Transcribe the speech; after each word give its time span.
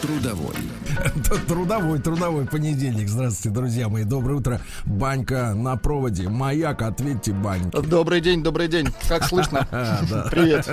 Трудовой. 0.00 0.54
Трудовой, 1.46 1.98
трудовой 1.98 2.46
понедельник. 2.46 3.08
Здравствуйте, 3.08 3.54
друзья 3.54 3.88
мои. 3.88 4.04
Доброе 4.04 4.36
утро. 4.36 4.60
Банька 4.86 5.52
на 5.54 5.76
проводе. 5.76 6.28
Маяк, 6.28 6.80
ответьте, 6.80 7.32
Банька. 7.32 7.82
Добрый 7.82 8.22
день, 8.22 8.42
добрый 8.42 8.68
день. 8.68 8.88
Как 9.08 9.24
слышно? 9.24 9.66
Привет. 10.30 10.66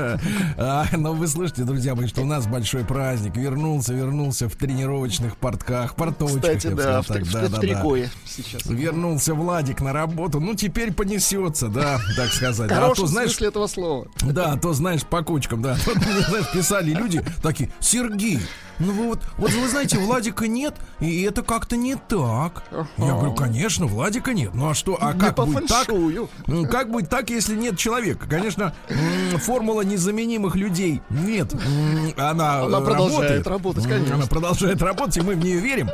А, 0.58 0.86
ну, 0.94 1.14
вы 1.14 1.28
слышите, 1.28 1.64
друзья 1.64 1.94
мои, 1.94 2.08
что 2.08 2.22
у 2.22 2.26
нас 2.26 2.48
большой 2.48 2.86
праздник. 2.86 3.36
Вернулся, 3.36 3.94
вернулся 3.94 4.48
в 4.48 4.56
тренировочных 4.56 5.36
портках, 5.36 5.96
портовочках. 5.96 6.58
Кстати, 6.58 6.74
да, 6.74 7.02
в, 7.02 7.60
трикое 7.60 8.10
сейчас. 8.26 8.66
Вернулся 8.66 9.34
Владик 9.34 9.82
на 9.82 9.92
работу. 9.92 10.40
Ну, 10.40 10.56
теперь 10.56 10.94
понесется, 10.94 11.68
да, 11.68 12.00
так 12.16 12.30
сказать. 12.30 12.72
В 12.72 12.74
а 12.74 12.96
то, 12.96 13.08
знаешь, 13.08 13.32
смысле 13.32 13.48
этого 13.50 13.68
слова. 13.68 14.08
Да, 14.22 14.56
то, 14.56 14.72
знаешь, 14.72 15.04
по 15.04 15.22
кучкам, 15.22 15.62
да. 15.62 15.76
Знаешь, 16.30 16.52
писали 16.54 16.92
люди 16.92 17.24
такие, 17.42 17.70
Сергей, 17.80 18.40
ну 18.80 18.92
вот, 18.92 19.17
вот 19.38 19.52
вы 19.52 19.68
знаете, 19.68 19.98
Владика 19.98 20.48
нет, 20.48 20.76
и 21.00 21.22
это 21.24 21.42
как-то 21.44 21.78
не 21.78 21.96
так. 21.96 22.64
Ага. 22.72 22.88
Я 22.98 23.14
говорю, 23.14 23.34
конечно, 23.34 23.86
Владика 23.86 24.34
нет. 24.34 24.54
Ну 24.54 24.70
а 24.70 24.74
что, 24.74 24.98
а 25.00 25.14
как 25.14 25.36
будет 25.36 25.68
так? 25.68 25.88
Как 26.70 26.92
будет 26.92 27.10
так, 27.10 27.30
если 27.30 27.56
нет 27.56 27.78
человека? 27.78 28.28
Конечно, 28.30 28.74
формула 29.38 29.82
незаменимых 29.82 30.56
людей 30.56 31.02
нет. 31.10 31.54
Она, 32.18 32.62
она 32.62 32.82
продолжает 32.82 33.48
работать, 33.48 33.84
конечно. 33.84 34.16
Она 34.16 34.26
продолжает 34.26 34.82
работать, 34.82 35.18
и 35.18 35.22
мы 35.22 35.36
в 35.36 35.44
нее 35.44 35.60
верим. 35.60 35.90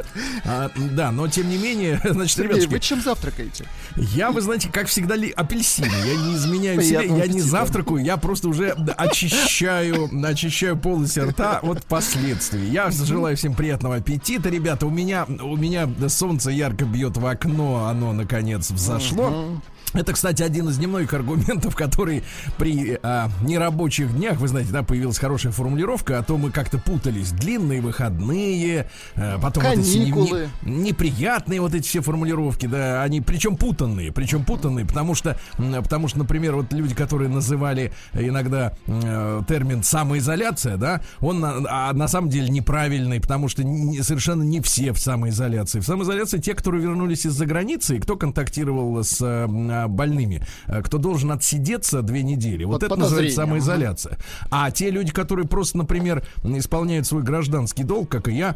А, 0.45 0.69
да, 0.75 1.11
но 1.11 1.27
тем 1.27 1.49
не 1.49 1.57
менее, 1.57 1.99
значит, 2.09 2.37
Сергей, 2.37 2.53
ребятушки, 2.55 2.73
вы 2.73 2.79
чем 2.79 3.01
завтракаете? 3.01 3.65
Я, 3.95 4.31
вы 4.31 4.41
знаете, 4.41 4.69
как 4.69 4.87
всегда, 4.87 5.15
ли 5.15 5.31
апельсины. 5.31 5.85
Я 6.05 6.15
не 6.15 6.35
изменяю 6.35 6.81
себе, 6.81 7.07
я 7.07 7.27
не 7.27 7.41
завтракаю, 7.41 8.03
я 8.03 8.17
просто 8.17 8.49
уже 8.49 8.69
очищаю, 8.97 10.09
очищаю 10.25 10.77
полость 10.77 11.17
рта 11.17 11.59
от 11.61 11.85
последствий. 11.85 12.69
Я 12.69 12.91
желаю 13.13 13.37
всем 13.37 13.53
приятного 13.53 13.97
аппетита, 13.97 14.49
ребята. 14.49 14.87
У 14.87 14.89
меня, 14.89 15.25
у 15.25 15.55
меня 15.55 15.87
солнце 16.09 16.49
ярко 16.49 16.83
бьет 16.85 17.15
в 17.15 17.25
окно, 17.25 17.85
оно 17.87 18.11
наконец 18.11 18.71
взошло. 18.71 19.59
Это, 19.93 20.13
кстати, 20.13 20.41
один 20.41 20.69
из 20.69 20.77
немногих 20.79 21.13
аргументов, 21.13 21.75
который 21.75 22.23
при 22.57 22.99
а, 23.03 23.29
нерабочих 23.41 24.15
днях, 24.15 24.39
вы 24.39 24.47
знаете, 24.47 24.71
да, 24.71 24.83
появилась 24.83 25.19
хорошая 25.19 25.51
формулировка, 25.51 26.19
а 26.19 26.23
то 26.23 26.37
мы 26.37 26.51
как-то 26.51 26.79
путались. 26.79 27.31
Длинные 27.31 27.81
выходные, 27.81 28.87
а, 29.15 29.39
потом 29.39 29.63
Каникулы. 29.63 30.29
вот 30.29 30.39
эти 30.39 30.69
не, 30.69 30.81
неприятные 30.89 31.61
вот 31.61 31.75
эти 31.75 31.87
все 31.87 32.01
формулировки, 32.01 32.65
да, 32.65 33.03
они 33.03 33.21
причем 33.21 33.55
путанные, 33.55 34.11
причем 34.11 34.43
путанные, 34.43 34.85
потому 34.85 35.15
что, 35.15 35.37
потому 35.57 36.07
что, 36.07 36.19
например, 36.19 36.55
вот 36.55 36.73
люди, 36.73 36.95
которые 36.95 37.29
называли 37.29 37.91
иногда 38.13 38.73
э, 38.87 39.41
термин 39.47 39.83
самоизоляция, 39.83 40.77
да, 40.77 41.01
он 41.19 41.39
на, 41.39 41.61
а 41.69 41.93
на 41.93 42.07
самом 42.07 42.29
деле 42.29 42.49
неправильный, 42.49 43.19
потому 43.19 43.47
что 43.47 43.63
не, 43.63 44.01
совершенно 44.01 44.43
не 44.43 44.61
все 44.61 44.91
в 44.91 44.99
самоизоляции. 44.99 45.79
В 45.79 45.85
самоизоляции 45.85 46.39
те, 46.39 46.53
которые 46.53 46.81
вернулись 46.81 47.25
из-за 47.25 47.45
границы, 47.45 47.97
и 47.97 47.99
кто 47.99 48.15
контактировал 48.15 49.03
с 49.03 49.21
э, 49.21 49.82
больными, 49.87 50.45
э, 50.67 50.81
кто 50.81 50.97
должен 50.97 51.31
отсидеться 51.31 52.01
две 52.01 52.23
недели. 52.23 52.63
Вот, 52.63 52.73
вот 52.73 52.83
это 52.83 52.95
называется 52.95 53.35
самоизоляция. 53.35 54.17
А 54.49 54.71
те 54.71 54.89
люди, 54.89 55.11
которые 55.11 55.47
просто, 55.47 55.77
например, 55.77 56.25
исполняют 56.43 57.07
свой 57.07 57.23
гражданский 57.23 57.83
долг, 57.83 58.09
как 58.09 58.27
и 58.27 58.33
я, 58.33 58.55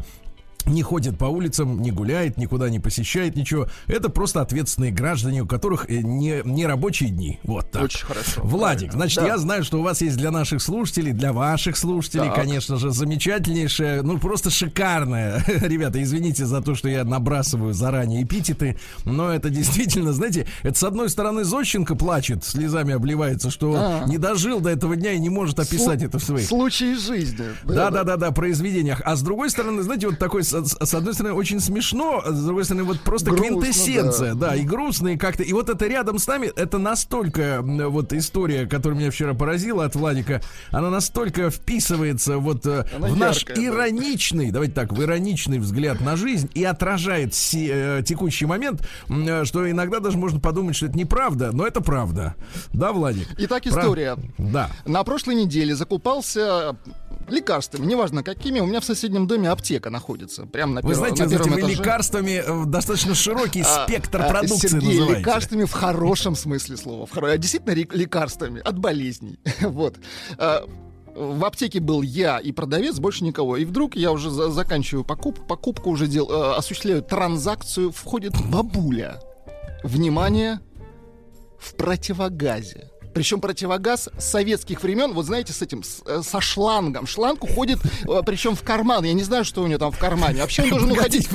не 0.68 0.82
ходит 0.82 1.18
по 1.18 1.26
улицам, 1.26 1.80
не 1.80 1.90
гуляет, 1.90 2.36
никуда 2.36 2.68
не 2.70 2.80
посещает 2.80 3.36
ничего. 3.36 3.66
Это 3.86 4.08
просто 4.08 4.40
ответственные 4.40 4.92
граждане, 4.92 5.42
у 5.42 5.46
которых 5.46 5.88
э, 5.88 5.98
не, 5.98 6.42
не 6.44 6.66
рабочие 6.66 7.10
дни. 7.10 7.38
Вот 7.44 7.70
так. 7.70 7.84
Очень 7.84 8.06
хорошо. 8.06 8.40
Владик, 8.42 8.92
значит, 8.92 9.18
да. 9.18 9.26
я 9.26 9.38
знаю, 9.38 9.64
что 9.64 9.78
у 9.78 9.82
вас 9.82 10.00
есть 10.00 10.16
для 10.16 10.30
наших 10.30 10.62
слушателей, 10.62 11.12
для 11.12 11.32
ваших 11.32 11.76
слушателей, 11.76 12.26
так. 12.26 12.36
конечно 12.36 12.76
же, 12.76 12.90
замечательнейшая, 12.90 14.02
ну 14.02 14.18
просто 14.18 14.50
шикарная. 14.50 15.44
Ребята, 15.46 16.02
извините 16.02 16.46
за 16.46 16.62
то, 16.62 16.74
что 16.74 16.88
я 16.88 17.04
набрасываю 17.04 17.74
заранее 17.74 18.22
эпитеты, 18.22 18.78
но 19.04 19.32
это 19.32 19.50
действительно, 19.50 20.12
знаете, 20.12 20.46
это 20.62 20.78
с 20.78 20.82
одной 20.82 21.10
стороны 21.10 21.44
Зощенко 21.44 21.94
плачет, 21.94 22.44
слезами 22.44 22.94
обливается, 22.94 23.50
что 23.50 23.74
а. 23.76 24.04
не 24.06 24.18
дожил 24.18 24.60
до 24.60 24.70
этого 24.70 24.96
дня 24.96 25.12
и 25.12 25.18
не 25.18 25.30
может 25.30 25.58
описать 25.58 26.00
Слу- 26.00 26.06
это 26.06 26.18
в 26.18 26.24
своих... 26.24 26.46
Случаи 26.46 26.94
жизни. 26.94 27.46
Да-да-да, 27.64 28.30
произведениях. 28.30 29.02
А 29.04 29.16
с 29.16 29.22
другой 29.22 29.50
стороны, 29.50 29.82
знаете, 29.82 30.08
вот 30.08 30.18
такой 30.18 30.44
с, 30.64 30.94
одной 30.94 31.14
стороны, 31.14 31.34
очень 31.34 31.60
смешно, 31.60 32.22
а 32.24 32.32
с 32.32 32.44
другой 32.44 32.64
стороны, 32.64 32.84
вот 32.84 33.00
просто 33.00 33.30
грустно, 33.30 33.46
квинтэссенция, 33.46 34.34
да. 34.34 34.48
да, 34.48 34.56
и 34.56 34.62
грустно, 34.62 35.08
и 35.08 35.16
как-то. 35.16 35.42
И 35.42 35.52
вот 35.52 35.68
это 35.68 35.86
рядом 35.86 36.18
с 36.18 36.26
нами, 36.26 36.50
это 36.54 36.78
настолько 36.78 37.60
вот 37.62 38.12
история, 38.12 38.66
которая 38.66 38.98
меня 38.98 39.10
вчера 39.10 39.34
поразила 39.34 39.84
от 39.84 39.94
Владика, 39.94 40.42
она 40.70 40.90
настолько 40.90 41.50
вписывается 41.50 42.38
вот 42.38 42.66
э, 42.66 42.84
она 42.96 43.08
в 43.08 43.16
наш 43.16 43.38
яркая, 43.38 43.66
ироничный, 43.66 44.46
да. 44.46 44.54
давайте 44.54 44.74
так, 44.74 44.92
в 44.92 45.02
ироничный 45.02 45.58
взгляд 45.58 46.00
на 46.00 46.16
жизнь 46.16 46.50
и 46.54 46.64
отражает 46.64 47.34
си, 47.34 47.68
э, 47.70 48.02
текущий 48.04 48.46
момент, 48.46 48.86
э, 49.08 49.44
что 49.44 49.70
иногда 49.70 50.00
даже 50.00 50.18
можно 50.18 50.40
подумать, 50.40 50.76
что 50.76 50.86
это 50.86 50.96
неправда, 50.96 51.52
но 51.52 51.66
это 51.66 51.80
правда. 51.80 52.34
Да, 52.72 52.92
Владик? 52.92 53.28
Итак, 53.38 53.66
история. 53.66 54.16
Прав... 54.16 54.26
Да. 54.38 54.70
На 54.86 55.04
прошлой 55.04 55.34
неделе 55.34 55.74
закупался 55.74 56.76
лекарствами, 57.28 57.86
неважно 57.86 58.22
какими. 58.22 58.60
У 58.60 58.66
меня 58.66 58.80
в 58.80 58.84
соседнем 58.84 59.26
доме 59.26 59.50
аптека 59.50 59.90
находится. 59.90 60.46
Прямо 60.52 60.74
на 60.74 60.80
Вы 60.80 60.90
первом, 60.90 61.16
знаете, 61.16 61.24
на 61.24 61.30
первом 61.30 61.50
вы 61.50 61.60
этаже. 61.60 61.74
лекарствами 61.74 62.42
э, 62.44 62.64
достаточно 62.66 63.14
широкий 63.14 63.62
а, 63.62 63.84
спектр 63.84 64.22
а, 64.22 64.28
продукции 64.28 64.68
Сергей, 64.68 64.98
называете. 64.98 65.18
лекарствами 65.20 65.64
в 65.64 65.72
хорошем 65.72 66.34
смысле 66.34 66.76
слова. 66.76 67.06
В 67.06 67.10
хоро... 67.10 67.36
Действительно 67.36 67.74
лекарствами 67.74 68.60
от 68.60 68.78
болезней. 68.78 69.38
вот. 69.60 69.96
А, 70.38 70.64
в 71.14 71.44
аптеке 71.44 71.80
был 71.80 72.02
я 72.02 72.38
и 72.38 72.52
продавец, 72.52 72.98
больше 72.98 73.24
никого. 73.24 73.56
И 73.56 73.64
вдруг 73.64 73.96
я 73.96 74.12
уже 74.12 74.30
за 74.30 74.50
заканчиваю 74.50 75.04
покупку, 75.04 75.44
покупку 75.44 75.90
уже 75.90 76.06
дел, 76.06 76.30
э, 76.30 76.56
осуществляю 76.56 77.02
транзакцию, 77.02 77.90
входит 77.90 78.34
бабуля. 78.50 79.20
Внимание, 79.82 80.60
в 81.58 81.74
противогазе. 81.74 82.90
Причем 83.18 83.40
противогаз 83.40 84.08
советских 84.16 84.80
времен, 84.82 85.12
вот 85.12 85.26
знаете, 85.26 85.52
с 85.52 85.60
этим, 85.60 85.82
с, 85.82 86.02
э, 86.06 86.22
со 86.22 86.40
шлангом. 86.40 87.04
Шланг 87.06 87.42
уходит, 87.42 87.80
э, 87.84 88.22
причем 88.24 88.54
в 88.54 88.62
карман. 88.62 89.02
Я 89.04 89.12
не 89.12 89.24
знаю, 89.24 89.44
что 89.44 89.62
у 89.62 89.66
него 89.66 89.78
там 89.78 89.90
в 89.90 89.98
кармане. 89.98 90.42
Вообще 90.42 90.62
он 90.62 90.70
должен 90.70 90.92
уходить. 90.92 91.28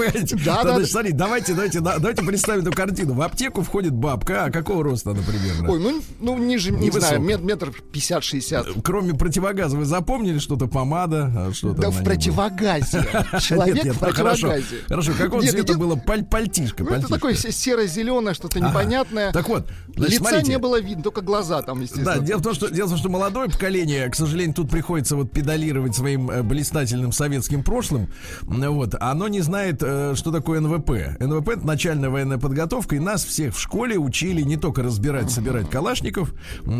Да, 0.46 0.64
да. 0.64 0.86
Смотри, 0.86 1.12
давайте, 1.12 1.54
давайте, 1.54 1.82
давайте 1.82 2.24
представим 2.24 2.62
эту 2.62 2.72
картину. 2.72 3.16
В 3.16 3.22
аптеку 3.22 3.64
входит 3.64 3.94
бабка, 3.94 4.46
а 4.46 4.50
какого 4.50 4.82
роста, 4.82 5.14
например? 5.14 5.70
Ой, 5.70 5.78
ну, 5.78 6.02
ну 6.22 6.38
ниже, 6.38 6.72
не 6.72 6.90
знаю, 6.90 7.20
метр 7.20 7.74
пятьдесят-шестьдесят. 7.92 8.68
Кроме 8.82 9.14
противогаза, 9.14 9.76
вы 9.76 9.84
запомнили 9.84 10.40
что-то 10.40 10.68
помада? 10.68 11.32
А 11.36 11.52
что 11.54 11.74
да 11.74 11.90
в 11.90 12.02
противогазе. 12.02 13.06
Человек 13.42 13.94
в 13.94 14.00
противогазе. 14.00 14.84
Хорошо, 14.88 15.12
какого 15.18 15.44
цвета 15.44 15.78
было 15.78 15.96
пальтишко? 15.96 16.86
Ну, 16.86 16.92
это 16.92 17.10
такое 17.10 17.36
серо-зеленое, 17.36 18.34
что-то 18.34 18.62
непонятное. 18.62 19.34
Так 19.34 19.50
вот, 19.50 19.68
лица 19.96 20.42
не 20.42 20.58
было 20.58 20.80
видно, 20.80 21.04
только 21.04 21.22
глаза 21.22 21.62
там, 21.62 21.81
естественно. 21.81 22.16
Да, 22.16 22.20
дело 22.20 22.40
в 22.40 22.44
том, 22.44 22.54
что, 22.54 22.70
дело 22.70 22.88
в 22.88 22.90
том, 22.92 23.00
что 23.00 23.09
молодое 23.09 23.50
поколение, 23.50 24.09
к 24.09 24.16
сожалению, 24.16 24.56
тут 24.56 24.70
приходится 24.70 25.16
вот 25.16 25.31
педалировать 25.31 25.96
своим 25.96 26.30
э, 26.30 26.44
блистательным 26.44 27.12
советским 27.12 27.64
прошлым. 27.64 28.09
Вот, 28.42 28.96
оно 29.00 29.28
не 29.28 29.42
знает, 29.42 29.81
э, 29.81 30.14
что 30.16 30.31
такое 30.31 30.59
НВП. 30.59 31.20
НВП 31.20 31.50
это 31.50 31.66
начальная 31.66 32.09
военная 32.09 32.38
подготовка, 32.38 32.95
и 32.95 33.00
нас 33.00 33.24
всех 33.24 33.56
в 33.56 33.60
школе 33.60 33.98
учили 33.98 34.42
не 34.42 34.57
только 34.57 34.84
разбирать, 34.84 35.31
собирать 35.31 35.69
калашников, 35.69 36.34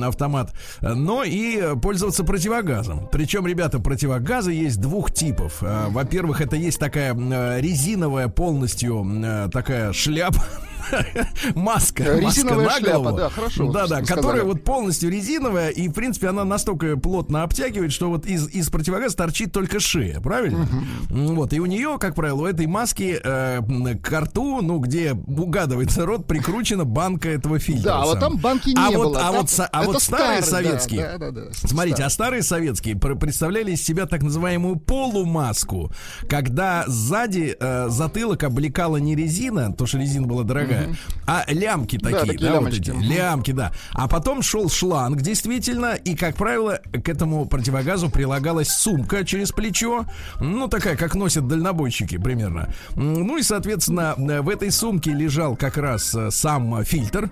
автомат, 0.04 0.54
но 0.82 1.24
и 1.24 1.76
пользоваться 1.82 2.24
противогазом. 2.24 3.08
Причем, 3.12 3.46
ребята, 3.48 3.80
противогазы 3.80 4.52
есть 4.52 4.80
двух 4.82 5.12
типов. 5.12 5.62
Э, 5.62 5.88
во-первых, 5.90 6.42
это 6.42 6.56
есть 6.56 6.80
такая 6.80 7.14
резиновая 7.60 8.28
полностью 8.28 9.06
такая 9.52 9.94
шляпа 9.94 10.44
маска, 11.56 12.04
Резиновая 12.20 12.66
маска 12.66 12.82
на 12.82 12.86
шляпа, 12.86 13.00
голову. 13.00 13.18
да, 13.18 13.30
хорошо. 13.30 13.72
Да, 13.72 13.88
да, 13.88 14.02
которая 14.02 14.44
вот 14.44 14.64
полностью 14.64 15.10
резиновая, 15.10 15.70
и, 15.70 15.88
в 15.88 15.94
принципе, 15.94 16.30
она 16.30 16.44
настолько 16.44 16.98
плотно 16.98 17.44
обтягивает, 17.44 17.92
что 17.92 18.10
вот 18.10 18.26
из, 18.26 18.48
из 18.50 18.70
противогаза 18.70 19.16
торчит 19.16 19.52
только 19.52 19.80
шея, 19.80 20.20
правильно? 20.20 20.68
Угу. 21.10 21.34
Вот, 21.34 21.54
и 21.54 21.60
у 21.60 21.66
нее, 21.66 21.98
как 22.00 22.16
правило, 22.16 22.42
у 22.42 22.46
этой 22.46 22.68
маски 22.68 23.20
э, 23.24 23.62
к 24.02 24.22
рту, 24.22 24.62
ну, 24.62 24.80
где 24.80 25.14
угадывается 25.14 26.06
рот, 26.06 26.28
прикручена 26.28 26.86
банка 26.86 27.30
этого 27.30 27.60
фильтра. 27.60 27.84
Да, 27.84 28.02
а 28.02 28.06
вот 28.06 28.20
там 28.20 28.38
банки 28.38 28.70
не 28.70 28.76
а 28.76 28.92
было. 28.92 29.04
Вот, 29.10 29.18
а 29.18 29.32
вот, 29.32 29.50
а 29.72 29.84
вот 29.84 30.02
старые 30.02 30.42
старый, 30.42 30.66
советские, 30.66 31.18
да, 31.18 31.18
да, 31.18 31.32
да, 31.32 31.42
смотрите, 31.54 31.96
старый. 31.96 32.08
а 32.08 32.10
старые 32.10 32.44
советские 32.44 32.96
представляли 32.98 33.72
из 33.72 33.84
себя 33.84 34.06
так 34.06 34.24
называемую 34.24 34.78
полумаску, 34.78 35.92
когда 36.30 36.84
сзади 36.88 37.56
э, 37.60 37.88
затылок 37.90 38.44
облекала 38.44 38.98
не 38.98 39.16
резина, 39.16 39.74
то 39.74 39.86
что 39.86 39.98
резина 39.98 40.28
была 40.28 40.44
дорогая, 40.44 40.73
такая, 40.74 40.96
а 41.26 41.44
лямки 41.48 41.98
Да, 41.98 42.10
такие, 42.26 42.40
да, 42.40 42.60
вот 42.60 42.74
эти, 42.74 42.90
лямки, 42.90 43.52
да. 43.52 43.72
А 43.94 44.08
потом 44.08 44.42
шел 44.42 44.70
шланг, 44.70 45.22
действительно, 45.22 45.94
и, 45.94 46.16
как 46.16 46.36
правило, 46.36 46.80
к 46.92 47.08
этому 47.08 47.46
противогазу 47.46 48.10
прилагалась 48.10 48.70
сумка 48.70 49.26
через 49.26 49.52
плечо, 49.52 50.06
ну, 50.40 50.68
такая, 50.68 50.96
как 50.96 51.16
носят 51.16 51.48
дальнобойщики 51.48 52.18
примерно. 52.18 52.74
Ну 52.96 53.38
и, 53.38 53.44
соответственно, 53.44 54.16
в 54.18 54.50
этой 54.50 54.72
сумке 54.72 55.12
лежал 55.12 55.56
как 55.56 55.78
раз 55.78 56.14
э, 56.16 56.32
сам 56.32 56.84
фильтр, 56.84 57.30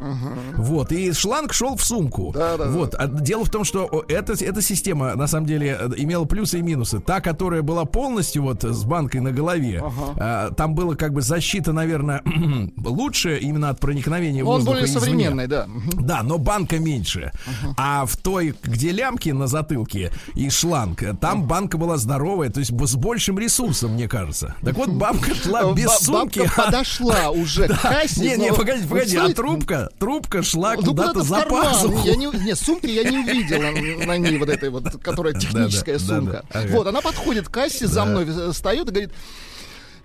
вот, 0.55 0.91
и 0.91 1.11
шланг 1.13 1.53
шел 1.53 1.75
в 1.75 1.83
сумку. 1.83 2.31
Вот, 2.71 2.95
а 2.95 3.07
дело 3.07 3.45
в 3.45 3.49
том, 3.49 3.63
что 3.63 4.05
эта, 4.07 4.33
эта 4.33 4.61
система, 4.61 5.15
на 5.15 5.27
самом 5.27 5.45
деле, 5.47 5.77
э, 5.79 5.89
имела 5.97 6.25
плюсы 6.25 6.59
и 6.59 6.61
минусы. 6.61 6.99
Та, 6.99 7.19
которая 7.19 7.61
была 7.61 7.85
полностью 7.85 8.43
вот 8.43 8.63
с 8.63 8.83
банкой 8.83 9.21
на 9.21 9.31
голове, 9.31 9.83
э, 10.15 10.49
там 10.55 10.75
было 10.75 10.95
как 10.95 11.13
бы 11.13 11.21
защита, 11.21 11.73
наверное, 11.73 12.21
лучше 12.77 13.30
именно 13.37 13.69
от 13.69 13.79
проникновения 13.79 14.43
Он 14.43 14.57
воздуха 14.57 14.71
более 14.71 14.85
извне. 14.85 14.99
современный, 14.99 15.47
да. 15.47 15.67
Да, 15.93 16.23
но 16.23 16.37
банка 16.37 16.79
меньше. 16.79 17.31
А 17.77 18.05
в 18.05 18.17
той, 18.17 18.55
где 18.63 18.91
лямки 18.91 19.29
на 19.29 19.47
затылке 19.47 20.11
и 20.35 20.49
шланг, 20.49 21.03
там 21.19 21.43
банка 21.43 21.77
была 21.77 21.97
здоровая, 21.97 22.49
то 22.49 22.59
есть 22.59 22.71
с 22.71 22.95
большим 22.95 23.39
ресурсом, 23.39 23.93
мне 23.93 24.07
кажется. 24.07 24.55
Так 24.63 24.75
вот, 24.75 24.89
бабка 24.89 25.33
шла 25.43 25.73
без 25.73 25.91
сумки. 25.99 26.39
Бабка 26.39 26.63
подошла 26.63 27.29
уже 27.31 27.67
к 27.67 27.81
кассе. 27.81 28.21
Не, 28.21 28.37
не, 28.37 28.53
погоди, 28.53 28.85
погоди, 28.87 29.17
а 29.17 29.29
трубка, 29.29 29.89
трубка 29.99 30.43
шла 30.43 30.75
Ну, 30.75 30.83
куда-то 30.83 31.23
за 31.23 31.41
пазуху. 31.41 32.05
Я 32.05 32.15
не, 32.15 32.25
не, 32.25 32.55
сумки 32.55 32.87
я 32.87 33.09
не 33.09 33.19
увидел 33.19 33.61
на, 34.05 34.17
ней 34.17 34.37
вот 34.37 34.49
этой 34.49 34.69
вот, 34.69 35.01
которая 35.01 35.33
техническая 35.39 35.99
сумка. 35.99 36.43
Вот, 36.69 36.87
она 36.87 37.01
подходит 37.01 37.47
к 37.47 37.51
кассе, 37.51 37.87
за 37.87 38.05
мной 38.05 38.25
э, 38.27 38.51
встает 38.51 38.87
и 38.89 38.91
говорит, 38.91 39.11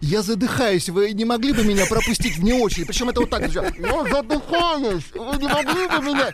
я 0.01 0.23
задыхаюсь, 0.23 0.89
вы 0.89 1.13
не 1.13 1.25
могли 1.25 1.53
бы 1.53 1.65
меня 1.65 1.87
пропустить 1.87 2.37
вне 2.39 2.55
очереди? 2.55 2.87
Причем 2.87 3.09
это 3.09 3.21
вот 3.21 3.31
так, 3.31 3.49
я 3.53 3.63
задыхаюсь, 4.11 5.05
вы 5.15 5.37
не 5.39 5.49
могли 5.49 5.87
бы 5.89 6.05
меня? 6.05 6.29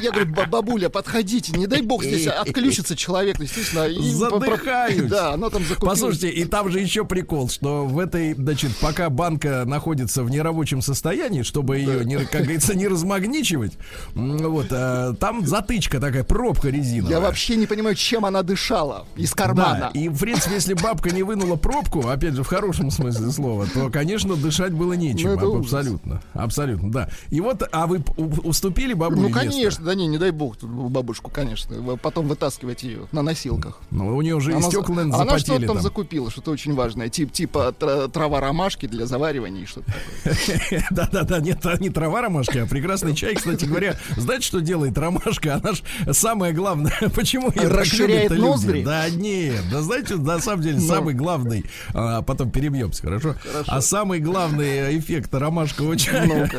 И 0.00 0.04
я 0.04 0.10
говорю, 0.10 0.32
«Ба- 0.32 0.46
бабуля, 0.46 0.88
подходите, 0.88 1.52
не 1.52 1.66
дай 1.66 1.82
бог 1.82 2.02
здесь 2.04 2.26
отключится 2.26 2.96
человек, 2.96 3.38
естественно. 3.40 3.84
и 3.86 4.10
Задыхаюсь. 4.10 5.10
Да, 5.10 5.32
она 5.34 5.50
там 5.50 5.62
закупила. 5.64 5.90
Послушайте, 5.90 6.30
и 6.30 6.44
там 6.44 6.70
же 6.70 6.80
еще 6.80 7.04
прикол, 7.04 7.48
что 7.48 7.84
в 7.86 7.98
этой, 7.98 8.34
значит, 8.34 8.76
пока 8.80 9.10
банка 9.10 9.64
находится 9.66 10.22
в 10.22 10.30
нерабочем 10.30 10.82
состоянии, 10.82 11.42
чтобы 11.42 11.78
ее, 11.78 12.04
не, 12.04 12.18
как 12.24 12.42
говорится, 12.42 12.74
не 12.74 12.88
размагничивать, 12.88 13.72
вот, 14.14 14.66
а, 14.70 15.14
там 15.14 15.46
затычка 15.46 16.00
такая, 16.00 16.24
пробка 16.24 16.68
резиновая. 16.68 17.14
Я 17.16 17.20
вообще 17.20 17.56
не 17.56 17.66
понимаю, 17.66 17.94
чем 17.94 18.24
она 18.24 18.42
дышала 18.42 19.06
из 19.16 19.30
Да, 19.32 19.36
кармана. 19.44 19.90
и 19.94 20.08
в 20.08 20.18
принципе, 20.18 20.54
если 20.54 20.74
бабка 20.74 21.10
не 21.10 21.22
вынула 21.22 21.56
пробку, 21.56 22.08
опять 22.08 22.34
же, 22.34 22.42
в 22.42 22.46
хорошем 22.46 22.90
смысле 22.96 23.30
слова, 23.30 23.66
то, 23.72 23.88
конечно, 23.90 24.36
дышать 24.36 24.72
было 24.72 24.92
нечем. 24.94 25.34
Ну, 25.34 25.60
абсолютно. 25.60 26.22
Абсолютно, 26.34 26.90
да. 26.90 27.08
И 27.30 27.40
вот, 27.40 27.62
а 27.72 27.86
вы 27.86 28.02
уступили 28.44 28.92
бабуле 28.94 29.20
Ну, 29.22 29.28
место? 29.28 29.40
конечно, 29.40 29.84
да 29.84 29.94
не, 29.94 30.06
не 30.06 30.18
дай 30.18 30.30
бог 30.30 30.56
бабушку, 30.62 31.30
конечно. 31.30 31.76
Вы 31.76 31.96
Потом 31.96 32.28
вытаскивать 32.28 32.82
ее 32.82 33.00
на 33.12 33.22
носилках. 33.22 33.80
Ну, 33.90 34.16
у 34.16 34.22
нее 34.22 34.34
уже 34.36 34.52
и 34.52 34.54
Она, 34.54 34.68
стекла, 34.68 34.96
наверное, 34.96 35.20
она 35.20 35.38
что-то 35.38 35.58
там 35.66 35.74
там. 35.76 35.82
закупила, 35.82 36.30
что-то 36.30 36.50
очень 36.50 36.74
важное. 36.74 37.08
Тип, 37.08 37.32
типа 37.32 37.72
тра- 37.72 38.08
трава 38.08 38.40
ромашки 38.40 38.86
для 38.86 39.06
заваривания 39.06 39.62
и 39.62 39.66
что-то 39.66 39.92
такое. 40.24 40.86
Да-да-да, 40.90 41.40
нет, 41.40 41.64
не 41.80 41.90
трава 41.90 42.22
ромашка, 42.22 42.62
а 42.62 42.66
прекрасный 42.66 43.14
чай, 43.14 43.34
кстати 43.34 43.64
говоря. 43.64 43.96
Знаете, 44.16 44.44
что 44.46 44.60
делает 44.60 44.96
ромашка? 44.98 45.54
Она 45.56 45.72
ж 45.72 45.82
самое 46.12 46.52
главное, 46.52 46.92
почему 47.14 47.50
ее 47.54 47.68
Расширяет 47.68 48.30
ноздри? 48.32 48.82
Да 48.84 49.08
нет, 49.10 49.62
да 49.70 49.82
знаете, 49.82 50.16
на 50.16 50.40
самом 50.40 50.62
деле 50.62 50.78
Ну. 50.78 50.86
самый 50.86 51.14
главный, 51.14 51.64
а, 51.94 52.22
потом 52.22 52.50
перебьемся, 52.86 53.02
хорошо? 53.02 53.34
А 53.66 53.80
самый 53.80 54.20
главный 54.20 54.98
эффект 54.98 55.34
ромашкового 55.34 55.96
чая 55.96 56.50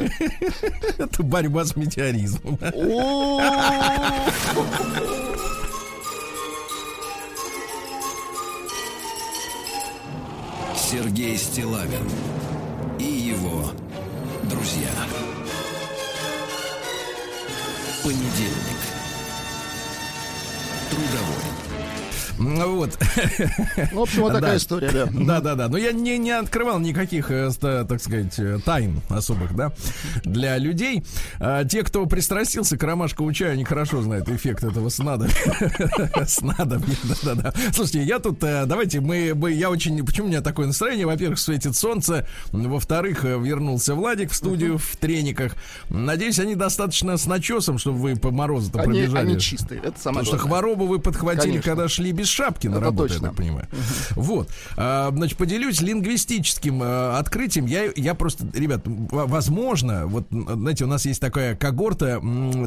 это 0.97 1.23
борьба 1.23 1.65
с 1.65 1.75
метеоризмом. 1.75 2.59
Сергей 10.75 11.37
Стилавин 11.37 12.09
и 12.99 13.03
его 13.03 13.71
друзья. 14.43 14.89
Понедельник. 18.03 18.77
Трудовой. 20.89 21.26
Ну 22.47 22.77
Вот. 22.77 22.97
Ну, 23.91 23.99
в 23.99 24.01
общем, 24.03 24.21
вот 24.21 24.33
такая 24.33 24.51
Да. 24.51 24.57
история, 24.57 24.89
да. 24.91 25.07
Да, 25.11 25.41
да, 25.41 25.55
да. 25.55 25.67
Но 25.69 25.77
я 25.77 25.91
не, 25.91 26.17
не 26.17 26.31
открывал 26.31 26.79
никаких, 26.79 27.29
э, 27.29 27.49
так 27.59 28.01
сказать, 28.01 28.33
э, 28.39 28.59
тайн 28.63 29.01
особых, 29.09 29.55
да, 29.55 29.71
для 30.23 30.57
людей. 30.57 31.03
А, 31.39 31.65
те, 31.65 31.83
кто 31.83 32.05
пристрастился 32.05 32.77
к 32.77 32.83
ромашковому 32.83 33.33
чаю, 33.33 33.53
они 33.53 33.63
хорошо 33.63 34.01
знают 34.01 34.29
эффект 34.29 34.63
этого 34.63 34.89
снадобья. 34.97 35.35
Снадобья, 36.25 36.95
да, 37.03 37.15
да, 37.23 37.35
да. 37.35 37.53
Слушайте, 37.73 38.03
я 38.03 38.19
тут, 38.19 38.43
э, 38.43 38.65
давайте, 38.65 38.99
мы, 39.01 39.33
мы, 39.35 39.51
я 39.51 39.69
очень, 39.69 40.05
почему 40.05 40.27
у 40.27 40.29
меня 40.29 40.41
такое 40.41 40.67
настроение? 40.67 41.05
Во-первых, 41.05 41.39
светит 41.39 41.75
солнце, 41.75 42.27
во-вторых, 42.51 43.23
вернулся 43.23 43.95
Владик 43.95 44.31
в 44.31 44.35
студию 44.35 44.77
в 44.77 44.95
трениках. 44.97 45.53
Надеюсь, 45.89 46.39
они 46.39 46.55
достаточно 46.55 47.17
с 47.17 47.25
начесом, 47.25 47.77
чтобы 47.77 47.97
вы 47.99 48.15
по 48.15 48.31
морозу-то 48.31 48.79
пробежали. 48.79 49.17
они 49.31 49.39
чистые, 49.39 49.79
это 49.81 49.99
самое 49.99 50.23
Потому 50.25 50.25
что 50.25 50.37
хворобу 50.37 50.85
вы 50.85 50.99
подхватили, 50.99 51.51
Конечно. 51.51 51.61
когда 51.71 51.87
шли 51.87 52.11
без 52.11 52.27
шапки 52.37 52.67
на 52.67 52.79
работу, 52.79 53.13
я 53.13 53.19
так 53.19 53.35
понимаю. 53.35 53.67
Вот. 54.15 54.49
А, 54.75 55.11
значит, 55.11 55.37
поделюсь 55.37 55.81
лингвистическим 55.81 56.79
а, 56.83 57.17
открытием. 57.17 57.65
Я, 57.65 57.91
я 57.95 58.13
просто, 58.13 58.47
ребят, 58.53 58.81
возможно, 58.85 60.05
вот, 60.07 60.27
знаете, 60.29 60.85
у 60.85 60.87
нас 60.87 61.05
есть 61.05 61.19
такая 61.19 61.55
когорта 61.55 62.21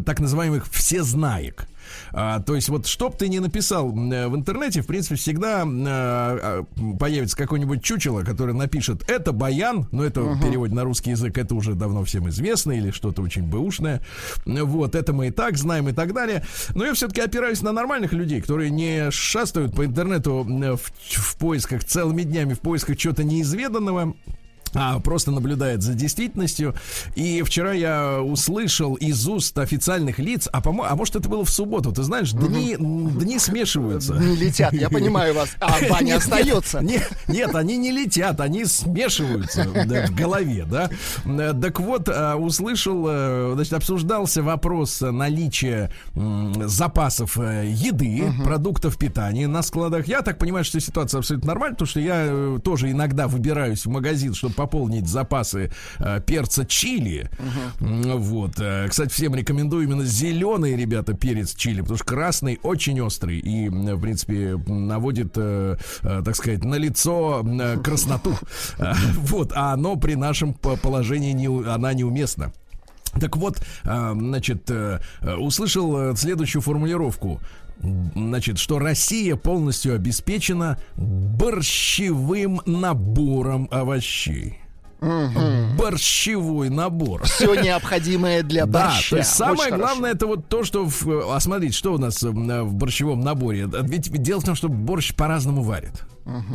так 0.04 0.20
называемых 0.20 0.68
всезнаек. 0.70 1.68
А, 2.12 2.40
то 2.40 2.54
есть 2.54 2.68
вот, 2.68 2.86
что 2.86 3.08
бы 3.08 3.16
ты 3.16 3.28
ни 3.28 3.38
написал 3.38 3.88
э, 3.90 4.28
в 4.28 4.36
интернете, 4.36 4.82
в 4.82 4.86
принципе, 4.86 5.16
всегда 5.16 5.62
м, 5.62 5.84
а, 5.86 6.64
появится 6.98 7.36
какой-нибудь 7.36 7.82
чучело, 7.82 8.22
который 8.22 8.54
напишет 8.54 9.08
«это 9.08 9.32
баян», 9.32 9.86
но 9.92 10.04
это 10.04 10.22
в 10.22 10.40
переводе 10.40 10.74
на 10.74 10.84
русский 10.84 11.10
язык, 11.10 11.38
это 11.38 11.54
уже 11.54 11.74
давно 11.74 12.04
всем 12.04 12.28
известно, 12.28 12.72
или 12.72 12.90
что-то 12.90 13.22
очень 13.22 13.44
бэушное. 13.44 14.00
Вот, 14.44 14.94
это 14.94 15.12
мы 15.12 15.28
и 15.28 15.30
так 15.30 15.56
знаем 15.56 15.88
и 15.88 15.92
так 15.92 16.12
далее. 16.14 16.44
Но 16.74 16.84
я 16.84 16.94
все-таки 16.94 17.20
опираюсь 17.20 17.62
на 17.62 17.72
нормальных 17.72 18.12
людей, 18.12 18.40
которые 18.40 18.70
не 18.70 19.10
шастают 19.10 19.74
по 19.74 19.84
интернету 19.84 20.46
м, 20.48 20.76
в, 20.76 20.92
в 20.98 21.36
поисках 21.36 21.84
целыми 21.84 22.22
днями, 22.22 22.54
в 22.54 22.60
поисках 22.60 22.96
чего-то 22.96 23.24
неизведанного 23.24 24.14
а 24.74 24.98
просто 25.00 25.30
наблюдает 25.30 25.82
за 25.82 25.94
действительностью. 25.94 26.74
И 27.14 27.42
вчера 27.42 27.72
я 27.72 28.20
услышал 28.20 28.94
из 28.94 29.26
уст 29.26 29.56
официальных 29.58 30.18
лиц, 30.18 30.48
а, 30.52 30.60
по 30.60 30.70
а 30.86 30.96
может 30.96 31.16
это 31.16 31.28
было 31.28 31.44
в 31.44 31.50
субботу, 31.50 31.92
ты 31.92 32.02
знаешь, 32.02 32.32
дни, 32.32 32.74
м, 32.74 33.18
дни 33.18 33.38
смешиваются. 33.38 34.14
Не 34.14 34.36
летят, 34.36 34.72
я 34.72 34.88
понимаю 34.88 35.34
вас. 35.34 35.50
А 35.60 35.78
баня 35.90 36.16
остается. 36.16 36.80
Нет, 36.80 37.10
нет, 37.28 37.54
они 37.54 37.76
не 37.76 37.90
летят, 37.90 38.40
они 38.40 38.64
смешиваются 38.64 39.64
в 39.64 40.14
голове, 40.14 40.66
да. 40.70 40.90
Так 41.60 41.80
вот, 41.80 42.08
э, 42.08 42.34
услышал, 42.34 43.04
э, 43.08 43.52
значит, 43.54 43.72
обсуждался 43.74 44.42
вопрос 44.42 45.00
наличия 45.00 45.90
запасов 46.14 47.38
э, 47.38 47.66
еды, 47.70 48.32
продуктов 48.44 48.96
питания 48.98 49.46
на 49.46 49.62
складах. 49.62 50.06
Я 50.08 50.22
так 50.22 50.38
понимаю, 50.38 50.64
что 50.64 50.80
ситуация 50.80 51.18
абсолютно 51.18 51.48
нормальная, 51.48 51.74
потому 51.74 51.88
что 51.88 52.00
я 52.00 52.26
э, 52.26 52.58
тоже 52.62 52.90
иногда 52.90 53.28
выбираюсь 53.28 53.86
в 53.86 53.90
магазин, 53.90 54.34
чтобы 54.34 54.54
пополнить 54.60 55.08
запасы 55.08 55.70
э, 55.98 56.20
перца 56.26 56.66
чили. 56.66 57.30
М, 57.80 58.18
Вот. 58.18 58.60
э, 58.60 58.88
Кстати, 58.90 59.10
всем 59.10 59.34
рекомендую 59.34 59.84
именно 59.84 60.04
зеленый, 60.04 60.76
ребята, 60.76 61.14
перец 61.14 61.54
чили, 61.54 61.80
потому 61.80 61.96
что 61.96 62.04
красный 62.04 62.58
очень 62.62 63.00
острый 63.00 63.38
и, 63.38 63.68
в 63.70 64.00
принципе, 64.00 64.56
наводит, 64.66 65.32
э, 65.36 65.76
э, 66.02 66.22
так 66.24 66.36
сказать, 66.36 66.62
на 66.64 66.74
лицо 66.74 67.42
э, 67.44 67.78
красноту. 67.78 68.34
Э, 68.78 68.92
Вот. 69.30 69.52
А 69.54 69.72
оно 69.72 69.96
при 69.96 70.14
нашем 70.16 70.52
по- 70.52 70.76
положении 70.76 71.32
не, 71.32 71.46
она 71.46 71.94
неуместна. 71.94 72.52
Так 73.20 73.36
вот, 73.36 73.58
значит, 73.82 74.70
услышал 75.38 76.14
следующую 76.16 76.62
формулировку. 76.62 77.40
Значит, 77.82 78.58
что 78.58 78.78
Россия 78.78 79.36
полностью 79.36 79.94
обеспечена 79.94 80.78
борщевым 80.96 82.60
набором 82.66 83.68
овощей. 83.70 84.58
Борщевой 85.78 86.68
набор. 86.68 87.24
Все 87.24 87.54
необходимое 87.54 88.42
для 88.42 88.66
Да, 88.66 88.88
борща. 88.90 89.10
то 89.10 89.16
есть 89.16 89.30
самое 89.30 89.60
Очень 89.68 89.76
главное 89.78 90.10
хорошо. 90.12 90.16
это 90.16 90.26
вот 90.26 90.48
то, 90.48 90.62
что 90.64 90.84
в, 90.86 91.34
а 91.34 91.40
смотрите, 91.40 91.74
что 91.74 91.94
у 91.94 91.98
нас 91.98 92.22
м, 92.22 92.66
в 92.66 92.74
борщевом 92.74 93.20
наборе. 93.20 93.66
Ведь 93.82 94.10
дело 94.22 94.40
в 94.40 94.44
том, 94.44 94.54
что 94.54 94.68
борщ 94.68 95.14
по-разному 95.14 95.62
варят. 95.62 96.02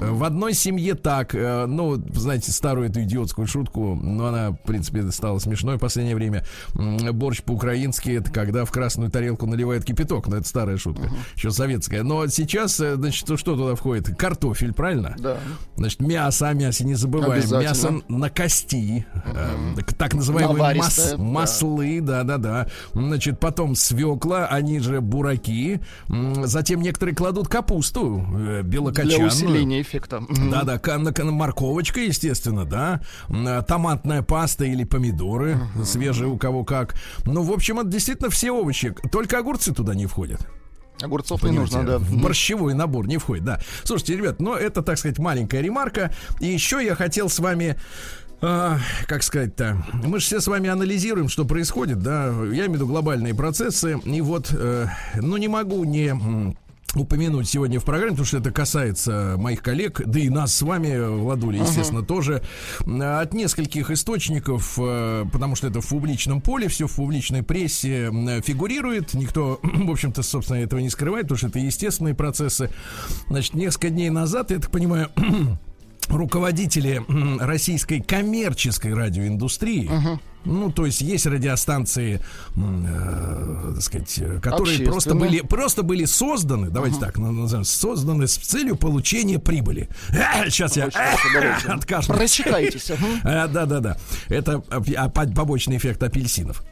Э, 0.02 0.12
В 0.12 0.24
одной 0.24 0.54
семье 0.54 0.96
так, 0.96 1.36
э, 1.36 1.66
ну, 1.66 1.96
знаете, 2.14 2.52
старую 2.52 2.90
эту 2.90 3.02
идиотскую 3.04 3.48
шутку, 3.48 3.96
но 3.96 4.28
она, 4.28 4.52
в 4.52 4.58
принципе, 4.58 5.10
стала 5.12 5.40
смешной 5.40 5.78
в 5.78 5.80
последнее 5.80 6.16
время. 6.16 6.44
Борщ 6.74 7.42
по-украински 7.42 8.12
это 8.12 8.32
когда 8.32 8.66
в 8.66 8.72
красную 8.72 9.12
тарелку 9.12 9.46
наливают 9.46 9.84
кипяток, 9.86 10.28
но 10.28 10.38
это 10.38 10.48
старая 10.48 10.78
шутка, 10.78 11.10
еще 11.36 11.52
советская. 11.52 12.04
Но 12.04 12.28
сейчас, 12.28 12.80
э, 12.80 12.96
значит, 12.96 13.24
что 13.40 13.56
туда 13.56 13.76
входит? 13.76 14.16
Картофель, 14.16 14.74
правильно? 14.74 15.16
Да. 15.20 15.38
Значит, 15.76 16.00
мясо, 16.02 16.50
о 16.50 16.54
мясе 16.54 16.84
не 16.86 16.96
забываем. 16.96 17.42
Мясо 17.70 17.88
на 18.08 18.30
кости. 18.30 19.06
э, 19.26 19.82
так- 19.98 20.14
называемые 20.14 20.58
мас- 20.78 21.16
маслы, 21.18 22.00
да-да-да. 22.02 22.68
Значит, 22.94 23.40
потом 23.40 23.76
свекла, 23.76 24.46
они 24.48 24.80
же 24.80 25.02
бураки. 25.02 25.82
Затем 26.44 26.82
некоторые 26.82 27.16
кладут 27.16 27.48
капусту 27.48 28.26
э, 28.38 28.62
белокочанную. 28.64 29.30
Усиления 29.66 29.82
эффекта. 29.82 30.24
Да-да, 30.52 30.80
морковочка, 31.24 32.00
естественно, 32.00 32.66
да. 32.66 33.02
Э, 33.30 33.64
Томатная 33.68 34.22
паста 34.22 34.66
или 34.66 34.84
помидоры, 34.84 35.60
свежие 35.84 36.30
у 36.30 36.38
кого 36.38 36.64
как. 36.64 36.96
Ну, 37.26 37.44
в 37.44 37.52
общем, 37.52 37.80
это 37.80 37.90
действительно 37.90 38.30
все 38.30 38.52
овощи. 38.52 38.96
Только 39.12 39.40
огурцы 39.40 39.74
туда 39.74 39.96
не 39.96 40.06
входят. 40.06 40.48
Огурцов 41.02 41.44
не 41.44 41.50
Понимаете, 41.50 41.78
нужно, 41.78 41.92
да. 41.92 41.98
В 42.00 42.22
борщевой 42.22 42.74
набор 42.74 43.08
не 43.08 43.18
входит, 43.18 43.44
да. 43.44 43.60
Слушайте, 43.84 44.16
ребят, 44.16 44.40
ну 44.40 44.54
это, 44.54 44.82
так 44.82 44.98
сказать, 44.98 45.20
маленькая 45.20 45.62
ремарка. 45.62 46.14
И 46.40 46.48
еще 46.48 46.84
я 46.84 46.96
хотел 46.96 47.30
с 47.30 47.40
вами 47.40 47.76
а, 48.42 48.78
как 49.08 49.24
сказать-то, 49.24 49.84
мы 49.94 50.20
же 50.20 50.26
все 50.26 50.40
с 50.40 50.48
вами 50.48 50.70
анализируем, 50.70 51.30
что 51.30 51.46
происходит, 51.46 52.00
да, 52.00 52.28
я 52.28 52.32
имею 52.32 52.72
в 52.72 52.74
виду 52.76 52.88
глобальные 52.88 53.34
процессы, 53.34 53.98
и 54.04 54.22
вот, 54.22 54.50
э, 54.52 54.88
ну, 55.16 55.38
не 55.38 55.48
могу 55.48 55.84
не 55.86 56.14
упомянуть 56.94 57.50
сегодня 57.50 57.80
в 57.80 57.84
программе, 57.84 58.12
потому 58.12 58.26
что 58.26 58.38
это 58.38 58.52
касается 58.52 59.36
моих 59.38 59.62
коллег, 59.62 60.02
да 60.06 60.20
и 60.20 60.30
нас 60.30 60.54
с 60.54 60.62
вами, 60.62 60.98
Владуля, 61.20 61.62
естественно, 61.62 62.04
тоже, 62.04 62.42
м, 62.86 63.02
от 63.02 63.34
нескольких 63.34 63.92
источников, 63.92 64.78
э, 64.82 65.26
потому 65.32 65.56
что 65.56 65.68
это 65.68 65.82
в 65.82 65.88
публичном 65.90 66.42
поле, 66.42 66.68
все 66.68 66.88
в 66.88 66.96
публичной 66.96 67.44
прессе 67.44 68.12
фигурирует, 68.46 69.14
никто, 69.14 69.60
в 69.64 69.92
общем-то, 69.92 70.24
собственно, 70.24 70.58
этого 70.58 70.80
не 70.80 70.90
скрывает, 70.90 71.24
потому 71.24 71.38
что 71.38 71.48
это 71.48 71.60
естественные 71.60 72.14
процессы. 72.16 72.70
Значит, 73.28 73.56
несколько 73.56 73.90
дней 73.90 74.10
назад, 74.10 74.52
я 74.52 74.60
так 74.60 74.72
понимаю, 74.72 75.10
руководители 76.10 77.04
российской 77.40 78.02
коммерческой 78.02 78.94
радиоиндустрии, 78.94 79.90
ну, 80.46 80.72
то 80.72 80.86
есть 80.86 81.02
есть 81.02 81.26
радиостанции, 81.26 82.22
э, 82.56 83.72
так 83.74 83.82
сказать, 83.82 84.20
э, 84.20 84.40
которые 84.40 84.80
просто 84.80 85.16
были, 85.16 85.42
просто 85.42 85.84
были 85.84 86.06
созданы, 86.06 86.70
давайте 86.70 87.00
так 87.00 87.18
ну, 87.18 87.32
назовем, 87.32 87.66
созданы 87.66 88.28
с 88.28 88.38
целью 88.38 88.76
получения 88.76 89.40
прибыли. 89.40 89.90
Сейчас 90.50 90.78
я 90.78 90.86
откашляюсь. 91.68 92.20
Прочекайтесь. 92.20 92.90
мгм. 93.00 93.22
А, 93.24 93.48
да, 93.48 93.66
да, 93.66 93.80
да. 93.80 93.98
Это 94.30 94.62
а, 94.70 94.84
а, 94.98 95.10
по- 95.10 95.28
побочный 95.28 95.78
эффект 95.78 96.04
апельсинов. 96.04 96.64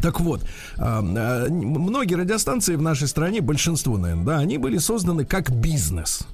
Так 0.00 0.20
вот, 0.20 0.46
многие 0.78 2.14
радиостанции 2.14 2.76
в 2.76 2.82
нашей 2.82 3.08
стране, 3.08 3.40
большинство, 3.40 3.98
наверное, 3.98 4.24
да, 4.24 4.38
они 4.38 4.58
были 4.58 4.78
созданы 4.78 5.24
как 5.24 5.50
бизнес. 5.50 6.26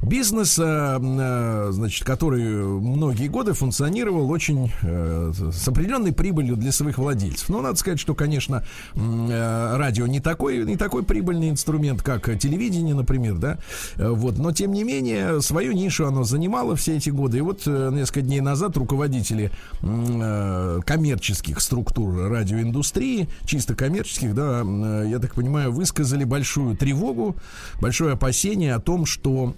Бизнес, 0.00 0.58
м, 0.58 0.64
а, 0.66 1.68
значит, 1.72 2.04
который 2.04 2.42
многие 2.64 3.28
годы 3.28 3.52
функционировал 3.52 4.30
очень 4.30 4.72
э, 4.82 5.32
с 5.52 5.68
определенной 5.68 6.12
прибылью 6.12 6.56
для 6.56 6.72
своих 6.72 6.98
владельцев. 6.98 7.48
Но 7.48 7.60
надо 7.60 7.76
сказать, 7.76 8.00
что, 8.00 8.14
конечно, 8.14 8.64
э, 8.94 9.76
радио 9.76 10.06
не 10.06 10.20
такой, 10.20 10.64
не 10.64 10.76
такой 10.76 11.02
прибыльный 11.02 11.50
инструмент, 11.50 12.02
как 12.02 12.28
э, 12.28 12.36
телевидение, 12.36 12.94
например, 12.94 13.36
да. 13.36 13.58
Э, 13.96 14.10
Вот, 14.10 14.38
но 14.38 14.52
тем 14.52 14.72
не 14.72 14.84
менее 14.84 15.40
свою 15.40 15.72
нишу 15.72 16.06
оно 16.06 16.24
занимало 16.24 16.76
все 16.76 16.96
эти 16.96 17.10
годы. 17.10 17.38
И 17.38 17.40
вот 17.40 17.62
э, 17.66 17.90
несколько 17.92 18.22
дней 18.22 18.40
назад 18.40 18.76
руководители 18.76 19.50
э, 19.82 20.80
коммерческих 20.84 21.60
структур 21.60 22.28
радиоиндустрии, 22.30 23.28
чисто 23.44 23.74
коммерческих, 23.74 24.34
да, 24.34 24.62
э, 24.64 25.06
я 25.08 25.18
так 25.18 25.34
понимаю, 25.34 25.72
высказали 25.72 26.24
большую 26.24 26.76
тревогу, 26.76 27.36
большое 27.80 28.14
опасение 28.14 28.74
о 28.74 28.80
том, 28.80 29.06
что 29.06 29.51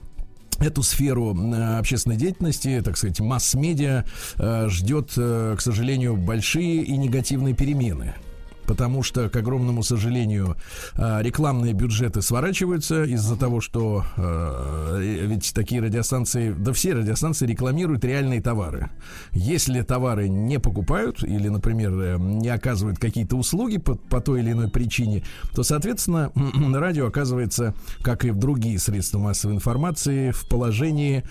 Эту 0.60 0.82
сферу 0.82 1.34
э, 1.34 1.78
общественной 1.78 2.16
деятельности, 2.16 2.80
так 2.84 2.96
сказать, 2.96 3.20
масс-медиа 3.20 4.04
э, 4.36 4.68
ждет, 4.68 5.12
э, 5.16 5.54
к 5.56 5.60
сожалению, 5.60 6.16
большие 6.16 6.82
и 6.82 6.96
негативные 6.96 7.54
перемены. 7.54 8.14
Потому 8.66 9.02
что, 9.02 9.28
к 9.28 9.36
огромному 9.36 9.82
сожалению, 9.82 10.56
э, 10.94 11.22
рекламные 11.22 11.72
бюджеты 11.72 12.22
сворачиваются 12.22 13.04
из-за 13.04 13.36
того, 13.36 13.60
что 13.60 14.04
э, 14.16 14.98
ведь 15.26 15.52
такие 15.54 15.80
радиостанции, 15.80 16.52
да 16.52 16.72
все 16.72 16.94
радиостанции 16.94 17.46
рекламируют 17.46 18.04
реальные 18.04 18.40
товары. 18.40 18.90
Если 19.32 19.82
товары 19.82 20.28
не 20.28 20.58
покупают 20.58 21.22
или, 21.22 21.48
например, 21.48 21.92
э, 21.92 22.16
не 22.18 22.48
оказывают 22.48 22.98
какие-то 22.98 23.36
услуги 23.36 23.78
по, 23.78 23.94
по 23.94 24.20
той 24.20 24.40
или 24.40 24.52
иной 24.52 24.68
причине, 24.68 25.22
то, 25.54 25.62
соответственно, 25.62 26.32
радио 26.74 27.06
оказывается, 27.06 27.74
как 28.02 28.24
и 28.24 28.30
в 28.30 28.38
другие 28.38 28.78
средства 28.78 29.18
массовой 29.18 29.54
информации, 29.54 30.30
в 30.30 30.48
положении 30.48 31.24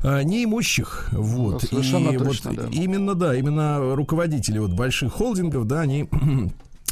э, 0.00 0.22
неимущих. 0.22 1.08
Вот. 1.12 1.66
Ну, 1.70 1.80
И 1.80 2.18
точно, 2.18 2.50
вот 2.52 2.56
да. 2.56 2.68
именно, 2.72 3.14
да, 3.14 3.34
именно 3.34 3.94
руководители 3.94 4.58
вот 4.58 4.72
больших 4.72 5.12
холдингов, 5.12 5.66
да, 5.66 5.80
они 5.80 6.08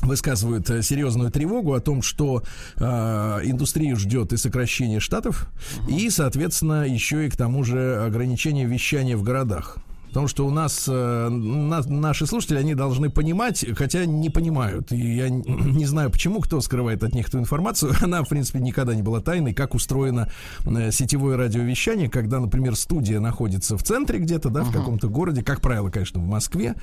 высказывают 0.02 0.68
э, 0.70 0.82
серьезную 0.82 1.30
тревогу 1.30 1.74
о 1.74 1.80
том, 1.80 2.02
что 2.02 2.42
э, 2.76 2.82
индустрию 2.82 3.96
ждет 3.96 4.32
и 4.32 4.36
сокращение 4.36 5.00
штатов, 5.00 5.48
и, 5.88 6.10
соответственно, 6.10 6.86
еще 6.86 7.26
и 7.26 7.30
к 7.30 7.36
тому 7.36 7.64
же 7.64 8.04
ограничение 8.04 8.66
вещания 8.66 9.16
в 9.16 9.22
городах. 9.22 9.78
Потому 10.08 10.28
что 10.28 10.46
у 10.46 10.50
нас 10.50 10.86
э, 10.88 11.28
на- 11.28 11.82
наши 11.82 12.26
слушатели, 12.26 12.58
они 12.58 12.74
должны 12.74 13.10
понимать, 13.10 13.64
хотя 13.76 14.04
не 14.04 14.30
понимают. 14.30 14.92
И 14.92 15.16
я 15.16 15.28
не 15.28 15.86
знаю, 15.86 16.10
почему, 16.10 16.40
кто 16.40 16.60
скрывает 16.60 17.02
от 17.04 17.14
них 17.14 17.28
эту 17.28 17.38
информацию. 17.38 17.92
Она, 18.00 18.22
в 18.22 18.28
принципе, 18.28 18.58
никогда 18.60 18.94
не 18.94 19.02
была 19.02 19.20
тайной, 19.20 19.54
как 19.54 19.74
устроено 19.74 20.28
э, 20.64 20.90
сетевое 20.90 21.36
радиовещание, 21.36 22.08
когда, 22.08 22.40
например, 22.40 22.76
студия 22.76 23.20
находится 23.20 23.76
в 23.76 23.82
центре 23.82 24.18
где-то, 24.18 24.50
да, 24.50 24.62
в 24.62 24.72
каком-то 24.72 25.08
городе, 25.08 25.42
как 25.42 25.60
правило, 25.60 25.90
конечно, 25.90 26.20
в 26.20 26.26
Москве, 26.26 26.74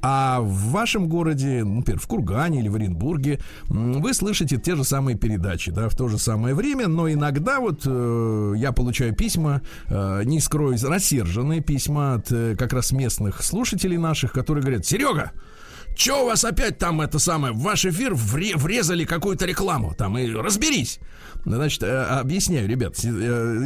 а 0.00 0.40
в 0.40 0.70
вашем 0.70 1.08
городе, 1.08 1.62
например, 1.64 2.00
в 2.00 2.06
Кургане 2.06 2.60
или 2.60 2.68
в 2.68 2.74
Оренбурге, 2.74 3.38
вы 3.68 4.14
слышите 4.14 4.56
те 4.56 4.74
же 4.74 4.84
самые 4.84 5.16
передачи, 5.16 5.70
да, 5.70 5.88
в 5.88 5.96
то 5.96 6.08
же 6.08 6.18
самое 6.18 6.54
время, 6.54 6.88
но 6.88 7.10
иногда 7.10 7.60
вот 7.60 7.82
э, 7.84 8.54
я 8.56 8.72
получаю 8.72 9.14
письма, 9.14 9.62
э, 9.86 10.22
не 10.24 10.40
скрою, 10.40 10.76
рассерженные 10.82 11.60
письма 11.60 12.14
от 12.14 12.32
как 12.62 12.72
раз 12.72 12.92
местных 12.92 13.42
слушателей 13.42 13.96
наших, 13.98 14.32
которые 14.32 14.62
говорят, 14.62 14.86
Серега, 14.86 15.32
Че 15.94 16.22
у 16.22 16.26
вас 16.26 16.44
опять 16.44 16.78
там 16.78 17.00
это 17.00 17.18
самое, 17.18 17.52
в 17.52 17.58
ваш 17.58 17.84
эфир 17.84 18.14
вре- 18.14 18.56
врезали 18.56 19.04
какую-то 19.04 19.44
рекламу, 19.44 19.94
там 19.96 20.16
и 20.16 20.30
разберись. 20.32 20.98
Значит, 21.44 21.82
э, 21.82 22.04
объясняю, 22.04 22.68
ребят, 22.68 22.94
э, 23.04 23.08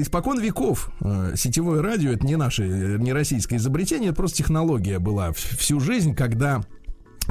испокон 0.00 0.40
веков 0.40 0.90
э, 1.02 1.34
сетевое 1.36 1.82
радио 1.82 2.12
это 2.12 2.26
не 2.26 2.36
наше, 2.36 2.64
не 2.66 3.12
российское 3.12 3.56
изобретение, 3.56 4.08
это 4.08 4.16
просто 4.16 4.38
технология 4.38 4.98
была 4.98 5.32
всю 5.32 5.78
жизнь, 5.78 6.14
когда 6.14 6.62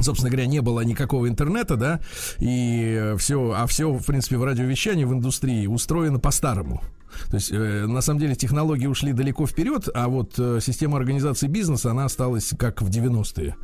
Собственно 0.00 0.30
говоря, 0.30 0.46
не 0.46 0.60
было 0.60 0.80
никакого 0.80 1.28
интернета, 1.28 1.76
да, 1.76 2.00
и 2.38 3.14
все, 3.18 3.52
а 3.56 3.66
все, 3.66 3.90
в 3.92 4.04
принципе, 4.04 4.36
в 4.36 4.44
радиовещании, 4.44 5.04
в 5.04 5.12
индустрии 5.12 5.66
устроено 5.66 6.18
по-старому. 6.18 6.82
То 7.30 7.36
есть, 7.36 7.50
э, 7.50 7.86
на 7.86 8.00
самом 8.00 8.20
деле, 8.20 8.34
технологии 8.34 8.86
ушли 8.86 9.12
далеко 9.12 9.46
вперед, 9.46 9.88
а 9.94 10.08
вот 10.08 10.34
э, 10.38 10.58
система 10.60 10.98
организации 10.98 11.46
бизнеса, 11.46 11.90
она 11.90 12.04
осталась 12.04 12.52
как 12.58 12.82
в 12.82 12.88
90-е. 12.88 13.56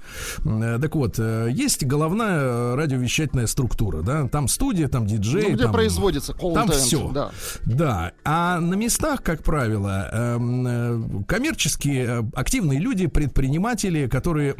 Э, 0.45 0.79
так 0.81 0.95
вот, 0.95 1.17
э, 1.19 1.49
есть 1.53 1.85
головная 1.85 2.41
э, 2.41 2.75
радиовещательная 2.75 3.47
структура, 3.47 4.03
да, 4.03 4.29
там 4.29 4.49
студия, 4.49 4.89
там 4.89 5.07
диджей, 5.07 5.51
Ну, 5.51 5.55
где 5.55 5.65
там, 5.65 5.73
производится 5.73 6.35
там 6.35 6.71
все. 6.71 7.11
Да. 7.13 7.31
Да, 7.65 8.13
а 8.25 8.61
на 8.61 8.75
местах, 8.75 9.23
как 9.23 9.43
правило, 9.43 10.09
эм, 10.13 10.67
э, 10.67 11.25
коммерческие 11.27 12.05
э, 12.07 12.23
активные 12.35 12.79
люди, 12.79 13.07
предприниматели, 13.07 14.07
которые 14.07 14.55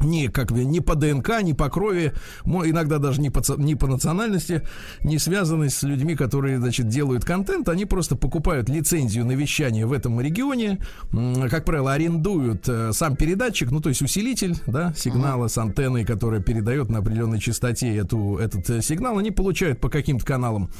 не 0.00 0.28
как 0.28 0.50
не 0.50 0.80
по 0.80 0.94
ДНК, 0.94 1.42
не 1.42 1.54
по 1.54 1.68
крови, 1.68 2.12
иногда 2.44 2.98
даже 2.98 3.20
не 3.20 3.30
по, 3.30 3.42
не 3.56 3.74
по 3.74 3.86
национальности, 3.86 4.62
не 5.02 5.18
связаны 5.18 5.70
с 5.70 5.82
людьми, 5.82 6.14
которые, 6.14 6.58
значит, 6.58 6.88
делают 6.88 7.24
контент, 7.24 7.68
они 7.68 7.84
просто 7.84 8.16
покупают 8.16 8.68
лицензию 8.68 9.24
на 9.24 9.32
вещание 9.32 9.86
в 9.86 9.92
этом 9.92 10.20
регионе, 10.20 10.78
как 11.50 11.64
правило, 11.64 11.92
арендуют 11.92 12.68
э, 12.68 12.92
сам 12.92 13.16
передатчик, 13.16 13.70
ну, 13.70 13.80
то 13.80 13.88
есть 13.88 14.02
усилитель, 14.02 14.56
да, 14.66 14.92
сигнала 14.96 15.48
с 15.48 15.58
антенной, 15.58 16.04
которая 16.04 16.40
передает 16.40 16.90
на 16.90 16.98
определенной 16.98 17.40
частоте 17.40 17.94
эту, 17.96 18.36
этот 18.36 18.68
э, 18.70 18.82
сигнал, 18.82 19.18
они 19.18 19.30
получают 19.30 19.80
по 19.80 19.88
каким-то 19.88 20.24
каналам 20.24 20.70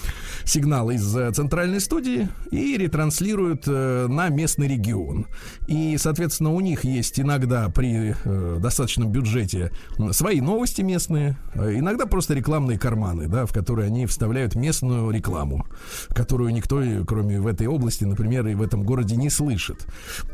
сигнал 0.45 0.91
из 0.91 1.17
э, 1.17 1.31
центральной 1.33 1.81
студии 1.81 2.29
и 2.51 2.77
ретранслируют 2.77 3.67
на 3.67 4.29
местный 4.29 4.69
регион. 4.69 5.27
И, 5.67 5.97
соответственно, 5.99 6.53
у 6.53 6.61
них 6.61 6.85
есть 6.85 7.21
иногда 7.21 7.69
при 7.69 8.15
достаточно 8.59 9.04
обычном 9.05 9.11
бюджете 9.11 9.71
свои 10.13 10.41
новости 10.41 10.83
местные, 10.83 11.37
э, 11.55 11.79
иногда 11.79 12.07
просто 12.07 12.35
рекламные 12.35 12.79
карманы, 12.79 13.29
да, 13.29 13.47
в 13.47 13.53
которые 13.53 13.87
они 13.87 14.07
вставляют 14.07 14.55
местную 14.55 15.11
рекламу, 15.11 15.67
которую 16.09 16.53
никто, 16.53 16.83
кроме 17.07 17.41
в 17.41 17.47
этой 17.47 17.67
области, 17.67 18.05
например, 18.05 18.47
и 18.47 18.55
в 18.55 18.63
этом 18.63 18.83
городе 18.83 19.17
не 19.17 19.31
слышит. 19.31 19.87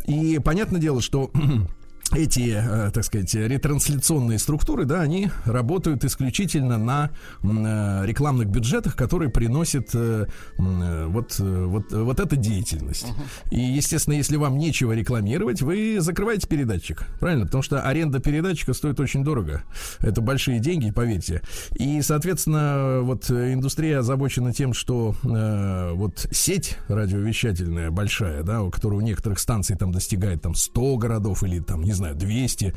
И 0.06 0.38
понятное 0.44 0.80
дело, 0.80 1.00
что 1.00 1.30
эти, 2.12 2.56
э, 2.56 2.90
так 2.90 3.04
сказать, 3.04 3.32
ретрансляционные 3.34 4.38
структуры, 4.38 4.84
да, 4.84 5.00
они 5.00 5.30
работают 5.44 6.04
исключительно 6.04 6.76
на 6.78 7.10
э, 7.42 8.06
рекламных 8.06 8.48
бюджетах, 8.48 8.96
которые 8.96 9.30
приносят 9.30 9.90
э, 9.94 10.26
вот, 10.56 11.38
вот, 11.38 11.92
вот 11.92 12.20
эта 12.20 12.36
деятельность. 12.36 13.06
Uh-huh. 13.06 13.54
И, 13.54 13.60
естественно, 13.60 14.14
если 14.14 14.36
вам 14.36 14.58
нечего 14.58 14.92
рекламировать, 14.92 15.62
вы 15.62 15.98
закрываете 16.00 16.48
передатчик, 16.48 17.06
правильно? 17.20 17.46
Потому 17.46 17.62
что 17.62 17.82
аренда 17.82 18.20
передатчика 18.20 18.74
стоит 18.74 18.98
очень 19.00 19.24
дорого. 19.24 19.62
Это 20.00 20.20
большие 20.20 20.58
деньги, 20.58 20.90
поверьте. 20.90 21.42
И, 21.76 22.02
соответственно, 22.02 23.00
вот 23.02 23.30
индустрия 23.30 24.00
озабочена 24.00 24.52
тем, 24.52 24.74
что 24.74 25.14
вот 25.22 26.26
сеть 26.30 26.78
радиовещательная 26.88 27.90
большая, 27.90 28.42
да, 28.42 28.62
у 28.62 28.70
которой 28.70 28.94
у 28.94 29.00
некоторых 29.00 29.38
станций 29.38 29.76
там 29.76 29.92
достигает 29.92 30.42
там 30.42 30.54
100 30.54 30.96
городов 30.96 31.42
или 31.42 31.60
там, 31.60 31.82
не 31.82 31.92
знаю, 32.00 32.16
200, 32.16 32.74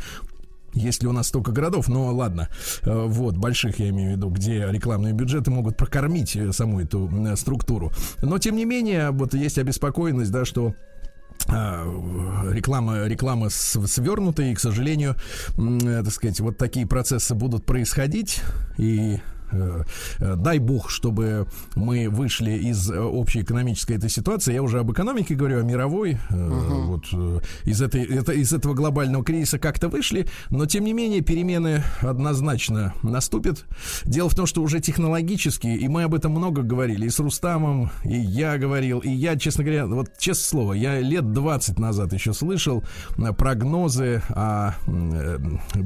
если 0.74 1.08
у 1.08 1.12
нас 1.12 1.28
столько 1.28 1.52
городов, 1.52 1.88
но 1.88 2.14
ладно, 2.14 2.50
э, 2.84 3.06
вот, 3.08 3.38
больших 3.38 3.80
я 3.80 3.90
имею 3.90 4.14
в 4.14 4.18
виду, 4.18 4.30
где 4.30 4.68
рекламные 4.70 5.14
бюджеты 5.14 5.52
могут 5.52 5.78
прокормить 5.78 6.36
э, 6.36 6.52
саму 6.52 6.82
эту 6.82 7.10
структуру. 7.36 7.92
Но, 8.22 8.38
тем 8.38 8.56
не 8.56 8.66
менее, 8.66 9.12
вот 9.12 9.34
есть 9.34 9.58
обеспокоенность, 9.58 10.32
да, 10.32 10.46
что 10.46 10.74
э, 11.48 11.52
реклама, 12.52 13.06
реклама 13.06 13.50
свернутая, 13.50 14.52
и, 14.52 14.56
к 14.56 14.60
сожалению, 14.60 15.16
так 15.56 16.12
сказать, 16.12 16.40
вот 16.40 16.58
такие 16.58 16.88
процессы 16.88 17.36
будут 17.36 17.66
происходить, 17.66 18.42
и 18.78 19.20
Э, 19.20 19.20
э, 19.20 19.33
дай 20.20 20.60
бог, 20.60 20.90
чтобы 20.90 21.48
мы 21.76 22.10
вышли 22.10 22.52
из 22.52 22.90
э, 22.90 23.00
общей 23.00 23.42
экономической 23.42 23.98
этой 23.98 24.10
ситуации. 24.10 24.54
Я 24.54 24.64
уже 24.64 24.80
об 24.80 24.92
экономике 24.92 25.36
говорю, 25.36 25.60
о 25.60 25.64
мировой. 25.64 26.18
Uh-huh. 26.30 26.84
Вот 26.84 27.42
из, 27.66 27.82
этой, 27.82 28.04
это, 28.04 28.32
из 28.34 28.54
этого 28.54 28.74
глобального 28.74 29.24
кризиса 29.24 29.60
как-то 29.60 29.90
вышли, 29.90 30.28
но 30.50 30.66
тем 30.66 30.84
не 30.86 30.94
менее 30.94 31.22
перемены 31.22 31.84
однозначно 32.02 32.94
наступят. 33.04 33.66
Дело 34.06 34.30
в 34.30 34.36
том, 34.36 34.46
что 34.46 34.62
уже 34.62 34.80
технологически, 34.80 35.68
и 35.68 35.88
мы 35.88 36.04
об 36.04 36.16
этом 36.16 36.32
много 36.32 36.62
говорили, 36.62 37.06
и 37.06 37.10
с 37.10 37.20
Рустамом, 37.20 37.92
и 38.04 38.18
я 38.18 38.58
говорил, 38.58 39.00
и 39.00 39.10
я, 39.10 39.38
честно 39.38 39.64
говоря, 39.64 39.86
вот 39.86 40.18
честное 40.18 40.44
слово, 40.44 40.74
я 40.74 41.00
лет 41.00 41.32
20 41.32 41.80
назад 41.80 42.14
еще 42.14 42.34
слышал 42.34 42.84
прогнозы 43.38 44.22
о 44.30 44.74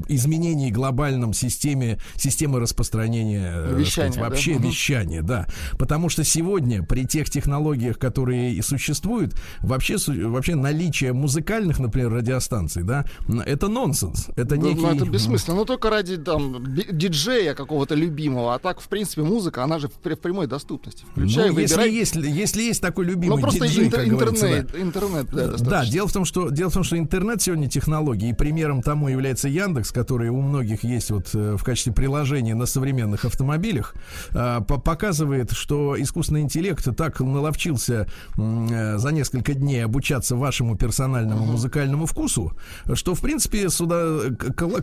изменении 0.08 0.72
глобальном 0.72 1.34
системе, 1.34 2.00
системы 2.16 2.60
распространения 2.60 3.57
Э, 3.57 3.57
вещание, 3.76 4.14
сказать, 4.14 4.30
вообще 4.30 4.60
да? 4.60 4.68
вещание, 4.68 5.22
да. 5.22 5.48
Потому 5.78 6.10
что 6.10 6.24
сегодня 6.24 6.84
при 6.84 7.06
тех 7.06 7.30
технологиях, 7.30 7.98
которые 7.98 8.54
и 8.54 8.62
существуют, 8.62 9.36
вообще, 9.60 9.98
вообще 10.08 10.56
наличие 10.56 11.14
музыкальных, 11.14 11.80
например, 11.80 12.12
радиостанций, 12.12 12.84
да, 12.84 13.06
это 13.46 13.68
нонсенс. 13.68 14.28
Это 14.36 14.56
ну, 14.56 14.70
некий... 14.70 14.82
Ну, 14.82 14.96
это 14.96 15.06
бессмысленно. 15.06 15.58
Но 15.58 15.66
только 15.66 15.90
ради 15.90 16.18
там 16.18 16.64
диджея 16.68 17.54
какого-то 17.54 17.96
любимого. 17.96 18.54
А 18.54 18.60
так, 18.60 18.80
в 18.82 18.88
принципе, 18.88 19.24
музыка, 19.24 19.64
она 19.64 19.80
же 19.80 19.88
в, 19.88 19.94
в 20.04 20.16
прямой 20.16 20.48
доступности. 20.48 21.06
Включай, 21.12 21.50
ну, 21.50 21.56
выбирай. 21.56 21.92
если, 21.92 22.22
есть, 22.22 22.38
если 22.38 22.62
есть 22.64 22.82
такой 22.82 23.06
любимый 23.06 23.36
ну, 23.36 23.42
просто 23.42 23.68
диджей, 23.68 23.88
интер- 23.88 23.92
как 23.92 24.08
интернет, 24.08 24.72
да. 24.72 24.82
интернет, 24.82 25.28
да, 25.32 25.48
да, 25.58 25.86
дело 25.86 26.08
в 26.08 26.14
том, 26.14 26.26
что 26.26 26.50
дело 26.50 26.70
в 26.70 26.74
том, 26.74 26.84
что 26.84 26.98
интернет 26.98 27.42
сегодня 27.42 27.70
технологии, 27.70 28.30
и 28.30 28.34
примером 28.34 28.82
тому 28.82 29.08
является 29.08 29.48
Яндекс, 29.48 29.92
который 29.92 30.30
у 30.30 30.42
многих 30.42 30.84
есть 30.84 31.12
вот 31.12 31.30
э, 31.34 31.56
в 31.58 31.64
качестве 31.64 31.94
приложения 31.94 32.56
на 32.56 32.66
современных 32.66 33.26
автомобилях 33.26 33.47
автомобилях, 33.48 33.96
а, 34.34 34.62
показывает, 34.62 35.52
что 35.52 36.00
искусственный 36.00 36.42
интеллект 36.42 36.88
так 36.96 37.20
наловчился 37.20 38.08
э, 38.38 38.98
за 38.98 39.12
несколько 39.12 39.54
дней 39.54 39.86
обучаться 39.86 40.36
вашему 40.36 40.76
персональному 40.76 41.46
музыкальному 41.46 42.06
вкусу, 42.06 42.54
что, 42.94 43.16
в 43.16 43.22
принципе, 43.22 43.70
сюда 43.70 44.30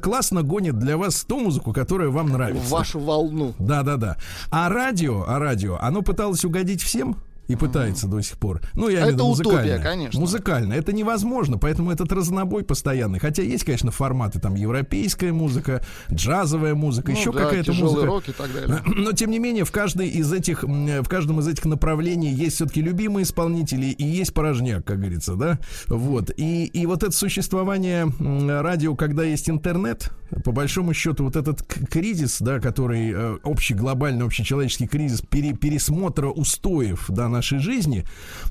классно 0.01 0.43
гонит 0.43 0.79
для 0.79 0.97
вас 0.97 1.25
ту 1.25 1.41
музыку, 1.41 1.73
которая 1.73 2.09
вам 2.09 2.31
нравится. 2.31 2.71
Вашу 2.71 2.99
волну. 3.01 3.55
Да-да-да. 3.59 4.17
А 4.51 4.69
радио, 4.69 5.25
а 5.27 5.39
радио, 5.39 5.79
оно 5.81 6.03
пыталось 6.03 6.45
угодить 6.45 6.83
всем? 6.83 7.17
И 7.49 7.57
пытается 7.57 8.07
до 8.07 8.21
сих 8.21 8.39
пор. 8.39 8.61
Ну, 8.75 8.89
я 8.89 9.01
имею 9.01 9.11
в 9.11 9.15
виду 9.15 9.27
музыкально. 9.29 9.83
конечно. 9.83 10.21
Музыкально. 10.21 10.73
Это 10.75 10.93
невозможно, 10.93 11.59
поэтому 11.59 11.91
этот 11.91 12.13
разнобой 12.13 12.65
постоянный. 12.65 13.19
Хотя 13.19 13.43
есть, 13.43 13.65
конечно, 13.65 13.91
форматы, 13.91 14.41
там, 14.41 14.55
европейская 14.55 15.33
музыка, 15.33 15.83
джазовая 16.13 16.75
музыка, 16.75 17.13
ну, 17.13 17.19
еще 17.19 17.33
да, 17.33 17.45
какая-то 17.45 17.73
музыка. 17.73 18.07
рок 18.07 18.29
и 18.29 18.33
так 18.33 18.53
далее. 18.53 18.81
Но, 18.87 19.13
тем 19.13 19.31
не 19.31 19.39
менее, 19.39 19.65
в, 19.65 19.73
каждой 19.73 20.09
из 20.09 20.33
этих, 20.33 20.63
в 20.63 21.09
каждом 21.09 21.41
из 21.41 21.49
этих 21.49 21.65
направлений 21.65 22.33
есть 22.33 22.57
все-таки 22.57 22.81
любимые 22.81 23.25
исполнители 23.25 23.87
и 23.87 24.05
есть 24.05 24.33
порожняк, 24.33 24.85
как 24.85 24.99
говорится, 24.99 25.35
да? 25.35 25.59
Вот. 25.89 26.31
И, 26.37 26.65
и 26.65 26.87
вот 26.87 27.03
это 27.03 27.13
существование 27.13 28.07
радио, 28.21 28.95
когда 28.95 29.25
есть 29.25 29.51
интернет, 29.51 30.11
по 30.45 30.53
большому 30.53 30.95
счету, 30.95 31.25
вот 31.25 31.37
этот 31.37 31.63
кризис, 31.63 32.39
да, 32.41 32.59
который 32.59 33.13
э, 33.13 33.39
общий, 33.45 33.75
глобальный, 33.75 34.25
общечеловеческий 34.25 34.87
кризис 34.87 35.21
пере, 35.21 35.53
пересмотра 35.53 36.29
устоев, 36.29 37.07
да, 37.09 37.29
нашей 37.35 37.59
жизни, 37.59 38.05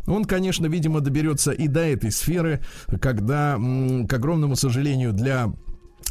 он, 0.05 0.25
конечно, 0.25 0.67
видимо, 0.67 0.99
доберется 0.99 1.51
и 1.51 1.67
до 1.67 1.81
этой 1.81 2.11
сферы, 2.11 2.61
когда, 3.01 3.57
к 3.57 4.13
огромному 4.13 4.55
сожалению, 4.55 5.13
для 5.13 5.51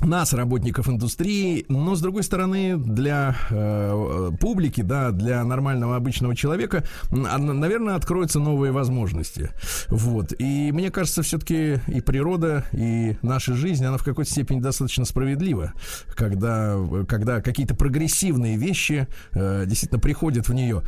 нас, 0.04 0.32
работников 0.32 0.88
индустрии, 0.88 1.64
но 1.68 1.94
с 1.94 2.00
другой 2.00 2.22
стороны, 2.22 2.76
для 2.76 3.36
э, 3.50 4.30
публики, 4.40 4.80
да, 4.80 5.10
для 5.10 5.44
нормального 5.44 5.96
обычного 5.96 6.34
человека, 6.34 6.84
наверное, 7.10 7.94
откроются 7.94 8.40
новые 8.40 8.72
возможности. 8.72 9.50
Вот. 9.88 10.32
И 10.38 10.72
мне 10.72 10.90
кажется, 10.90 11.22
все-таки 11.22 11.80
и 11.86 12.00
природа, 12.00 12.64
и 12.72 13.16
наша 13.22 13.54
жизнь, 13.54 13.84
она 13.84 13.96
в 13.96 14.04
какой-то 14.04 14.30
степени 14.30 14.60
достаточно 14.60 15.04
справедлива, 15.04 15.72
когда, 16.14 16.76
когда 17.08 17.40
какие-то 17.40 17.74
прогрессивные 17.74 18.56
вещи 18.56 19.06
э, 19.32 19.64
действительно 19.66 20.00
приходят 20.00 20.48
в 20.48 20.54
нее. 20.54 20.82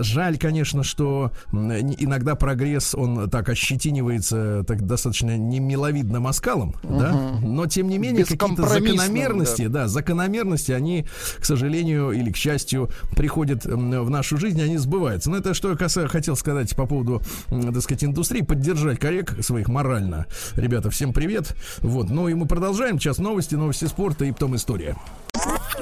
Жаль, 0.00 0.38
конечно, 0.38 0.82
что 0.82 1.32
иногда 1.52 2.34
прогресс, 2.34 2.94
он 2.94 3.28
так 3.30 3.48
ощетинивается 3.48 4.64
так 4.66 4.86
достаточно 4.86 5.36
немиловидным 5.36 6.26
оскалом, 6.26 6.74
угу. 6.82 6.98
да, 6.98 7.38
но 7.42 7.66
тем 7.66 7.88
не 7.88 7.98
менее 7.98 8.24
какие 8.24 8.55
какие-то 8.62 8.96
закономерности, 8.96 9.66
да. 9.66 9.82
да, 9.82 9.88
закономерности, 9.88 10.72
они, 10.72 11.06
к 11.38 11.44
сожалению 11.44 12.12
или 12.12 12.30
к 12.30 12.36
счастью, 12.36 12.90
приходят 13.16 13.64
в 13.64 14.10
нашу 14.10 14.38
жизнь, 14.38 14.62
они 14.62 14.78
сбываются. 14.78 15.30
Но 15.30 15.38
это 15.38 15.54
что 15.54 15.70
я 15.70 16.08
хотел 16.08 16.36
сказать 16.36 16.74
по 16.76 16.86
поводу, 16.86 17.22
так 17.48 17.82
сказать, 17.82 18.04
индустрии, 18.04 18.42
поддержать 18.42 18.98
коллег 18.98 19.34
своих 19.42 19.68
морально. 19.68 20.26
Ребята, 20.54 20.90
всем 20.90 21.12
привет. 21.12 21.54
Вот, 21.78 22.10
ну 22.10 22.28
и 22.28 22.34
мы 22.34 22.46
продолжаем. 22.46 22.98
Сейчас 22.98 23.18
новости, 23.18 23.54
новости 23.54 23.86
спорта 23.86 24.24
и 24.24 24.32
потом 24.32 24.56
история. 24.56 24.96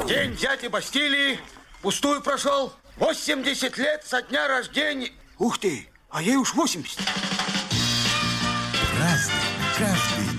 День 0.08 0.32
взятия 0.32 0.70
Бастилии 0.70 1.38
пустую 1.82 2.20
прошел. 2.20 2.72
80 2.96 3.76
лет 3.78 4.02
со 4.06 4.22
дня 4.22 4.48
рождения. 4.48 5.10
Ух 5.38 5.58
ты, 5.58 5.88
а 6.10 6.22
ей 6.22 6.36
уж 6.36 6.54
80. 6.54 6.98
Разный, 8.98 9.34
каждый 9.76 10.33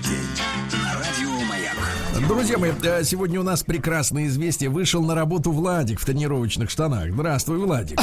Друзья 2.20 2.56
мои, 2.56 2.72
э, 2.82 3.04
сегодня 3.04 3.40
у 3.40 3.42
нас 3.42 3.62
прекрасное 3.62 4.26
известие. 4.26 4.70
Вышел 4.70 5.02
на 5.02 5.14
работу 5.14 5.52
Владик 5.52 6.00
в 6.00 6.04
тренировочных 6.06 6.70
штанах. 6.70 7.12
Здравствуй, 7.12 7.58
Владик. 7.58 8.00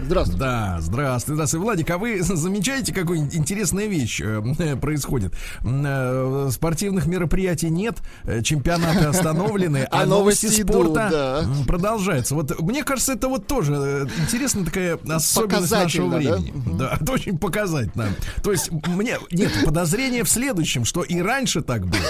Здравствуй. 0.00 0.38
Да, 0.38 0.76
здравствуй, 0.80 1.34
здравствуй. 1.34 1.60
Владик, 1.60 1.90
а 1.90 1.98
вы 1.98 2.22
замечаете, 2.22 2.94
какая 2.94 3.18
интересная 3.18 3.86
вещь 3.86 4.20
э, 4.22 4.76
происходит? 4.76 5.34
Э, 5.64 6.48
спортивных 6.52 7.06
мероприятий 7.06 7.70
нет, 7.70 7.96
чемпионаты 8.44 9.06
остановлены, 9.06 9.88
а, 9.90 10.02
а 10.02 10.06
новости 10.06 10.46
спорта 10.46 11.44
продолжаются. 11.66 12.36
Вот 12.36 12.60
мне 12.60 12.84
кажется, 12.84 13.14
это 13.14 13.28
вот 13.28 13.48
тоже 13.48 14.08
интересная 14.22 14.64
такая 14.64 14.98
особенность 15.08 15.72
нашего 15.72 16.16
времени. 16.16 16.52
Да, 16.78 16.98
это 17.00 17.12
очень 17.12 17.36
показательно. 17.38 18.10
То 18.44 18.52
есть 18.52 18.70
мне 18.70 19.18
нет 19.32 19.50
подозрения 19.64 20.22
в 20.22 20.28
следующем, 20.28 20.84
что 20.84 21.02
и 21.02 21.20
раньше 21.20 21.62
так 21.62 21.84
было. 21.86 22.00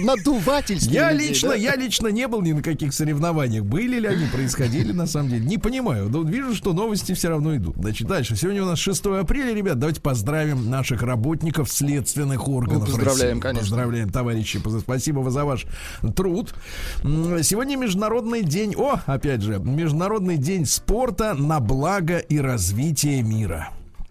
надувательстве. 0.16 0.92
Я 0.92 1.12
людей, 1.12 1.28
лично, 1.28 1.48
да? 1.50 1.54
я 1.54 1.76
лично 1.76 2.08
не 2.08 2.28
был 2.28 2.42
ни 2.42 2.52
на 2.52 2.62
каких 2.62 2.92
соревнованиях. 2.92 3.64
Были 3.64 3.98
ли 3.98 4.06
они, 4.06 4.26
происходили 4.26 4.92
на 4.92 5.06
самом 5.06 5.30
деле? 5.30 5.44
Не 5.44 5.58
понимаю. 5.58 6.08
Но 6.08 6.22
вижу, 6.22 6.54
что 6.54 6.72
новости 6.72 7.12
все 7.12 7.28
равно 7.28 7.56
идут. 7.56 7.76
Значит, 7.76 8.06
дальше. 8.06 8.36
Сегодня 8.36 8.62
у 8.62 8.66
нас 8.66 8.78
6 8.78 9.06
апреля, 9.06 9.54
ребят. 9.54 9.78
Давайте 9.78 10.00
поздравим 10.00 10.70
наших 10.70 11.02
работников 11.02 11.70
следственных 11.70 12.48
органов. 12.48 12.88
Ну, 12.88 12.94
поздравляем, 12.94 13.28
России. 13.30 13.40
конечно. 13.40 13.68
Поздравляем, 13.68 14.10
товарищи. 14.10 14.60
Спасибо 14.80 15.30
за 15.30 15.44
ваш 15.44 15.66
труд. 16.14 16.54
Сегодня 17.02 17.76
Международный 17.76 18.42
день. 18.42 18.74
О, 18.76 19.00
опять 19.06 19.42
же, 19.42 19.58
Международный 19.58 20.36
день 20.36 20.66
спорта 20.66 21.34
на 21.34 21.60
благо 21.60 22.18
и 22.18 22.38
развитие 22.38 23.22
мира. 23.22 23.70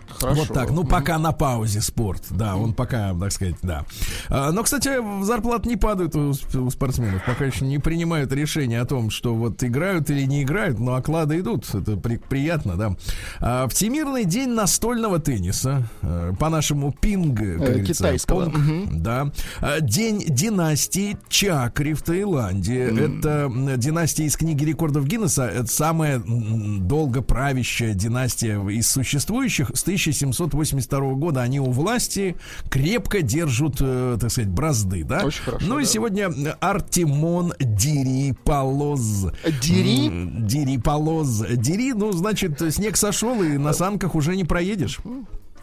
Хорошо. 0.09 0.41
Вот 0.41 0.53
так. 0.53 0.71
Ну, 0.71 0.83
пока 0.83 1.17
на 1.17 1.31
паузе 1.31 1.81
спорт. 1.81 2.23
Да, 2.29 2.55
он 2.55 2.73
пока, 2.73 3.13
так 3.19 3.31
сказать, 3.31 3.55
да. 3.61 3.85
А, 4.29 4.51
но, 4.51 4.63
кстати, 4.63 4.89
зарплаты 5.23 5.69
не 5.69 5.77
падают 5.77 6.15
у, 6.15 6.33
спортсменов. 6.69 7.23
Пока 7.25 7.45
еще 7.45 7.65
не 7.65 7.79
принимают 7.79 8.31
решение 8.33 8.81
о 8.81 8.85
том, 8.85 9.09
что 9.09 9.35
вот 9.35 9.63
играют 9.63 10.09
или 10.09 10.23
не 10.25 10.43
играют, 10.43 10.79
но 10.79 10.95
оклады 10.95 11.39
идут. 11.39 11.73
Это 11.73 11.95
при, 11.97 12.17
приятно, 12.17 12.75
да. 12.75 12.95
А, 13.39 13.67
Всемирный 13.67 14.25
день 14.25 14.49
настольного 14.49 15.19
тенниса. 15.19 15.83
А, 16.01 16.33
по-нашему 16.33 16.91
пинг, 16.91 17.37
как 17.39 17.77
Э, 17.77 17.83
китайского. 17.83 18.45
понг, 18.45 18.57
Мгм. 18.57 19.01
да. 19.03 19.31
День 19.81 20.23
династии 20.27 21.17
Чакри 21.29 21.93
в 21.93 22.01
Таиланде. 22.01 22.85
Это 22.89 23.49
м, 23.49 23.77
династия 23.79 24.25
из 24.25 24.35
книги 24.35 24.63
рекордов 24.65 25.05
Гиннесса. 25.05 25.45
Это 25.47 25.67
самая 25.67 26.21
долго 26.25 27.21
правящая 27.21 27.93
династия 27.93 28.59
из 28.69 28.87
существующих. 28.89 29.71
С 29.73 29.83
1782 29.99 31.13
года 31.15 31.41
они 31.41 31.59
у 31.59 31.71
власти 31.71 32.35
крепко 32.69 33.21
держат, 33.21 33.75
э, 33.79 34.17
так 34.19 34.31
сказать, 34.31 34.49
бразды, 34.49 35.03
да? 35.03 35.23
Очень 35.23 35.43
хорошо, 35.43 35.65
Ну 35.67 35.79
и 35.79 35.83
да. 35.83 35.89
сегодня 35.89 36.29
Артемон 36.59 37.53
Дириполоз. 37.59 39.27
Дири? 39.61 40.07
М, 40.07 40.47
Дириполоз. 40.47 41.43
Дири, 41.57 41.93
ну, 41.93 42.11
значит, 42.11 42.61
снег 42.73 42.97
сошел, 42.97 43.41
и 43.43 43.57
на 43.57 43.73
санках 43.73 44.15
уже 44.15 44.35
не 44.35 44.43
проедешь. 44.43 44.99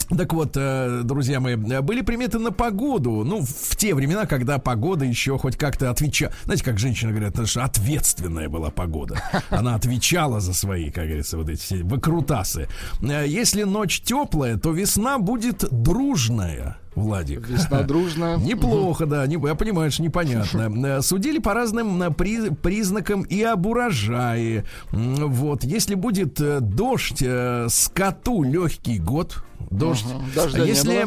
Так 0.08 0.32
вот, 0.34 0.52
э, 0.56 1.00
друзья 1.04 1.40
мои, 1.40 1.56
были 1.56 2.00
приметы 2.00 2.38
на 2.38 2.52
погоду. 2.52 3.24
Ну, 3.24 3.42
в 3.44 3.74
те 3.76 3.92
времена, 3.94 4.24
когда 4.26 4.58
погода 4.58 5.04
еще 5.04 5.36
хоть 5.36 5.56
как-то 5.56 5.90
отвечала. 5.90 6.32
Знаете, 6.44 6.64
как 6.64 6.78
женщины 6.78 7.10
говорят, 7.10 7.34
это 7.34 7.44
же 7.46 7.60
ответственная 7.60 8.48
была 8.48 8.70
погода. 8.70 9.20
Она 9.50 9.74
отвечала 9.74 10.38
за 10.38 10.54
свои, 10.54 10.90
как 10.90 11.06
говорится, 11.06 11.36
вот 11.36 11.48
эти 11.48 11.60
все 11.60 11.82
выкрутасы. 11.82 12.68
Э, 13.02 13.24
Если 13.26 13.64
ночь 13.64 14.00
теплая, 14.00 14.56
то 14.58 14.70
весна 14.70 15.18
будет 15.18 15.64
дружная. 15.72 16.76
Владик. 16.94 17.48
Весна 17.48 17.82
дружно. 17.82 18.36
Неплохо, 18.38 19.06
да. 19.06 19.26
Не, 19.26 19.34
я 19.44 19.54
понимаю, 19.56 19.90
что 19.90 20.02
непонятно. 20.04 20.72
Э, 20.86 21.02
Судили 21.02 21.38
по 21.40 21.52
разным 21.52 22.14
при- 22.14 22.50
признакам 22.50 23.22
и 23.22 23.42
об 23.42 23.66
урожае. 23.66 24.64
Вот. 24.92 25.64
Если 25.64 25.96
будет 25.96 26.34
дождь, 26.60 27.24
скоту 27.68 28.44
легкий 28.44 29.00
год. 29.00 29.42
Дождь. 29.70 30.04
Не 30.54 30.66
если, 30.66 31.06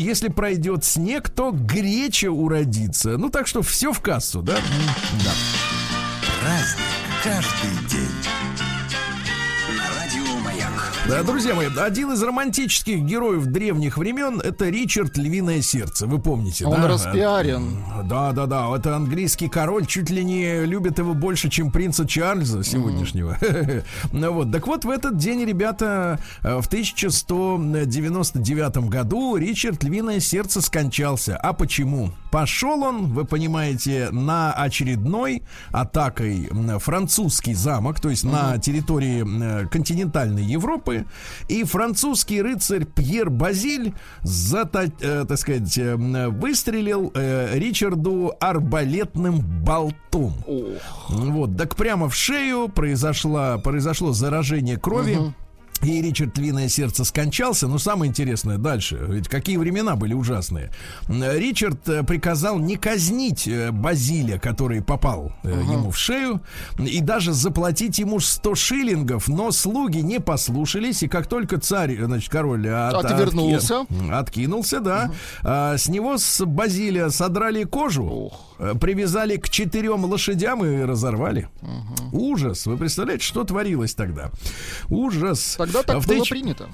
если 0.00 0.28
пройдет 0.28 0.84
снег, 0.84 1.30
то 1.30 1.50
греча 1.50 2.30
уродится. 2.30 3.16
Ну, 3.16 3.30
так 3.30 3.46
что 3.46 3.62
все 3.62 3.92
в 3.92 4.00
кассу, 4.00 4.42
да? 4.42 4.56
Да. 5.24 5.32
Праздник 6.40 6.86
каждый 7.22 7.88
день. 7.88 8.35
Да, 11.08 11.22
друзья 11.22 11.54
мои, 11.54 11.68
один 11.78 12.10
из 12.12 12.20
романтических 12.22 12.98
героев 12.98 13.46
древних 13.46 13.96
времен 13.96 14.40
это 14.40 14.68
Ричард 14.68 15.16
Львиное 15.16 15.62
Сердце. 15.62 16.06
Вы 16.08 16.18
помните, 16.18 16.66
Он 16.66 16.82
да? 16.82 16.88
распиарен. 16.88 17.76
Да, 18.04 18.32
да, 18.32 18.46
да. 18.46 18.76
Это 18.76 18.96
английский 18.96 19.48
король 19.48 19.86
чуть 19.86 20.10
ли 20.10 20.24
не 20.24 20.64
любит 20.66 20.98
его 20.98 21.14
больше, 21.14 21.48
чем 21.48 21.70
принца 21.70 22.06
Чарльза 22.08 22.64
сегодняшнего. 22.64 23.38
Ну 24.12 24.32
вот. 24.32 24.50
Так 24.50 24.66
вот, 24.66 24.84
в 24.84 24.90
этот 24.90 25.16
день, 25.16 25.44
ребята, 25.44 26.18
э, 26.42 26.60
в 26.60 26.66
1199 26.66 28.76
году 28.88 29.36
Ричард 29.36 29.84
Львиное 29.84 30.18
Сердце 30.20 30.60
скончался. 30.60 31.36
А 31.36 31.52
почему? 31.52 32.10
Пошел 32.32 32.82
он, 32.82 33.12
вы 33.12 33.24
понимаете, 33.24 34.08
на 34.10 34.52
очередной 34.52 35.42
атакой 35.70 36.50
французский 36.80 37.54
замок, 37.54 38.00
то 38.00 38.10
есть 38.10 38.24
на 38.24 38.58
территории 38.58 39.20
м, 39.20 39.68
континентальной 39.68 40.42
Европы, 40.42 40.95
и 41.48 41.64
французский 41.64 42.42
рыцарь 42.42 42.84
Пьер 42.84 43.30
Базиль, 43.30 43.92
зата- 44.22 44.90
э, 45.00 45.24
так 45.28 45.38
сказать, 45.38 45.76
э, 45.78 45.94
м, 45.94 46.38
выстрелил 46.40 47.10
э, 47.14 47.58
Ричарду 47.58 48.32
арбалетным 48.40 49.40
болтом. 49.40 50.34
Ох. 50.46 51.08
Вот, 51.08 51.56
так 51.56 51.76
прямо 51.76 52.08
в 52.08 52.14
шею 52.14 52.68
произошло, 52.68 53.58
произошло 53.62 54.12
заражение 54.12 54.76
крови. 54.78 55.18
И 55.82 56.02
Ричард 56.02 56.36
Львиное 56.38 56.68
сердце 56.68 57.04
скончался. 57.04 57.68
Но 57.68 57.78
самое 57.78 58.08
интересное 58.08 58.58
дальше. 58.58 58.98
Ведь 59.08 59.28
какие 59.28 59.56
времена 59.56 59.96
были 59.96 60.14
ужасные. 60.14 60.70
Ричард 61.08 61.88
э, 61.88 62.02
приказал 62.02 62.58
не 62.58 62.76
казнить 62.76 63.46
э, 63.46 63.70
Базиля, 63.70 64.38
который 64.38 64.82
попал 64.82 65.32
э, 65.42 65.48
ему 65.50 65.90
в 65.90 65.98
шею, 65.98 66.40
и 66.78 67.00
даже 67.00 67.32
заплатить 67.32 67.98
ему 67.98 68.20
100 68.20 68.54
шиллингов. 68.54 69.28
Но 69.28 69.50
слуги 69.52 69.98
не 69.98 70.20
послушались. 70.20 71.02
И 71.02 71.08
как 71.08 71.26
только 71.26 71.58
царь, 71.58 71.96
значит, 72.02 72.30
король 72.30 72.68
от- 72.68 73.04
Отвернулся. 73.04 73.80
отки- 73.80 74.10
Откинулся, 74.12 74.80
да. 74.80 75.10
А, 75.42 75.76
с 75.76 75.88
него 75.88 76.18
с 76.18 76.44
Базилия 76.44 77.10
содрали 77.10 77.64
кожу, 77.64 78.04
Ох. 78.04 78.55
Э, 78.58 78.74
привязали 78.80 79.36
к 79.36 79.48
четырем 79.48 80.04
лошадям 80.04 80.64
и 80.64 80.82
разорвали. 80.82 81.48
Ужас. 82.12 82.66
Вы 82.66 82.76
представляете, 82.76 83.24
что 83.24 83.44
творилось 83.44 83.94
тогда? 83.94 84.30
Ужас. 84.88 85.54
Тогда 85.58 85.82
так 85.82 85.96
А 85.96 86.00
в 86.00 86.06
было 86.06 86.18
тысяч- 86.18 86.30
принято. 86.30 86.68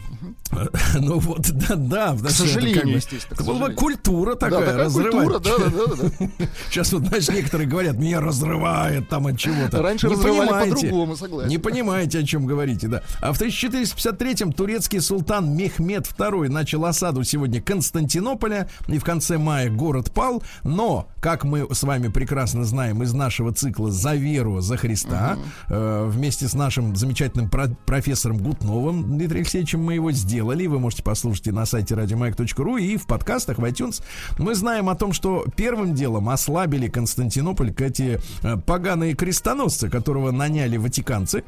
Ну 0.94 1.18
вот, 1.18 1.50
да, 1.50 1.74
да. 1.76 2.16
К 2.16 2.30
сожалению, 2.30 2.96
естественно. 2.96 3.34
Это 3.34 3.44
была 3.44 3.70
культура 3.70 4.34
такая, 4.34 4.60
да, 4.60 4.66
такая 4.66 4.84
разрывать. 4.84 5.12
культура, 5.12 5.38
да, 5.38 5.58
да, 5.70 5.86
да, 5.86 6.08
да. 6.28 6.46
Сейчас 6.70 6.92
вот, 6.92 7.02
знаешь, 7.06 7.28
некоторые 7.28 7.68
говорят, 7.68 7.96
меня 7.96 8.20
разрывает 8.20 9.08
там 9.08 9.26
от 9.26 9.38
чего-то. 9.38 9.82
Раньше 9.82 10.08
Не 10.08 10.14
разрывали 10.14 10.46
понимаете. 10.48 10.74
по-другому, 10.74 11.16
согласен. 11.16 11.48
Не 11.50 11.58
понимаете, 11.58 12.18
о 12.18 12.22
чем 12.24 12.46
говорите, 12.46 12.88
да. 12.88 13.02
А 13.20 13.32
в 13.32 13.40
1453-м 13.40 14.52
турецкий 14.52 15.00
султан 15.00 15.56
Мехмед 15.56 16.06
II 16.06 16.48
начал 16.48 16.84
осаду 16.84 17.24
сегодня 17.24 17.60
Константинополя, 17.62 18.68
и 18.88 18.98
в 18.98 19.04
конце 19.04 19.38
мая 19.38 19.70
город 19.70 20.12
пал. 20.12 20.42
Но, 20.62 21.08
как 21.20 21.44
мы 21.44 21.66
с 21.74 21.82
вами 21.82 22.08
прекрасно 22.08 22.64
знаем 22.64 23.02
из 23.02 23.12
нашего 23.12 23.52
цикла 23.52 23.90
«За 23.90 24.14
веру, 24.14 24.60
за 24.60 24.76
Христа», 24.76 25.36
э, 25.68 26.06
вместе 26.08 26.48
с 26.48 26.54
нашим 26.54 26.96
замечательным 26.96 27.48
про- 27.48 27.68
профессором 27.86 28.38
Гутновым 28.38 29.04
Дмитрием 29.04 29.42
Алексеевичем 29.42 29.82
мы 29.82 29.94
его 29.94 30.12
сделали. 30.12 30.66
Вы 30.66 30.78
можете 30.78 31.02
послушать 31.02 31.48
и 31.48 31.52
на 31.52 31.66
сайте 31.66 31.94
радиомаяк.ру 31.94 32.76
и 32.76 32.96
в 32.96 33.06
подкастах 33.06 33.58
в 33.58 33.64
iTunes. 33.64 34.02
Мы 34.38 34.54
знаем 34.54 34.88
о 34.88 34.94
том, 34.94 35.12
что 35.12 35.44
первым 35.56 35.94
делом 35.94 36.28
ослабили 36.28 36.88
Константинополь 36.88 37.72
эти 37.78 38.20
э, 38.42 38.56
поганые 38.56 39.14
крестоносцы, 39.14 39.88
которого 39.88 40.30
наняли 40.30 40.76
ватиканцы, 40.76 41.44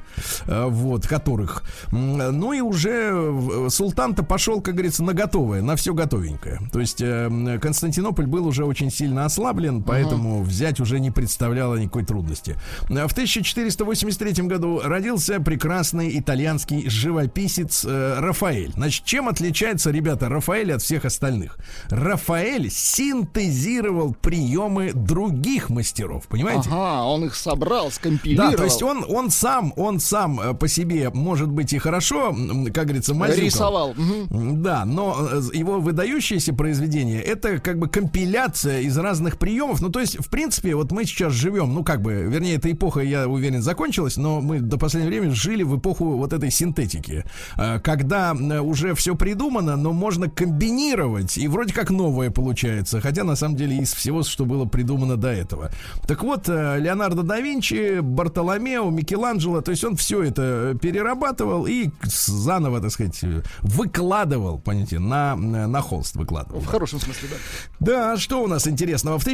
э, 0.47 0.67
вот, 0.69 1.07
которых. 1.07 1.63
Ну 1.93 2.53
и 2.53 2.61
уже 2.61 3.11
э, 3.13 3.69
султан-то 3.71 4.23
пошел, 4.23 4.61
как 4.61 4.75
говорится, 4.75 5.03
на 5.03 5.13
готовое, 5.13 5.63
на 5.63 5.77
все 5.77 5.95
готовенькое. 5.95 6.61
То 6.73 6.81
есть 6.81 7.01
э, 7.01 7.59
Константинополь 7.61 8.27
был 8.27 8.47
уже 8.47 8.65
очень 8.65 8.91
сильно 8.91 9.25
ослаблен, 9.25 9.83
поэтому 9.83 10.14
взять 10.43 10.81
уже 10.81 11.01
не 11.01 11.11
представляло 11.11 11.77
никакой 11.77 12.05
трудности. 12.05 12.57
В 12.89 13.13
1483 13.13 14.45
году 14.45 14.81
родился 14.83 15.41
прекрасный 15.41 16.19
итальянский 16.19 16.89
живописец 16.89 17.85
э, 17.85 18.21
Рафаэль. 18.21 18.73
Значит, 18.75 19.05
чем 19.05 19.29
отличается, 19.29 19.91
ребята, 19.91 20.29
Рафаэль 20.29 20.73
от 20.73 20.83
всех 20.83 21.05
остальных? 21.05 21.59
Рафаэль 21.89 22.71
синтезировал 22.71 24.15
приемы 24.15 24.93
других 24.93 25.71
мастеров, 25.71 26.27
понимаете? 26.29 26.69
Ага, 26.71 27.05
он 27.05 27.25
их 27.25 27.35
собрал, 27.35 27.91
скомпилировал. 27.91 28.51
Да, 28.51 28.57
то 28.57 28.65
есть 28.65 28.83
он, 28.83 29.05
он 29.09 29.31
сам, 29.31 29.73
он 29.77 30.01
сам 30.01 30.41
э, 30.41 30.55
по 30.55 30.69
себе 30.69 31.11
может 31.11 31.49
быть 31.49 31.73
и 31.73 31.79
хорошо, 31.79 32.35
как 32.73 32.85
говорится, 32.85 33.15
мазюкал. 33.15 33.45
рисовал. 33.45 33.95
Да, 34.31 34.85
но 34.85 35.29
э, 35.31 35.43
его 35.53 35.81
выдающееся 35.81 36.53
произведение 36.53 37.23
это 37.23 37.59
как 37.59 37.79
бы 37.79 37.89
компиляция 37.89 38.81
из 38.81 38.97
разных 38.97 39.39
приемов. 39.39 39.81
Ну, 39.81 39.91
то 39.91 40.01
есть, 40.01 40.04
в 40.13 40.29
принципе, 40.29 40.75
вот 40.75 40.93
мы 40.93 41.05
сейчас 41.05 41.33
живем, 41.33 41.75
ну, 41.75 41.85
как 41.85 42.03
бы, 42.03 42.13
вернее, 42.13 42.57
эта 42.57 42.71
эпоха, 42.71 43.01
я 43.01 43.29
уверен, 43.29 43.63
закончилась, 43.63 44.17
но 44.17 44.41
мы 44.41 44.61
до 44.61 44.79
последнего 44.79 45.11
времени 45.11 45.33
жили 45.33 45.63
в 45.63 45.79
эпоху 45.79 46.17
вот 46.17 46.33
этой 46.33 46.51
синтетики, 46.51 47.25
э, 47.57 47.81
когда 47.81 48.35
э, 48.35 48.61
уже 48.61 48.95
все 48.95 49.15
придумано, 49.15 49.77
но 49.77 49.93
можно 49.93 50.29
комбинировать, 50.29 51.39
и 51.39 51.49
вроде 51.49 51.73
как 51.75 51.91
новое 51.91 52.31
получается, 52.31 53.01
хотя 53.01 53.25
на 53.25 53.37
самом 53.37 53.57
деле 53.57 53.79
из 53.79 53.95
всего, 53.95 54.23
что 54.23 54.45
было 54.45 54.65
придумано 54.65 55.17
до 55.17 55.29
этого. 55.29 55.71
Так 56.07 56.23
вот, 56.23 56.49
э, 56.49 56.79
Леонардо 56.79 57.23
да 57.23 57.41
Винчи, 57.41 58.01
Бартоломео, 58.01 58.91
Микеланджело, 58.91 59.61
то 59.61 59.71
есть 59.71 59.85
он 59.85 59.97
все 59.97 60.23
это 60.23 60.77
перерабатывал 60.81 61.67
и 61.67 61.91
заново, 62.03 62.81
так 62.81 62.91
сказать, 62.91 63.21
выкладывал, 63.61 64.59
понимаете, 64.59 64.99
на, 64.99 65.37
на 65.37 65.81
холст 65.81 66.17
выкладывал. 66.17 66.61
В 66.61 66.67
хорошем 66.67 67.01
смысле, 67.01 67.29
да. 67.31 67.37
Да, 67.81 68.17
что 68.17 68.43
у 68.43 68.47
нас 68.47 68.67
интересного? 68.67 69.19
В 69.19 69.25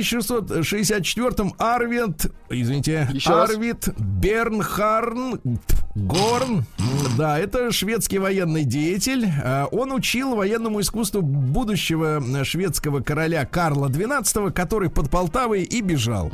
1664-м 0.61 1.55
Арвид, 1.59 2.27
извините, 2.49 3.09
Еще 3.13 3.31
раз. 3.31 3.51
Арвид 3.51 3.89
Бернхарн 3.99 5.41
Горн, 5.97 6.65
да, 7.19 7.37
это 7.39 7.73
шведский 7.73 8.19
военный 8.19 8.65
деятель, 8.65 9.27
э, 9.27 9.67
он 9.73 9.93
учил 9.93 10.37
военному 10.37 10.81
искусству 10.81 11.21
будущего 11.21 12.23
э, 12.23 12.45
шведского 12.45 13.01
короля 13.01 13.45
Карла 13.45 13.89
XII, 13.89 14.53
который 14.53 14.89
под 14.89 15.11
Полтавой 15.11 15.63
и 15.65 15.81
бежал. 15.81 16.31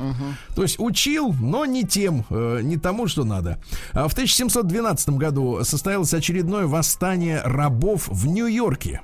То 0.54 0.62
есть 0.62 0.78
учил, 0.78 1.34
но 1.40 1.64
не 1.64 1.84
тем, 1.84 2.26
э, 2.28 2.60
не 2.62 2.76
тому, 2.76 3.08
что 3.08 3.24
надо. 3.24 3.58
А 3.92 4.08
В 4.08 4.12
1712 4.12 5.10
году 5.10 5.64
состоялось 5.64 6.12
очередное 6.12 6.66
восстание 6.66 7.40
рабов 7.42 8.08
в 8.08 8.26
Нью-Йорке. 8.26 9.00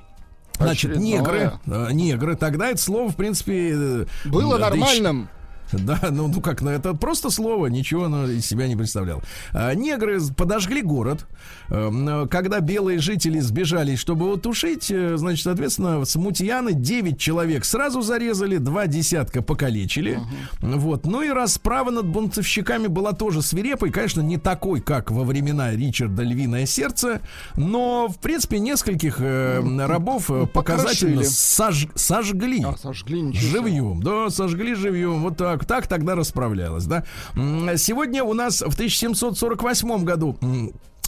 Значит, 0.62 0.92
Очередное. 0.92 1.18
негры, 1.18 1.52
э, 1.66 1.92
негры, 1.92 2.36
тогда 2.36 2.68
это 2.70 2.80
слово, 2.80 3.10
в 3.10 3.16
принципе... 3.16 3.72
э, 3.74 4.06
Было 4.24 4.58
да, 4.58 4.70
нормальным. 4.70 5.28
да, 5.86 5.98
ну, 6.10 6.28
ну 6.28 6.40
как, 6.40 6.62
ну 6.62 6.70
это 6.70 6.94
просто 6.94 7.30
слово, 7.30 7.66
ничего 7.68 8.04
оно 8.04 8.26
из 8.28 8.46
себя 8.46 8.68
не 8.68 8.76
представлял. 8.76 9.22
А, 9.52 9.74
негры 9.74 10.20
подожгли 10.36 10.82
город. 10.82 11.26
Эм, 11.68 12.28
Когда 12.28 12.60
белые 12.60 12.98
жители 12.98 13.40
сбежали, 13.40 13.96
чтобы 13.96 14.26
его 14.26 14.36
тушить, 14.36 14.90
э, 14.90 15.16
значит, 15.16 15.44
соответственно, 15.44 16.04
смутьяны 16.04 16.74
9 16.74 17.18
человек 17.18 17.64
сразу 17.64 18.02
зарезали, 18.02 18.58
два 18.58 18.86
десятка 18.86 19.42
покалечили. 19.42 20.20
Вот. 20.60 21.06
Ну 21.06 21.22
и 21.22 21.28
расправа 21.30 21.90
над 21.90 22.06
бунтовщиками 22.06 22.86
была 22.88 23.12
тоже 23.12 23.42
свирепой, 23.42 23.90
конечно, 23.90 24.20
не 24.20 24.36
такой, 24.38 24.80
как 24.80 25.10
во 25.10 25.24
времена 25.24 25.72
Ричарда 25.72 26.22
Львиное 26.22 26.66
сердце, 26.66 27.20
но, 27.56 28.08
в 28.08 28.18
принципе, 28.18 28.58
нескольких 28.58 29.16
э, 29.20 29.60
рабов 29.86 30.30
э, 30.30 30.46
показательно 30.46 31.22
покрошили. 31.22 31.24
сож- 31.24 31.90
сожгли. 31.94 32.62
А, 32.64 32.76
сожгли 32.76 33.20
ничего. 33.22 33.42
Живьем, 33.62 34.02
да, 34.02 34.30
сожгли 34.30 34.74
живьем. 34.74 35.22
Вот 35.22 35.36
так, 35.36 35.61
так 35.66 35.86
тогда 35.86 36.14
расправлялась, 36.14 36.84
да. 36.84 37.04
Сегодня 37.34 38.24
у 38.24 38.34
нас 38.34 38.60
в 38.60 38.74
1748 38.74 40.04
году 40.04 40.38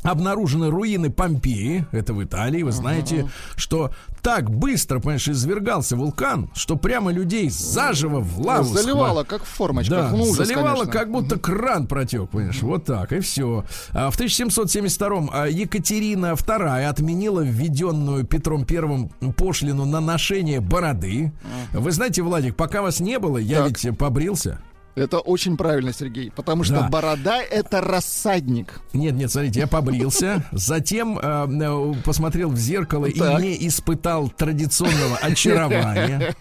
обнаружены 0.04 0.70
руины 0.70 1.10
Помпеи, 1.10 1.86
это 1.90 2.14
в 2.14 2.22
Италии, 2.22 2.62
вы 2.62 2.70
знаете, 2.72 3.28
что 3.56 3.90
так 4.22 4.48
быстро, 4.50 5.00
понимаешь, 5.00 5.26
извергался 5.28 5.96
вулкан, 5.96 6.50
что 6.54 6.76
прямо 6.76 7.10
людей 7.12 7.50
заживо 7.50 8.20
в 8.20 8.38
лаву 8.40 8.64
Заливало, 8.64 9.22
схва- 9.22 9.26
как 9.26 9.42
в 9.42 9.48
формочках. 9.48 10.10
да, 10.10 10.16
Ну, 10.16 10.22
ужас, 10.24 10.46
заливало, 10.46 10.66
конечно. 10.84 10.92
как 10.92 11.10
будто 11.10 11.38
кран 11.38 11.86
протек, 11.86 12.30
понимаешь, 12.30 12.62
вот 12.62 12.84
так, 12.84 13.12
и 13.12 13.20
все. 13.20 13.64
А 13.92 14.10
в 14.10 14.16
1772-м 14.18 15.30
а, 15.32 15.46
Екатерина 15.46 16.32
II 16.34 16.84
отменила 16.86 17.40
введенную 17.40 18.24
Петром 18.24 18.64
Первым 18.64 19.08
пошлину 19.36 19.84
на 19.84 20.00
ношение 20.00 20.60
бороды. 20.60 21.32
Вы 21.72 21.90
знаете, 21.92 22.22
Владик, 22.22 22.56
пока 22.56 22.82
вас 22.82 23.00
не 23.00 23.18
было, 23.18 23.38
я 23.38 23.64
Так. 23.66 23.82
ведь 23.82 23.98
побрился. 23.98 24.60
Это 24.94 25.18
очень 25.18 25.56
правильно, 25.56 25.92
Сергей. 25.92 26.30
Потому 26.30 26.62
что 26.64 26.74
Да. 26.74 26.88
борода 26.88 27.42
это 27.42 27.80
рассадник. 27.80 28.80
Нет, 28.92 29.14
нет, 29.14 29.30
смотрите, 29.30 29.60
я 29.60 29.66
побрился, 29.66 30.44
затем 30.52 31.18
э, 31.18 31.46
э, 31.50 31.94
посмотрел 32.04 32.50
в 32.50 32.56
зеркало 32.56 33.08
Так. 33.10 33.40
и 33.40 33.42
не 33.42 33.66
испытал 33.68 34.28
традиционного 34.28 35.16
очарования. 35.16 36.34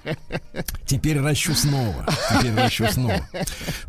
Теперь 0.86 1.20
ращу 1.20 1.54
снова. 1.56 2.06
Теперь 2.40 2.54
ращу 2.56 2.86
снова. 2.92 3.22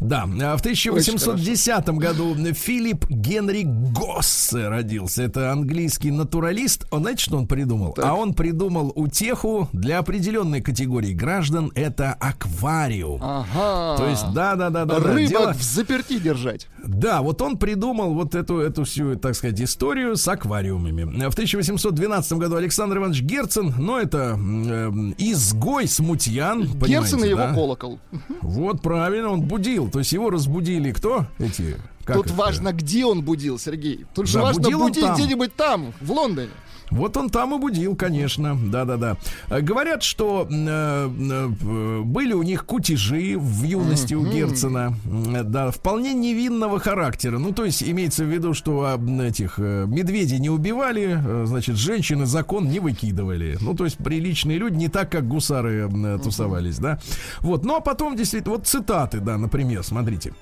Да, 0.01 0.23
а 0.23 0.57
в 0.57 0.61
1810 0.61 1.89
году 1.99 2.35
Филипп 2.55 3.07
Генри 3.11 3.63
Госсе 3.65 4.69
родился. 4.69 5.23
Это 5.23 5.53
английский 5.53 6.11
натуралист. 6.11 6.87
Он, 6.91 7.01
знаете, 7.03 7.25
что 7.25 7.37
он 7.37 7.47
придумал? 7.47 7.93
Так. 7.93 8.05
А 8.07 8.15
он 8.15 8.35
придумал 8.35 8.93
утеху 8.95 9.69
для 9.73 9.99
определенной 9.99 10.61
категории 10.63 11.13
граждан. 11.13 11.71
Это 11.75 12.15
аквариум. 12.15 13.21
Ага. 13.23 13.97
То 13.99 14.09
есть, 14.09 14.33
да, 14.33 14.54
да, 14.57 14.71
да, 14.71 14.85
да. 14.85 15.01
да. 15.01 15.13
Рыбок 15.15 15.29
Дело- 15.29 15.53
в 15.53 15.63
заперти 15.63 16.19
держать. 16.19 16.69
да, 16.85 17.23
вот 17.23 17.41
он 17.43 17.59
придумал 17.59 18.15
вот 18.15 18.35
эту, 18.35 18.59
эту 18.59 18.85
всю, 18.85 19.17
так 19.17 19.35
сказать, 19.35 19.61
историю 19.61 20.17
с 20.17 20.27
аквариумами. 20.29 21.05
В 21.29 21.33
1812 21.33 22.33
году 22.35 22.57
Александр 22.57 22.99
Иванович 22.99 23.23
Герцен, 23.23 23.75
ну, 23.79 23.99
это 23.99 24.39
э, 24.39 24.91
изгой 25.19 25.89
смутьян, 25.89 26.65
Герцен 26.65 27.25
и 27.25 27.29
его 27.29 27.39
да? 27.39 27.55
колокол. 27.55 27.99
Вот 28.43 28.83
правильно, 28.83 29.31
он 29.31 29.43
будил. 29.43 29.91
То 29.91 29.99
есть 30.01 30.13
его 30.13 30.31
разбудили 30.31 30.93
кто? 30.93 31.27
Эти... 31.39 31.77
как 32.05 32.17
Тут 32.17 32.27
их, 32.27 32.33
важно, 32.35 32.73
где 32.73 33.05
он 33.05 33.23
будил, 33.23 33.59
Сергей. 33.59 34.07
Тут 34.15 34.27
же 34.29 34.39
Да, 34.39 34.45
важно 34.45 34.63
будил 34.63 34.81
он 34.83 34.89
будить 34.89 35.11
где-нибудь 35.15 35.55
там, 35.55 35.93
в 36.01 36.13
Лондоне. 36.13 36.51
Вот 36.91 37.17
он 37.17 37.31
там 37.31 37.55
и 37.55 37.59
будил, 37.59 37.97
конечно. 37.97 38.57
Да-да-да. 38.71 39.17
Э, 39.49 39.61
Говорят, 39.61 40.03
что 40.03 40.47
э, 40.51 41.09
э, 41.09 42.01
были 42.05 42.33
у 42.33 42.43
них 42.43 42.65
кутежи 42.67 43.37
в 43.39 43.63
юности 43.65 44.15
у 44.15 44.25
Герцена. 44.27 44.95
М, 45.07 45.51
Да, 45.51 45.71
вполне 45.71 46.15
невинного 46.15 46.79
характера. 46.79 47.39
Ну, 47.39 47.53
то 47.53 47.65
есть 47.65 47.83
имеется 47.83 48.25
в 48.25 48.29
виду, 48.29 48.55
что 48.55 48.99
этих 49.23 49.55
э, 49.59 49.87
медведей 49.87 50.39
не 50.39 50.51
убивали, 50.51 51.19
э, 51.25 51.47
значит, 51.47 51.77
женщины 51.77 52.27
закон 52.27 52.69
не 52.69 52.81
выкидывали. 52.81 53.57
Ну, 53.61 53.75
то 53.75 53.85
есть 53.85 53.97
приличные 53.99 54.59
люди, 54.59 54.77
не 54.77 54.89
так, 54.89 55.11
как 55.11 55.27
гусары 55.29 55.89
э, 55.93 56.19
тусовались, 56.23 56.79
да. 56.79 56.99
Вот. 57.41 57.65
Ну, 57.65 57.77
а 57.77 57.81
потом, 57.81 58.17
действительно, 58.17 58.55
вот 58.57 58.67
цитаты, 58.67 59.21
да, 59.21 59.37
например, 59.39 59.83
смотрите. 59.83 60.33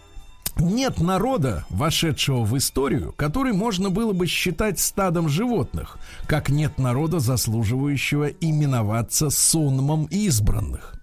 Нет 0.59 1.01
народа, 1.01 1.65
вошедшего 1.71 2.45
в 2.45 2.57
историю, 2.59 3.15
который 3.17 3.53
можно 3.55 3.89
было 3.89 4.13
бы 4.13 4.27
считать 4.27 4.79
стадом 4.79 5.29
животных, 5.29 5.97
как 6.27 6.51
нет 6.51 6.79
народа, 6.79 7.21
заслуживающего 7.21 8.27
именоваться 8.27 9.31
сонмом 9.31 10.05
избранных. 10.11 10.95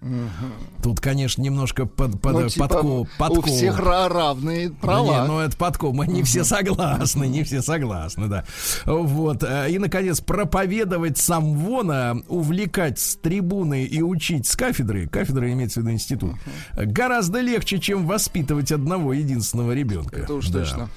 Тут, 0.82 1.00
конечно, 1.00 1.42
немножко 1.42 1.84
под, 1.84 2.20
под, 2.22 2.32
Ну, 2.32 2.48
типа, 2.48 2.64
подко- 2.68 2.84
у 2.86 3.06
подкол. 3.18 3.42
всех 3.54 3.78
ра- 3.80 4.08
равные 4.08 4.70
права. 4.70 5.22
не, 5.22 5.26
ну 5.26 5.40
это 5.40 5.56
подкол. 5.56 5.92
Мы 5.92 6.06
не 6.06 6.22
все 6.22 6.44
согласны, 6.44 7.26
не 7.26 7.42
все 7.42 7.60
согласны, 7.60 8.28
да. 8.28 8.44
Вот. 8.86 9.42
э, 9.42 9.66
И, 9.72 9.78
наконец, 9.78 10.20
проповедовать 10.20 11.18
самвона, 11.18 12.22
увлекать 12.28 12.98
с 12.98 13.16
трибуны 13.16 13.84
и 13.84 14.00
учить 14.00 14.46
с 14.46 14.56
кафедры, 14.56 15.06
кафедра 15.08 15.52
имеется 15.52 15.80
в 15.80 15.82
виду 15.82 15.92
институт, 15.92 16.34
гораздо 16.76 17.40
легче, 17.40 17.78
чем 17.78 18.06
воспитывать 18.06 18.70
одного 18.72 19.12
единственного 19.12 19.39
ребенка. 19.72 20.16
Это 20.20 20.34
уж 20.34 20.48
Да. 20.48 20.60
точно. 20.60 20.88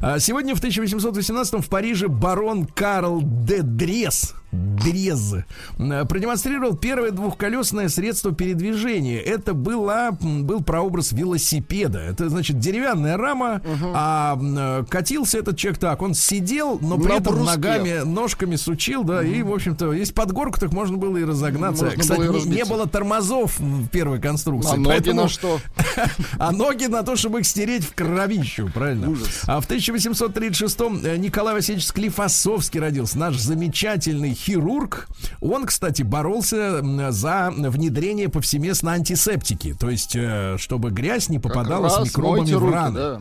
А 0.00 0.18
Сегодня 0.18 0.54
в 0.54 0.58
1818 0.58 1.54
в 1.64 1.68
Париже 1.68 2.08
барон 2.08 2.66
Карл 2.66 3.20
де 3.22 3.62
Дрез 3.62 4.34
Дрез 4.52 5.34
продемонстрировал 5.78 6.76
первое 6.76 7.10
двухколесное 7.10 7.88
средство 7.88 8.32
передвижения. 8.32 9.18
Это 9.18 9.54
была, 9.54 10.10
был 10.20 10.62
прообраз 10.62 11.12
велосипеда. 11.12 11.98
Это, 12.00 12.28
значит, 12.28 12.58
деревянная 12.58 13.16
рама, 13.16 13.62
а 13.94 14.34
м, 14.34 14.56
э, 14.58 14.84
катился 14.88 15.38
этот 15.38 15.56
человек 15.56 15.78
так. 15.80 16.02
Он 16.02 16.12
сидел, 16.14 16.78
но 16.82 16.98
при 16.98 17.12
На 17.12 17.16
этом 17.16 17.34
бруске. 17.36 17.56
ногами, 17.56 18.00
ножками 18.04 18.56
сучил, 18.56 19.04
да, 19.04 19.22
и, 19.24 19.42
в 19.42 19.52
общем-то, 19.52 19.92
есть 19.94 20.14
под 20.14 20.32
горку, 20.32 20.60
так 20.60 20.72
можно 20.72 20.98
было 20.98 21.16
и 21.16 21.24
разогнаться. 21.24 21.84
Можно 21.84 22.00
Кстати, 22.00 22.18
было 22.20 22.36
и 22.36 22.44
не- 22.44 22.64
было 22.66 22.86
тормозов 22.86 23.58
в 23.58 23.88
первой 23.88 24.20
конструкции. 24.20 24.74
А 24.74 24.76
ноги 24.76 24.88
поэтому- 24.88 25.22
на 25.22 25.28
что? 25.28 25.60
а 26.38 26.52
ноги 26.52 26.84
на 26.86 27.02
то, 27.02 27.16
чтобы 27.16 27.40
их 27.40 27.46
стереть 27.46 27.84
в 27.84 27.94
кровищу, 27.94 28.70
правильно? 28.72 29.08
Ужас. 29.10 29.44
А 29.46 29.60
в 29.62 29.66
1836-м 29.68 31.00
э, 31.04 31.16
Николай 31.16 31.54
Васильевич 31.54 31.86
Склифосовский 31.86 32.80
родился, 32.80 33.18
наш 33.18 33.38
замечательный 33.38 34.34
хирург. 34.42 35.08
Он, 35.40 35.66
кстати, 35.66 36.02
боролся 36.02 36.82
за 37.10 37.52
внедрение 37.56 38.28
повсеместно 38.28 38.92
антисептики, 38.92 39.74
то 39.78 39.88
есть, 39.90 40.16
э, 40.16 40.56
чтобы 40.58 40.90
грязь 40.90 41.28
не 41.28 41.38
попадала 41.38 41.88
с 41.88 42.04
микробами 42.04 42.52
в 42.52 42.70
раны. 42.70 42.98
да. 42.98 43.20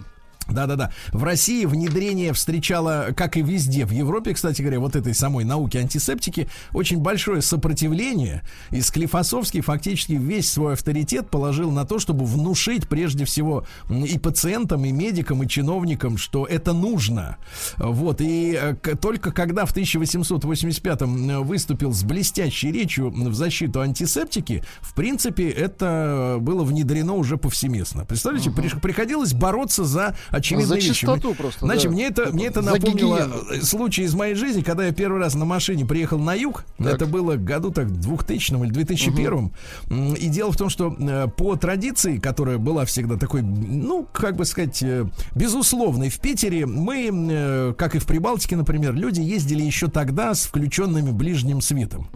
Да-да-да. 0.52 0.92
В 1.12 1.24
России 1.24 1.66
внедрение 1.66 2.34
встречало, 2.34 3.10
как 3.16 3.38
и 3.38 3.42
везде, 3.42 3.86
в 3.86 3.92
Европе, 3.92 4.34
кстати 4.34 4.62
говоря, 4.62 4.80
вот 4.80 4.96
этой 4.96 5.14
самой 5.14 5.46
науки 5.46 5.78
антисептики, 5.78 6.48
очень 6.74 7.00
большое 7.00 7.42
сопротивление. 7.42 8.44
И 8.70 8.82
Склифосовский 8.82 9.62
фактически 9.62 10.14
весь 10.14 10.52
свой 10.52 10.74
авторитет 10.74 11.30
положил 11.30 11.72
на 11.72 11.86
то, 11.86 12.00
чтобы 12.00 12.26
внушить 12.26 12.88
прежде 12.88 13.26
всего 13.26 13.66
и 13.90 14.18
пациентам, 14.18 14.86
и 14.86 14.92
медикам, 14.92 15.44
и 15.44 15.48
чиновникам, 15.48 16.18
что 16.18 16.46
это 16.46 16.74
нужно. 16.74 17.38
Вот. 17.78 18.22
И 18.22 18.58
э, 18.60 18.76
только 18.96 19.32
когда 19.32 19.66
в 19.66 19.76
1885-м 19.76 21.44
выступил 21.44 21.94
с 21.94 22.04
блестящей 22.04 22.72
речью 22.72 23.12
в 23.12 23.34
защиту 23.34 23.82
антисептики, 23.82 24.64
в 24.82 24.94
принципе, 24.94 25.50
это 25.50 26.38
было 26.40 26.64
внедрено 26.64 27.14
уже 27.14 27.38
повсеместно. 27.38 28.06
Представляете, 28.06 28.50
приш- 28.50 28.80
приходилось 28.80 29.34
бороться 29.34 29.84
за 29.84 30.16
очевидные 30.42 30.68
За 30.68 30.76
вещи. 30.76 31.06
Мне- 31.06 31.36
просто, 31.36 31.66
Значит, 31.66 31.86
да. 31.86 31.90
мне 31.92 32.06
это, 32.08 32.30
мне 32.34 32.46
это 32.48 32.62
напомнило 32.62 33.16
гигиену. 33.18 33.36
э, 33.54 33.62
случай 33.62 34.04
из 34.04 34.14
моей 34.14 34.36
жизни, 34.36 34.62
когда 34.62 34.86
я 34.86 34.92
первый 34.92 35.20
раз 35.20 35.36
на 35.36 35.46
машине 35.46 35.86
приехал 35.86 36.20
на 36.20 36.34
юг. 36.34 36.66
Так. 36.78 36.88
Это 36.96 37.06
было 37.06 37.36
году 37.36 37.72
так 37.72 37.92
2000 37.92 38.54
или 38.64 38.72
2001. 38.72 39.52
М, 39.90 40.14
И 40.16 40.28
дело 40.28 40.52
в 40.52 40.58
том, 40.58 40.70
что 40.70 40.96
э, 41.00 41.28
по 41.38 41.56
традиции, 41.56 42.18
которая 42.18 42.58
была 42.58 42.86
всегда 42.86 43.16
такой, 43.18 43.42
ну, 43.42 44.06
как 44.12 44.36
бы 44.36 44.46
сказать, 44.46 44.82
э, 44.84 45.06
безусловной 45.36 46.10
в 46.10 46.20
Питере, 46.20 46.66
мы, 46.66 47.74
как 47.78 47.96
и 47.96 48.00
в 48.00 48.06
Прибалтике, 48.06 48.56
например, 48.56 48.94
люди 48.94 49.22
ездили 49.22 49.64
еще 49.64 49.88
тогда 49.88 50.34
с 50.34 50.46
включенными 50.46 51.12
ближним 51.12 51.62
светом. 51.62 52.08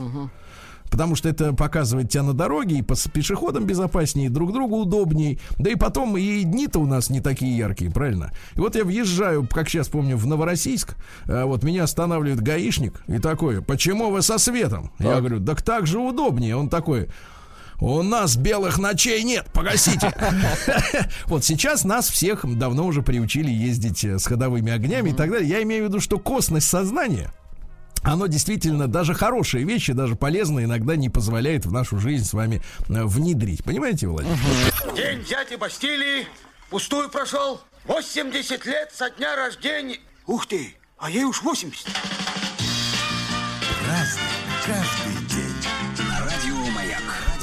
Потому 0.90 1.16
что 1.16 1.30
это 1.30 1.54
показывает 1.54 2.10
тебя 2.10 2.24
на 2.24 2.34
дороге, 2.34 2.78
и 2.78 2.82
по 2.82 2.96
пешеходам 3.12 3.66
безопаснее, 3.66 4.28
и 4.28 4.30
друг 4.30 4.54
другу 4.54 4.78
удобнее. 4.78 5.40
Да 5.58 5.70
и 5.70 5.76
потом, 5.76 6.18
и 6.18 6.44
дни-то 6.44 6.80
у 6.80 6.86
нас 6.86 7.10
не 7.10 7.22
такие 7.22 7.56
яркие, 7.58 7.92
правильно? 7.92 8.32
И 8.56 8.60
вот 8.60 8.76
я 8.76 8.84
въезжаю, 8.84 9.48
как 9.48 9.70
сейчас 9.70 9.88
помню, 9.88 10.18
в 10.18 10.26
Новороссийск, 10.26 10.96
а 11.28 11.46
вот 11.46 11.64
меня 11.64 11.84
останавливает 11.84 12.42
гаишник 12.42 13.02
и 13.08 13.20
такой, 13.20 13.62
почему 13.62 14.10
вы 14.10 14.22
со 14.22 14.38
светом? 14.38 14.92
Так. 14.98 15.08
Я 15.08 15.20
говорю, 15.20 15.44
так 15.44 15.62
так 15.62 15.88
же 15.88 16.00
удобнее. 16.00 16.56
Он 16.56 16.70
такой, 16.70 17.10
у 17.80 18.02
нас 18.02 18.38
белых 18.38 18.78
ночей 18.78 19.24
нет, 19.24 19.48
погасите. 19.54 20.14
Вот 21.26 21.44
сейчас 21.44 21.84
нас 21.84 22.10
всех 22.10 22.46
давно 22.58 22.86
уже 22.86 23.02
приучили 23.02 23.52
ездить 23.52 24.06
э, 24.06 24.18
с 24.18 24.26
ходовыми 24.26 24.72
огнями 24.72 25.10
и 25.10 25.14
так 25.14 25.30
далее. 25.32 25.50
Я 25.50 25.62
имею 25.64 25.86
в 25.86 25.88
виду, 25.90 26.00
что 26.00 26.18
косность 26.18 26.68
сознания 26.68 27.32
оно 28.06 28.28
действительно 28.28 28.88
даже 28.88 29.14
хорошие 29.14 29.66
вещи, 29.66 29.94
даже 29.94 30.16
полезные, 30.16 30.66
иногда 30.66 30.96
не 30.96 31.10
позволяет 31.10 31.66
в 31.66 31.72
нашу 31.72 32.00
жизнь 32.00 32.26
с 32.26 32.34
вами 32.34 32.62
э, 32.88 33.04
внедрить. 33.04 33.64
Понимаете, 33.64 34.08
Владимир? 34.08 34.38
День 34.96 35.24
дяди 35.26 35.56
Бастилии 35.56 36.28
пустую 36.70 37.10
прошел. 37.10 37.60
80 37.86 38.66
лет 38.66 38.92
со 38.94 39.10
дня 39.10 39.36
рождения. 39.36 40.00
Ух 40.28 40.48
ты, 40.48 40.76
а 40.98 41.10
ей 41.10 41.24
уж 41.24 41.42
80. 41.42 41.88
Разный, 43.88 44.24
каждый 44.66 45.05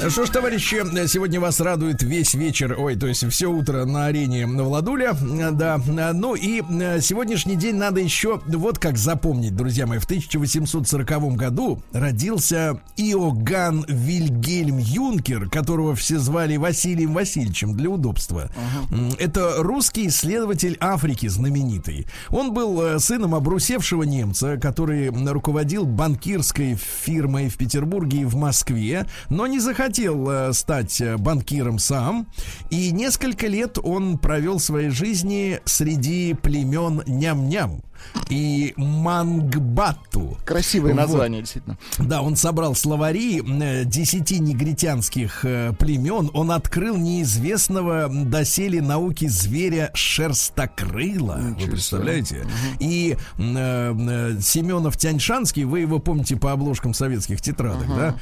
что 0.09 0.25
ж, 0.25 0.29
товарищи, 0.29 0.83
сегодня 1.07 1.39
вас 1.39 1.61
радует 1.61 2.03
весь 2.03 2.33
вечер, 2.33 2.75
ой, 2.77 2.95
то 2.95 3.07
есть 3.07 3.25
все 3.29 3.47
утро 3.47 3.85
на 3.85 4.07
арене 4.07 4.45
Владуля, 4.45 5.15
да. 5.51 5.79
Ну 6.13 6.35
и 6.35 6.61
э, 6.61 6.99
сегодняшний 6.99 7.55
день 7.55 7.75
надо 7.75 8.01
еще 8.01 8.41
вот 8.47 8.79
как 8.79 8.97
запомнить, 8.97 9.55
друзья 9.55 9.87
мои. 9.87 9.99
В 9.99 10.05
1840 10.05 11.35
году 11.35 11.81
родился 11.93 12.81
Иоганн 12.97 13.85
Вильгельм 13.87 14.77
Юнкер, 14.77 15.49
которого 15.49 15.95
все 15.95 16.19
звали 16.19 16.57
Василием 16.57 17.13
Васильевичем 17.13 17.73
для 17.77 17.89
удобства. 17.89 18.51
Uh-huh. 18.91 19.15
Это 19.19 19.55
русский 19.59 20.07
исследователь 20.07 20.75
Африки 20.81 21.27
знаменитый. 21.27 22.07
Он 22.29 22.53
был 22.53 22.81
э, 22.81 22.99
сыном 22.99 23.35
обрусевшего 23.35 24.03
немца, 24.03 24.57
который 24.57 25.09
руководил 25.09 25.85
банкирской 25.85 26.75
фирмой 26.75 27.47
в 27.47 27.55
Петербурге 27.55 28.21
и 28.21 28.25
в 28.25 28.35
Москве, 28.35 29.05
но 29.29 29.47
не 29.47 29.59
захотел 29.59 29.92
хотел 29.93 30.27
э, 30.27 30.53
стать 30.53 30.99
э, 31.01 31.17
банкиром 31.17 31.77
сам, 31.77 32.25
и 32.71 32.89
несколько 32.89 33.45
лет 33.45 33.77
он 33.77 34.17
провел 34.17 34.59
своей 34.59 34.89
жизни 34.89 35.61
среди 35.65 36.33
племен 36.33 37.03
ням-ням 37.05 37.83
и 38.29 38.73
Мангбатту. 38.77 40.37
Красивое 40.45 40.93
название, 40.93 41.41
вот. 41.41 41.45
действительно. 41.45 41.77
Да, 41.99 42.21
он 42.21 42.35
собрал 42.35 42.75
словари 42.75 43.41
э, 43.41 43.85
десяти 43.85 44.39
негритянских 44.39 45.45
э, 45.45 45.73
племен. 45.77 46.29
Он 46.33 46.51
открыл 46.51 46.97
неизвестного 46.97 48.09
доселе 48.09 48.81
науки 48.81 49.27
зверя 49.27 49.91
шерстокрыла. 49.93 51.39
Вы 51.59 51.67
представляете? 51.67 52.39
Угу. 52.39 52.47
И 52.79 53.17
э, 53.37 53.95
э, 53.95 54.39
Семенов 54.41 54.97
Тяньшанский, 54.97 55.63
вы 55.63 55.81
его 55.81 55.99
помните 55.99 56.35
по 56.35 56.51
обложкам 56.51 56.93
советских 56.93 57.41
тетрадок, 57.41 57.89
угу. 57.89 57.95
да? 57.95 58.15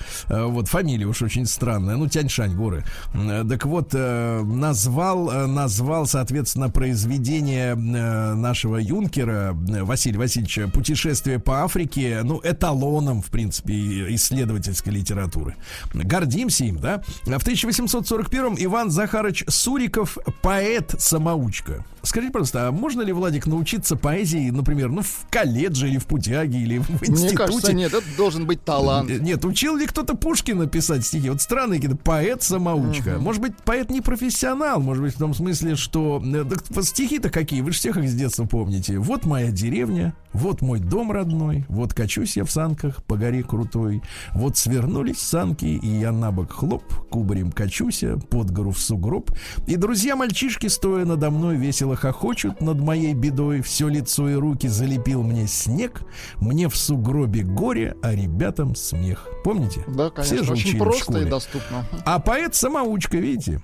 Вот 0.47 0.67
фамилия 0.67 1.05
уж 1.05 1.21
очень 1.21 1.45
странная. 1.45 1.95
Ну, 1.95 2.07
Тяньшань, 2.07 2.55
горы. 2.55 2.83
Так 3.13 3.65
вот, 3.65 3.93
назвал, 3.93 5.47
назвал, 5.47 6.05
соответственно, 6.05 6.69
произведение 6.69 7.75
нашего 7.75 8.77
юнкера 8.77 9.55
Василий 9.83 10.17
Васильевич, 10.17 10.59
путешествие 10.73 11.39
по 11.39 11.63
Африке, 11.63 12.21
ну, 12.23 12.39
эталоном, 12.43 13.21
в 13.21 13.29
принципе, 13.29 13.73
исследовательской 14.15 14.93
литературы. 14.93 15.55
Гордимся 15.93 16.65
им, 16.65 16.79
да? 16.79 17.01
В 17.23 17.29
1841-м 17.29 18.55
Иван 18.59 18.91
Захарович 18.91 19.43
Суриков, 19.47 20.17
поэт-самоучка. 20.41 21.85
Скажите, 22.03 22.31
пожалуйста, 22.31 22.67
а 22.67 22.71
можно 22.71 23.01
ли, 23.01 23.13
Владик, 23.13 23.45
научиться 23.45 23.95
поэзии, 23.95 24.49
например, 24.49 24.89
ну, 24.89 25.01
в 25.01 25.25
колледже 25.29 25.87
или 25.87 25.97
в 25.97 26.05
путяге, 26.05 26.59
или 26.59 26.79
в 26.79 26.89
институте? 26.89 27.25
Мне 27.25 27.31
кажется, 27.35 27.73
нет, 27.73 27.93
это 27.93 28.05
должен 28.17 28.45
быть 28.45 28.63
талант. 28.63 29.09
Нет, 29.09 29.45
учил 29.45 29.75
ли 29.77 29.85
кто-то 29.85 30.15
Пушкина 30.15 30.67
писать 30.67 31.05
стихи? 31.05 31.29
Вот 31.29 31.41
странные 31.41 31.79
какие-то, 31.79 31.97
поэт-самоучка. 31.97 33.15
Угу. 33.15 33.23
Может 33.23 33.41
быть, 33.41 33.55
поэт 33.63 33.89
не 33.89 34.01
профессионал, 34.01 34.81
может 34.81 35.03
быть, 35.03 35.15
в 35.15 35.19
том 35.19 35.33
смысле, 35.33 35.75
что... 35.75 36.21
Да, 36.23 36.81
стихи-то 36.81 37.29
какие, 37.29 37.61
вы 37.61 37.71
же 37.71 37.77
всех 37.77 37.97
их 37.97 38.09
с 38.09 38.13
детства 38.13 38.45
помните. 38.45 38.97
Вот 38.97 39.25
моя 39.25 39.51
деревня, 39.51 40.15
вот 40.33 40.61
мой 40.61 40.79
дом 40.79 41.11
родной, 41.11 41.65
вот 41.69 41.93
качусь 41.93 42.37
я 42.37 42.45
в 42.45 42.51
санках 42.51 43.03
по 43.03 43.15
горе 43.15 43.43
крутой, 43.43 44.01
вот 44.33 44.57
свернулись 44.57 45.19
санки, 45.19 45.65
и 45.65 45.87
я 45.87 46.11
на 46.11 46.31
бок 46.31 46.51
хлоп, 46.51 46.83
кубарем 47.09 47.51
качуся, 47.51 48.17
под 48.17 48.51
гору 48.51 48.71
в 48.71 48.79
сугроб, 48.79 49.31
и 49.67 49.75
друзья-мальчишки, 49.75 50.67
стоя 50.67 51.05
надо 51.05 51.29
мной, 51.29 51.57
весело 51.57 51.90
хохочут 51.95 52.61
над 52.61 52.79
моей 52.79 53.13
бедой, 53.13 53.61
все 53.61 53.87
лицо 53.87 54.29
и 54.29 54.33
руки 54.33 54.67
залепил 54.67 55.23
мне 55.23 55.47
снег, 55.47 56.03
мне 56.39 56.69
в 56.69 56.75
сугробе 56.75 57.43
горе, 57.43 57.95
а 58.01 58.13
ребятам 58.13 58.75
смех. 58.75 59.27
Помните? 59.43 59.83
Да, 59.87 60.09
конечно, 60.09 60.35
Все 60.35 60.43
же 60.43 60.51
очень 60.53 60.77
просто 60.77 61.19
и 61.19 61.25
доступно. 61.25 61.85
А 62.05 62.19
поэт-самоучка, 62.19 63.17
видите? 63.17 63.61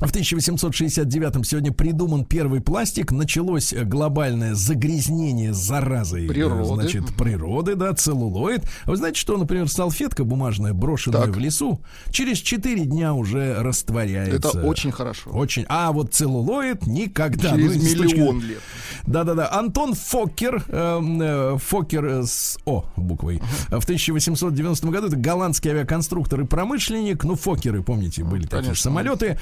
В 0.00 0.12
1869-м 0.12 1.42
сегодня 1.42 1.72
придуман 1.72 2.24
первый 2.24 2.60
пластик, 2.60 3.10
началось 3.10 3.74
глобальное 3.74 4.54
загрязнение 4.54 5.52
заразой 5.52 6.26
э, 6.26 6.28
природы. 6.28 6.64
значит, 6.66 7.16
природы, 7.16 7.74
да, 7.74 7.92
целлулоид. 7.94 8.62
Вы 8.86 8.96
знаете, 8.96 9.18
что, 9.18 9.36
например, 9.36 9.68
салфетка 9.68 10.22
бумажная, 10.22 10.72
брошенная 10.72 11.22
так. 11.22 11.34
в 11.34 11.38
лесу, 11.40 11.80
через 12.10 12.38
4 12.38 12.84
дня 12.84 13.12
уже 13.12 13.56
растворяется. 13.60 14.50
Это 14.50 14.60
очень 14.60 14.92
хорошо. 14.92 15.30
Очень. 15.30 15.66
А 15.68 15.90
вот 15.90 16.14
целлулоид 16.14 16.86
никогда. 16.86 17.50
Через 17.50 17.74
ну, 17.74 17.82
миллион 17.82 18.36
точки... 18.36 18.50
лет. 18.50 18.60
Да-да-да. 19.04 19.50
Антон 19.50 19.94
Фокер, 19.94 20.64
эм, 20.68 21.20
э, 21.20 21.58
Фокер 21.58 22.22
с 22.24 22.56
О 22.66 22.84
буквой, 22.96 23.38
uh-huh. 23.38 23.80
в 23.80 23.84
1890 23.84 24.86
году 24.88 25.08
это 25.08 25.16
голландский 25.16 25.72
авиаконструктор 25.72 26.42
и 26.42 26.44
промышленник. 26.44 27.24
Ну, 27.24 27.34
Фокеры, 27.34 27.82
помните, 27.82 28.22
были 28.22 28.46
Конечно. 28.46 28.58
такие 28.58 28.76
самолеты 28.76 29.38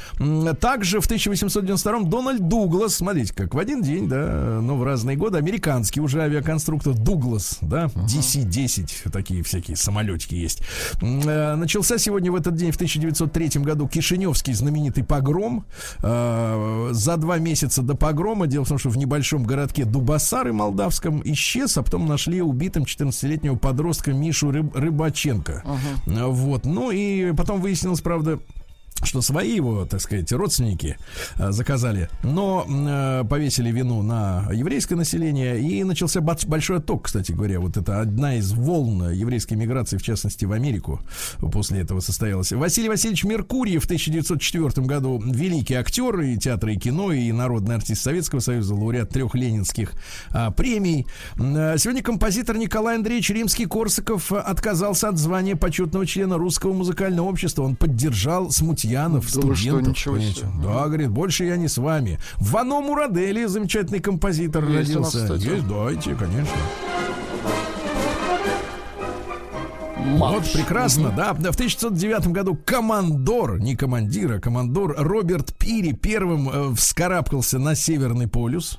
также 0.55 1.01
в 1.01 1.09
1892-м 1.09 2.09
Дональд 2.09 2.49
Дуглас, 2.49 2.97
смотрите, 2.97 3.35
как 3.35 3.55
в 3.55 3.59
один 3.59 3.83
день, 3.83 4.09
да, 4.09 4.61
но 4.63 4.77
в 4.77 4.85
разные 4.85 5.17
годы, 5.17 5.39
американский 5.39 6.01
уже 6.01 6.23
авиаконструктор 6.23 6.95
Дуглас, 6.95 7.59
да, 7.61 7.87
DC-10, 7.87 9.11
такие 9.11 9.43
всякие 9.43 9.77
самолетики 9.77 10.35
есть. 10.35 10.63
Э, 11.01 11.55
начался 11.55 11.99
сегодня 11.99 12.31
в 12.31 12.37
этот 12.37 12.55
день, 12.55 12.73
в 12.73 12.77
1903 12.77 13.63
году, 13.63 13.89
Кишиневский 13.89 14.53
знаменитый 14.53 15.05
погром. 15.05 15.65
Э, 16.03 16.89
за 16.93 17.17
два 17.17 17.39
месяца 17.39 17.83
до 17.83 17.95
погрома, 17.95 18.47
дело 18.47 18.65
в 18.65 18.69
том, 18.69 18.79
что 18.79 18.91
в 18.91 18.97
небольшом 18.97 19.45
городке 19.45 19.85
Дубасары 19.85 20.53
молдавском 20.53 21.23
исчез, 21.25 21.77
а 21.79 21.83
потом 21.83 22.07
нашли 22.07 22.43
убитым 22.43 22.85
14-летнего 22.85 23.57
подростка 23.57 24.13
Мишу 24.13 24.51
Рыбаченко. 24.51 25.63
Uh-huh. 25.65 26.31
Вот, 26.31 26.65
ну 26.65 26.91
и 26.91 27.33
потом 27.33 27.61
выяснилось, 27.61 28.01
правда, 28.01 28.39
что 29.03 29.21
свои 29.21 29.55
его, 29.55 29.85
так 29.85 30.01
сказать, 30.01 30.33
родственники 30.33 30.97
э, 31.37 31.53
заказали, 31.53 32.09
но 32.23 32.67
э, 32.69 33.25
повесили 33.29 33.71
вину 33.71 34.03
на 34.03 34.49
еврейское 34.53 34.97
население, 34.97 35.61
и 35.61 35.85
начался 35.85 36.21
большой 36.21 36.79
отток, 36.79 37.05
кстати 37.05 37.33
говоря. 37.33 37.61
Вот 37.61 37.77
это 37.77 38.01
одна 38.01 38.37
из 38.37 38.53
волн 38.53 39.11
еврейской 39.11 39.55
миграции, 39.55 39.97
в 39.97 40.03
частности, 40.03 40.45
в 40.45 40.53
Америку 40.53 41.01
после 41.53 41.81
этого 41.81 42.01
состоялась. 42.01 42.53
Василий 42.53 42.89
Васильевич 42.89 43.25
Меркурьев 43.25 43.83
в 43.83 43.87
1904 43.87 44.87
году 44.87 45.21
великий 45.25 45.75
актер 45.75 46.21
и 46.21 46.37
театра 46.37 46.73
и 46.73 46.77
кино, 46.77 47.13
и 47.13 47.31
народный 47.33 47.77
артист 47.77 48.03
Советского 48.03 48.41
Союза, 48.41 48.75
лауреат 48.75 49.11
трех 49.11 49.35
ленинских 49.35 49.93
а, 50.31 50.51
премий. 50.51 51.07
А, 51.39 51.77
сегодня 51.79 52.03
композитор 52.03 52.57
Николай 52.57 52.97
Андреевич 52.97 53.31
Римский-Корсаков 53.31 54.33
отказался 54.33 55.09
от 55.09 55.19
звания 55.19 55.57
почетного 55.57 56.07
члена 56.07 56.39
Русского 56.39 56.73
музыкального 56.73 57.27
общества. 57.29 57.63
Он 57.63 57.77
поддержал 57.77 58.51
смутьянов 58.51 58.86
смутьянов, 58.87 59.25
да 59.25 59.31
студентов. 59.31 59.99
Что, 59.99 60.19
себе. 60.19 60.49
Да, 60.63 60.87
говорит, 60.87 61.11
больше 61.11 61.45
я 61.45 61.57
не 61.57 61.69
с 61.69 61.79
вами. 61.79 62.19
Вано 62.37 62.81
Мурадели, 62.81 63.45
замечательный 63.47 64.01
композитор, 64.01 64.65
Есть 64.65 64.95
родился. 64.95 65.35
Есть, 65.35 65.69
дайте, 65.69 66.15
конечно. 66.15 66.57
Марш. 70.07 70.35
Вот 70.35 70.53
прекрасно, 70.53 71.09
угу. 71.09 71.17
да. 71.17 71.35
В 71.35 71.41
1909 71.41 72.29
году 72.29 72.57
командор, 72.65 73.59
не 73.59 73.75
командир, 73.75 74.35
а 74.35 74.41
командор 74.41 74.95
Роберт 74.97 75.55
Пири 75.57 75.93
первым 75.93 76.49
э, 76.49 76.75
вскарабкался 76.75 77.59
на 77.59 77.75
Северный 77.75 78.29
полюс. 78.29 78.79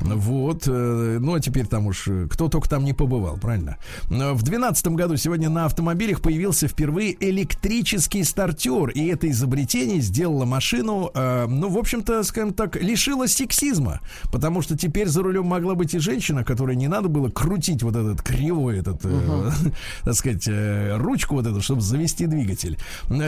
Угу. 0.00 0.14
Вот. 0.14 0.64
Э, 0.66 1.18
ну, 1.20 1.34
а 1.34 1.40
теперь 1.40 1.66
там 1.66 1.86
уж 1.86 2.08
э, 2.08 2.26
кто 2.30 2.48
только 2.48 2.68
там 2.68 2.84
не 2.84 2.92
побывал, 2.92 3.36
правильно? 3.36 3.78
В 4.08 4.42
2012 4.42 4.86
году 4.88 5.16
сегодня 5.16 5.48
на 5.48 5.66
автомобилях 5.66 6.20
появился 6.20 6.68
впервые 6.68 7.16
электрический 7.20 8.24
стартер. 8.24 8.90
И 8.90 9.06
это 9.06 9.30
изобретение 9.30 10.00
сделало 10.00 10.44
машину, 10.44 11.10
э, 11.14 11.46
ну, 11.48 11.68
в 11.68 11.78
общем-то, 11.78 12.22
скажем 12.24 12.52
так, 12.52 12.76
лишило 12.76 13.26
сексизма. 13.26 14.00
Потому 14.30 14.62
что 14.62 14.76
теперь 14.76 15.08
за 15.08 15.22
рулем 15.22 15.46
могла 15.46 15.74
быть 15.74 15.94
и 15.94 15.98
женщина, 15.98 16.44
которой 16.44 16.76
не 16.76 16.88
надо 16.88 17.08
было 17.08 17.28
крутить 17.28 17.82
вот 17.82 17.96
этот 17.96 18.22
кривой, 18.22 18.78
этот, 18.78 19.00
э, 19.04 19.50
так 20.04 20.14
сказать, 20.14 20.44
э, 20.48 20.96
ручку 20.96 21.36
вот 21.36 21.46
эту, 21.46 21.60
чтобы 21.60 21.80
завести 21.80 22.26
двигатель. 22.26 22.78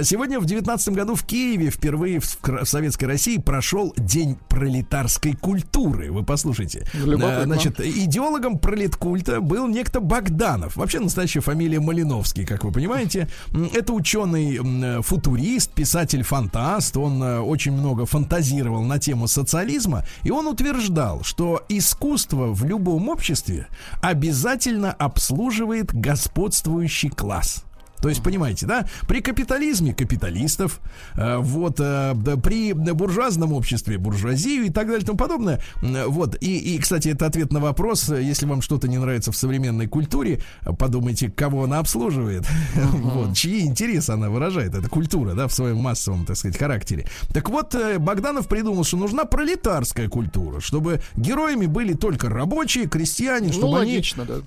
Сегодня 0.03 0.41
в 0.41 0.47
19 0.47 0.89
году 0.91 1.15
в 1.15 1.25
Киеве 1.25 1.71
впервые 1.71 2.21
в, 2.21 2.39
в 2.43 2.65
Советской 2.65 3.05
России 3.05 3.39
прошел 3.39 3.95
День 3.97 4.37
пролетарской 4.49 5.35
культуры. 5.35 6.11
Вы 6.11 6.24
послушайте. 6.25 6.87
Любопытно. 6.95 7.45
Значит, 7.45 7.81
идеологом 7.81 8.59
пролеткульта 8.59 9.41
был 9.41 9.67
некто 9.67 10.01
Богданов. 10.01 10.77
Вообще 10.77 11.01
настоящая 11.01 11.41
фамилия 11.41 11.81
Малиновский, 11.81 12.45
как 12.45 12.65
вы 12.65 12.73
понимаете. 12.73 13.29
Это 13.75 13.93
ученый 13.93 14.57
м, 14.57 15.03
футурист, 15.03 15.73
писатель-фантаст. 15.73 16.97
Он 16.97 17.23
э, 17.23 17.39
очень 17.41 17.73
много 17.73 18.07
фантазировал 18.07 18.83
на 18.83 18.99
тему 18.99 19.29
социализма. 19.29 20.05
И 20.23 20.31
он 20.31 20.47
утверждал, 20.47 21.23
что 21.23 21.65
искусство 21.69 22.53
в 22.53 22.65
любом 22.65 23.09
обществе 23.09 23.69
обязательно 24.03 24.93
обслуживает 24.93 25.95
господствующий 25.95 27.11
класс. 27.11 27.65
То 28.05 28.11
есть, 28.11 28.23
понимаете, 28.23 28.67
да, 28.67 28.87
при 29.09 29.23
капитализме 29.23 29.95
капиталистов, 29.95 30.81
э, 31.17 31.39
вот, 31.39 31.77
э, 31.81 32.15
при 32.43 32.75
буржуазном 32.75 33.55
обществе 33.55 33.97
буржуазию 33.97 34.67
и 34.67 34.69
так 34.69 34.89
далее 34.89 35.01
и 35.03 35.07
тому 35.07 35.17
подобное. 35.17 35.63
Вот, 35.81 36.37
и, 36.39 36.59
и, 36.59 36.79
кстати, 36.79 37.09
это 37.09 37.25
ответ 37.25 37.51
на 37.51 37.61
вопрос, 37.61 38.11
если 38.11 38.45
вам 38.45 38.61
что-то 38.61 38.89
не 38.89 38.99
нравится 38.99 39.33
в 39.33 39.37
современной 39.39 39.87
культуре, 39.87 40.43
подумайте, 40.79 41.31
кого 41.31 41.65
она 41.65 41.79
обслуживает, 41.79 42.47
вот, 42.93 43.35
чьи 43.35 43.61
интересы 43.61 44.11
она 44.11 44.29
выражает, 44.29 44.75
эта 44.75 44.91
культура, 44.91 45.33
да, 45.33 45.49
в 45.49 45.55
своем 45.55 45.79
массовом, 45.79 46.27
так 46.27 46.37
сказать, 46.37 46.59
характере. 46.59 47.07
Так 47.33 47.49
вот, 47.49 47.75
э, 47.75 47.99
Богданов 47.99 48.49
придумал, 48.49 48.85
что 48.85 48.99
нужна 48.99 49.25
пролетарская 49.25 50.11
культура, 50.11 50.61
чтобы 50.61 51.01
героями 51.17 51.65
были 51.65 51.95
только 51.95 52.29
рабочие, 52.29 52.87
крестьяне, 52.87 53.47
Ну, 53.47 53.53
чтобы 53.55 53.81
они 53.81 53.93
логично, 53.93 54.27
да. 54.27 54.43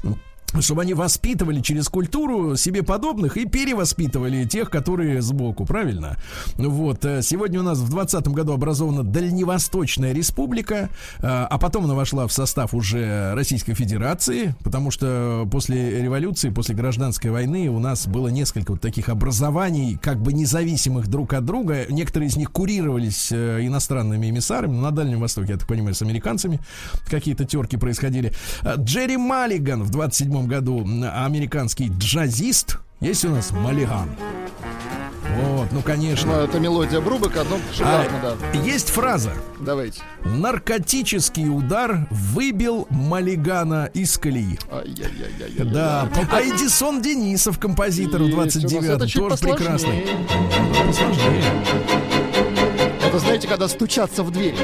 Чтобы 0.59 0.81
они 0.81 0.93
воспитывали 0.93 1.61
через 1.61 1.89
культуру 1.89 2.55
себе 2.55 2.81
подобных 2.81 3.37
и 3.37 3.45
перевоспитывали 3.45 4.45
тех, 4.45 4.69
которые 4.69 5.21
сбоку, 5.21 5.65
правильно? 5.65 6.17
Вот. 6.55 7.03
э, 7.05 7.21
Сегодня 7.21 7.59
у 7.59 7.63
нас 7.63 7.79
в 7.79 7.89
2020 7.89 8.27
году 8.29 8.53
образована 8.53 9.03
Дальневосточная 9.03 10.13
Республика, 10.13 10.89
э, 11.19 11.27
а 11.27 11.57
потом 11.57 11.85
она 11.85 11.93
вошла 11.93 12.27
в 12.27 12.33
состав 12.33 12.73
уже 12.73 13.33
Российской 13.35 13.73
Федерации, 13.73 14.55
потому 14.63 14.89
что 14.89 15.47
после 15.51 16.01
революции, 16.01 16.49
после 16.49 16.75
гражданской 16.75 17.29
войны 17.29 17.67
у 17.69 17.79
нас 17.79 18.07
было 18.07 18.29
несколько 18.29 18.71
вот 18.71 18.81
таких 18.81 19.09
образований, 19.09 19.97
как 20.01 20.21
бы 20.21 20.33
независимых 20.33 21.07
друг 21.07 21.33
от 21.33 21.45
друга. 21.45 21.85
Некоторые 21.89 22.29
из 22.29 22.37
них 22.37 22.51
курировались 22.51 23.31
э, 23.31 23.65
иностранными 23.65 24.29
эмиссарами, 24.29 24.77
на 24.77 24.91
Дальнем 24.91 25.19
Востоке, 25.19 25.53
я 25.53 25.57
так 25.59 25.67
понимаю, 25.67 25.93
с 25.93 26.01
американцами 26.01 26.59
какие-то 27.09 27.45
терки 27.45 27.77
происходили. 27.77 28.33
Джерри 28.77 29.17
Маллиган 29.17 29.83
в 29.83 29.89
27 29.89 30.36
году, 30.45 30.81
м, 30.81 31.03
американский 31.03 31.89
джазист. 31.97 32.77
Есть 32.99 33.25
у 33.25 33.29
нас 33.29 33.51
Маллиган? 33.51 34.09
Вот, 35.35 35.67
ну, 35.71 35.81
конечно. 35.81 36.31
Ну, 36.31 36.39
это 36.39 36.59
мелодия 36.59 36.99
Брубака, 36.99 37.43
но 37.43 37.57
шикарно, 37.71 38.17
А, 38.23 38.38
да. 38.53 38.59
Есть 38.61 38.89
фраза. 38.89 39.33
Давайте. 39.59 40.01
Наркотический 40.23 41.47
удар 41.49 42.07
выбил 42.09 42.88
Маллигана 42.89 43.85
из 43.93 44.17
колеи. 44.17 44.57
Ай-яй-яй-яй. 44.71 45.65
Да, 45.71 46.09
а 46.31 46.41
Эдисон 46.41 47.01
Денисов, 47.01 47.59
композитор 47.59 48.21
в 48.21 48.25
Есть 48.25 48.35
у 48.35 48.41
нас. 48.41 48.53
29 48.53 48.89
Это 48.89 49.07
чуть 49.07 49.21
тоже 49.21 49.38
прекрасный. 49.38 50.07
Посложнее. 50.88 51.43
Это 53.05 53.19
знаете, 53.19 53.47
когда 53.47 53.67
стучатся 53.67 54.23
в 54.23 54.31
дверь. 54.31 54.55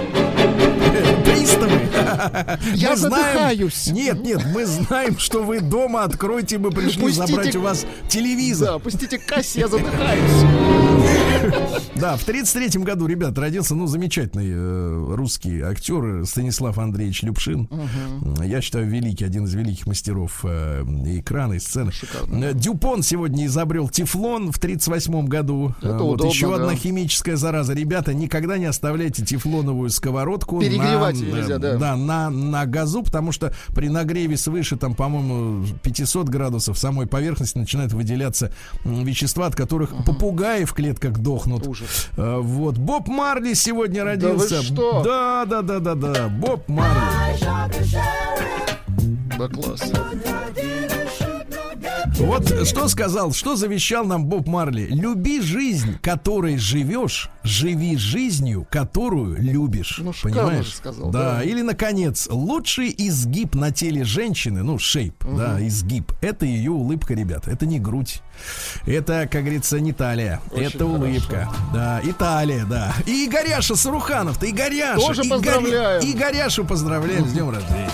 Приставы. 1.25 1.79
Я 2.75 2.91
Мы 2.91 2.95
знаем- 2.97 2.97
задыхаюсь. 2.97 3.87
Нет, 3.87 4.23
нет, 4.23 4.41
мы 4.53 4.65
знаем, 4.65 5.17
что 5.17 5.43
вы 5.43 5.59
дома 5.59 6.03
откройте, 6.03 6.57
мы 6.57 6.71
пришли 6.71 7.03
Пустите- 7.03 7.27
забрать 7.27 7.55
у 7.55 7.61
вас 7.61 7.85
телевизор. 8.09 8.67
Да, 8.73 8.79
пустите 8.79 9.17
кассе, 9.17 9.61
я 9.61 9.67
задыхаюсь. 9.67 10.43
Да, 11.95 12.17
в 12.17 12.27
33-м 12.27 12.83
году, 12.83 13.05
ребят, 13.07 13.37
родился, 13.37 13.75
ну, 13.75 13.87
замечательный 13.87 14.49
э, 14.51 15.15
русский 15.15 15.61
актер 15.61 16.25
Станислав 16.25 16.77
Андреевич 16.77 17.23
Любшин. 17.23 17.69
Я 18.43 18.61
считаю, 18.61 18.87
великий, 18.87 19.25
один 19.25 19.45
из 19.45 19.53
великих 19.53 19.87
мастеров 19.87 20.41
э, 20.43 20.83
экрана 21.05 21.53
и 21.53 21.59
сцены. 21.59 21.91
Шикарно. 21.91 22.43
Э, 22.43 22.53
Дюпон 22.53 23.03
сегодня 23.03 23.45
изобрел 23.45 23.89
тефлон 23.89 24.51
в 24.51 24.59
38-м 24.59 25.27
году. 25.27 25.75
Это 25.81 25.99
вот 25.99 26.15
удобно, 26.15 26.31
еще 26.31 26.49
да. 26.49 26.55
одна 26.55 26.75
химическая 26.75 27.35
зараза. 27.35 27.73
Ребята, 27.73 28.13
никогда 28.13 28.57
не 28.57 28.65
оставляйте 28.65 29.23
тефлоновую 29.23 29.89
сковородку 29.89 30.59
Перегревать 30.59 31.19
на, 31.19 31.25
нельзя, 31.25 31.57
да. 31.57 31.77
Да, 31.77 31.95
на, 31.95 32.29
на 32.29 32.65
газу, 32.65 33.03
потому 33.03 33.31
что 33.31 33.53
при 33.75 33.89
нагреве 33.89 34.37
свыше, 34.37 34.77
там, 34.77 34.95
по-моему, 34.95 35.65
500 35.83 36.27
градусов 36.29 36.77
самой 36.77 37.07
поверхности 37.07 37.57
начинают 37.57 37.93
выделяться 37.93 38.51
вещества, 38.83 39.47
от 39.47 39.55
которых 39.55 39.91
попугаи 40.05 40.65
в 40.65 40.73
клетках 40.73 41.19
дохнут. 41.33 41.67
Ужас. 41.67 42.09
Э, 42.17 42.37
Вот. 42.39 42.77
Боб 42.77 43.07
Марли 43.07 43.53
сегодня 43.53 44.03
родился. 44.03 44.57
вы 44.57 44.63
что? 44.63 45.01
Да, 45.03 45.45
да, 45.45 45.61
да, 45.61 45.79
да, 45.79 45.95
да. 45.95 46.27
Боб 46.29 46.67
Марли. 46.67 47.01
Да, 49.37 49.47
класс. 49.47 49.91
Вот 52.19 52.67
что 52.67 52.87
сказал, 52.87 53.33
что 53.33 53.55
завещал 53.55 54.05
нам 54.05 54.25
Боб 54.25 54.47
Марли. 54.47 54.87
Люби 54.89 55.41
жизнь, 55.41 55.97
которой 56.01 56.57
живешь, 56.57 57.29
живи 57.43 57.97
жизнью, 57.97 58.67
которую 58.69 59.41
любишь. 59.41 59.99
Ну, 60.01 60.13
Понимаешь? 60.21 60.75
сказал, 60.75 61.09
да. 61.09 61.37
да. 61.37 61.43
Или, 61.43 61.61
наконец, 61.61 62.27
лучший 62.29 62.93
изгиб 62.97 63.55
на 63.55 63.71
теле 63.71 64.03
женщины, 64.03 64.63
ну, 64.63 64.77
шейп, 64.77 65.15
да, 65.25 65.57
изгиб, 65.65 66.11
это 66.21 66.45
ее 66.45 66.71
улыбка, 66.71 67.13
ребята. 67.13 67.49
Это 67.51 67.65
не 67.65 67.79
грудь. 67.79 68.21
Это, 68.85 69.27
как 69.29 69.41
говорится, 69.41 69.79
не 69.79 69.91
талия. 69.91 70.39
Очень 70.51 70.65
это 70.67 70.85
улыбка. 70.85 71.49
Да, 71.73 71.99
Италия, 72.03 72.65
да. 72.65 72.93
И 73.07 73.25
Игоряша 73.25 73.75
Саруханов-то, 73.75 74.49
Игоряша. 74.49 74.99
Тоже 74.99 75.21
Игоря- 75.23 75.29
поздравляем. 75.29 76.11
Игоряшу 76.11 76.63
поздравляем 76.65 77.27
с 77.27 77.33
днем 77.33 77.49
рождения. 77.49 77.91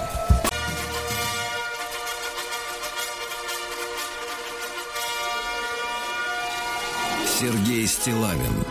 Сергей 7.40 7.88
Стилавин 7.88 8.66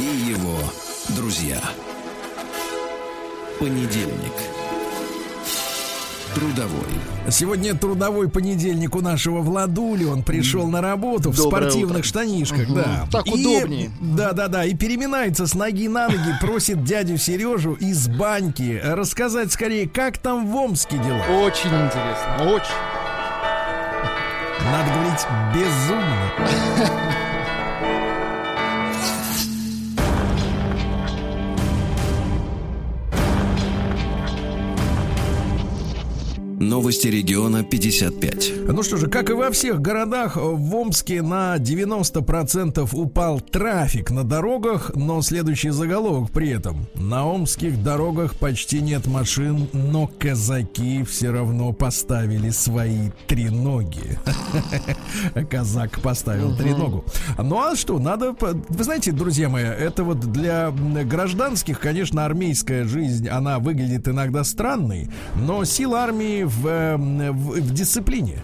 и 0.00 0.02
его 0.02 0.56
друзья. 1.10 1.60
Понедельник. 3.60 4.32
Трудовой. 6.34 6.88
Сегодня 7.30 7.74
трудовой 7.74 8.28
понедельник 8.28 8.96
у 8.96 9.00
нашего 9.00 9.42
Владули. 9.42 10.06
Он 10.06 10.22
пришел 10.24 10.66
на 10.66 10.80
работу 10.80 11.30
в 11.30 11.36
Доброе 11.36 11.62
спортивных 11.70 11.98
утро. 11.98 12.02
штанишках, 12.02 12.72
да. 12.74 13.06
Так 13.12 13.26
И- 13.26 13.30
удобнее. 13.30 13.90
Да, 14.00 14.32
да, 14.32 14.48
да. 14.48 14.64
И 14.64 14.74
переминается 14.74 15.46
с 15.46 15.54
ноги 15.54 15.86
на 15.88 16.08
ноги, 16.08 16.34
просит 16.40 16.82
дядю 16.82 17.16
Сережу 17.16 17.74
из 17.74 18.08
баньки 18.08 18.80
рассказать 18.84 19.52
скорее, 19.52 19.88
как 19.88 20.18
там 20.18 20.48
в 20.50 20.56
Омске 20.56 20.96
дела. 20.98 21.22
Очень 21.44 21.70
интересно, 21.70 22.54
очень. 22.54 22.97
Надо 24.64 24.90
говорить 24.92 25.26
безумно. 25.54 26.32
Новости 36.60 37.06
региона 37.06 37.62
55. 37.62 38.52
Ну 38.66 38.82
что 38.82 38.96
же, 38.96 39.06
как 39.06 39.30
и 39.30 39.32
во 39.32 39.52
всех 39.52 39.80
городах, 39.80 40.36
в 40.36 40.74
Омске 40.74 41.22
на 41.22 41.56
90% 41.56 42.88
упал 42.94 43.40
трафик 43.40 44.10
на 44.10 44.24
дорогах, 44.24 44.90
но 44.96 45.22
следующий 45.22 45.70
заголовок 45.70 46.32
при 46.32 46.50
этом. 46.50 46.88
На 46.96 47.24
омских 47.24 47.80
дорогах 47.84 48.34
почти 48.34 48.80
нет 48.80 49.06
машин, 49.06 49.68
но 49.72 50.10
казаки 50.18 51.04
все 51.04 51.30
равно 51.30 51.72
поставили 51.72 52.50
свои 52.50 53.10
треноги. 53.28 54.18
Казак 55.50 56.00
поставил 56.00 56.56
треногу. 56.56 57.04
Ну 57.38 57.56
а 57.60 57.76
что, 57.76 58.00
надо... 58.00 58.34
Вы 58.40 58.84
знаете, 58.84 59.12
друзья 59.12 59.48
мои, 59.48 59.62
это 59.62 60.02
вот 60.02 60.20
для 60.32 60.72
гражданских, 60.72 61.78
конечно, 61.78 62.24
армейская 62.24 62.84
жизнь, 62.84 63.28
она 63.28 63.60
выглядит 63.60 64.08
иногда 64.08 64.42
странной, 64.42 65.08
но 65.36 65.64
сила 65.64 66.00
армии 66.00 66.47
в, 66.48 66.66
э, 66.66 66.96
в, 66.96 67.60
в 67.60 67.72
дисциплине. 67.72 68.38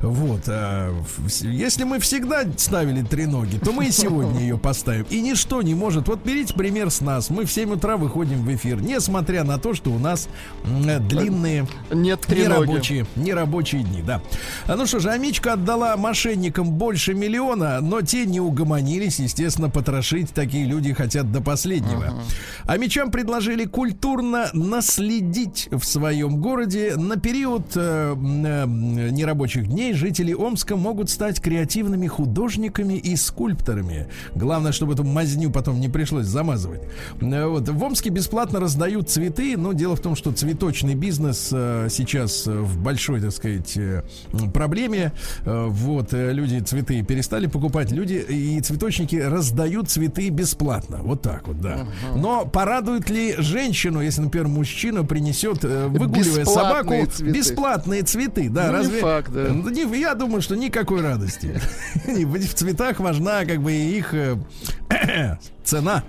Вот. 0.00 0.42
а, 0.48 0.94
если 1.40 1.84
мы 1.84 1.98
всегда 1.98 2.44
ставили 2.56 3.02
три 3.02 3.26
ноги, 3.26 3.58
то 3.58 3.72
мы 3.72 3.86
и 3.86 3.90
сегодня 3.90 4.40
ее 4.40 4.58
поставим. 4.58 5.06
И 5.10 5.20
ничто 5.20 5.62
не 5.62 5.74
может. 5.74 6.08
Вот 6.08 6.24
берите 6.24 6.54
пример 6.54 6.90
с 6.90 7.00
нас. 7.00 7.30
Мы 7.30 7.44
в 7.44 7.52
7 7.52 7.74
утра 7.74 7.96
выходим 7.96 8.42
в 8.42 8.54
эфир, 8.54 8.80
несмотря 8.80 9.44
на 9.44 9.58
то, 9.58 9.74
что 9.74 9.90
у 9.90 9.98
нас 9.98 10.28
м, 10.64 11.08
длинные 11.08 11.66
Нет 11.90 12.28
нерабочие, 12.28 13.06
нерабочие 13.16 13.82
дни, 13.82 14.02
да. 14.02 14.20
А 14.66 14.76
Ну 14.76 14.86
что 14.86 14.98
же, 14.98 15.10
Амичка 15.10 15.54
отдала 15.54 15.96
мошенникам 15.96 16.72
больше 16.72 17.14
миллиона, 17.14 17.80
но 17.80 18.02
те 18.02 18.26
не 18.26 18.40
угомонились. 18.40 19.18
Естественно, 19.18 19.70
потрошить 19.70 20.30
такие 20.30 20.64
люди 20.66 20.92
хотят 20.92 21.30
до 21.32 21.40
последнего. 21.40 22.14
А 22.64 22.76
мечам 22.76 23.10
предложили 23.10 23.64
культурно 23.64 24.48
наследить 24.52 25.68
в 25.70 25.84
своем 25.84 26.40
городе 26.40 26.94
на 26.96 27.16
период 27.16 27.66
э, 27.74 28.14
э, 28.16 28.66
нерабочих 28.66 29.65
свободных 29.66 29.68
дней 29.68 29.92
жители 29.94 30.32
Омска 30.32 30.76
могут 30.76 31.10
стать 31.10 31.40
креативными 31.40 32.06
художниками 32.06 32.94
и 32.94 33.16
скульпторами. 33.16 34.06
Главное, 34.34 34.72
чтобы 34.72 34.94
эту 34.94 35.04
мазню 35.04 35.50
потом 35.50 35.80
не 35.80 35.88
пришлось 35.88 36.26
замазывать. 36.26 36.82
Э, 37.20 37.46
Вот. 37.46 37.68
В 37.68 37.82
Омске 37.82 38.10
бесплатно 38.10 38.60
раздают 38.60 39.08
цветы, 39.10 39.56
но 39.56 39.72
дело 39.72 39.96
в 39.96 40.00
том, 40.00 40.16
что 40.16 40.32
цветочный 40.32 40.94
бизнес 40.94 41.50
э, 41.52 41.88
сейчас 41.90 42.46
э, 42.46 42.52
в 42.52 42.78
большой, 42.78 43.20
так 43.20 43.32
сказать, 43.32 43.78
проблеме. 44.54 45.12
Вот. 45.44 46.12
Люди 46.12 46.60
цветы 46.60 47.02
перестали 47.02 47.46
покупать. 47.46 47.90
Люди 47.92 48.14
и 48.14 48.60
цветочники 48.60 49.16
раздают 49.16 49.88
цветы 49.90 50.28
бесплатно. 50.30 50.98
Вот 51.02 51.22
так 51.22 51.46
вот, 51.48 51.60
да. 51.60 51.86
Но 52.14 52.44
порадует 52.46 53.10
ли 53.10 53.34
женщину, 53.38 54.00
если, 54.00 54.22
например, 54.22 54.48
мужчина 54.48 55.04
принесет, 55.04 55.62
выгуливая 55.64 56.44
собаку, 56.44 56.90
Бесплатные 56.90 57.06
цветы. 57.06 57.38
бесплатные 57.38 58.02
цветы? 58.02 58.48
Да, 58.48 58.62
Ну, 58.64 58.68
не 58.68 58.74
разве... 58.76 59.00
факт, 59.00 59.32
да. 59.32 59.48
Не- 59.62 59.98
Я 60.00 60.14
думаю, 60.14 60.42
что 60.42 60.56
никакой 60.56 61.00
радости. 61.02 61.60
В 62.06 62.54
цветах 62.54 63.00
важна 63.00 63.44
как 63.44 63.60
бы 63.62 63.72
их 63.72 64.14
э, 64.14 64.36
цена. 65.64 66.02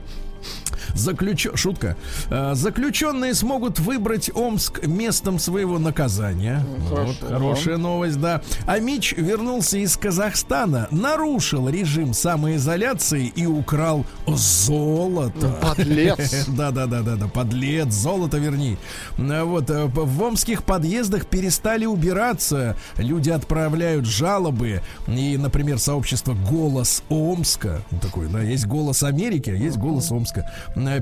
Заключ... 0.94 1.48
Шутка. 1.56 1.96
Э, 2.30 2.54
Заключенные 2.56 3.34
смогут 3.34 3.80
выбрать 3.80 4.30
Омск 4.34 4.86
местом 4.86 5.40
своего 5.40 5.80
наказания. 5.80 6.64
хорошо. 6.90 7.14
Вот, 7.22 7.30
хорошая 7.30 7.78
новость, 7.78 8.20
да. 8.20 8.42
А 8.66 8.80
Мич 8.80 9.14
вернулся 9.14 9.78
из 9.78 9.96
Казахстана, 9.98 10.88
нарушил 10.92 11.70
режим 11.70 12.14
самоизоляции 12.14 13.32
и 13.36 13.46
украл 13.46 14.06
золото. 14.28 15.50
Подлец. 15.62 16.48
Да, 16.58 16.72
да, 16.72 16.86
да, 16.88 17.02
да, 17.02 17.16
да, 17.16 17.28
подлец, 17.28 17.94
золото 17.94 18.38
верни. 18.38 18.78
А 19.18 19.44
Вот 19.44 19.70
э, 19.70 19.86
в 19.86 20.22
омских 20.24 20.64
подъездах 20.64 21.28
перестали 21.28 21.86
убираться, 21.86 22.76
люди 22.98 23.30
отправляют 23.30 24.06
жалобы. 24.06 24.82
И, 25.08 25.38
например, 25.38 25.80
сообщество 25.80 26.34
Голос 26.50 27.04
Омска, 27.10 27.82
ну, 27.92 28.00
такой, 28.00 28.28
да, 28.28 28.42
есть 28.42 28.66
Голос 28.66 29.04
Америки, 29.04 29.50
а 29.50 29.54
есть 29.54 29.78
Голос 29.78 30.12
Омска, 30.12 30.50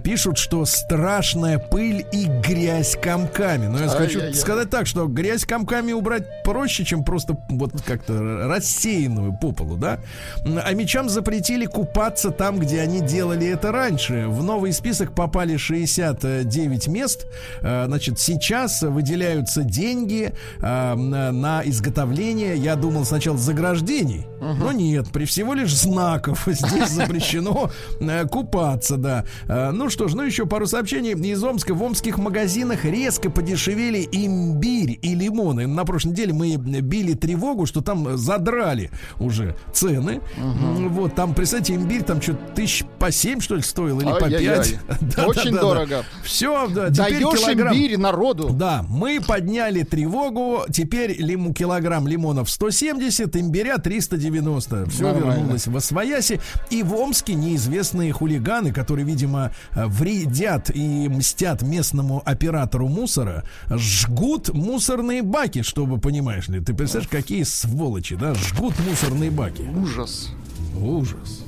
пишут, 0.04 0.38
что 0.38 0.66
страшная 0.66 1.60
пыль 1.60 2.06
и 2.12 2.26
грязь 2.26 2.96
комками. 3.02 3.68
Но 3.68 3.80
я 3.80 3.88
хочу 3.90 4.20
Ай-яй-яй. 4.20 4.34
сказать 4.34 4.70
так, 4.70 4.88
что 4.88 5.06
грязь 5.08 5.46
комками 5.46 5.92
убрать 5.92 6.44
проще, 6.44 6.86
чем 6.86 7.04
просто 7.04 7.38
вот 7.50 7.72
как-то 7.86 8.48
рассеянную 8.48 9.34
по 9.34 9.52
полу, 9.52 9.78
да? 9.78 10.00
А 10.44 10.74
мечам 10.74 11.10
запретили 11.10 11.66
купаться 11.66 12.32
там, 12.32 12.60
где 12.60 12.82
они 12.82 13.02
делали 13.02 13.48
это 13.48 13.72
раньше. 13.72 14.26
В 14.28 14.44
новый 14.44 14.72
список 14.74 15.14
попали 15.14 15.58
69 15.58 16.88
мест. 16.88 17.26
Э, 17.62 17.86
Значит, 17.86 18.20
сейчас 18.20 18.82
выделяются 18.82 19.64
деньги 19.64 20.34
э, 20.62 20.96
на 20.96 21.62
изготовление, 21.66 22.58
я 22.58 22.76
думал 22.76 23.06
сначала 23.06 23.38
заграждений, 23.38 24.26
но 24.40 24.72
нет, 24.72 25.10
при 25.12 25.26
всего 25.26 25.54
лишь 25.54 25.74
знаков 25.76 26.44
здесь 26.48 26.90
запрещено 26.90 27.72
э, 28.00 28.26
купаться, 28.26 28.98
да. 28.98 29.26
Э, 29.70 29.72
Ну 29.72 29.90
что 29.90 30.08
ж, 30.08 30.14
ну 30.16 30.24
еще 30.24 30.46
пару 30.46 30.68
сообщений 30.68 31.12
из 31.32 31.44
Омска. 31.44 31.74
В 31.74 31.82
омских 31.84 32.18
магазинах 32.18 32.86
резко 32.86 33.30
подешевели 33.30 34.08
имбирь 34.12 35.00
и 35.02 35.16
лимоны. 35.16 35.68
На 35.68 35.86
прошлой 35.86 36.10
неделе 36.12 36.34
мы 36.34 36.56
били 36.56 37.14
тревогу, 37.14 37.66
что 37.66 37.82
там 37.82 38.18
задрали 38.18 38.92
уже 39.20 39.56
цены. 39.74 40.22
М, 40.38 40.90
Вот, 40.90 41.16
там, 41.16 41.34
представьте, 41.34 41.76
имбирь 41.76 42.04
там 42.04 42.22
что-то 42.22 42.40
тысяч 42.56 42.84
по 43.00 43.12
семь, 43.12 43.40
что 43.40 43.56
ли, 43.56 43.62
стоил, 43.62 44.00
или 44.00 44.10
по 44.10 44.30
пять. 44.30 44.76
Очень 45.26 45.52
дорого. 45.54 46.04
Все, 46.24 46.68
да, 46.68 46.90
теперь 46.90 47.22
Даешь 47.24 47.40
килограмм. 47.40 47.74
имбирь 47.76 47.98
народу. 47.98 48.50
Да, 48.52 48.86
мы 48.88 49.20
подняли 49.26 49.84
тревогу. 49.84 50.62
Теперь 50.72 51.16
лиму, 51.22 51.54
килограмм 51.54 52.08
лимонов 52.08 52.50
170, 52.50 53.36
имбиря 53.36 53.78
390. 53.78 54.86
Все 54.90 55.04
Нормально. 55.04 55.32
вернулось 55.40 55.68
в 55.68 55.76
Освояси. 55.76 56.40
И 56.70 56.84
в 56.84 56.94
Омске 56.96 57.34
неизвестные 57.34 58.12
хулиганы, 58.14 58.72
которые, 58.72 59.06
видимо, 59.06 59.52
вредят 59.74 60.70
и 60.74 61.10
мстят 61.10 61.62
местному 61.62 62.22
оператору 62.26 62.88
мусора, 62.88 63.44
жгут 63.70 64.54
мусорные 64.54 65.22
баки, 65.22 65.62
чтобы, 65.62 65.98
понимаешь 65.98 66.48
ли. 66.48 66.60
Ты 66.60 66.74
представляешь, 66.74 67.10
какие 67.10 67.44
сволочи, 67.44 68.16
да? 68.16 68.34
Жгут 68.34 68.74
мусорные 68.88 69.32
баки. 69.32 69.64
Ужас. 69.76 70.32
Ужас. 70.80 71.44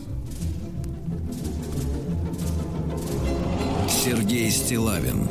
Сергей 3.90 4.50
Стилавин 4.52 5.28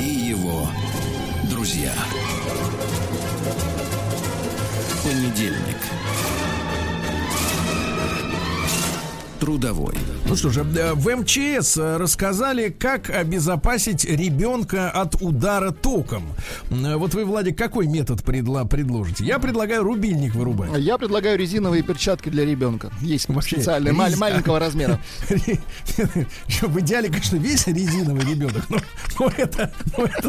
и 0.00 0.04
его 0.04 0.66
друзья. 1.50 1.92
Понедельник. 5.04 5.76
Трудовой. 9.48 9.92
Ну 10.26 10.36
что 10.36 10.48
же, 10.48 10.60
э, 10.62 10.94
в 10.94 11.06
МЧС 11.16 11.76
э, 11.76 11.98
рассказали, 11.98 12.70
как 12.70 13.10
обезопасить 13.10 14.02
ребенка 14.06 14.90
от 14.90 15.20
удара 15.20 15.70
током. 15.70 16.24
Э, 16.70 16.96
Вот 16.96 17.12
вы, 17.12 17.26
Владик, 17.26 17.58
какой 17.58 17.86
метод 17.86 18.22
предла- 18.22 18.66
предложите? 18.66 19.22
Я 19.22 19.38
предлагаю 19.38 19.82
рубильник 19.82 20.34
вырубать. 20.34 20.70
Я 20.78 20.96
предлагаю 20.96 21.38
резиновые 21.38 21.82
перчатки 21.82 22.30
для 22.30 22.46
ребенка. 22.46 22.90
Есть 23.02 23.28
Вообще, 23.28 23.56
специальные, 23.56 23.92
рез- 23.92 24.16
маленького 24.16 24.58
размера. 24.58 24.98
В 26.62 26.80
идеале, 26.80 27.08
конечно, 27.08 27.36
весь 27.36 27.66
резиновый 27.66 28.22
ребенок, 28.24 28.64
но, 28.70 28.78
это, 29.36 29.70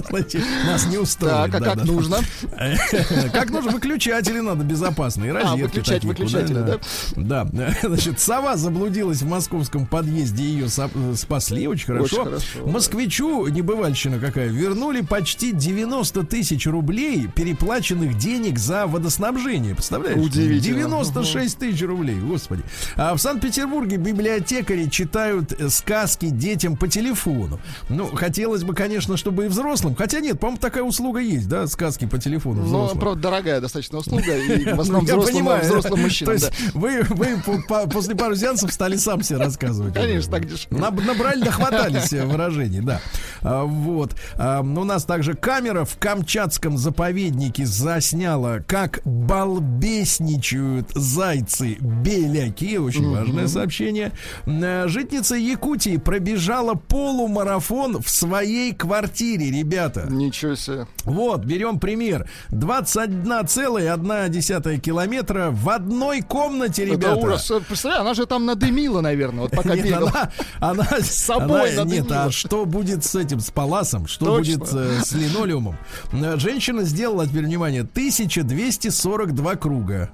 значит, 0.09 0.43
нас 0.65 0.87
не 0.87 0.97
устроит. 0.97 1.33
Так, 1.51 1.55
а 1.55 1.59
да, 1.59 1.65
как 1.67 1.77
да. 1.77 1.85
нужно? 1.85 2.17
Как 3.31 3.49
нужно? 3.49 3.71
Выключатели 3.71 4.41
надо 4.41 4.65
безопасные, 4.65 5.31
А, 5.31 5.55
выключать 5.55 6.03
выключатели, 6.03 6.77
куда- 7.15 7.45
Да, 7.45 7.47
значит, 7.81 8.19
сова 8.19 8.57
заблудилась 8.57 9.04
в 9.21 9.27
московском 9.27 9.85
подъезде, 9.85 10.43
ее 10.43 10.69
со- 10.69 10.89
спасли, 11.15 11.67
очень 11.67 11.85
хорошо. 11.87 12.21
Очень 12.21 12.25
хорошо, 12.25 12.67
Москвичу, 12.67 13.47
небывальщина 13.47 14.19
какая, 14.19 14.47
вернули 14.47 15.01
почти 15.01 15.51
90 15.51 16.23
тысяч 16.23 16.65
рублей 16.67 17.27
переплаченных 17.27 18.17
денег 18.17 18.57
за 18.59 18.87
водоснабжение, 18.87 19.73
представляешь? 19.75 20.17
Удивительно. 20.17 20.77
96 20.79 21.57
тысяч 21.57 21.81
рублей, 21.83 22.15
господи. 22.19 22.63
А 22.95 23.15
в 23.15 23.19
Санкт-Петербурге 23.19 23.97
библиотекари 23.97 24.85
читают 24.89 25.53
э, 25.53 25.69
сказки 25.69 26.29
детям 26.29 26.75
по 26.77 26.87
телефону. 26.87 27.59
Ну, 27.89 28.07
хотелось 28.15 28.63
бы, 28.63 28.73
конечно, 28.73 29.17
чтобы 29.17 29.45
и 29.45 29.47
взрослым, 29.47 29.95
хотя 29.95 30.19
нет, 30.19 30.39
по-моему, 30.39 30.59
такая 30.59 30.83
услуга 30.83 31.19
есть, 31.19 31.47
да, 31.47 31.67
сказки 31.67 32.05
по 32.05 32.17
телефону 32.17 32.61
Но, 32.61 32.65
взрослым. 32.67 32.99
правда, 32.99 33.21
дорогая 33.21 33.61
достаточно 33.61 33.97
услуга, 33.99 34.37
и 34.37 34.63
в 34.65 34.75
Ну, 34.75 34.81
основном 34.81 35.05
я 35.05 35.17
взрослым, 35.17 35.59
взрослым 35.61 35.93
То 35.93 35.97
мужчинам. 35.97 36.33
есть 36.33 36.49
да. 36.49 36.71
вы, 36.79 37.01
вы 37.09 37.41
по- 37.45 37.61
по- 37.67 37.87
после 37.89 38.15
пару 38.15 38.35
сеансов 38.35 38.71
стали 38.73 38.94
сам 38.97 39.21
себе 39.21 39.39
рассказывать. 39.39 39.93
Конечно, 39.93 40.31
так 40.31 40.45
дешевле. 40.47 40.79
Наб- 40.79 41.03
Набрали, 41.05 41.43
нахватались 41.43 42.13
э, 42.13 42.25
выражений, 42.25 42.81
да. 42.81 42.99
А, 43.41 43.63
Вот. 43.63 44.15
А, 44.37 44.61
У 44.61 44.83
нас 44.83 45.05
также 45.05 45.33
камера 45.35 45.85
в 45.85 45.97
Камчатском 45.97 46.77
заповеднике 46.77 47.65
засняла, 47.65 48.59
как 48.67 49.01
балбесничают 49.05 50.91
зайцы-беляки. 50.93 52.77
Очень 52.77 53.09
важное 53.09 53.47
сообщение. 53.47 54.11
Э, 54.45 54.87
Житница 54.87 55.35
Якутии 55.35 55.97
пробежала 55.97 56.73
полумарафон 56.75 58.01
в 58.01 58.09
своей 58.09 58.73
квартире, 58.73 59.51
ребята. 59.51 60.07
Ничего 60.09 60.55
себе. 60.55 60.87
Вот, 61.03 61.43
берем 61.45 61.79
пример. 61.79 62.27
21,1 62.51 64.79
километра 64.79 65.49
в 65.51 65.69
одной 65.69 66.21
комнате, 66.21 66.85
ребята. 66.85 67.17
Это 67.17 67.27
ужас. 67.27 67.51
Представляешь, 67.67 68.01
она 68.01 68.13
же 68.13 68.25
там 68.25 68.45
надымила, 68.75 69.01
наверное, 69.01 69.43
вот 69.43 69.51
пока 69.51 69.75
Нет, 69.75 69.85
бегала. 69.85 70.29
она, 70.59 70.83
она 70.83 70.85
с 71.01 71.11
собой 71.11 71.69
Нет, 71.69 71.77
надымила. 71.77 72.23
а 72.25 72.31
что 72.31 72.65
будет 72.65 73.03
с 73.05 73.15
этим, 73.15 73.39
с 73.39 73.49
паласом? 73.51 74.07
Что 74.07 74.25
Точно. 74.25 74.57
будет 74.57 74.73
э, 74.73 75.01
с 75.03 75.11
линолеумом? 75.13 75.77
Э, 76.11 76.37
Женщина 76.37 76.83
сделала, 76.83 77.25
теперь 77.27 77.45
внимание, 77.45 77.81
1242 77.81 79.55
круга. 79.55 80.09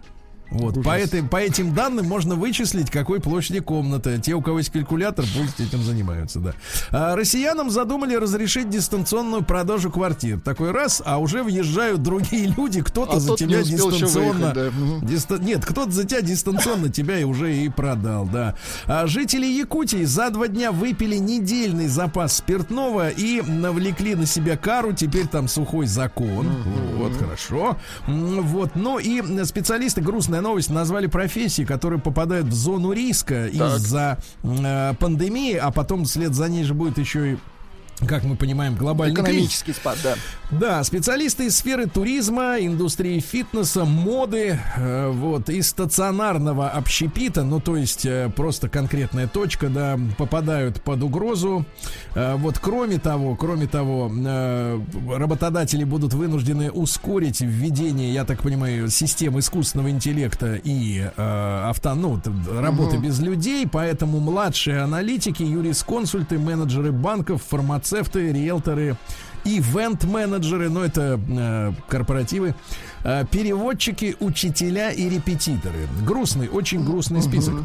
Вот, 0.51 0.83
по, 0.83 0.97
этой, 0.97 1.23
по 1.23 1.37
этим 1.37 1.73
данным 1.73 2.05
можно 2.07 2.35
вычислить, 2.35 2.91
какой 2.91 3.21
площади 3.21 3.61
комната. 3.61 4.17
Те, 4.19 4.33
у 4.33 4.41
кого 4.41 4.57
есть 4.59 4.69
калькулятор, 4.71 5.25
будут 5.35 5.59
этим 5.59 5.81
занимаются, 5.81 6.39
да. 6.39 6.53
А 6.91 7.15
россиянам 7.15 7.69
задумали 7.71 8.15
разрешить 8.15 8.69
дистанционную 8.69 9.43
продажу 9.43 9.89
квартир. 9.89 10.39
Такой 10.41 10.71
раз, 10.71 11.01
а 11.05 11.19
уже 11.19 11.41
въезжают 11.43 12.03
другие 12.03 12.53
люди, 12.57 12.81
кто-то 12.81 13.17
А 13.17 13.19
за 13.19 13.35
тебя 13.37 13.63
дистанционно. 13.63 14.53
выехать, 14.53 14.99
да. 15.01 15.07
Диста- 15.07 15.39
Нет, 15.39 15.65
кто-то 15.65 15.91
за 15.91 16.03
тебя 16.03 16.21
дистанционно 16.21 16.89
тебя 16.89 17.17
и 17.19 17.23
уже 17.23 17.55
и 17.55 17.69
продал, 17.69 18.25
да. 18.25 18.55
А 18.87 19.07
жители 19.07 19.45
Якутии 19.45 20.03
за 20.03 20.29
два 20.31 20.47
дня 20.49 20.71
выпили 20.71 21.15
недельный 21.15 21.87
запас 21.87 22.35
спиртного 22.35 23.09
и 23.09 23.41
навлекли 23.41 24.15
на 24.15 24.25
себя 24.25 24.57
кару. 24.57 24.91
Теперь 24.93 25.27
там 25.27 25.47
сухой 25.47 25.85
закон. 25.87 26.47
Вот, 26.97 27.13
хорошо. 27.17 27.77
Вот, 28.07 28.71
ну 28.75 28.99
и 28.99 29.21
специалисты, 29.45 30.01
грустная 30.41 30.51
новость, 30.51 30.69
назвали 30.69 31.07
профессии, 31.07 31.63
которые 31.63 31.99
попадают 31.99 32.47
в 32.47 32.53
зону 32.53 32.91
риска 32.91 33.47
из-за 33.47 34.17
э, 34.43 34.93
пандемии, 34.99 35.55
а 35.55 35.71
потом 35.71 36.05
вслед 36.05 36.33
за 36.33 36.49
ней 36.49 36.63
же 36.63 36.73
будет 36.73 36.97
еще 36.97 37.33
и 37.33 37.37
как 38.07 38.23
мы 38.23 38.35
понимаем, 38.35 38.75
глобальный 38.75 39.13
Экономический 39.13 39.65
кризис. 39.73 39.81
спад, 39.81 39.97
да. 40.03 40.15
Да, 40.51 40.83
специалисты 40.83 41.45
из 41.45 41.55
сферы 41.55 41.87
туризма, 41.87 42.57
индустрии 42.59 43.19
фитнеса, 43.19 43.85
моды, 43.85 44.59
э, 44.75 45.09
вот, 45.09 45.49
и 45.49 45.61
стационарного 45.61 46.69
общепита, 46.69 47.43
ну, 47.43 47.59
то 47.59 47.77
есть 47.77 48.05
э, 48.05 48.29
просто 48.35 48.67
конкретная 48.67 49.27
точка, 49.27 49.69
да, 49.69 49.99
попадают 50.17 50.81
под 50.81 51.03
угрозу. 51.03 51.65
Э, 52.15 52.35
вот, 52.35 52.59
кроме 52.59 52.97
того, 52.97 53.35
кроме 53.35 53.67
того, 53.67 54.11
э, 54.13 54.81
работодатели 55.15 55.83
будут 55.83 56.13
вынуждены 56.13 56.71
ускорить 56.71 57.41
введение, 57.41 58.13
я 58.13 58.25
так 58.25 58.41
понимаю, 58.41 58.89
систем 58.89 59.39
искусственного 59.39 59.89
интеллекта 59.89 60.55
и 60.55 60.99
э, 61.15 61.63
авто, 61.69 61.95
ну, 61.95 62.19
работы 62.59 62.97
без 62.97 63.19
людей, 63.19 63.67
поэтому 63.67 64.19
младшие 64.19 64.81
аналитики, 64.81 65.43
юрисконсульты, 65.43 66.37
менеджеры 66.39 66.91
банков, 66.91 67.41
фармацевты, 67.91 68.31
риэлторы, 68.31 68.95
ивент-менеджеры, 69.43 70.69
ну 70.69 70.81
это 70.81 71.19
э, 71.27 71.71
корпоративы, 71.87 72.55
э, 73.03 73.25
переводчики, 73.29 74.15
учителя 74.19 74.91
и 74.91 75.09
репетиторы. 75.09 75.87
Грустный, 76.05 76.47
очень 76.47 76.85
грустный 76.85 77.21
список. 77.21 77.55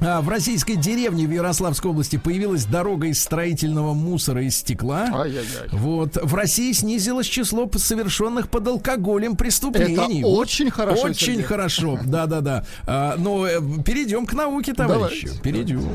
А, 0.00 0.20
в 0.20 0.28
российской 0.28 0.74
деревне 0.74 1.26
в 1.26 1.30
Ярославской 1.30 1.90
области 1.90 2.16
появилась 2.16 2.64
дорога 2.64 3.06
из 3.06 3.22
строительного 3.22 3.92
мусора 3.94 4.42
из 4.42 4.56
стекла. 4.56 5.06
Ай-яй-яй. 5.12 5.68
Вот 5.70 6.16
в 6.20 6.34
России 6.34 6.72
снизилось 6.72 7.26
число 7.26 7.70
совершенных 7.76 8.48
под 8.48 8.66
алкоголем 8.66 9.36
преступлений. 9.36 10.20
Это 10.20 10.26
Вот 10.26 10.38
очень 10.38 10.70
хорошо, 10.70 11.02
Очень 11.02 11.26
Сергей. 11.26 11.42
хорошо, 11.42 12.00
да, 12.04 12.26
да, 12.26 12.40
да. 12.40 12.64
А, 12.86 13.16
но 13.16 13.46
э, 13.46 13.60
перейдем 13.84 14.26
к 14.26 14.32
науке, 14.32 14.72
товарищи. 14.72 15.26
Давайте. 15.26 15.42
Перейдем. 15.42 15.88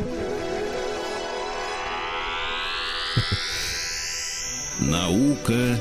Наука 4.79 5.79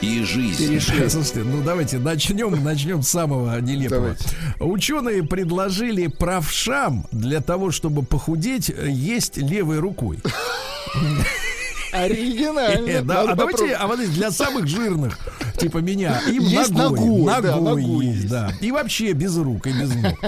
и 0.00 0.22
жизнь. 0.24 0.68
Перешли. 0.68 1.08
Слушайте, 1.08 1.40
ну 1.40 1.62
давайте 1.62 1.98
начнем, 1.98 2.62
начнем 2.62 3.02
с 3.02 3.08
самого 3.08 3.60
нелепого. 3.60 4.00
Давайте. 4.00 4.24
Ученые 4.60 5.22
предложили 5.22 6.06
правшам 6.06 7.06
для 7.12 7.40
того, 7.40 7.70
чтобы 7.70 8.02
похудеть, 8.02 8.70
э, 8.70 8.88
есть 8.88 9.36
левой 9.36 9.78
рукой. 9.78 10.18
Оригинально. 11.92 12.88
Э, 12.88 13.02
да, 13.02 13.22
а 13.22 13.34
давайте, 13.34 13.74
а 13.74 13.86
вот 13.86 13.98
для 13.98 14.30
самых 14.30 14.66
жирных, 14.66 15.18
типа 15.58 15.78
меня, 15.78 16.20
им 16.26 16.42
Есть 16.42 16.70
ногой, 16.70 17.22
ногой, 17.22 17.42
да, 17.42 17.56
ногой 17.56 18.06
есть, 18.06 18.28
да. 18.28 18.52
И 18.60 18.70
вообще 18.70 19.12
без 19.12 19.36
рук 19.36 19.66
и 19.66 19.72
без 19.72 19.94
ног. 19.94 20.18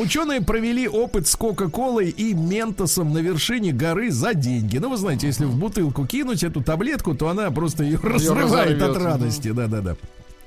Ученые 0.00 0.40
провели 0.40 0.88
опыт 0.88 1.26
с 1.26 1.36
Кока-Колой 1.36 2.10
и 2.10 2.34
Ментосом 2.34 3.12
на 3.12 3.18
вершине 3.18 3.72
горы 3.72 4.10
за 4.10 4.34
деньги. 4.34 4.78
Ну, 4.78 4.90
вы 4.90 4.96
знаете, 4.96 5.26
если 5.26 5.44
в 5.44 5.56
бутылку 5.56 6.06
кинуть 6.06 6.42
эту 6.42 6.62
таблетку, 6.62 7.14
то 7.14 7.28
она 7.28 7.50
просто 7.50 7.84
ее 7.84 7.98
разрывает 8.02 8.80
от 8.82 8.96
радости. 8.96 9.50
Да-да-да. 9.50 9.96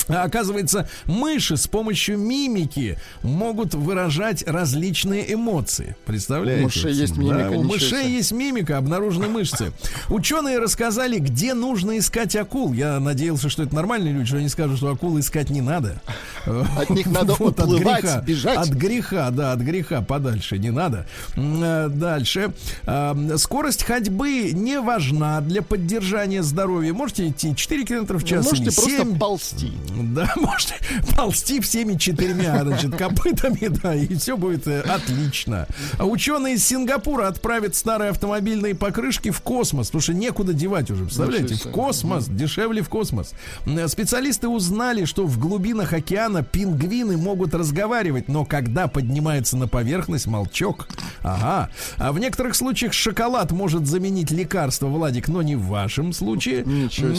А 0.07 0.23
Оказывается, 0.23 0.87
мыши 1.05 1.57
с 1.57 1.67
помощью 1.67 2.17
мимики 2.17 2.97
могут 3.21 3.73
выражать 3.73 4.43
различные 4.47 5.33
эмоции. 5.33 5.95
Представляете? 6.05 6.61
У 6.61 6.65
мышей 6.65 6.93
есть 6.93 7.15
Да, 7.15 7.21
мимика, 7.21 7.47
у 7.49 7.63
ничего 7.63 7.73
мышей 7.73 8.09
есть 8.11 8.31
мимика, 8.31 8.77
обнаружены 8.77 9.27
мышцы. 9.27 9.71
Ученые 10.09 10.59
рассказали, 10.59 11.19
где 11.19 11.53
нужно 11.53 11.97
искать 11.97 12.35
акул. 12.35 12.73
Я 12.73 12.99
надеялся, 12.99 13.49
что 13.49 13.63
это 13.63 13.75
нормальные 13.75 14.13
люди, 14.13 14.27
что 14.27 14.37
они 14.37 14.49
скажут, 14.49 14.77
что 14.77 14.89
акул 14.89 15.19
искать 15.19 15.49
не 15.49 15.61
надо. 15.61 16.01
От 16.45 16.89
них 16.89 17.05
надо 17.07 17.33
Вот, 17.43 17.59
от 17.59 17.65
уплывать, 17.65 18.03
греха, 18.03 18.21
бежать. 18.21 18.57
От 18.57 18.69
греха, 18.69 19.29
да, 19.31 19.51
от 19.53 19.59
греха 19.59 20.01
подальше 20.01 20.57
не 20.57 20.71
надо. 20.71 21.05
Э, 21.35 21.89
Дальше. 21.89 22.53
А, 22.85 23.15
Скорость 23.37 23.83
ходьбы 23.83 24.51
не 24.53 24.79
важна 24.79 25.41
для 25.41 25.61
поддержания 25.61 26.43
здоровья. 26.43 26.93
Можете 26.93 27.27
идти 27.27 27.55
4 27.55 27.85
км 27.85 28.17
в 28.17 28.23
час 28.23 28.45
Можете 28.45 28.63
или 28.63 28.75
просто 28.75 28.97
7. 28.97 29.17
ползти. 29.17 29.71
Да, 30.13 30.31
можете 30.35 30.75
ползти 31.15 31.59
всеми 31.59 31.95
четырьмя, 31.95 32.63
значит, 32.63 32.95
копытами, 32.95 33.67
да, 33.67 33.95
и 33.95 34.15
все 34.15 34.37
будет 34.37 34.67
э, 34.67 34.81
отлично. 34.81 35.67
Ученые 35.99 36.55
из 36.55 36.65
Сингапура 36.65 37.27
отправят 37.27 37.75
старые 37.75 38.11
автомобильные 38.11 38.75
покрышки 38.75 39.31
в 39.31 39.41
космос, 39.41 39.87
потому 39.87 40.01
что 40.01 40.13
некуда 40.13 40.53
девать 40.53 40.91
уже, 40.91 41.05
представляете? 41.05 41.55
В 41.55 41.71
космос, 41.71 42.27
дешевле 42.27 42.81
в 42.81 42.89
космос. 42.89 43.33
М, 43.65 43.87
Специалисты 43.87 44.47
узнали, 44.47 45.05
что 45.05 45.25
в 45.25 45.39
глубинах 45.39 45.93
океана 45.93 46.43
пингвины 46.43 47.17
могут 47.17 47.53
разговаривать, 47.53 48.27
но 48.27 48.45
когда 48.45 48.87
поднимаются 48.87 49.57
на 49.57 49.67
поверхность, 49.67 50.27
молчок. 50.27 50.87
Ага. 51.21 51.69
А 51.97 52.11
в 52.11 52.19
некоторых 52.19 52.55
случаях 52.55 52.93
шоколад 52.93 53.51
может 53.51 53.87
заменить 53.87 54.31
лекарство, 54.31 54.87
Владик, 54.87 55.27
но 55.27 55.41
не 55.41 55.55
в 55.55 55.65
вашем 55.67 56.13
случае. 56.13 56.63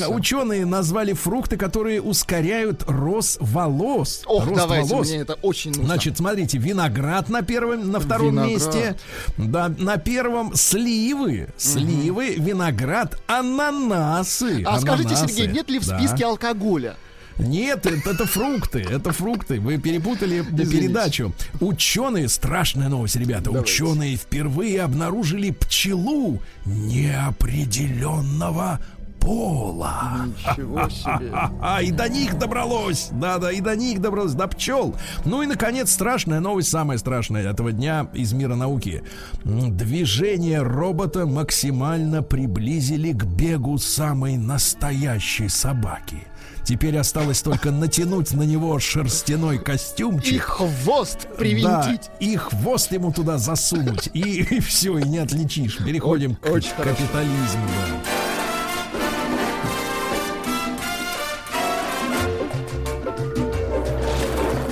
Ученые 0.08 0.66
назвали 0.66 1.12
фрукты, 1.12 1.56
которые 1.56 2.00
ускоряют 2.02 2.63
рост 2.86 3.38
волос. 3.40 4.22
Ох, 4.26 4.46
рост 4.46 4.56
давайте, 4.56 4.90
волос. 4.90 5.08
мне 5.08 5.18
это 5.18 5.34
очень 5.42 5.70
нужно. 5.70 5.86
Значит, 5.86 6.18
смотрите, 6.18 6.58
виноград 6.58 7.28
на 7.28 7.42
первом, 7.42 7.90
на 7.90 8.00
втором 8.00 8.30
Виноград. 8.32 8.52
месте. 8.52 8.96
Да, 9.36 9.68
на 9.68 9.96
первом 9.96 10.54
сливы, 10.54 11.48
сливы, 11.56 12.34
виноград, 12.38 13.20
ананасы. 13.26 14.62
а 14.66 14.80
скажите, 14.80 15.14
ананасы. 15.14 15.34
Сергей, 15.34 15.52
нет 15.54 15.70
ли 15.70 15.78
в 15.78 15.86
Да. 15.86 15.98
списке 15.98 16.24
алкоголя? 16.24 16.96
Нет, 17.36 17.84
это, 17.84 18.10
это 18.10 18.26
фрукты, 18.26 18.86
это 18.88 19.10
фрукты. 19.10 19.58
Вы 19.58 19.78
перепутали 19.78 20.42
Извините. 20.42 20.70
передачу. 20.70 21.32
Ученые, 21.60 22.28
страшная 22.28 22.88
новость, 22.88 23.16
ребята. 23.16 23.46
Давайте. 23.46 23.72
Ученые 23.72 24.16
впервые 24.16 24.82
обнаружили 24.82 25.50
пчелу 25.50 26.40
неопределенного 26.64 28.78
пола. 29.24 30.26
Ничего 30.26 30.88
себе. 30.88 31.32
А, 31.60 31.82
и 31.82 31.90
до 31.90 32.08
них 32.08 32.38
добралось. 32.38 33.08
Да, 33.12 33.38
да, 33.38 33.50
и 33.50 33.60
до 33.60 33.74
них 33.74 34.00
добралось, 34.00 34.34
до 34.34 34.46
пчел. 34.48 34.94
Ну 35.24 35.42
и, 35.42 35.46
наконец, 35.46 35.90
страшная 35.92 36.40
новость, 36.40 36.68
самая 36.68 36.98
страшная 36.98 37.42
этого 37.48 37.72
дня 37.72 38.06
из 38.12 38.32
мира 38.32 38.54
науки. 38.54 39.02
Движение 39.44 40.62
робота 40.62 41.26
максимально 41.26 42.22
приблизили 42.22 43.12
к 43.12 43.24
бегу 43.24 43.78
самой 43.78 44.36
настоящей 44.36 45.48
собаки. 45.48 46.18
Теперь 46.64 46.96
осталось 46.96 47.42
только 47.42 47.70
натянуть 47.70 48.32
на 48.32 48.42
него 48.42 48.78
шерстяной 48.78 49.56
И 49.56 49.58
костюмчик. 49.58 50.42
хвост 50.42 51.28
привинтить. 51.36 52.08
Да, 52.08 52.16
и 52.20 52.36
хвост 52.36 52.90
ему 52.92 53.12
туда 53.12 53.36
засунуть. 53.38 54.08
И, 54.14 54.60
все, 54.66 54.98
и 54.98 55.02
не 55.08 55.18
отличишь. 55.18 55.78
Переходим 55.84 56.36
О- 56.42 56.50
очень 56.52 56.70
к 56.70 56.76
хорошо. 56.76 56.96
капитализму. 56.96 57.66
да. 57.68 58.23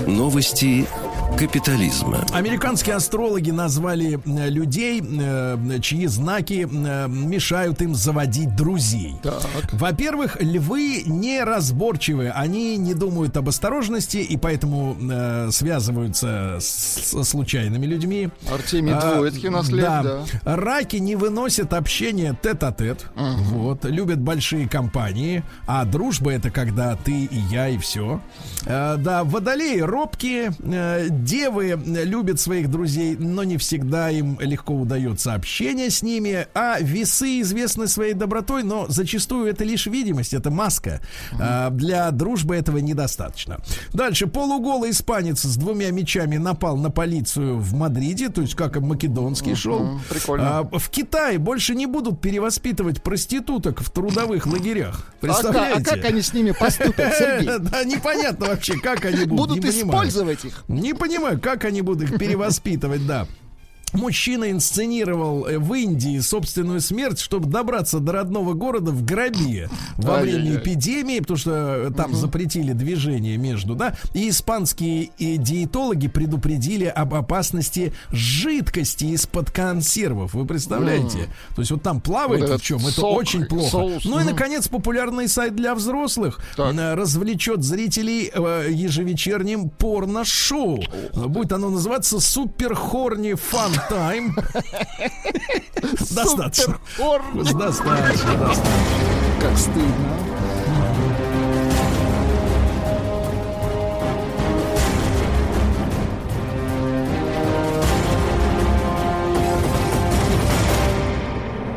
Новости 0.06 0.86
капитализма. 1.42 2.24
Американские 2.32 2.94
астрологи 2.94 3.50
назвали 3.50 4.20
э, 4.24 4.48
людей, 4.48 5.02
э, 5.02 5.80
чьи 5.82 6.06
знаки 6.06 6.68
э, 6.70 7.08
мешают 7.08 7.82
им 7.82 7.96
заводить 7.96 8.54
друзей. 8.54 9.16
Во-первых, 9.72 10.36
львы 10.40 11.02
неразборчивы, 11.04 12.30
они 12.30 12.76
не 12.76 12.94
думают 12.94 13.36
об 13.36 13.48
осторожности 13.48 14.18
и 14.18 14.36
поэтому 14.36 14.96
связываются 15.50 16.58
с, 16.60 17.10
со 17.10 17.24
случайными 17.24 17.86
людьми. 17.86 18.28
Артемий 18.48 18.92
А, 18.94 19.16
Двоицкий 19.16 19.48
у 19.48 19.52
нас 19.52 19.68
лет, 19.68 19.84
да. 19.84 20.24
Раки 20.44 20.96
не 20.96 21.16
выносят 21.16 21.72
общения 21.72 22.36
тет-а-тет. 22.40 23.06
Вот. 23.16 23.84
Любят 23.84 24.20
большие 24.20 24.68
компании. 24.68 25.42
А 25.66 25.84
дружба 25.84 26.32
это 26.32 26.50
когда 26.50 26.94
ты 26.94 27.24
и 27.24 27.38
я, 27.50 27.68
и 27.68 27.78
все. 27.78 28.20
да, 28.64 29.24
водолеи 29.24 29.80
робкие. 29.80 30.52
Девы 31.32 31.68
э, 31.70 32.04
любят 32.04 32.38
своих 32.40 32.70
друзей, 32.70 33.16
но 33.16 33.42
не 33.42 33.56
всегда 33.56 34.10
им 34.10 34.38
легко 34.38 34.74
удается 34.74 35.32
общение 35.32 35.88
с 35.88 36.02
ними. 36.02 36.46
А 36.54 36.78
весы 36.78 37.40
известны 37.40 37.88
своей 37.88 38.12
добротой, 38.12 38.62
но 38.62 38.84
зачастую 38.88 39.46
это 39.46 39.64
лишь 39.64 39.86
видимость, 39.86 40.34
это 40.34 40.50
маска. 40.50 41.00
А, 41.40 41.70
для 41.70 42.10
дружбы 42.10 42.54
этого 42.56 42.78
недостаточно. 42.78 43.58
Дальше. 43.94 44.26
Полуголый 44.26 44.90
испанец 44.90 45.40
с 45.42 45.56
двумя 45.56 45.90
мечами 45.90 46.36
напал 46.36 46.76
на 46.76 46.90
полицию 46.90 47.58
в 47.58 47.74
Мадриде, 47.74 48.28
то 48.28 48.42
есть 48.42 48.54
как 48.54 48.78
македонский 48.80 49.54
шел. 49.54 50.00
прикольно. 50.10 50.58
А, 50.58 50.78
в 50.78 50.90
Китае 50.90 51.38
больше 51.38 51.74
не 51.74 51.86
будут 51.86 52.20
перевоспитывать 52.20 53.02
проституток 53.02 53.80
в 53.80 53.90
трудовых 53.90 54.46
лагерях. 54.46 55.06
А, 55.06 55.10
ка- 55.12 55.16
Представляете? 55.20 55.80
а 55.80 55.94
как 55.94 56.04
они 56.04 56.20
с 56.20 56.34
ними 56.34 56.50
поступят, 56.50 57.14
Сергей? 57.18 57.48
Да, 57.62 57.84
непонятно 57.84 58.46
вообще, 58.46 58.74
как 58.78 59.04
они 59.06 59.24
будут. 59.24 59.56
Будут 59.56 59.64
использовать 59.64 60.44
их? 60.44 60.64
Не 60.68 60.94
понимаю, 60.94 61.21
как 61.40 61.64
они 61.64 61.82
будут 61.82 62.10
их 62.10 62.18
перевоспитывать, 62.18 63.06
да. 63.06 63.26
Мужчина 63.92 64.50
инсценировал 64.50 65.46
э, 65.46 65.58
в 65.58 65.74
Индии 65.74 66.18
собственную 66.20 66.80
смерть, 66.80 67.20
чтобы 67.20 67.48
добраться 67.48 68.00
до 68.00 68.12
родного 68.12 68.54
города 68.54 68.90
в 68.90 69.04
гробе 69.04 69.68
во 69.96 70.18
время 70.18 70.56
эпидемии, 70.56 71.20
потому 71.20 71.36
что 71.36 71.50
э, 71.88 71.90
там 71.94 72.14
запретили 72.14 72.72
движение 72.72 73.36
между, 73.36 73.74
да, 73.74 73.94
и 74.14 74.28
испанские 74.30 75.10
и 75.18 75.36
диетологи 75.36 76.08
предупредили 76.08 76.86
об 76.86 77.14
опасности 77.14 77.92
жидкости 78.10 79.04
из-под 79.06 79.50
консервов. 79.50 80.34
Вы 80.34 80.46
представляете? 80.46 81.28
То 81.54 81.60
есть 81.60 81.70
вот 81.70 81.82
там 81.82 82.00
плавает 82.00 82.48
Вот 82.48 82.60
в 82.60 82.64
чем? 82.64 82.78
Это 82.78 82.92
сок, 82.92 83.16
очень 83.16 83.44
плохо. 83.44 83.70
соус, 83.70 84.04
Ну 84.04 84.20
и, 84.20 84.24
наконец, 84.24 84.68
популярный 84.68 85.28
сайт 85.28 85.54
для 85.54 85.74
взрослых 85.74 86.40
Так. 86.56 86.74
э, 86.74 86.94
развлечет 86.94 87.62
зрителей 87.62 88.30
э, 88.32 88.68
ежевечерним 88.70 89.68
порно-шоу. 89.68 90.82
Будет 91.14 91.52
оно 91.52 91.68
называться 91.70 92.20
Супер 92.20 92.74
Хорни 92.74 93.34
Фан 93.34 93.72
Тайм. 93.88 94.34
Достаточно. 96.10 96.78
Достаточно, 97.34 98.36
достаточно. 98.36 98.70
Как 99.40 99.58
стыдно. 99.58 100.32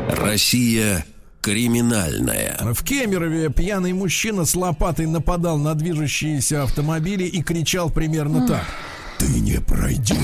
Россия 0.09 1.05
криминальная. 1.41 2.57
В 2.73 2.83
Кемерове 2.83 3.49
пьяный 3.49 3.93
мужчина 3.93 4.45
с 4.45 4.55
лопатой 4.55 5.05
нападал 5.05 5.59
на 5.59 5.75
движущиеся 5.75 6.63
автомобили 6.63 7.23
и 7.23 7.43
кричал 7.43 7.91
примерно 7.91 8.47
так. 8.47 8.65
Ты 9.17 9.39
не 9.39 9.59
пройдешь. 9.59 10.17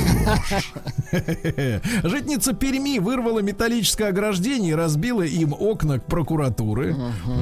Житница 2.03 2.53
Перми 2.53 2.99
вырвала 2.99 3.39
металлическое 3.39 4.09
ограждение 4.09 4.71
и 4.71 4.75
разбила 4.75 5.21
им 5.21 5.53
окна 5.57 5.99
прокуратуры. 5.99 6.95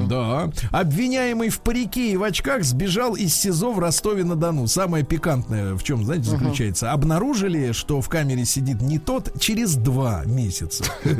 Да. 0.08 0.50
Обвиняемый 0.70 1.48
в 1.48 1.60
парике 1.60 2.12
и 2.12 2.16
в 2.16 2.22
очках 2.22 2.64
сбежал 2.64 3.14
из 3.14 3.34
СИЗО 3.34 3.72
в 3.72 3.78
Ростове-на-Дону. 3.78 4.66
Самое 4.66 5.04
пикантное 5.04 5.74
в 5.74 5.82
чем, 5.82 6.04
знаете, 6.04 6.30
заключается? 6.30 6.92
Обнаружили, 6.92 7.72
что 7.72 8.00
в 8.00 8.08
камере 8.08 8.44
сидит 8.44 8.80
не 8.80 8.98
тот 8.98 9.38
через 9.40 9.74
два 9.74 10.24
месяца. 10.24 10.84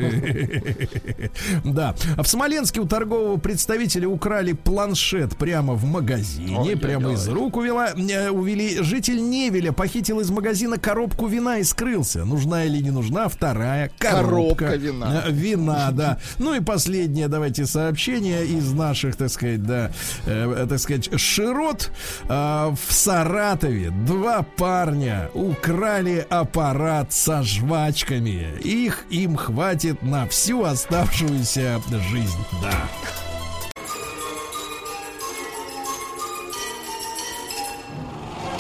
Да. 1.64 1.94
А 2.16 2.22
в 2.22 2.28
Смоленске 2.28 2.80
у 2.80 2.86
торгового 2.86 3.36
представителя 3.36 4.08
украли 4.08 4.52
планшет 4.52 5.36
прямо 5.36 5.74
в 5.74 5.84
магазине, 5.84 6.76
прямо 6.76 7.12
из 7.12 7.28
рук 7.28 7.56
увела, 7.56 7.90
э, 7.90 8.30
увели. 8.30 8.82
Житель 8.82 9.22
Невеля 9.22 9.72
похитил 9.72 10.19
из 10.20 10.30
магазина 10.30 10.78
коробку 10.78 11.26
вина 11.26 11.58
и 11.58 11.64
скрылся. 11.64 12.24
Нужна 12.24 12.64
или 12.64 12.82
не 12.82 12.90
нужна 12.90 13.28
вторая 13.28 13.90
коробка. 13.98 14.66
Коробка 14.66 14.76
вина. 14.76 15.22
Э, 15.26 15.30
Вина, 15.30 15.90
да. 15.92 16.18
Ну 16.38 16.54
и 16.54 16.60
последнее, 16.60 17.28
давайте, 17.28 17.66
сообщение 17.66 18.46
из 18.46 18.72
наших, 18.72 19.16
так 19.16 19.30
сказать, 19.30 19.62
да, 19.62 19.90
э, 20.26 20.66
так 20.68 20.78
сказать, 20.78 21.18
широт. 21.18 21.90
А, 22.28 22.74
в 22.74 22.92
Саратове 22.92 23.90
два 23.90 24.42
парня 24.42 25.30
украли 25.34 26.26
аппарат 26.28 27.12
со 27.12 27.42
жвачками. 27.42 28.58
Их 28.62 29.04
им 29.10 29.36
хватит 29.36 30.02
на 30.02 30.26
всю 30.28 30.64
оставшуюся 30.64 31.80
жизнь. 32.10 32.38
Да. 32.62 33.29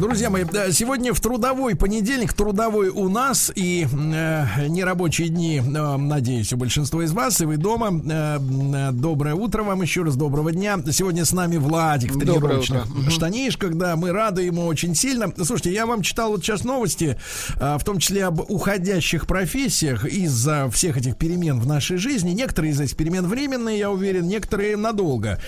Друзья 0.00 0.30
мои, 0.30 0.46
сегодня 0.72 1.12
в 1.12 1.20
трудовой 1.20 1.76
понедельник, 1.76 2.32
трудовой 2.32 2.88
у 2.88 3.10
нас 3.10 3.52
и 3.54 3.86
э, 3.86 4.66
нерабочие 4.66 5.28
дни, 5.28 5.58
э, 5.58 5.96
надеюсь, 5.98 6.54
у 6.54 6.56
большинства 6.56 7.04
из 7.04 7.12
вас, 7.12 7.42
и 7.42 7.44
вы 7.44 7.58
дома. 7.58 7.92
Э, 8.10 8.38
э, 8.38 8.92
доброе 8.92 9.34
утро 9.34 9.62
вам 9.62 9.82
еще 9.82 10.02
раз, 10.02 10.16
доброго 10.16 10.52
дня. 10.52 10.78
Сегодня 10.90 11.26
с 11.26 11.32
нами 11.32 11.58
Владик 11.58 12.12
в 12.12 12.18
тренировочных 12.18 12.86
штанишках, 13.10 13.74
да, 13.74 13.94
мы 13.96 14.12
рады 14.12 14.40
ему 14.40 14.64
очень 14.64 14.94
сильно. 14.94 15.30
Слушайте, 15.36 15.74
я 15.74 15.84
вам 15.84 16.00
читал 16.00 16.30
вот 16.30 16.42
сейчас 16.42 16.64
новости, 16.64 17.18
э, 17.56 17.76
в 17.78 17.84
том 17.84 17.98
числе 17.98 18.24
об 18.24 18.40
уходящих 18.50 19.26
профессиях 19.26 20.06
из-за 20.06 20.70
всех 20.70 20.96
этих 20.96 21.18
перемен 21.18 21.60
в 21.60 21.66
нашей 21.66 21.98
жизни. 21.98 22.30
Некоторые 22.30 22.72
из 22.72 22.80
этих 22.80 22.96
перемен 22.96 23.26
временные, 23.26 23.78
я 23.78 23.90
уверен, 23.90 24.26
некоторые 24.28 24.78
надолго. 24.78 25.38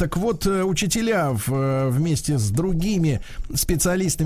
Так 0.00 0.16
вот, 0.16 0.46
э, 0.46 0.64
учителя 0.64 1.30
в, 1.30 1.52
э, 1.52 1.90
вместе 1.90 2.38
с 2.38 2.50
другими 2.50 3.20
специалистами 3.54 3.83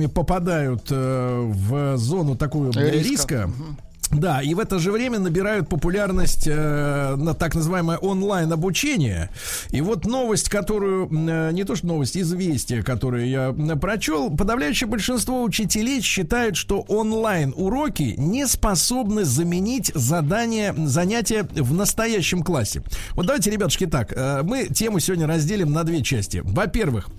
попадают 0.08 0.86
э, 0.90 1.40
в 1.44 1.96
зону 1.96 2.36
такую 2.36 2.72
Риска. 2.72 3.08
риска. 3.08 3.50
Да, 4.10 4.40
и 4.40 4.54
в 4.54 4.58
это 4.58 4.78
же 4.78 4.90
время 4.90 5.18
набирают 5.18 5.68
популярность 5.68 6.46
э, 6.46 7.14
на 7.16 7.34
так 7.34 7.54
называемое 7.54 7.98
онлайн 7.98 8.50
обучение. 8.50 9.28
И 9.70 9.82
вот 9.82 10.06
новость, 10.06 10.48
которую 10.48 11.08
э, 11.10 11.50
не 11.52 11.64
то 11.64 11.76
что 11.76 11.88
новость, 11.88 12.16
известие, 12.16 12.82
которое 12.82 13.26
я 13.26 13.54
э, 13.56 13.76
прочел, 13.76 14.30
подавляющее 14.30 14.88
большинство 14.88 15.42
учителей 15.42 16.00
считают, 16.00 16.56
что 16.56 16.80
онлайн 16.88 17.52
уроки 17.54 18.14
не 18.16 18.46
способны 18.46 19.24
заменить 19.24 19.92
задания, 19.94 20.74
занятия 20.86 21.46
в 21.52 21.74
настоящем 21.74 22.42
классе. 22.42 22.82
Вот 23.12 23.26
давайте, 23.26 23.50
ребятушки, 23.50 23.86
так, 23.86 24.14
э, 24.16 24.42
мы 24.42 24.68
тему 24.68 25.00
сегодня 25.00 25.26
разделим 25.26 25.72
на 25.72 25.84
две 25.84 26.02
части. 26.02 26.40
Во-первых, 26.44 27.10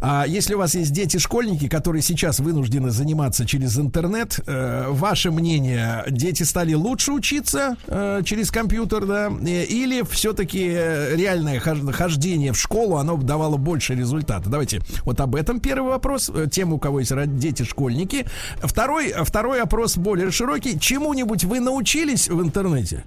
а 0.00 0.24
если 0.26 0.54
у 0.54 0.58
вас 0.58 0.74
есть 0.74 0.92
дети-школьники, 0.92 1.68
которые 1.68 2.02
сейчас 2.02 2.40
вынуждены 2.40 2.90
заниматься 2.90 3.46
через 3.46 3.78
интернет, 3.78 4.40
э, 4.46 4.86
ваше 4.88 5.30
мнение, 5.30 6.04
дети 6.08 6.42
стали 6.44 6.74
лучше 6.74 7.12
учиться 7.12 7.76
э, 7.86 8.22
через 8.24 8.50
компьютер, 8.50 9.06
да, 9.06 9.28
э, 9.28 9.64
или 9.64 10.02
все-таки 10.02 10.68
реальное 10.68 11.60
хож- 11.60 11.92
хождение 11.92 12.52
в 12.52 12.58
школу, 12.58 12.96
оно 12.96 13.16
давало 13.16 13.56
больше 13.56 13.94
результата? 13.94 14.48
Давайте 14.48 14.80
вот 15.04 15.20
об 15.20 15.34
этом 15.34 15.60
первый 15.60 15.90
вопрос, 15.90 16.30
э, 16.32 16.46
тем, 16.50 16.72
у 16.72 16.78
кого 16.78 17.00
есть 17.00 17.12
дети-школьники. 17.38 18.26
Второй, 18.62 19.12
второй 19.24 19.60
опрос 19.60 19.96
более 19.96 20.30
широкий. 20.30 20.78
Чему-нибудь 20.78 21.44
вы 21.44 21.60
научились 21.60 22.28
в 22.28 22.40
интернете? 22.42 23.04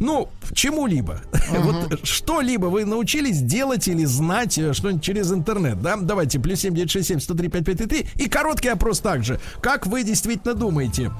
Ну, 0.00 0.28
чему-либо. 0.52 1.20
Вот 1.54 2.00
что-либо 2.04 2.66
вы 2.66 2.84
научились 2.84 3.40
делать 3.40 3.86
или 3.88 4.04
знать 4.04 4.58
э, 4.58 4.72
что-нибудь 4.72 5.02
через 5.02 5.32
интернет, 5.32 5.80
да? 5.80 5.96
Давайте, 5.96 6.40
плюс 6.40 6.60
7967 6.60 7.20
103 7.20 7.48
5533. 7.48 8.24
И 8.24 8.28
короткий 8.28 8.68
опрос 8.68 9.00
также. 9.00 9.40
Как 9.60 9.86
вы 9.86 10.02
действительно 10.02 10.54
думаете? 10.54 11.12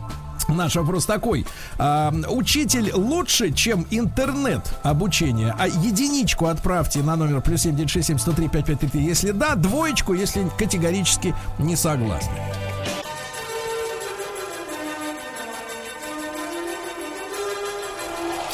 Наш 0.49 0.77
вопрос 0.77 1.07
такой. 1.07 1.47
А, 1.79 2.13
учитель 2.29 2.91
лучше, 2.93 3.53
чем 3.53 3.87
интернет 3.91 4.63
обучение? 4.83 5.55
А 5.59 5.67
единичку 5.67 6.47
отправьте 6.47 7.01
на 7.03 7.17
номер 7.17 7.41
плюс 7.41 7.63
7967 7.63 8.19
103 8.19 8.49
5533. 8.49 9.03
Если 9.03 9.31
да, 9.31 9.55
двоечку, 9.55 10.15
если 10.15 10.47
категорически 10.59 11.35
не 11.59 11.77
согласны. 11.77 12.33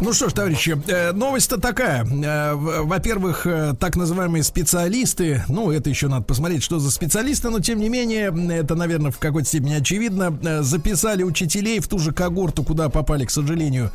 Ну 0.00 0.12
что 0.12 0.28
ж, 0.28 0.32
товарищи, 0.32 0.80
э, 0.86 1.10
новость-то 1.12 1.60
такая. 1.60 2.04
Э, 2.04 2.54
Во-первых, 2.54 3.48
э, 3.48 3.74
так 3.80 3.96
называемые 3.96 4.44
специалисты, 4.44 5.42
ну, 5.48 5.72
это 5.72 5.90
еще 5.90 6.06
надо 6.06 6.22
посмотреть, 6.24 6.62
что 6.62 6.78
за 6.78 6.92
специалисты, 6.92 7.50
но 7.50 7.58
тем 7.58 7.80
не 7.80 7.88
менее, 7.88 8.32
это, 8.56 8.76
наверное, 8.76 9.10
в 9.10 9.18
какой-то 9.18 9.48
степени 9.48 9.74
очевидно, 9.74 10.62
записали 10.62 11.24
учителей 11.24 11.80
в 11.80 11.88
ту 11.88 11.98
же 11.98 12.12
когорту, 12.12 12.62
куда 12.62 12.88
попали, 12.90 13.24
к 13.24 13.30
сожалению, 13.32 13.90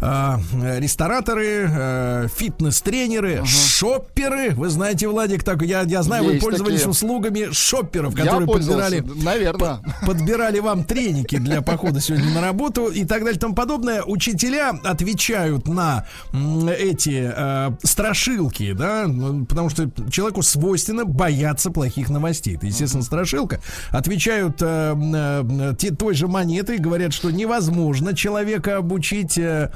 рестораторы, 0.00 2.30
фитнес-тренеры, 2.34 3.44
шопперы. 3.44 4.54
Вы 4.54 4.70
знаете, 4.70 5.06
Владик, 5.06 5.44
так 5.44 5.60
я, 5.62 5.82
я 5.82 6.02
знаю, 6.02 6.24
вы 6.24 6.32
Есть 6.32 6.44
пользовались 6.44 6.80
такие. 6.80 6.90
услугами 6.90 7.48
шопперов, 7.52 8.14
которые 8.14 8.48
подбирали 8.48 9.04
наверное. 9.22 9.80
подбирали 10.06 10.60
вам 10.60 10.84
треники 10.84 11.36
для 11.36 11.60
похода 11.60 12.00
сегодня 12.00 12.32
на 12.32 12.40
работу 12.40 12.86
и 12.86 13.04
так 13.04 13.20
далее 13.20 13.36
и 13.36 13.38
тому 13.38 13.54
подобное. 13.54 14.02
Учителя 14.02 14.70
отвечают 14.82 15.41
на 15.66 16.04
м, 16.32 16.68
эти 16.68 17.32
э, 17.34 17.70
страшилки, 17.82 18.72
да, 18.72 19.06
ну, 19.06 19.44
потому 19.44 19.68
что 19.70 19.90
человеку 20.10 20.42
свойственно 20.42 21.04
бояться 21.04 21.70
плохих 21.70 22.10
новостей. 22.10 22.56
Это, 22.56 22.66
естественно, 22.66 23.02
страшилка. 23.02 23.60
Отвечают 23.90 24.60
э, 24.62 24.94
э, 24.96 25.74
те- 25.78 25.90
той 25.90 26.14
же 26.14 26.28
монетой, 26.28 26.78
говорят, 26.78 27.12
что 27.12 27.30
невозможно 27.30 28.14
человека 28.14 28.76
обучить 28.78 29.38
э, 29.38 29.70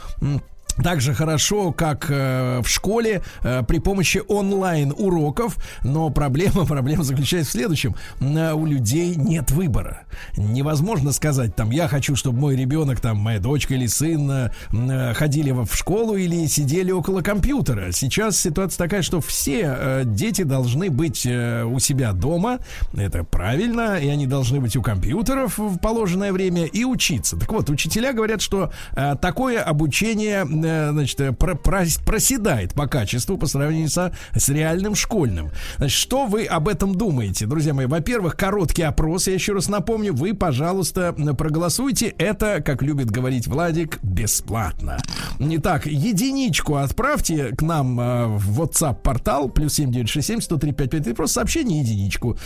так 0.83 1.01
же 1.01 1.15
хорошо, 1.15 1.73
как 1.73 2.07
э, 2.11 2.61
в 2.63 2.69
школе 2.69 3.23
э, 3.43 3.63
при 3.67 3.79
помощи 3.79 4.23
онлайн 4.29 4.93
уроков, 4.97 5.57
но 5.83 6.11
проблема, 6.11 6.67
проблема 6.67 7.03
заключается 7.03 7.51
в 7.51 7.53
следующем: 7.53 7.95
э, 8.21 8.53
у 8.53 8.67
людей 8.67 9.15
нет 9.17 9.51
выбора. 9.51 10.03
Невозможно 10.37 11.13
сказать 11.13 11.55
там, 11.57 11.71
я 11.71 11.89
хочу, 11.89 12.17
чтобы 12.17 12.39
мой 12.39 12.57
ребенок, 12.57 13.01
там, 13.01 13.17
моя 13.19 13.39
дочка 13.39 13.75
или 13.75 13.87
сын 13.87 14.31
э, 14.31 14.51
э, 14.73 15.15
ходили 15.15 15.51
в 15.51 15.69
школу 15.75 16.17
или 16.17 16.47
сидели 16.47 16.91
около 16.91 17.23
компьютера. 17.23 17.93
Сейчас 17.93 18.39
ситуация 18.39 18.79
такая, 18.79 19.03
что 19.03 19.21
все 19.21 19.77
э, 19.79 20.03
дети 20.05 20.43
должны 20.43 20.91
быть 20.91 21.27
э, 21.27 21.65
у 21.65 21.79
себя 21.79 22.13
дома, 22.13 22.59
это 22.95 23.25
правильно, 23.25 23.99
и 23.99 24.09
они 24.09 24.27
должны 24.27 24.61
быть 24.61 24.77
у 24.77 24.83
компьютеров 24.83 25.59
в 25.59 25.79
положенное 25.79 26.33
время 26.33 26.67
и 26.67 26.85
учиться. 26.85 27.37
Так 27.37 27.51
вот, 27.53 27.71
учителя 27.71 28.13
говорят, 28.13 28.43
что 28.43 28.73
э, 28.95 29.15
такое 29.21 29.63
обучение 29.63 30.45
значит, 30.91 31.21
э, 31.21 31.33
про, 31.33 31.55
про, 31.55 31.85
проседает 32.05 32.75
по 32.75 32.87
качеству 32.87 33.37
по 33.39 33.47
сравнению 33.47 33.89
со, 33.89 34.13
с 34.35 34.49
реальным 34.49 34.95
школьным. 34.95 35.51
Значит, 35.77 35.99
что 35.99 36.27
вы 36.27 36.45
об 36.45 36.69
этом 36.69 36.95
думаете, 36.95 37.47
друзья 37.47 37.75
мои? 37.75 37.87
Во-первых, 37.87 38.37
короткий 38.37 38.83
опрос, 38.83 39.27
я 39.27 39.35
еще 39.35 39.53
раз 39.53 39.69
напомню, 39.69 40.15
вы, 40.15 40.35
пожалуйста, 40.35 41.15
проголосуйте. 41.37 42.15
Это, 42.19 42.63
как 42.63 42.83
любит 42.83 43.11
говорить 43.11 43.47
Владик, 43.47 43.99
бесплатно. 44.03 44.99
Итак, 45.39 45.87
единичку 45.87 46.77
отправьте 46.77 47.55
к 47.57 47.63
нам 47.63 48.01
э, 48.01 48.27
в 48.27 48.63
WhatsApp-портал, 48.63 49.49
плюс 49.49 49.75
7967 49.75 50.41
103 50.41 50.73
553, 50.73 51.15
просто 51.15 51.35
сообщение 51.35 51.81
единичку. 51.81 52.39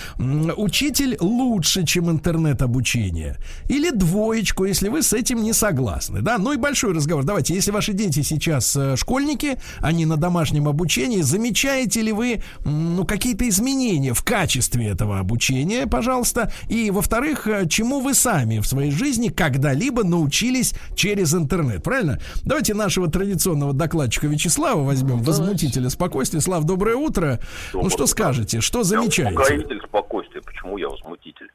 Учитель 0.57 1.16
лучше, 1.21 1.85
чем 1.85 2.11
интернет-обучение. 2.11 3.37
Или 3.68 3.91
двоечку, 3.91 4.64
если 4.64 4.89
вы 4.89 5.03
с 5.03 5.12
этим 5.12 5.43
не 5.43 5.53
согласны. 5.53 6.23
Да, 6.23 6.39
ну 6.39 6.53
и 6.53 6.57
большой 6.57 6.93
разговор. 6.95 7.25
Давайте, 7.25 7.55
если 7.55 7.71
ваши 7.71 7.93
дети 7.93 8.10
дети 8.11 8.27
сейчас 8.27 8.77
э, 8.77 8.97
школьники, 8.97 9.59
они 9.81 10.07
на 10.07 10.17
домашнем 10.17 10.69
обучении. 10.69 11.23
Замечаете 11.23 12.03
ли 12.03 12.13
вы 12.13 12.43
ну, 12.65 13.05
какие-то 13.05 13.49
изменения 13.49 14.13
в 14.13 14.23
качестве 14.23 14.89
этого 14.89 15.19
обучения, 15.19 15.87
пожалуйста? 15.87 16.53
И, 16.69 16.91
во-вторых, 16.91 17.47
э, 17.47 17.69
чему 17.69 18.01
вы 18.01 18.15
сами 18.15 18.59
в 18.59 18.67
своей 18.67 18.91
жизни 18.91 19.29
когда-либо 19.29 20.05
научились 20.05 20.75
через 20.95 21.35
интернет, 21.35 21.83
правильно? 21.83 22.21
Давайте 22.45 22.75
нашего 22.75 23.09
традиционного 23.09 23.73
докладчика 23.73 24.27
Вячеслава 24.27 24.83
возьмем, 24.83 25.23
возмутителя 25.23 25.89
спокойствия. 25.89 26.41
Слав, 26.41 26.65
доброе 26.65 26.97
утро. 26.97 27.41
Доброе 27.73 27.85
ну, 27.85 27.91
что 27.91 28.07
скажете, 28.07 28.61
что 28.61 28.83
замечаете? 28.83 29.67
Я 29.69 29.81
спокойствия, 29.87 30.43
почему 30.43 30.79
я 30.79 30.89
возмутитель? 30.89 31.51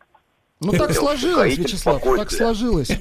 Ну 0.66 0.72
так 0.72 0.94
сложилось, 0.94 1.58
Вячеслав, 1.58 2.02
так 2.02 2.32
сложилось. 2.32 2.92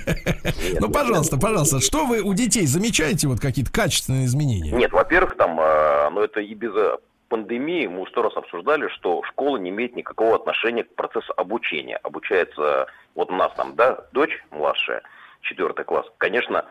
Ну, 0.81 0.91
пожалуйста, 0.91 1.39
пожалуйста, 1.39 1.81
что 1.81 2.05
вы 2.05 2.21
у 2.21 2.35
детей 2.35 2.67
замечаете 2.67 3.27
вот 3.27 3.41
какие-то 3.41 3.73
качественные 3.73 4.27
изменения? 4.27 4.71
Нет, 4.71 4.93
во-первых, 4.93 5.37
там, 5.37 5.59
а, 5.59 6.11
ну 6.11 6.21
это 6.21 6.41
и 6.41 6.55
без 6.55 6.75
э, 6.75 6.97
пандемии 7.29 7.87
мы 7.87 8.07
сто 8.09 8.23
раз 8.23 8.37
обсуждали, 8.37 8.89
что 8.89 9.23
школа 9.25 9.57
не 9.57 9.71
имеет 9.71 9.97
никакого 9.97 10.37
отношения 10.37 10.85
к 10.85 10.95
процессу 10.95 11.33
обучения. 11.37 11.97
Обучается, 12.03 12.87
вот 13.15 13.31
у 13.31 13.35
нас 13.35 13.53
там, 13.57 13.75
да, 13.77 14.05
дочь 14.13 14.45
младшая, 14.51 15.03
четвертый 15.41 15.85
класс. 15.85 16.07
Конечно, 16.19 16.67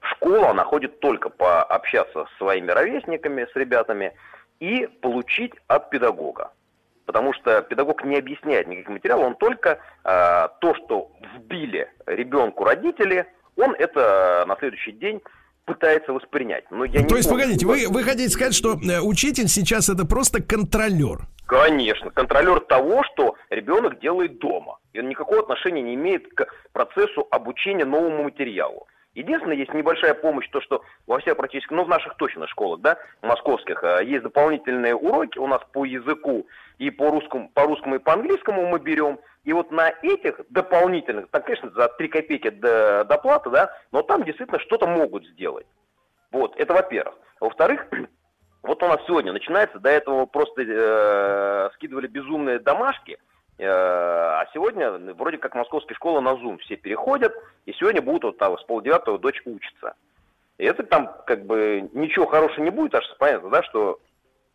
в 0.00 0.08
школу 0.08 0.44
она 0.44 0.64
ходит 0.64 1.00
только 1.00 1.30
пообщаться 1.30 2.26
с 2.26 2.38
своими 2.38 2.70
ровесниками, 2.70 3.46
с 3.50 3.56
ребятами, 3.56 4.12
и 4.60 4.86
получить 5.00 5.52
от 5.68 5.90
педагога 5.90 6.52
потому 7.06 7.32
что 7.34 7.62
педагог 7.62 8.04
не 8.04 8.16
объясняет 8.16 8.66
никаких 8.66 8.88
материалов, 8.90 9.26
он 9.26 9.36
только 9.36 9.78
э, 10.04 10.48
то, 10.60 10.74
что 10.74 11.10
вбили 11.36 11.90
ребенку 12.06 12.64
родители, 12.64 13.26
он 13.56 13.74
это 13.74 14.44
на 14.46 14.56
следующий 14.56 14.92
день 14.92 15.20
пытается 15.64 16.12
воспринять. 16.12 16.64
Но 16.70 16.84
я 16.84 17.04
то 17.04 17.16
есть, 17.16 17.28
помню, 17.28 17.44
погодите, 17.44 17.66
вы, 17.66 17.86
вы 17.88 18.02
хотите 18.02 18.28
сказать, 18.28 18.54
что 18.54 18.74
э, 18.74 19.00
учитель 19.00 19.48
сейчас 19.48 19.88
это 19.88 20.06
просто 20.06 20.42
контролер? 20.42 21.20
Конечно, 21.46 22.10
контролер 22.10 22.60
того, 22.60 23.02
что 23.12 23.36
ребенок 23.50 24.00
делает 24.00 24.38
дома. 24.38 24.78
И 24.92 25.00
он 25.00 25.08
никакого 25.08 25.40
отношения 25.40 25.82
не 25.82 25.94
имеет 25.94 26.32
к 26.34 26.46
процессу 26.72 27.26
обучения 27.30 27.84
новому 27.84 28.24
материалу. 28.24 28.86
Единственное, 29.14 29.56
есть 29.56 29.72
небольшая 29.72 30.14
помощь, 30.14 30.48
то, 30.50 30.60
что 30.60 30.82
во 31.06 31.18
всех 31.20 31.36
практически, 31.36 31.72
ну, 31.72 31.84
в 31.84 31.88
наших 31.88 32.16
точно 32.16 32.48
школах, 32.48 32.80
да, 32.80 32.98
московских, 33.22 33.82
э, 33.84 34.04
есть 34.04 34.22
дополнительные 34.22 34.94
уроки 34.94 35.38
у 35.38 35.46
нас 35.46 35.60
по 35.72 35.84
языку 35.84 36.46
и 36.78 36.90
по 36.90 37.10
русскому, 37.10 37.48
по 37.50 37.62
русскому 37.62 37.96
и 37.96 37.98
по 37.98 38.12
английскому 38.12 38.66
мы 38.66 38.78
берем. 38.78 39.18
И 39.44 39.52
вот 39.52 39.70
на 39.70 39.90
этих 40.02 40.40
дополнительных, 40.50 41.28
так, 41.30 41.44
конечно, 41.44 41.70
за 41.70 41.88
3 41.88 42.08
копейки 42.08 42.50
до, 42.50 43.04
доплаты, 43.04 43.50
да, 43.50 43.72
но 43.92 44.02
там 44.02 44.24
действительно 44.24 44.58
что-то 44.60 44.86
могут 44.86 45.26
сделать. 45.26 45.66
Вот, 46.30 46.56
это 46.56 46.72
во-первых. 46.72 47.14
Во-вторых, 47.40 47.86
вот 48.62 48.82
у 48.82 48.86
нас 48.86 49.00
сегодня 49.06 49.32
начинается, 49.32 49.78
до 49.78 49.90
этого 49.90 50.26
просто 50.26 50.62
э, 50.62 51.70
скидывали 51.74 52.06
безумные 52.06 52.58
домашки– 52.58 53.18
Э, 53.56 53.66
а 53.68 54.46
сегодня 54.52 54.90
вроде 55.14 55.38
как 55.38 55.54
московские 55.54 55.94
школы 55.94 56.20
на 56.20 56.30
Zoom 56.30 56.58
все 56.58 56.76
переходят, 56.76 57.32
и 57.66 57.72
сегодня 57.72 58.02
будут 58.02 58.24
вот 58.24 58.38
там 58.38 58.58
с 58.58 58.64
полдевятого 58.64 59.18
дочь 59.18 59.40
учиться. 59.44 59.94
И 60.58 60.64
это 60.64 60.82
там 60.82 61.14
как 61.26 61.46
бы 61.46 61.88
ничего 61.92 62.26
хорошего 62.26 62.64
не 62.64 62.70
будет, 62.70 62.94
аж 62.94 63.04
понятно, 63.18 63.50
да, 63.50 63.62
что 63.62 64.00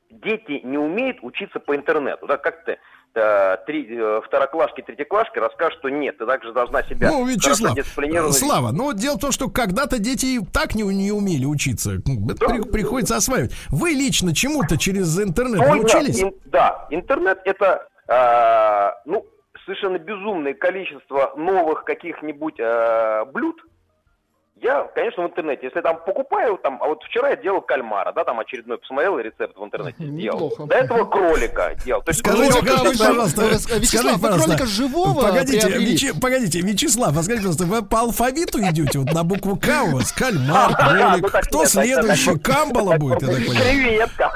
дети 0.10 0.62
не 0.64 0.78
умеют 0.78 1.18
учиться 1.22 1.60
по 1.60 1.76
интернету, 1.76 2.28
да, 2.28 2.38
как 2.38 2.64
ты 2.66 2.78
э, 3.16 3.58
три, 3.66 3.88
э, 3.90 4.22
второклашки, 4.26 4.82
третьеклашки 4.82 5.40
расскажут, 5.40 5.80
что 5.80 5.90
нет, 5.90 6.18
ты 6.18 6.26
также 6.26 6.52
должна 6.54 6.84
себя 6.84 7.12
ну, 7.12 7.26
Вячеслав, 7.26 7.78
Слава, 8.34 8.72
ну 8.72 8.94
дело 8.94 9.18
в 9.18 9.20
том, 9.20 9.32
что 9.32 9.50
когда-то 9.50 10.00
дети 10.00 10.40
так 10.52 10.76
не, 10.76 10.84
не 10.84 11.12
умели 11.12 11.46
учиться, 11.46 11.98
да. 12.06 12.48
при, 12.48 12.62
приходится 12.62 13.16
осваивать. 13.16 13.52
Вы 13.70 13.92
лично 13.92 14.34
чему-то 14.34 14.78
через 14.78 15.20
интернет 15.20 15.60
ну, 15.60 15.76
научились? 15.76 16.22
Ин, 16.22 16.34
да, 16.46 16.88
интернет 16.90 17.40
это 17.46 17.88
э, 18.08 19.10
ну, 19.10 19.26
совершенно 19.66 20.00
безумное 20.00 20.54
количество 20.54 21.34
новых 21.36 21.84
каких-нибудь 21.84 22.60
э, 22.60 23.26
блюд, 23.32 23.58
я, 24.62 24.84
конечно, 24.96 25.24
в 25.24 25.28
интернете. 25.28 25.62
Если 25.64 25.82
там 25.82 26.00
покупаю, 26.06 26.58
там, 26.62 26.82
а 26.82 26.88
вот 26.88 27.04
вчера 27.04 27.30
я 27.30 27.36
делал 27.36 27.62
кальмара, 27.62 28.12
да, 28.14 28.24
там 28.24 28.40
очередной 28.40 28.78
посмотрел 28.78 29.18
рецепт 29.20 29.58
в 29.58 29.64
интернете 29.64 30.06
сделал. 30.06 30.54
До 30.58 30.76
этого 30.76 31.06
кролика 31.06 31.76
делал. 31.86 32.02
То 32.02 32.10
есть, 32.10 32.20
скажите, 32.20 32.60
кролика, 32.60 32.98
пожалуйста, 32.98 33.42
Вячеслав, 33.78 34.18
вы 34.18 34.30
кролика 34.30 34.66
живого 34.66 35.22
погодите, 35.22 35.70
Вяче, 35.70 36.14
погодите, 36.20 36.62
Вячеслав, 36.62 37.10
а 37.18 37.24
скажите, 37.24 37.38
пожалуйста, 37.38 37.66
вы 37.66 37.82
по 37.84 38.00
алфавиту 38.02 38.60
идете, 38.60 39.00
вот 39.00 39.14
на 39.14 39.24
букву 39.24 39.56
К 39.56 39.84
у 39.86 39.96
вас, 39.98 40.12
кальмар, 40.12 40.76
кролик, 40.76 41.22
ну 41.22 41.42
кто 41.42 41.66
следующий, 41.66 42.38
камбала 42.40 42.98
будет, 42.98 43.22
я 43.22 43.28
так 43.28 43.38
понимаю? 43.38 43.60
Креветка. 43.60 44.30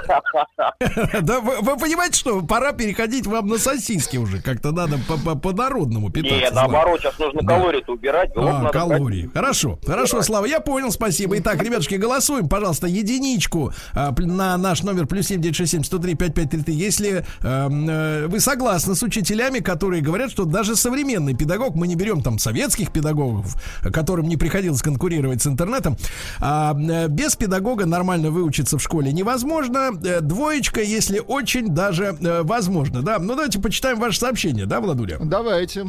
Да, 1.22 1.40
вы 1.40 1.78
понимаете, 1.78 2.18
что 2.18 2.42
пора 2.42 2.74
переходить 2.74 3.28
вам 3.28 3.48
на 3.48 3.58
сосиски 3.58 4.18
уже, 4.18 4.42
как-то 4.42 4.72
надо 4.72 4.98
по-народному 5.42 6.12
питаться. 6.12 6.36
Нет, 6.36 6.54
наоборот, 6.54 7.00
сейчас 7.02 7.18
нужно 7.20 7.46
калории-то 7.46 7.94
убирать. 7.94 8.32
А, 8.36 8.70
калории, 8.70 9.30
хорошо, 9.34 9.80
хорошо. 9.86 10.13
Хорошо, 10.14 10.28
Слава, 10.28 10.46
я 10.46 10.60
понял, 10.60 10.92
спасибо. 10.92 11.40
Итак, 11.40 11.64
ребятушки, 11.64 11.96
голосуем, 11.96 12.48
пожалуйста, 12.48 12.86
единичку 12.86 13.74
а, 13.96 14.14
на 14.16 14.58
наш 14.58 14.84
номер 14.84 15.08
плюс 15.08 15.26
7967 15.26 15.84
103 15.84 16.14
5533. 16.14 16.76
Если 16.76 17.26
эм, 17.42 17.90
э, 17.90 18.28
вы 18.28 18.40
согласны 18.40 18.94
с 18.94 19.02
учителями, 19.02 19.58
которые 19.58 20.04
говорят, 20.04 20.30
что 20.30 20.46
даже 20.46 20.76
современный 20.76 21.34
педагог, 21.34 21.74
мы 21.74 21.88
не 21.88 21.96
берем 21.96 22.22
там 22.22 22.38
советских 22.38 22.92
педагогов, 22.92 23.56
которым 23.82 24.28
не 24.28 24.38
приходилось 24.38 24.84
конкурировать 24.84 25.42
с 25.42 25.48
интернетом, 25.48 25.98
а, 26.40 26.76
э, 26.78 27.08
без 27.08 27.36
педагога 27.36 27.88
нормально 27.88 28.30
выучиться 28.30 28.78
в 28.78 28.84
школе 28.84 29.12
невозможно. 29.12 29.94
Э, 30.04 30.22
двоечка, 30.22 30.82
если 30.82 31.24
очень 31.26 31.70
даже 31.70 32.16
э, 32.22 32.44
возможно. 32.44 33.02
Да, 33.02 33.18
ну 33.18 33.34
давайте 33.34 33.60
почитаем 33.60 34.00
ваше 34.00 34.20
сообщение, 34.20 34.68
да, 34.68 34.80
Владуля? 34.80 35.18
Давайте. 35.20 35.88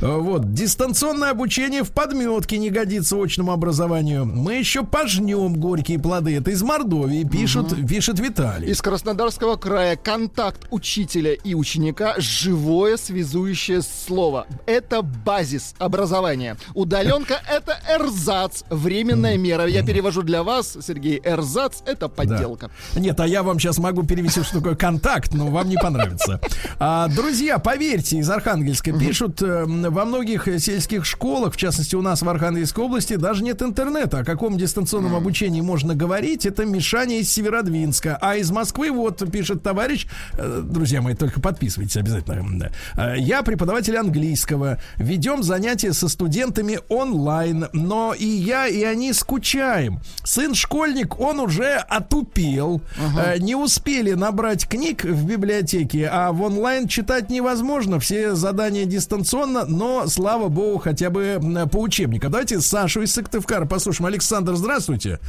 Э, 0.00 0.18
вот, 0.18 0.54
дистанционное 0.54 1.30
обучение 1.30 1.82
в 1.82 1.90
подметке 1.90 2.58
не 2.58 2.70
годится 2.70 3.16
очному 3.16 3.55
образованию. 3.56 4.24
Мы 4.24 4.54
еще 4.54 4.84
пожнем 4.84 5.54
горькие 5.54 5.98
плоды. 5.98 6.36
Это 6.36 6.50
из 6.50 6.62
Мордовии, 6.62 7.24
пишут, 7.24 7.72
угу. 7.72 7.86
пишет 7.86 8.20
Виталий. 8.20 8.70
Из 8.70 8.80
Краснодарского 8.80 9.56
края 9.56 9.96
контакт 9.96 10.66
учителя 10.70 11.32
и 11.32 11.54
ученика– 11.54 12.14
живое 12.18 12.96
связующее 12.96 13.82
слово. 13.82 14.46
Это 14.66 15.02
базис 15.02 15.74
образования. 15.78 16.56
Удаленка– 16.74 17.40
это 17.50 17.78
эрзац, 17.88 18.62
временная 18.70 19.36
мера. 19.36 19.66
Я 19.66 19.84
перевожу 19.84 20.22
для 20.22 20.42
вас, 20.42 20.76
Сергей, 20.80 21.20
эрзац– 21.24 21.82
это 21.86 22.08
подделка. 22.08 22.70
Да. 22.94 23.00
Нет, 23.00 23.18
а 23.20 23.26
я 23.26 23.42
вам 23.42 23.58
сейчас 23.58 23.78
могу 23.78 24.04
перевести, 24.04 24.42
что 24.42 24.58
такое 24.58 24.76
контакт, 24.76 25.34
но 25.34 25.46
вам 25.48 25.68
не 25.68 25.76
понравится. 25.76 26.40
А, 26.78 27.08
друзья, 27.08 27.58
поверьте, 27.58 28.18
из 28.18 28.30
Архангельска 28.30 28.92
пишут, 28.92 29.42
э, 29.42 29.64
во 29.66 30.04
многих 30.04 30.46
сельских 30.58 31.04
школах, 31.04 31.54
в 31.54 31.56
частности 31.56 31.94
у 31.94 32.02
нас 32.02 32.22
в 32.22 32.28
Архангельской 32.28 32.84
области, 32.84 33.14
даже 33.14 33.42
нет 33.46 33.62
интернета. 33.62 34.18
О 34.18 34.24
каком 34.24 34.58
дистанционном 34.58 35.14
обучении 35.14 35.60
можно 35.60 35.94
говорить? 35.94 36.46
Это 36.46 36.64
Мишаня 36.64 37.18
из 37.20 37.32
Северодвинска. 37.32 38.18
А 38.20 38.36
из 38.36 38.50
Москвы, 38.50 38.90
вот, 38.90 39.22
пишет 39.30 39.62
товарищ, 39.62 40.06
э, 40.36 40.62
друзья 40.64 41.00
мои, 41.00 41.14
только 41.14 41.40
подписывайтесь 41.40 41.96
обязательно. 41.96 42.70
Э, 42.96 43.14
Я 43.18 43.42
преподаватель 43.42 43.96
английского. 43.96 44.78
Ведем 44.96 45.42
занятия 45.42 45.92
со 45.92 46.08
студентами 46.08 46.80
онлайн. 46.88 47.66
Но 47.72 48.14
и 48.14 48.26
я, 48.26 48.66
и 48.66 48.82
они 48.82 49.12
скучаем. 49.12 50.00
Сын 50.24 50.54
школьник, 50.54 51.20
он 51.20 51.38
уже 51.40 51.74
отупел. 51.88 52.82
Э, 53.16 53.38
Не 53.38 53.54
успели 53.54 54.12
набрать 54.14 54.68
книг 54.68 55.04
в 55.04 55.24
библиотеке, 55.24 56.08
а 56.12 56.32
в 56.32 56.42
онлайн 56.42 56.88
читать 56.88 57.30
невозможно. 57.30 58.00
Все 58.00 58.34
задания 58.34 58.86
дистанционно, 58.86 59.64
но, 59.66 60.08
слава 60.08 60.48
богу, 60.48 60.78
хотя 60.78 61.10
бы 61.10 61.40
по 61.70 61.78
учебникам. 61.78 62.32
Давайте 62.32 62.60
Сашу 62.60 63.02
из 63.02 63.12
Сыктывкара 63.14 63.35
послушаем. 63.42 64.06
Александр, 64.06 64.54
здравствуйте. 64.54 65.20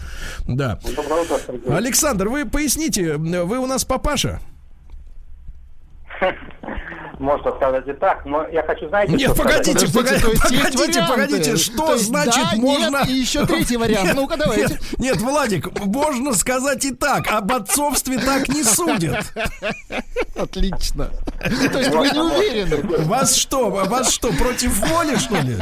Да. 0.47 0.79
Александр, 1.69 2.29
вы 2.29 2.45
поясните, 2.45 3.17
вы 3.17 3.57
у 3.59 3.65
нас 3.65 3.85
папаша? 3.85 4.39
Можно 7.19 7.55
сказать 7.55 7.87
и 7.87 7.93
так, 7.93 8.25
но 8.25 8.47
я 8.47 8.61
хочу, 8.61 8.87
знаете, 8.89 9.13
Нет, 9.13 9.31
что 9.31 9.43
погодите, 9.43 9.87
сказать? 9.87 10.21
Погодите, 10.21 10.77
варианты. 10.77 11.07
погодите, 11.07 11.57
что 11.57 11.87
То 11.87 11.93
есть 11.93 12.05
значит 12.05 12.45
да, 12.51 12.57
можно... 12.57 12.97
нет, 12.99 13.09
и 13.09 13.13
еще 13.13 13.45
третий 13.45 13.77
вариант. 13.77 14.05
Нет, 14.05 14.15
Ну-ка, 14.15 14.37
давайте. 14.37 14.73
Нет, 14.73 14.99
нет, 14.99 15.17
Владик, 15.17 15.79
можно 15.79 16.33
сказать 16.33 16.85
и 16.85 16.93
так. 16.93 17.27
Об 17.31 17.51
отцовстве 17.51 18.19
так 18.19 18.47
не 18.49 18.63
судят. 18.63 19.33
Отлично. 20.35 21.09
То 21.39 21.79
есть 21.79 21.91
вы 21.91 22.09
не 22.09 22.19
уверены? 22.19 23.05
Вас 23.05 23.35
что, 23.35 23.69
вас 23.71 24.11
что, 24.11 24.31
против 24.33 24.77
воли, 24.87 25.15
что 25.15 25.37
ли? 25.37 25.57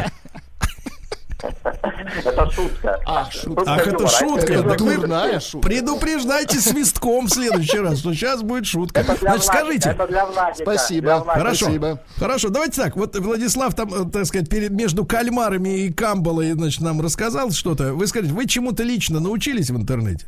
Это 1.42 2.52
шутка. 2.52 3.00
А, 3.06 3.30
шутка. 3.30 3.64
Ах, 3.68 3.82
это 3.82 3.90
юмора. 3.92 4.08
шутка. 4.08 4.54
Это 4.54 4.70
Так 4.70 4.82
вы 4.82 4.96
дурная 4.96 5.40
шутка. 5.40 5.68
предупреждайте 5.68 6.60
свистком 6.60 7.28
в 7.28 7.30
следующий 7.30 7.80
раз, 7.80 8.00
что 8.00 8.14
сейчас 8.14 8.42
будет 8.42 8.66
шутка. 8.66 9.02
Это 9.02 9.18
для 9.20 9.32
Значит, 9.32 9.46
скажите, 9.46 9.90
Это 9.90 10.08
для 10.08 10.26
Владика. 10.26 10.64
Спасибо. 10.64 11.24
Хорошо. 11.26 11.66
Спасибо. 11.66 12.00
Хорошо, 12.18 12.50
давайте 12.50 12.82
так. 12.82 12.96
Вот 12.96 13.16
Владислав 13.18 13.76
там, 13.76 13.94
э, 13.94 14.10
так 14.12 14.26
сказать, 14.26 14.50
перед 14.50 14.72
между 14.72 15.06
кальмарами 15.06 15.70
и 15.86 15.94
камбалой, 15.94 16.52
значит, 16.54 16.82
нам 16.82 17.02
рассказал 17.02 17.52
что-то. 17.52 17.94
Вы 17.94 18.08
скажите, 18.08 18.34
вы 18.34 18.46
чему-то 18.48 18.84
лично 18.84 19.20
научились 19.20 19.70
в 19.70 19.76
интернете? 19.78 20.26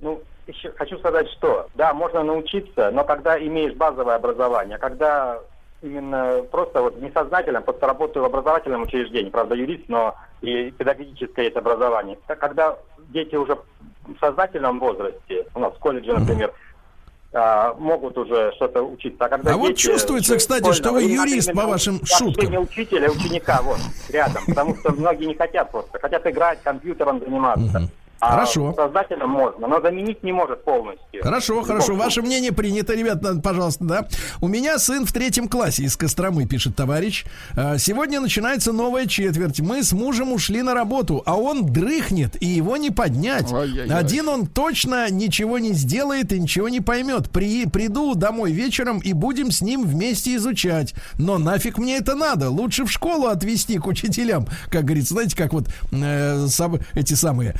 Ну, 0.00 0.20
еще 0.46 0.72
хочу 0.72 0.98
сказать, 0.98 1.28
что 1.38 1.68
да, 1.74 1.94
можно 1.94 2.22
научиться, 2.22 2.90
но 2.92 3.04
когда 3.04 3.38
имеешь 3.38 3.74
базовое 3.74 4.16
образование, 4.16 4.78
когда 4.78 5.38
именно 5.82 6.42
просто 6.50 6.82
вот 6.82 7.00
несознательно, 7.00 7.62
просто 7.62 7.86
работаю 7.86 8.22
в 8.22 8.26
образовательном 8.26 8.82
учреждении, 8.82 9.30
правда, 9.30 9.54
юрист, 9.54 9.84
но 9.88 10.14
и 10.42 10.70
педагогическое 10.70 11.46
есть 11.46 11.56
образование. 11.56 12.18
Когда 12.26 12.76
дети 13.08 13.34
уже 13.34 13.54
в 13.54 14.18
сознательном 14.20 14.78
возрасте, 14.80 15.46
у 15.54 15.60
нас 15.60 15.72
в 15.74 15.78
колледже, 15.78 16.12
например, 16.12 16.52
а, 17.32 17.74
могут 17.74 18.18
уже 18.18 18.52
что-то 18.56 18.82
учиться. 18.82 19.24
А, 19.24 19.28
когда 19.28 19.52
А 19.52 19.56
вот 19.56 19.76
чувствуется, 19.76 20.36
кстати, 20.36 20.72
что 20.72 20.92
вы 20.92 21.02
юрист 21.04 21.52
по 21.52 21.66
вашим 21.66 21.96
общение 21.96 22.34
шуткам. 22.34 22.62
учителя 22.62 23.06
и 23.06 23.10
ученика 23.10 23.60
вот 23.62 23.78
рядом, 24.08 24.42
потому 24.46 24.76
что 24.76 24.92
многие 24.92 25.26
не 25.26 25.34
хотят 25.34 25.70
просто, 25.70 25.98
хотят 25.98 26.26
играть, 26.26 26.60
компьютером 26.62 27.20
заниматься. 27.20 27.88
А 28.20 28.32
Хорошо. 28.32 28.74
Сознательно 28.76 29.26
можно, 29.26 29.66
но 29.66 29.80
заменить 29.80 30.22
не 30.22 30.32
может 30.32 30.62
полностью. 30.64 31.22
Хорошо, 31.22 31.54
любом 31.54 31.66
хорошо. 31.66 31.86
случае. 31.86 32.04
Ваше 32.04 32.22
мнение 32.22 32.52
принято, 32.52 32.94
ребят, 32.94 33.22
надо, 33.22 33.40
пожалуйста, 33.40 33.84
да. 33.84 34.08
У 34.40 34.48
меня 34.48 34.78
сын 34.78 35.06
в 35.06 35.12
третьем 35.12 35.48
классе 35.48 35.84
из 35.84 35.96
Костромы, 35.96 36.46
пишет 36.46 36.76
товарищ. 36.76 37.24
«А, 37.56 37.78
Сегодня 37.78 38.20
начинается 38.20 38.72
новая 38.72 39.06
четверть. 39.06 39.60
Мы 39.60 39.82
с 39.82 39.92
мужем 39.92 40.32
ушли 40.32 40.62
на 40.62 40.74
работу, 40.74 41.22
а 41.24 41.36
он 41.36 41.66
дрыхнет, 41.66 42.36
и 42.42 42.46
его 42.46 42.76
не 42.76 42.90
поднять. 42.90 43.50
Ай-яй-яй. 43.52 43.98
Один 43.98 44.28
он 44.28 44.46
точно 44.46 45.10
ничего 45.10 45.58
не 45.58 45.72
сделает 45.72 46.32
и 46.32 46.38
ничего 46.40 46.68
не 46.68 46.80
поймет. 46.80 47.30
При, 47.30 47.66
приду 47.66 48.14
домой 48.14 48.52
вечером 48.52 48.98
и 48.98 49.12
будем 49.14 49.50
с 49.50 49.62
ним 49.62 49.84
вместе 49.86 50.36
изучать. 50.36 50.94
Но 51.18 51.38
нафиг 51.38 51.78
мне 51.78 51.96
это 51.96 52.14
надо? 52.14 52.50
Лучше 52.50 52.84
в 52.84 52.90
школу 52.92 53.28
отвезти 53.28 53.78
к 53.78 53.86
учителям. 53.86 54.46
Как 54.70 54.84
говорится, 54.84 55.14
знаете, 55.14 55.36
как 55.36 55.52
вот 55.52 55.68
э, 55.90 56.44
соб- 56.46 56.82
эти 56.94 57.14
самые, 57.14 57.54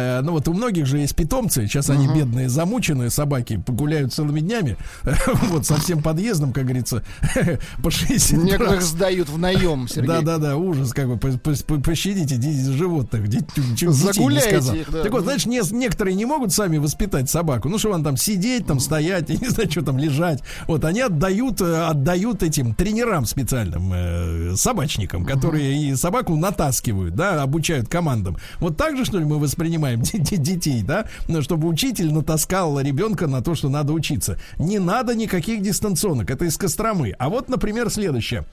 э, 0.00 0.20
ну 0.22 0.32
вот 0.32 0.48
у 0.48 0.52
многих 0.54 0.86
же 0.86 0.98
есть 0.98 1.14
питомцы, 1.14 1.66
сейчас 1.66 1.90
они 1.90 2.08
бедные, 2.08 2.48
замученные 2.48 3.10
собаки, 3.10 3.62
гуляют 3.66 4.12
целыми 4.12 4.40
днями, 4.40 4.76
вот 5.50 5.66
со 5.66 5.76
всем 5.80 6.02
подъездом, 6.02 6.52
как 6.52 6.64
говорится, 6.64 7.02
по 7.82 7.90
60 7.90 8.42
Некоторых 8.42 8.82
сдают 8.82 9.28
в 9.28 9.38
наем, 9.38 9.88
Сергей. 9.92 10.08
Да, 10.08 10.20
да, 10.22 10.38
да, 10.38 10.56
ужас, 10.56 10.92
как 10.92 11.08
бы 11.08 11.16
по- 11.18 11.36
по- 11.38 11.64
по- 11.66 11.80
пощадите 11.80 12.36
ди- 12.36 12.70
животных, 12.72 13.28
детей 13.28 13.64
Загуляйте 13.88 14.80
их, 14.80 14.90
да. 14.90 15.02
Так 15.02 15.12
вот, 15.12 15.24
знаешь, 15.24 15.46
не- 15.46 15.60
некоторые 15.76 16.14
не 16.14 16.24
могут 16.24 16.52
сами 16.52 16.78
воспитать 16.78 17.28
собаку. 17.28 17.68
Ну, 17.68 17.78
что 17.78 17.90
он 17.90 18.04
там 18.04 18.16
сидеть, 18.16 18.66
там 18.66 18.80
стоять, 18.80 19.28
я 19.28 19.36
не 19.36 19.48
знаю, 19.48 19.70
что 19.70 19.82
там 19.82 19.98
лежать. 19.98 20.42
Вот 20.66 20.84
они 20.84 21.00
отдают, 21.00 21.60
э, 21.60 21.82
отдают 21.84 22.42
этим 22.42 22.74
тренерам 22.74 23.26
специальным, 23.26 23.92
э, 23.92 24.54
собачникам, 24.56 25.24
которые 25.24 25.88
и 25.90 25.94
собаку 25.96 26.36
натаскивают, 26.36 27.14
да, 27.14 27.42
обучают 27.42 27.88
командам. 27.88 28.36
Вот 28.58 28.76
так 28.76 28.96
же, 28.96 29.04
что 29.04 29.18
ли, 29.18 29.24
мы 29.24 29.38
воспринимаем 29.38 29.89
де- 29.96 30.36
детей, 30.36 30.82
да, 30.82 31.06
Ну, 31.28 31.42
чтобы 31.42 31.68
учитель 31.68 32.12
натаскал 32.12 32.80
ребенка 32.80 33.26
на 33.26 33.42
то, 33.42 33.54
что 33.54 33.68
надо 33.68 33.92
учиться. 33.92 34.38
Не 34.58 34.78
надо 34.78 35.14
никаких 35.14 35.62
дистанционок, 35.62 36.30
это 36.30 36.44
из 36.44 36.56
Костромы. 36.56 37.14
А 37.18 37.28
вот, 37.28 37.48
например, 37.48 37.90
следующее. 37.90 38.44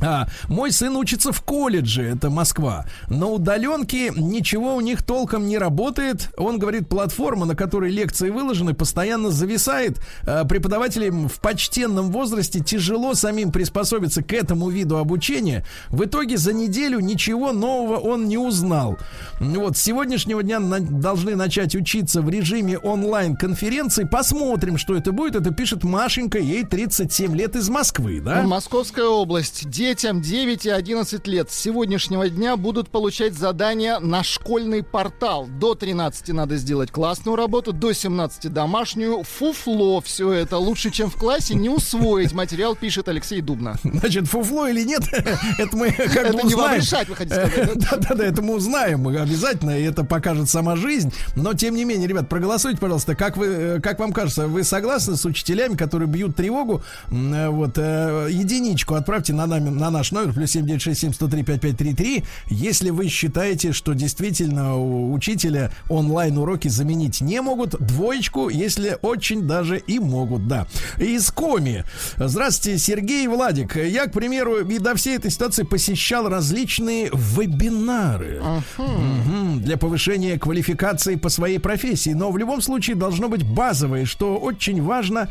А, 0.00 0.26
мой 0.48 0.72
сын 0.72 0.94
учится 0.96 1.32
в 1.32 1.40
колледже, 1.40 2.02
это 2.02 2.28
Москва. 2.28 2.84
На 3.08 3.26
удаленке 3.28 4.10
ничего 4.14 4.76
у 4.76 4.80
них 4.80 5.02
толком 5.02 5.46
не 5.48 5.56
работает. 5.58 6.30
Он 6.36 6.58
говорит, 6.58 6.88
платформа, 6.88 7.46
на 7.46 7.56
которой 7.56 7.90
лекции 7.90 8.28
выложены, 8.30 8.74
постоянно 8.74 9.30
зависает. 9.30 9.98
А, 10.26 10.44
преподавателям 10.44 11.28
в 11.28 11.40
почтенном 11.40 12.10
возрасте 12.10 12.60
тяжело 12.60 13.14
самим 13.14 13.52
приспособиться 13.52 14.22
к 14.22 14.32
этому 14.34 14.68
виду 14.68 14.98
обучения. 14.98 15.64
В 15.88 16.04
итоге 16.04 16.36
за 16.36 16.52
неделю 16.52 17.00
ничего 17.00 17.52
нового 17.52 17.96
он 17.96 18.28
не 18.28 18.36
узнал. 18.38 18.98
Вот 19.40 19.76
с 19.78 19.80
сегодняшнего 19.82 20.42
дня 20.42 20.60
на- 20.60 20.80
должны 20.80 21.36
начать 21.36 21.74
учиться 21.74 22.20
в 22.20 22.28
режиме 22.28 22.78
онлайн-конференции. 22.78 24.04
Посмотрим, 24.04 24.76
что 24.78 24.94
это 24.94 25.12
будет. 25.12 25.36
Это 25.36 25.52
пишет 25.52 25.84
Машенька, 25.84 26.38
ей 26.38 26.64
37 26.64 27.34
лет 27.34 27.56
из 27.56 27.68
Москвы, 27.68 28.20
да? 28.20 28.42
Московская 28.42 29.06
область. 29.06 29.68
Детям 29.86 30.20
9 30.20 30.66
и 30.66 30.70
11 30.70 31.28
лет 31.28 31.48
с 31.48 31.54
сегодняшнего 31.54 32.28
дня 32.28 32.56
будут 32.56 32.88
получать 32.88 33.34
задания 33.34 34.00
на 34.00 34.24
школьный 34.24 34.82
портал. 34.82 35.46
До 35.46 35.76
13 35.76 36.30
надо 36.30 36.56
сделать 36.56 36.90
классную 36.90 37.36
работу, 37.36 37.72
до 37.72 37.92
17 37.92 38.52
домашнюю. 38.52 39.22
Фуфло 39.22 40.00
все 40.00 40.32
это. 40.32 40.56
Лучше, 40.56 40.90
чем 40.90 41.08
в 41.08 41.14
классе, 41.14 41.54
не 41.54 41.68
усвоить. 41.68 42.32
Материал 42.32 42.74
пишет 42.74 43.08
Алексей 43.08 43.40
Дубна. 43.40 43.76
Значит, 43.84 44.26
фуфло 44.26 44.66
или 44.66 44.82
нет, 44.82 45.02
это 45.58 45.76
мы 45.76 45.92
как 45.92 46.32
бы 46.32 46.40
узнаем. 46.40 46.80
решать, 46.80 47.08
вы 47.08 47.14
хотите 47.14 47.46
сказать, 47.46 47.78
да? 47.78 47.90
Да-да-да, 47.92 48.24
это 48.24 48.42
мы 48.42 48.54
узнаем 48.56 48.98
мы 49.02 49.16
обязательно, 49.16 49.78
и 49.78 49.84
это 49.84 50.02
покажет 50.02 50.48
сама 50.50 50.74
жизнь. 50.74 51.12
Но, 51.36 51.54
тем 51.54 51.76
не 51.76 51.84
менее, 51.84 52.08
ребят, 52.08 52.28
проголосуйте, 52.28 52.78
пожалуйста, 52.80 53.14
как, 53.14 53.36
вы, 53.36 53.46
э, 53.46 53.80
как 53.80 54.00
вам 54.00 54.12
кажется, 54.12 54.48
вы 54.48 54.64
согласны 54.64 55.14
с 55.14 55.24
учителями, 55.24 55.76
которые 55.76 56.08
бьют 56.08 56.34
тревогу? 56.34 56.82
Э, 57.12 57.50
Вот, 57.50 57.78
э, 57.78 58.30
единичку 58.32 58.94
отправьте 58.96 59.32
на, 59.32 59.46
нами, 59.46 59.75
на 59.76 59.90
наш 59.90 60.12
номер, 60.12 60.32
плюс 60.32 60.56
7967-103-5533, 60.56 62.24
если 62.48 62.90
вы 62.90 63.08
считаете, 63.08 63.72
что 63.72 63.92
действительно 63.92 64.76
у 64.76 65.12
учителя 65.12 65.70
онлайн-уроки 65.88 66.68
заменить 66.68 67.20
не 67.20 67.40
могут, 67.40 67.76
двоечку, 67.78 68.48
если 68.48 68.98
очень 69.02 69.46
даже 69.46 69.78
и 69.78 69.98
могут, 69.98 70.48
да. 70.48 70.66
Из 70.98 71.30
Коми. 71.30 71.84
Здравствуйте, 72.16 72.78
Сергей 72.78 73.24
и 73.24 73.28
Владик. 73.28 73.76
Я, 73.76 74.06
к 74.06 74.12
примеру, 74.12 74.60
и 74.60 74.78
до 74.78 74.94
всей 74.94 75.16
этой 75.16 75.30
ситуации 75.30 75.62
посещал 75.62 76.28
различные 76.28 77.10
вебинары 77.12 78.42
Мгм, 78.78 79.62
для 79.62 79.76
повышения 79.76 80.38
квалификации 80.38 81.16
по 81.16 81.28
своей 81.28 81.58
профессии. 81.58 82.10
Но 82.10 82.30
в 82.30 82.38
любом 82.38 82.60
случае 82.60 82.96
должно 82.96 83.28
быть 83.28 83.44
базовое, 83.44 84.04
что 84.04 84.36
очень 84.36 84.82
важно, 84.82 85.28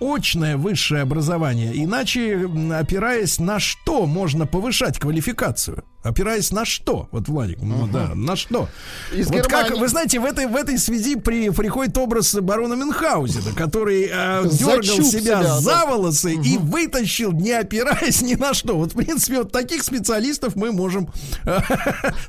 очное 0.00 0.56
высшее 0.56 1.02
образование. 1.02 1.72
Иначе, 1.74 2.48
опираясь 2.72 3.38
на 3.38 3.58
что 3.86 4.04
можно 4.04 4.46
повышать 4.46 4.98
квалификацию? 4.98 5.84
Опираясь 6.06 6.52
на 6.52 6.64
что? 6.64 7.08
Вот, 7.10 7.28
Владик, 7.28 7.58
ну 7.60 7.86
да, 7.86 8.14
на 8.14 8.36
что? 8.36 8.68
Из 9.12 9.28
вот 9.28 9.46
как, 9.46 9.76
вы 9.76 9.88
знаете, 9.88 10.18
в 10.20 10.24
этой, 10.24 10.46
в 10.46 10.56
этой 10.56 10.78
связи 10.78 11.16
при, 11.16 11.50
приходит 11.50 11.98
образ 11.98 12.34
барона 12.34 12.74
Мюнхгаузена, 12.74 13.52
который 13.54 14.08
э, 14.10 14.48
дергал 14.50 14.82
себя, 14.82 15.20
себя, 15.20 15.42
да. 15.42 15.60
за 15.60 15.84
волосы 15.86 16.34
и 16.34 16.58
вытащил, 16.58 17.32
не 17.32 17.52
опираясь 17.52 18.22
ни 18.22 18.34
на 18.34 18.54
что. 18.54 18.76
Вот, 18.76 18.92
в 18.92 18.96
принципе, 18.96 19.38
вот 19.38 19.52
таких 19.52 19.82
специалистов 19.82 20.56
мы 20.56 20.72
можем 20.72 21.08
э, 21.44 21.58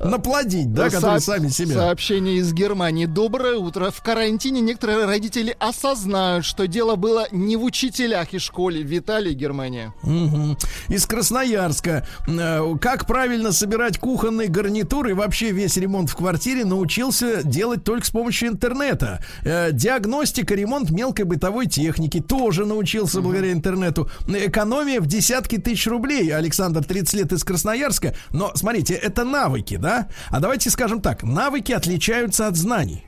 наплодить, 0.00 0.72
да, 0.72 0.90
которые 0.90 1.20
сами 1.20 1.48
себя. 1.48 1.74
Сообщение 1.74 2.36
из 2.38 2.52
Германии. 2.52 3.06
Доброе 3.06 3.56
утро. 3.56 3.90
В 3.90 4.02
карантине 4.02 4.60
некоторые 4.60 5.06
родители 5.06 5.56
осознают, 5.58 6.44
что 6.44 6.66
дело 6.66 6.96
было 6.96 7.28
не 7.30 7.56
в 7.56 7.64
учителях 7.64 8.34
и 8.34 8.38
школе. 8.38 8.82
Виталий, 8.82 9.34
Германия. 9.34 9.94
Мгм. 10.02 10.58
Из 10.88 11.06
Красноярска. 11.06 12.06
Э, 12.26 12.74
Как 12.80 13.06
правильно 13.06 13.52
собирать 13.52 13.67
собирать 13.68 13.98
кухонный 13.98 14.48
гарнитур 14.48 15.08
и 15.08 15.12
вообще 15.12 15.50
весь 15.50 15.76
ремонт 15.76 16.08
в 16.08 16.16
квартире 16.16 16.64
научился 16.64 17.42
делать 17.42 17.84
только 17.84 18.06
с 18.06 18.10
помощью 18.10 18.48
интернета. 18.48 19.22
Э, 19.44 19.72
диагностика, 19.72 20.54
ремонт 20.54 20.90
мелкой 20.90 21.26
бытовой 21.26 21.66
техники 21.66 22.18
тоже 22.18 22.64
научился 22.64 23.20
благодаря 23.20 23.52
интернету. 23.52 24.08
Экономия 24.26 25.02
в 25.02 25.06
десятки 25.06 25.58
тысяч 25.58 25.86
рублей. 25.86 26.34
Александр, 26.34 26.82
30 26.82 27.12
лет 27.12 27.32
из 27.34 27.44
Красноярска. 27.44 28.14
Но, 28.30 28.52
смотрите, 28.54 28.94
это 28.94 29.24
навыки, 29.24 29.76
да? 29.76 30.08
А 30.30 30.40
давайте 30.40 30.70
скажем 30.70 31.02
так, 31.02 31.22
навыки 31.22 31.72
отличаются 31.72 32.46
от 32.46 32.56
знаний. 32.56 33.04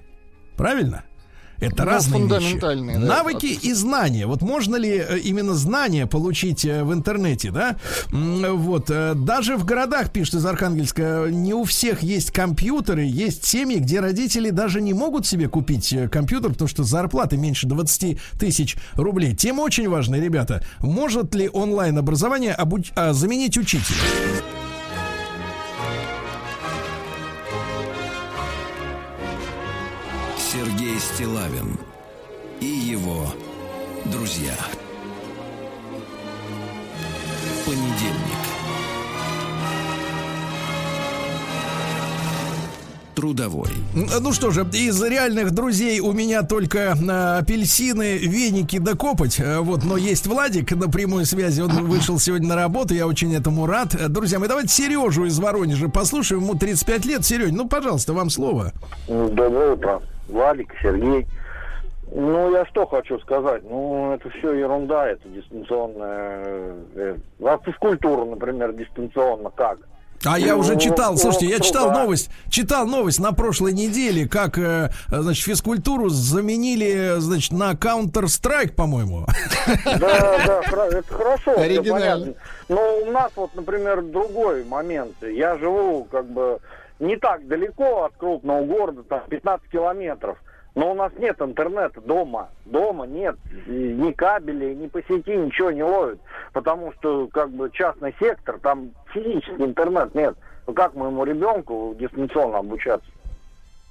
Правильно? 0.59 1.05
Это 1.61 1.85
Ну, 1.85 1.91
разные 1.91 2.21
вещи. 2.41 2.53
да. 2.99 3.07
Навыки 3.07 3.47
и 3.47 3.73
знания. 3.75 4.27
Вот 4.27 4.43
можно 4.43 4.77
ли 4.77 4.97
э, 4.97 5.19
именно 5.19 5.55
знания 5.55 6.07
получить 6.07 6.65
э, 6.65 6.83
в 6.85 6.93
интернете, 6.95 7.51
да? 7.51 7.77
Вот. 8.11 8.87
э, 8.91 9.15
Даже 9.15 9.57
в 9.57 9.65
городах, 9.65 10.11
пишет 10.11 10.35
из 10.37 10.47
Архангельска, 10.47 11.27
не 11.31 11.53
у 11.55 11.65
всех 11.65 12.03
есть 12.03 12.31
компьютеры. 12.31 13.05
Есть 13.05 13.45
семьи, 13.45 13.79
где 13.79 14.01
родители 14.01 14.51
даже 14.51 14.81
не 14.81 14.95
могут 14.95 15.27
себе 15.27 15.49
купить 15.49 15.95
компьютер, 16.11 16.53
потому 16.53 16.69
что 16.69 16.83
зарплаты 16.85 17.37
меньше 17.37 17.67
20 17.67 18.19
тысяч 18.39 18.77
рублей. 18.95 19.35
Тема 19.37 19.61
очень 19.63 19.89
важная, 19.89 20.21
ребята. 20.21 20.65
Может 20.81 21.35
ли 21.35 21.49
онлайн-образование 21.53 22.57
обуч- 22.59 22.93
а, 22.97 23.13
заменить 23.13 23.59
учителя? 23.59 23.97
Сергей 31.21 31.27
Стилавин 31.27 31.77
и 32.61 32.64
его 32.64 33.27
друзья. 34.07 34.55
Понедельник. 37.66 38.41
Трудовой. 43.14 43.68
Ну 43.95 44.33
что 44.33 44.51
же, 44.51 44.66
из 44.73 45.03
реальных 45.03 45.51
друзей 45.51 46.01
у 46.01 46.12
меня 46.12 46.43
только 46.43 46.95
а, 46.95 47.39
апельсины, 47.39 48.16
веники 48.16 48.79
да 48.79 48.95
копоть. 48.95 49.39
А, 49.41 49.61
Вот, 49.61 49.85
но 49.85 49.99
есть 49.99 50.27
Владик 50.27 50.73
на 50.73 50.89
прямой 50.89 51.27
связи. 51.27 51.61
Он 51.61 51.87
вышел 51.87 52.18
сегодня 52.18 52.49
на 52.49 52.57
работу. 52.57 52.95
Я 52.95 53.07
очень 53.07 53.35
этому 53.35 53.66
рад. 53.66 53.95
А, 53.95 54.09
Друзья 54.09 54.39
мои, 54.39 54.49
давайте 54.49 54.73
Сережу 54.73 55.27
из 55.27 55.39
Воронежа 55.39 55.89
послушаем. 55.89 56.43
Ему 56.45 56.55
35 56.55 57.05
лет. 57.05 57.27
Сереж, 57.27 57.51
ну, 57.53 57.68
пожалуйста, 57.68 58.14
вам 58.14 58.31
слово. 58.31 58.73
Доброе 59.07 59.75
утро. 59.75 60.01
Владик, 60.31 60.72
Сергей. 60.83 61.26
Ну, 62.12 62.53
я 62.53 62.66
что 62.66 62.87
хочу 62.87 63.18
сказать. 63.20 63.62
Ну, 63.68 64.12
это 64.14 64.28
все 64.31 64.53
ерунда, 64.53 65.09
это 65.09 65.28
дистанционная... 65.28 66.74
э, 66.97 67.16
А 67.45 67.59
физкультура, 67.64 68.24
например, 68.24 68.72
дистанционно 68.72 69.51
как? 69.51 69.78
А 70.24 70.39
я 70.39 70.53
Ну, 70.55 70.59
уже 70.61 70.78
читал, 70.78 71.12
ну, 71.12 71.18
слушайте, 71.18 71.47
я 71.47 71.57
ну, 71.59 71.64
читал 71.64 71.89
да. 71.91 72.03
новость, 72.03 72.31
читал 72.51 72.87
новость 72.87 73.20
на 73.20 73.33
прошлой 73.33 73.72
неделе, 73.72 74.28
как, 74.28 74.59
э, 74.59 74.91
значит, 75.09 75.45
физкультуру 75.45 76.11
заменили, 76.11 77.14
значит, 77.20 77.53
на 77.53 77.72
Counter-Strike, 77.72 78.74
по-моему. 78.74 79.24
Да, 79.85 80.62
да, 80.70 80.87
это 80.89 81.14
хорошо. 81.14 81.59
Оригинально. 81.59 81.93
понятно. 82.26 82.35
Но 82.68 82.99
у 83.07 83.11
нас 83.12 83.31
вот, 83.37 83.55
например, 83.55 84.03
другой 84.03 84.64
момент. 84.64 85.14
Я 85.22 85.57
живу 85.57 86.07
как 86.11 86.26
бы 86.26 86.59
не 87.01 87.17
так 87.17 87.47
далеко 87.49 88.05
от 88.05 88.15
крупного 88.17 88.65
города, 88.65 89.03
там 89.03 89.23
15 89.29 89.69
километров. 89.71 90.39
Но 90.77 90.93
у 90.93 90.95
нас 90.95 91.13
нет 91.19 91.41
интернета 91.43 92.01
дома. 92.01 92.51
Дома 92.65 93.05
нет 93.05 93.37
ни 93.67 94.13
кабелей, 94.13 94.77
ни 94.77 94.87
по 94.87 95.03
сети 95.03 95.37
ничего 95.37 95.73
не 95.73 95.83
ловит. 95.83 96.21
Потому 96.53 96.93
что 96.93 97.27
как 97.29 97.51
бы 97.51 97.71
частный 97.73 98.15
сектор, 98.21 98.59
там 98.61 98.93
физический 99.13 99.65
интернет 99.65 100.15
нет. 100.15 100.37
Ну 100.67 100.75
как 100.75 100.95
моему 100.95 101.25
ребенку 101.25 101.97
дистанционно 101.99 102.59
обучаться? 102.59 103.11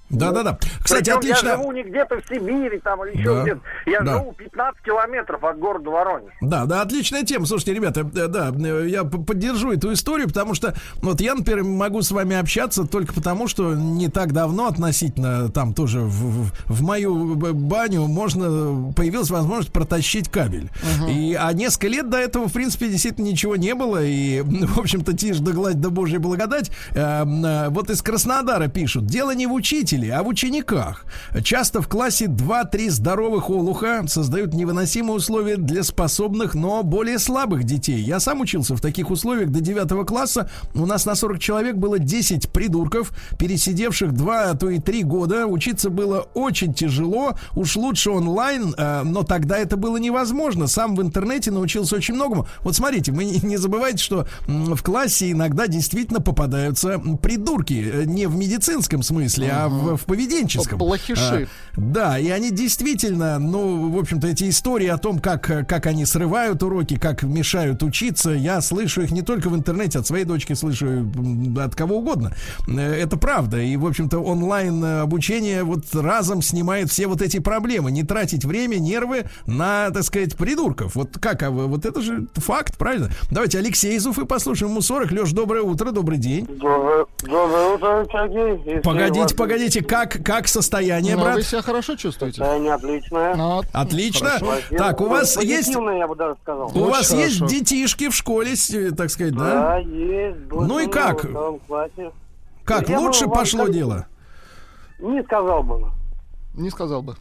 Да-да-да. 0.10 0.58
Кстати, 0.84 1.04
Причем 1.06 1.18
отлично. 1.20 1.48
я 1.50 1.56
живу 1.58 1.72
не 1.72 1.84
где-то 1.84 2.16
в 2.22 2.28
Сибири 2.28 2.80
там 2.80 3.04
или 3.06 3.18
еще 3.18 3.36
Да, 3.36 3.42
где-то. 3.44 3.62
Я 3.86 4.02
да. 4.02 4.14
живу 4.20 4.34
15 4.34 4.82
километров 4.84 5.44
от 5.44 5.60
города 5.60 5.90
Воронеж. 5.90 6.32
Да, 6.42 6.66
да, 6.66 6.82
отличная 6.82 7.24
тема. 7.24 7.46
Слушайте, 7.46 7.74
ребята, 7.76 8.02
э, 8.02 8.28
да, 8.28 8.52
э, 8.58 8.88
я 8.90 9.04
поддержу 9.04 9.72
эту 9.72 9.94
историю, 9.94 10.28
потому 10.28 10.54
что 10.56 10.74
вот 11.02 11.22
я, 11.22 11.36
например, 11.36 11.64
могу 11.64 12.02
с 12.02 12.12
вами 12.12 12.36
общаться 12.36 12.86
только 12.86 13.14
потому, 13.14 13.48
что 13.48 13.74
не 13.76 14.08
так 14.10 14.34
давно 14.34 14.68
относительно 14.68 15.50
там 15.50 15.74
тоже 15.74 16.00
в, 16.02 16.10
в- 16.46 16.52
в 16.66 16.82
мою 16.82 17.36
баню 17.36 18.08
можно 18.08 18.92
появилась 18.94 19.30
возможность 19.30 19.72
протащить 19.72 20.30
кабель. 20.30 20.70
И 21.10 21.38
а 21.40 21.52
несколько 21.54 21.88
лет 21.88 22.10
до 22.10 22.18
этого, 22.18 22.48
в 22.48 22.54
принципе, 22.54 22.88
действительно 22.90 23.26
ничего 23.26 23.56
не 23.56 23.76
было. 23.76 24.04
И, 24.04 24.42
в 24.42 24.80
общем-то, 24.80 25.16
тишь 25.16 25.40
да 25.40 25.52
гладь 25.52 25.80
да 25.80 25.90
божья 25.90 26.20
благодать. 26.20 26.72
Э, 26.96 27.24
э, 27.26 27.70
Вот 27.70 27.90
из 27.90 28.02
Краснодара 28.02 28.68
пишут: 28.68 29.06
дело 29.06 29.36
не 29.36 29.46
в 29.48 29.54
учителе, 29.54 29.99
а 30.08 30.24
в 30.24 30.28
учениках. 30.28 31.06
Часто 31.44 31.82
в 31.82 31.88
классе 31.88 32.26
2-3 32.26 32.90
здоровых 32.90 33.50
олуха 33.50 34.04
создают 34.08 34.54
невыносимые 34.54 35.16
условия 35.16 35.58
для 35.58 35.84
способных, 35.84 36.56
но 36.56 36.84
более 36.84 37.20
слабых 37.20 37.64
детей. 37.64 38.02
Я 38.02 38.20
сам 38.20 38.42
учился 38.42 38.76
в 38.76 38.82
таких 38.82 39.10
условиях 39.12 39.50
до 39.50 39.60
9 39.62 40.06
класса. 40.06 40.50
У 40.74 40.86
нас 40.86 41.06
на 41.06 41.16
40 41.16 41.40
человек 41.40 41.76
было 41.76 42.00
10 42.00 42.52
придурков, 42.52 43.12
пересидевших 43.38 44.14
2, 44.14 44.50
а 44.52 44.54
то 44.56 44.70
и 44.70 44.80
3 44.80 45.04
года. 45.04 45.46
Учиться 45.48 45.90
было 45.90 46.20
очень 46.34 46.74
тяжело. 46.74 47.36
Уж 47.56 47.76
лучше 47.76 48.12
онлайн, 48.12 48.74
э, 48.78 49.04
но 49.04 49.24
тогда 49.24 49.58
это 49.58 49.78
было 49.78 49.98
невозможно. 49.98 50.68
Сам 50.68 50.96
в 50.96 51.02
интернете 51.02 51.52
научился 51.52 51.96
очень 51.96 52.16
многому. 52.16 52.48
Вот 52.62 52.76
смотрите, 52.76 53.12
вы 53.12 53.26
не 53.26 53.58
забывайте, 53.58 54.04
что 54.04 54.28
в 54.48 54.82
классе 54.84 55.32
иногда 55.32 55.68
действительно 55.68 56.22
попадаются 56.22 57.00
придурки. 57.22 57.92
Э, 57.94 58.06
Не 58.06 58.28
в 58.28 58.36
медицинском 58.36 59.04
смысле, 59.04 59.50
а 59.52 59.68
в, 59.70 59.89
в 59.98 60.06
поведенческом. 60.06 60.80
Плохиши. 60.80 61.48
А, 61.76 61.80
да, 61.80 62.20
и 62.20 62.30
они 62.30 62.52
действительно, 62.52 63.40
ну, 63.40 63.90
в 63.92 63.98
общем-то, 64.00 64.28
эти 64.28 64.50
истории 64.50 64.88
о 64.88 64.98
том, 64.98 65.20
как, 65.20 65.42
как 65.68 65.86
они 65.86 66.06
срывают 66.06 66.62
уроки, 66.64 66.98
как 66.98 67.24
мешают 67.24 67.84
учиться, 67.84 68.32
я 68.32 68.62
слышу 68.62 69.02
их 69.02 69.12
не 69.12 69.22
только 69.22 69.50
в 69.50 69.56
интернете, 69.56 70.00
от 70.00 70.08
своей 70.08 70.26
дочки 70.26 70.54
слышу 70.54 71.10
от 71.60 71.76
кого 71.76 71.98
угодно. 71.98 72.34
Э, 72.68 72.94
Это 73.02 73.18
правда. 73.18 73.62
И, 73.62 73.76
в 73.78 73.86
общем-то, 73.86 74.20
онлайн 74.20 74.84
обучение 74.84 75.64
вот 75.64 75.86
разом 75.94 76.42
снимает 76.42 76.90
все 76.90 77.08
вот 77.08 77.22
эти 77.22 77.40
проблемы. 77.40 77.92
Не 77.92 78.04
тратить 78.04 78.46
время, 78.46 78.78
нервы 78.78 79.26
на, 79.46 79.90
так 79.92 80.04
сказать, 80.04 80.36
придурков. 80.36 80.96
Вот 80.96 81.18
как, 81.20 81.44
а 81.44 81.52
вы- 81.52 81.68
вот 81.68 81.86
это 81.86 82.02
же 82.02 82.28
факт, 82.36 82.78
правильно? 82.78 83.10
Давайте 83.32 83.60
Алексей 83.60 83.96
из 83.96 84.06
Уфы 84.06 84.26
послушаем. 84.26 84.72
Ему 84.72 84.82
40. 84.82 85.12
Леш, 85.12 85.32
доброе 85.32 85.62
утро, 85.64 85.92
добрый 85.92 86.18
день. 86.18 86.46
Доброе, 86.46 87.06
доброе 87.24 87.76
утро, 87.76 88.06
Сергей. 88.12 88.62
Если 88.66 88.82
Погодите, 88.82 89.22
вас- 89.22 89.34
погодите, 89.34 89.79
как, 89.82 90.24
как 90.24 90.48
состояние, 90.48 91.16
Ну, 91.16 91.24
брат? 91.24 91.36
вы 91.36 91.44
себя 91.44 91.62
хорошо 91.62 91.96
чувствуете? 91.96 92.38
Состояние 92.38 92.74
отличное. 92.74 93.36
Ну. 93.36 93.62
Отлично. 93.74 94.30
Хорошо. 94.30 94.62
Так, 94.78 95.02
у 95.02 95.08
вас 95.08 95.36
есть 95.42 95.70
я 95.74 96.08
бы 96.08 96.16
даже 96.16 96.36
сказал. 96.42 96.68
у 96.68 96.70
Очень 96.70 96.86
вас 96.90 97.12
есть 97.14 97.40
хорошо. 97.40 97.56
детишки 97.56 98.10
в 98.10 98.16
школе, 98.16 98.52
так 98.98 99.10
сказать, 99.10 99.34
да? 99.36 99.54
Да, 99.54 99.78
есть. 99.78 100.38
Ну 100.50 100.80
и 100.80 100.88
как? 100.88 101.26
Как 102.66 102.88
Я 102.90 102.98
бы 102.98 103.02
лучше 103.04 103.26
вам 103.26 103.34
пошло 103.40 103.66
так- 103.66 103.74
дело? 103.74 104.06
Не 105.00 105.24
сказал 105.24 105.64
бы. 105.64 105.92
Не 106.56 106.70
сказал 106.70 107.02
бы. 107.02 107.16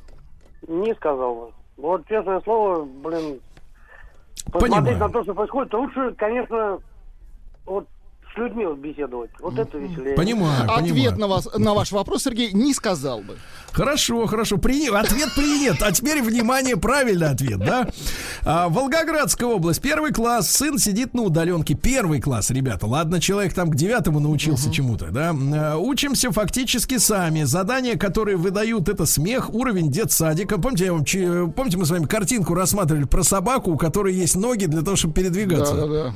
Не 0.66 0.94
сказал 0.94 1.34
бы. 1.34 1.50
Вот 1.76 2.06
честное 2.08 2.40
слово, 2.40 2.84
блин, 2.84 3.40
Понимаю. 4.52 4.70
посмотреть 4.84 4.98
на 4.98 5.08
то, 5.10 5.22
что 5.22 5.34
происходит, 5.34 5.72
лучше, 5.74 6.14
конечно, 6.18 6.78
вот 7.66 7.86
людьми 8.38 8.64
вот 8.66 8.78
беседовать. 8.78 9.30
Вот 9.40 9.58
это 9.58 9.76
веселее. 9.78 10.14
Понимаю, 10.16 10.64
Ответ 10.72 10.94
понимаю. 10.94 11.18
на, 11.18 11.26
вас, 11.28 11.48
на 11.56 11.74
ваш 11.74 11.92
вопрос, 11.92 12.22
Сергей, 12.24 12.52
не 12.52 12.72
сказал 12.74 13.20
бы. 13.20 13.36
Хорошо, 13.72 14.26
хорошо. 14.26 14.56
При... 14.56 14.88
Ответ 14.88 15.34
принят. 15.34 15.82
А 15.82 15.92
теперь, 15.92 16.22
внимание, 16.22 16.76
правильный 16.76 17.28
ответ, 17.28 17.58
да? 17.58 17.88
А, 18.44 18.68
Волгоградская 18.68 19.48
область. 19.48 19.82
Первый 19.82 20.12
класс. 20.12 20.50
Сын 20.50 20.78
сидит 20.78 21.14
на 21.14 21.22
удаленке. 21.22 21.74
Первый 21.74 22.20
класс, 22.20 22.50
ребята. 22.50 22.86
Ладно, 22.86 23.20
человек 23.20 23.52
там 23.54 23.70
к 23.70 23.76
девятому 23.76 24.20
научился 24.20 24.72
чему-то, 24.72 25.10
да? 25.10 25.34
А, 25.54 25.76
Учимся 25.76 26.32
фактически 26.32 26.98
сами. 26.98 27.42
Задания, 27.42 27.96
которые 27.96 28.36
выдают, 28.36 28.88
это 28.88 29.04
смех, 29.06 29.52
уровень 29.54 29.90
детсадика. 29.90 30.58
Помните, 30.58 30.86
я 30.86 30.92
вам, 30.92 31.04
чи- 31.04 31.46
помните, 31.54 31.76
мы 31.76 31.84
с 31.84 31.90
вами 31.90 32.06
картинку 32.06 32.54
рассматривали 32.54 33.04
про 33.04 33.22
собаку, 33.22 33.72
у 33.72 33.76
которой 33.76 34.14
есть 34.14 34.36
ноги 34.36 34.64
для 34.66 34.82
того, 34.82 34.96
чтобы 34.96 35.14
передвигаться. 35.14 35.74
Да, 35.74 35.86
да, 35.86 36.14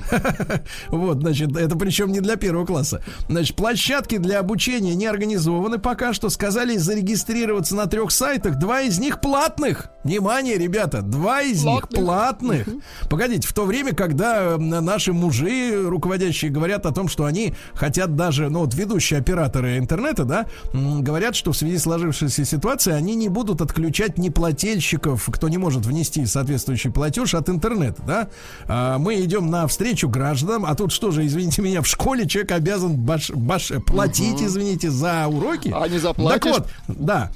да. 0.49 0.62
Вот, 0.89 1.18
значит, 1.20 1.55
это 1.57 1.77
причем 1.77 2.11
не 2.12 2.20
для 2.20 2.36
первого 2.36 2.66
класса. 2.66 3.02
Значит, 3.28 3.56
площадки 3.56 4.18
для 4.18 4.38
обучения 4.38 4.94
не 4.94 5.06
организованы 5.06 5.78
пока 5.78 6.12
что. 6.12 6.28
Сказали 6.28 6.76
зарегистрироваться 6.76 7.74
на 7.74 7.86
трех 7.86 8.10
сайтах. 8.10 8.58
Два 8.58 8.82
из 8.82 8.98
них 8.98 9.20
платных. 9.20 9.90
Внимание, 10.04 10.58
ребята, 10.58 11.00
два 11.00 11.42
из 11.42 11.64
них 11.64 11.88
платных. 11.88 12.66
Погодите, 13.08 13.46
в 13.46 13.52
то 13.52 13.64
время, 13.64 13.94
когда 13.94 14.56
наши 14.58 15.12
мужи 15.12 15.88
руководящие 15.88 16.50
говорят 16.50 16.86
о 16.86 16.92
том, 16.92 17.08
что 17.08 17.24
они 17.24 17.54
хотят 17.72 18.16
даже, 18.16 18.50
ну 18.50 18.60
вот 18.60 18.74
ведущие 18.74 19.20
операторы 19.20 19.78
интернета, 19.78 20.24
да, 20.24 20.46
говорят, 20.72 21.36
что 21.36 21.52
в 21.52 21.56
связи 21.56 21.78
с 21.78 21.82
сложившейся 21.82 22.44
ситуацией 22.44 22.96
они 22.96 23.14
не 23.14 23.28
будут 23.28 23.60
отключать 23.60 24.18
неплательщиков, 24.18 25.28
кто 25.32 25.48
не 25.48 25.58
может 25.58 25.86
внести 25.86 26.26
соответствующий 26.26 26.90
платеж 26.90 27.34
от 27.34 27.48
интернета, 27.48 28.02
да. 28.06 28.28
А 28.66 28.98
мы 28.98 29.20
идем 29.22 29.50
на 29.50 29.66
встречу 29.66 30.08
гражданам, 30.08 30.66
а 30.66 30.74
тут 30.74 30.90
что 30.90 31.10
же, 31.10 31.24
извините 31.26 31.62
меня, 31.62 31.80
в 31.80 31.86
школе 31.86 32.01
школе 32.03 32.26
человек 32.26 32.53
обязан 32.53 32.96
баш, 32.96 33.30
баш, 33.30 33.72
платить, 33.86 34.42
извините, 34.42 34.90
за 34.90 35.26
уроки. 35.28 35.72
А 35.74 35.86
не 35.88 35.98
заплатишь? 35.98 36.42
Так 36.42 36.53
вот, 36.53 36.68
да. 36.88 37.30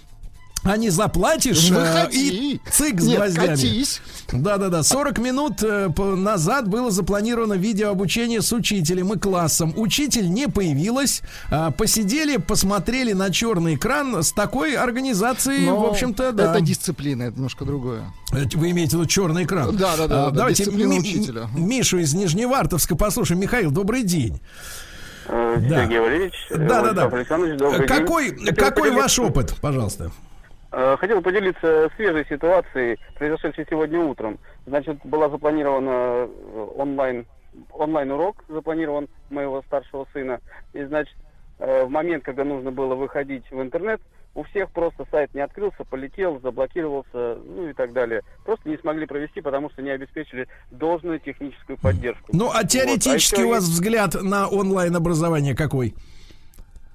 А 0.68 0.76
не 0.76 0.90
заплатишь, 0.90 1.70
э, 1.70 1.74
Выходи. 1.74 2.54
и 2.54 2.60
цик 2.70 3.00
с 3.00 3.04
Нет, 3.04 3.18
гвоздями. 3.18 3.46
катись. 3.46 4.00
Да-да-да, 4.32 4.82
40 4.82 5.18
минут 5.18 5.62
э, 5.62 5.88
назад 5.98 6.66
было 6.68 6.90
запланировано 6.90 7.54
видеообучение 7.54 8.42
с 8.42 8.52
учителем 8.52 9.12
и 9.12 9.18
классом. 9.18 9.72
Учитель 9.76 10.28
не 10.28 10.48
появилась. 10.48 11.22
А, 11.50 11.70
Посидели, 11.70 12.36
посмотрели 12.38 13.12
на 13.12 13.30
черный 13.30 13.76
экран 13.76 14.22
с 14.24 14.32
такой 14.32 14.74
организацией, 14.74 15.66
Но 15.66 15.78
в 15.78 15.86
общем-то, 15.86 16.32
да. 16.32 16.50
Это 16.50 16.60
дисциплина, 16.60 17.22
это 17.22 17.36
немножко 17.36 17.64
другое. 17.64 18.02
Э, 18.32 18.44
Вы 18.54 18.72
имеете 18.72 18.96
в 18.96 19.00
виду 19.00 19.08
черный 19.08 19.44
экран? 19.44 19.76
Да, 19.76 19.96
да, 19.96 20.08
да, 20.08 20.26
А, 20.26 20.30
да, 20.30 20.36
Давайте 20.38 20.64
дисциплина 20.64 20.92
Ми- 20.94 20.98
учителя. 20.98 21.48
Мишу 21.56 21.98
из 21.98 22.12
Нижневартовска 22.12 22.96
послушаем. 22.96 23.40
Михаил, 23.40 23.70
добрый 23.70 24.02
день. 24.02 24.40
Да. 25.28 25.58
Сергей 25.82 25.98
Валерьевич, 26.00 26.34
Да, 26.50 26.82
да, 26.82 26.92
да. 26.92 27.08
Владислав 27.08 27.12
Александрович, 27.14 27.58
добрый 27.58 27.78
день. 27.86 27.88
Какой, 27.88 28.30
Хотел 28.36 28.54
какой 28.54 28.90
ваш 28.90 29.18
опыт, 29.18 29.54
пожалуйста? 29.60 30.10
Э, 30.72 30.96
Хотел 30.98 31.22
поделиться 31.22 31.90
свежей 31.96 32.26
ситуацией, 32.28 32.98
произошедшей 33.14 33.66
сегодня 33.68 34.00
утром. 34.00 34.38
Значит, 34.66 34.98
была 35.04 35.28
запланирована 35.28 35.90
э, 35.90 36.68
онлайн, 36.76 37.26
онлайн-урок, 37.72 38.44
запланирован 38.48 39.08
моего 39.30 39.62
старшего 39.62 40.06
сына. 40.12 40.40
И, 40.72 40.82
значит, 40.84 41.16
э, 41.58 41.84
в 41.84 41.90
момент, 41.90 42.24
когда 42.24 42.44
нужно 42.44 42.72
было 42.72 42.94
выходить 42.94 43.44
в 43.50 43.60
интернет, 43.60 44.00
у 44.34 44.42
всех 44.42 44.70
просто 44.70 45.06
сайт 45.10 45.34
не 45.34 45.40
открылся, 45.40 45.84
полетел, 45.84 46.38
заблокировался, 46.42 47.38
ну 47.42 47.70
и 47.70 47.72
так 47.72 47.94
далее. 47.94 48.20
Просто 48.44 48.68
не 48.68 48.76
смогли 48.76 49.06
провести, 49.06 49.40
потому 49.40 49.70
что 49.70 49.80
не 49.80 49.90
обеспечили 49.90 50.46
должную 50.70 51.20
техническую 51.20 51.78
поддержку. 51.78 52.28
Ну, 52.32 52.50
а 52.50 52.58
Вот. 52.60 52.68
теоретически 52.68 53.36
еще 53.36 53.46
у 53.46 53.50
вас 53.50 53.64
взгляд 53.64 54.14
на 54.20 54.46
онлайн-образование 54.48 55.54
какой? 55.56 55.94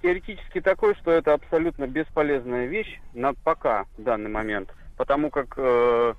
Теоретически 0.01 0.61
такой, 0.61 0.95
что 0.95 1.11
это 1.11 1.33
абсолютно 1.33 1.87
бесполезная 1.87 2.65
вещь 2.65 2.99
на 3.13 3.33
пока 3.33 3.85
в 3.97 4.03
данный 4.03 4.29
момент, 4.29 4.69
потому 4.97 5.29
как 5.29 5.53
э, 5.57 6.13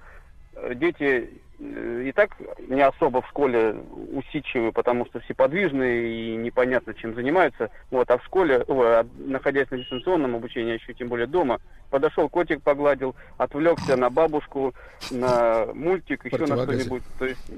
дети 0.75 1.31
э, 1.59 2.03
и 2.07 2.13
так 2.13 2.31
не 2.69 2.81
особо 2.81 3.23
в 3.23 3.29
школе 3.29 3.77
усидчивы, 4.13 4.73
потому 4.73 5.07
что 5.07 5.21
все 5.21 5.35
подвижные 5.35 6.33
и 6.33 6.37
непонятно 6.37 6.95
чем 6.95 7.15
занимаются. 7.15 7.71
Вот, 7.91 8.11
а 8.11 8.19
в 8.19 8.25
школе, 8.25 8.65
ой, 8.67 9.01
а 9.01 9.07
находясь 9.19 9.71
на 9.71 9.79
дистанционном 9.79 10.37
обучении, 10.37 10.73
а 10.73 10.75
еще 10.75 10.95
тем 10.95 11.09
более 11.09 11.27
дома, 11.27 11.61
подошел 11.91 12.29
котик 12.29 12.63
погладил, 12.63 13.15
отвлекся 13.37 13.97
на 13.97 14.11
бабушку, 14.11 14.75
на 15.11 15.67
мультик, 15.75 16.25
еще 16.25 16.47
на 16.47 16.63
что-нибудь. 16.63 17.03
То 17.19 17.27
есть 17.27 17.53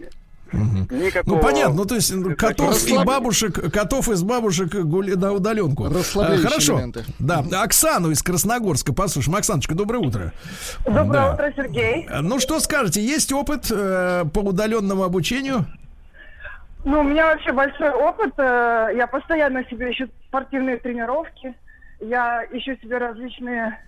никакого... 0.55 1.37
Ну, 1.37 1.43
понятно, 1.43 1.75
ну, 1.75 1.85
то 1.85 1.95
есть 1.95 2.13
котов 2.37 2.83
и 2.87 2.93
Расслаб- 2.95 3.05
бабушек, 3.05 3.73
котов 3.73 4.09
из 4.09 4.23
бабушек 4.23 4.75
гули 4.75 5.15
на 5.15 5.33
удаленку. 5.33 5.87
А, 5.87 5.91
Хорошо. 5.91 6.75
элементы. 6.77 7.05
Да, 7.19 7.45
Оксану 7.63 8.11
из 8.11 8.23
Красногорска 8.23 8.93
послушаем. 8.93 9.37
Оксаночка, 9.37 9.75
доброе 9.75 9.99
утро. 9.99 10.33
Доброе 10.85 11.11
Да. 11.13 11.33
утро, 11.35 11.53
Сергей. 11.57 12.09
Ну, 12.21 12.39
что 12.41 12.61
скажете, 12.61 13.05
есть 13.05 13.33
опыт 13.33 13.67
э, 13.71 14.25
по 14.33 14.39
удаленному 14.41 15.03
обучению? 15.05 15.67
Ну, 16.85 17.01
у 17.01 17.03
меня 17.03 17.27
вообще 17.27 17.53
большой 17.53 17.91
опыт. 17.91 18.33
э, 18.39 18.89
Я 18.97 19.07
постоянно 19.07 19.65
себе 19.71 19.91
ищу 19.91 20.07
спортивные 20.29 20.77
тренировки. 20.79 21.55
Я 22.01 22.45
ищу 22.53 22.77
себе 22.83 22.99
различные 22.99 23.79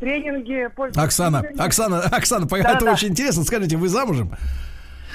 тренинги. 0.00 0.68
Оксана, 0.98 1.40
книгами. 1.42 1.66
Оксана, 1.66 2.00
Оксана, 2.12 2.46
пога- 2.46 2.62
это 2.68 2.80
Да-да. 2.80 2.92
очень 2.92 3.08
интересно. 3.08 3.44
Скажите, 3.44 3.76
вы 3.78 3.88
замужем? 3.88 4.32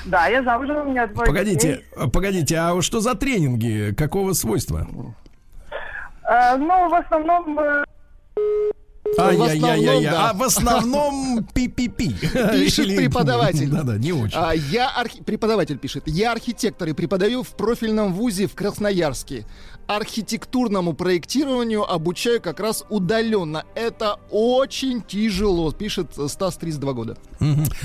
Да, 0.07 0.27
я 0.27 0.43
замужем, 0.43 0.77
у 0.87 0.89
меня 0.89 1.07
двое 1.07 1.27
Погодите, 1.27 1.67
детей. 1.69 1.85
э, 1.95 2.07
погодите, 2.07 2.57
а 2.57 2.81
что 2.81 2.99
за 3.01 3.15
тренинги? 3.15 3.93
Какого 3.95 4.33
свойства? 4.33 4.87
Э, 6.29 6.55
Ну, 6.57 6.89
в 6.89 6.93
основном... 6.93 7.59
э, 7.59 7.83
Ай-яй-яй-яй. 9.17 10.03
да. 10.11 10.29
А 10.29 10.33
в 10.33 10.43
основном 10.43 11.45
пи-пи-пи. 11.53 12.13
Пишет 12.51 12.95
преподаватель. 12.95 13.69
Да-да, 13.69 13.97
не 13.97 14.11
очень. 14.13 14.37
А, 14.37 14.53
я 14.53 14.89
архи- 14.97 15.23
преподаватель 15.23 15.77
пишет. 15.77 16.03
Я 16.07 16.31
архитектор 16.33 16.87
и 16.89 16.93
преподаю 16.93 17.43
в 17.43 17.49
профильном 17.55 18.13
вузе 18.13 18.47
в 18.47 18.55
Красноярске. 18.55 19.45
Архитектурному 19.87 20.93
проектированию 20.93 21.83
обучаю 21.89 22.41
как 22.41 22.59
раз 22.59 22.83
удаленно. 22.89 23.63
Это 23.75 24.19
очень 24.29 25.01
тяжело, 25.01 25.71
пишет 25.71 26.11
Стас 26.27 26.57
32 26.57 26.93
года. 26.93 27.17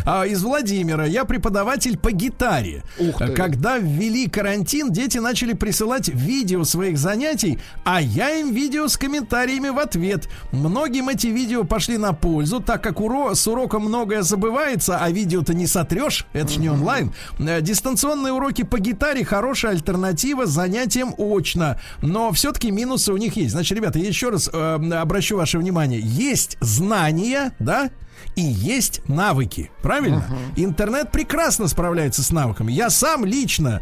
А 0.05 0.25
из 0.27 0.43
Владимира 0.43 1.05
я 1.07 1.25
преподаватель 1.25 1.99
по 1.99 2.11
гитаре. 2.11 2.83
Ух 2.99 3.19
ты. 3.19 3.29
Когда 3.33 3.79
ввели 3.79 4.29
карантин, 4.29 4.91
дети 4.91 5.19
начали 5.19 5.53
присылать 5.53 6.09
видео 6.09 6.65
своих 6.65 6.99
занятий, 6.99 7.59
а 7.85 8.01
я 8.01 8.31
им 8.37 8.53
видео 8.53 8.89
с 8.89 8.97
комментариями 8.97 9.69
в 9.69 9.79
ответ. 9.79 10.29
Многим 10.53 11.09
эти 11.09 11.29
видео 11.29 11.65
пошли 11.65 11.99
на 11.99 12.13
пользу, 12.13 12.61
так 12.61 12.83
как 12.83 12.99
уро- 13.01 13.35
с 13.35 13.47
урока 13.47 13.79
многое 13.79 14.23
забывается, 14.23 14.99
а 14.99 15.11
видео-то 15.11 15.55
не 15.55 15.67
сотрешь, 15.67 16.27
это 16.33 16.53
ж 16.53 16.57
не 16.57 16.69
онлайн. 16.71 17.13
Э, 17.39 17.61
Дистанционные 17.61 18.33
уроки 18.33 18.63
по 18.63 18.79
гитаре 18.79 19.25
хорошая 19.25 19.73
альтернатива 19.73 20.47
занятиям 20.47 21.15
очно, 21.19 21.79
но 22.01 22.33
все-таки 22.33 22.71
минусы 22.71 23.13
у 23.13 23.17
них 23.17 23.37
есть. 23.37 23.53
Значит, 23.53 23.77
ребята, 23.77 23.99
еще 23.99 24.31
раз 24.31 24.49
э, 24.53 24.57
обращу 24.95 25.37
ваше 25.37 25.59
внимание. 25.59 26.01
Есть 26.01 26.57
знания, 26.61 27.55
да, 27.59 27.91
и 28.37 28.43
есть 28.43 29.01
навыки. 29.09 29.71
Правильно? 29.83 30.25
Интернет 30.57 31.11
прекрасно 31.13 31.69
справляется 31.69 32.23
с 32.23 32.31
навыками. 32.31 32.73
Я 32.73 32.91
сам 32.91 33.25
лично 33.25 33.81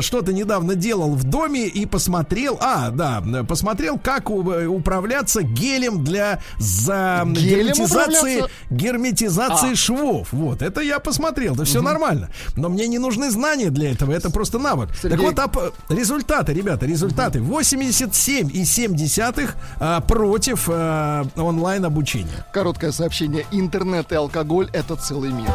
что-то 0.00 0.32
недавно 0.32 0.74
делал 0.74 1.14
в 1.14 1.24
доме 1.24 1.66
и 1.66 1.86
посмотрел, 1.86 2.58
а, 2.60 2.90
да, 2.90 3.22
посмотрел, 3.48 3.98
как 3.98 4.30
у- 4.30 4.40
управляться 4.68 5.42
гелем 5.42 6.04
для 6.04 6.40
за 6.58 7.22
Гелем 7.26 7.66
герметизации, 7.72 8.44
герметизации 8.70 9.72
А. 9.72 9.76
швов. 9.76 10.28
Вот, 10.32 10.62
это 10.62 10.80
я 10.80 10.98
посмотрел, 10.98 11.54
это 11.54 11.64
все 11.64 11.82
нормально. 11.82 12.30
Но 12.56 12.68
мне 12.68 12.86
не 12.88 12.98
нужны 12.98 13.30
знания 13.30 13.70
для 13.70 13.92
этого, 13.92 14.12
это 14.12 14.30
просто 14.30 14.58
навык. 14.58 14.90
Сергей. 15.00 15.16
Так 15.16 15.26
вот, 15.26 15.38
а 15.38 15.48
п- 15.48 15.70
результаты, 15.88 16.52
ребята, 16.52 16.86
результаты. 16.86 17.40
87,7 17.40 19.54
а, 19.78 20.00
против 20.00 20.68
а, 20.70 21.24
онлайн-обучения. 21.36 22.46
Короткое 22.52 22.92
сообщение. 22.92 23.46
Интернет 23.50 23.69
и 24.12 24.16
алкоголь— 24.16 24.68
это 24.72 24.96
целый 24.96 25.30
мир. 25.30 25.50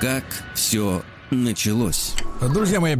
Как 0.00 0.24
все 0.54 1.02
началось. 1.30 2.14
Друзья 2.40 2.80
мои, 2.80 2.96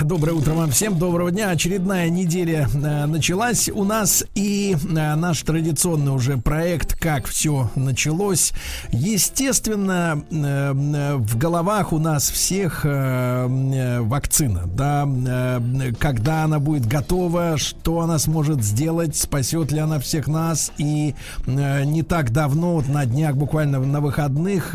доброе 0.00 0.32
утро 0.32 0.52
вам 0.52 0.70
всем, 0.70 0.98
доброго 0.98 1.30
дня. 1.30 1.50
Очередная 1.50 2.10
неделя 2.10 2.68
э, 2.72 3.06
началась 3.06 3.68
у 3.68 3.84
нас 3.84 4.24
и 4.34 4.76
э, 4.76 5.14
наш 5.14 5.42
традиционный 5.42 6.12
уже 6.12 6.36
проект 6.36 6.98
«Как 6.98 7.26
все 7.26 7.70
началось». 7.76 8.52
Естественно, 8.90 10.22
э, 10.30 10.72
в 11.18 11.38
головах 11.38 11.92
у 11.92 11.98
нас 11.98 12.28
всех 12.30 12.84
вакцина, 12.84 14.62
да, 14.66 15.08
когда 15.98 16.44
она 16.44 16.58
будет 16.58 16.86
готова, 16.86 17.56
что 17.58 18.00
она 18.00 18.18
сможет 18.18 18.62
сделать, 18.62 19.16
спасет 19.16 19.72
ли 19.72 19.78
она 19.78 19.98
всех 20.00 20.26
нас. 20.26 20.72
И 20.78 21.14
не 21.46 22.02
так 22.02 22.32
давно, 22.32 22.74
вот 22.74 22.88
на 22.88 23.06
днях, 23.06 23.36
буквально 23.36 23.80
на 23.80 24.00
выходных, 24.00 24.74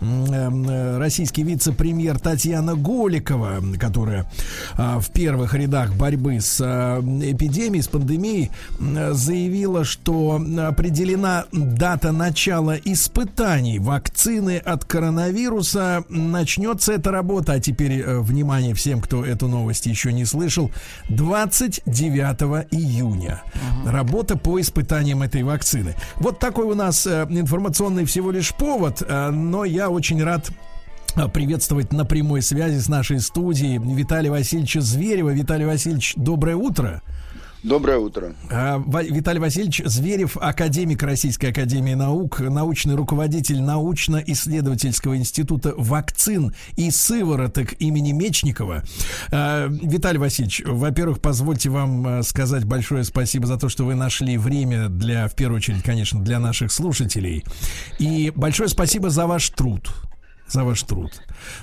российский 0.00 1.42
вице-премьер 1.42 2.18
Татьяна 2.18 2.74
Голикова, 2.74 3.60
которая 3.78 4.30
а, 4.76 4.98
в 5.00 5.10
первых 5.10 5.54
рядах 5.54 5.94
борьбы 5.94 6.40
с 6.40 6.60
а, 6.60 7.00
эпидемией, 7.00 7.82
с 7.82 7.88
пандемией, 7.88 8.50
заявила, 9.12 9.84
что 9.84 10.40
определена 10.58 11.44
дата 11.52 12.12
начала 12.12 12.76
испытаний 12.76 13.78
вакцины 13.78 14.58
от 14.58 14.84
коронавируса. 14.84 16.04
Начнется 16.08 16.92
эта 16.92 17.10
работа, 17.10 17.54
а 17.54 17.60
теперь 17.60 18.00
э, 18.00 18.20
внимание 18.20 18.74
всем, 18.74 19.00
кто 19.00 19.24
эту 19.24 19.48
новость 19.48 19.86
еще 19.86 20.12
не 20.12 20.24
слышал, 20.24 20.70
29 21.08 22.66
июня. 22.70 23.42
Работа 23.86 24.36
по 24.36 24.60
испытаниям 24.60 25.22
этой 25.22 25.42
вакцины. 25.42 25.94
Вот 26.16 26.38
такой 26.38 26.66
у 26.66 26.74
нас 26.74 27.06
э, 27.06 27.26
информационный 27.28 28.04
всего 28.04 28.30
лишь 28.30 28.54
повод, 28.54 29.02
э, 29.06 29.30
но 29.30 29.64
я 29.64 29.89
очень 29.90 30.22
рад 30.22 30.50
а, 31.14 31.28
приветствовать 31.28 31.92
на 31.92 32.04
прямой 32.04 32.42
связи 32.42 32.78
с 32.78 32.88
нашей 32.88 33.20
студией 33.20 33.78
Виталия 33.78 34.30
Васильевича 34.30 34.80
Зверева. 34.80 35.30
Виталий 35.30 35.66
Васильевич, 35.66 36.14
доброе 36.16 36.56
утро. 36.56 37.02
Доброе 37.62 37.98
утро. 37.98 38.34
А, 38.50 38.82
Виталий 39.02 39.38
Васильевич 39.38 39.82
Зверев, 39.84 40.38
академик 40.38 41.02
Российской 41.02 41.46
Академии 41.46 41.92
Наук, 41.92 42.40
научный 42.40 42.94
руководитель 42.94 43.60
научно-исследовательского 43.60 45.16
института 45.18 45.74
вакцин 45.76 46.54
и 46.76 46.90
сывороток 46.90 47.74
имени 47.78 48.12
Мечникова. 48.12 48.82
А, 49.30 49.68
Виталий 49.68 50.18
Васильевич, 50.18 50.62
во-первых, 50.64 51.20
позвольте 51.20 51.68
вам 51.68 52.06
а, 52.06 52.22
сказать 52.22 52.64
большое 52.64 53.04
спасибо 53.04 53.46
за 53.46 53.58
то, 53.58 53.68
что 53.68 53.84
вы 53.84 53.94
нашли 53.94 54.38
время 54.38 54.88
для, 54.88 55.28
в 55.28 55.34
первую 55.34 55.58
очередь, 55.58 55.82
конечно, 55.82 56.22
для 56.22 56.38
наших 56.38 56.72
слушателей. 56.72 57.44
И 57.98 58.32
большое 58.34 58.70
спасибо 58.70 59.10
за 59.10 59.26
ваш 59.26 59.50
труд 59.50 59.90
за 60.52 60.64
ваш 60.64 60.82
труд. 60.82 61.12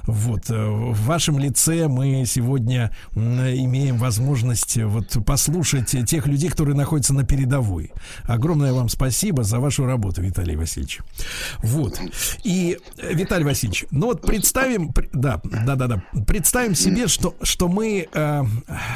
Вот, 0.04 0.49
э, 0.49 0.66
в 0.66 1.06
вашем 1.06 1.40
лице 1.40 1.88
мы 1.88 2.24
сегодня 2.26 2.91
имеем 3.16 3.98
возможность 3.98 4.78
вот 4.78 5.18
послушать 5.26 5.95
тех 6.06 6.28
людей, 6.28 6.49
которые 6.49 6.76
находятся 6.76 7.14
на 7.14 7.24
передовой. 7.24 7.91
Огромное 8.24 8.74
вам 8.74 8.90
спасибо 8.90 9.44
за 9.44 9.60
вашу 9.60 9.86
работу, 9.86 10.22
Виталий 10.22 10.56
Васильевич. 10.56 10.99
Вот. 11.60 11.99
И, 12.44 12.78
э, 12.98 13.14
Виталий 13.14 13.45
Васильевич, 13.45 13.86
ну 13.91 14.08
вот 14.08 14.22
представим, 14.22 14.94
да, 15.14 15.41
да, 15.44 15.76
да, 15.76 15.88
да, 15.88 16.04
представим 16.26 16.76
себе, 16.76 17.08
что, 17.08 17.36
что 17.41 17.68
мы 17.68 18.08
э, 18.12 18.44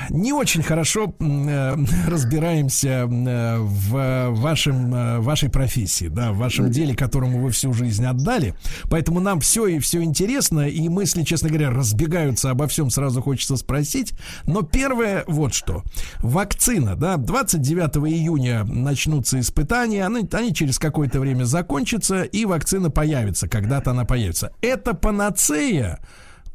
не 0.09 0.33
очень 0.33 0.63
хорошо 0.63 1.13
э, 1.19 1.77
разбираемся 2.07 3.07
э, 3.09 3.57
в 3.59 4.29
вашем, 4.29 4.93
э, 4.93 5.19
вашей 5.19 5.49
профессии, 5.49 6.07
да, 6.07 6.31
в 6.31 6.37
вашем 6.37 6.71
деле, 6.71 6.95
которому 6.95 7.39
вы 7.41 7.51
всю 7.51 7.73
жизнь 7.73 8.05
отдали. 8.05 8.55
Поэтому 8.89 9.19
нам 9.19 9.39
все 9.39 9.67
и 9.67 9.79
все 9.79 10.03
интересно, 10.03 10.67
и 10.71 10.89
мысли, 10.89 11.23
честно 11.23 11.49
говоря, 11.49 11.69
разбегаются 11.69 12.49
обо 12.49 12.67
всем, 12.67 12.89
сразу 12.89 13.21
хочется 13.21 13.57
спросить. 13.57 14.13
Но 14.45 14.61
первое 14.61 15.23
вот 15.27 15.53
что. 15.53 15.83
Вакцина, 16.19 16.95
да, 16.95 17.17
29 17.17 17.97
июня 18.11 18.63
начнутся 18.63 19.39
испытания, 19.39 20.05
они, 20.05 20.27
они 20.31 20.53
через 20.53 20.79
какое-то 20.79 21.19
время 21.19 21.43
закончатся, 21.43 22.23
и 22.23 22.45
вакцина 22.45 22.89
появится, 22.89 23.47
когда-то 23.47 23.91
она 23.91 24.05
появится. 24.05 24.53
Это 24.61 24.93
панацея 24.93 25.99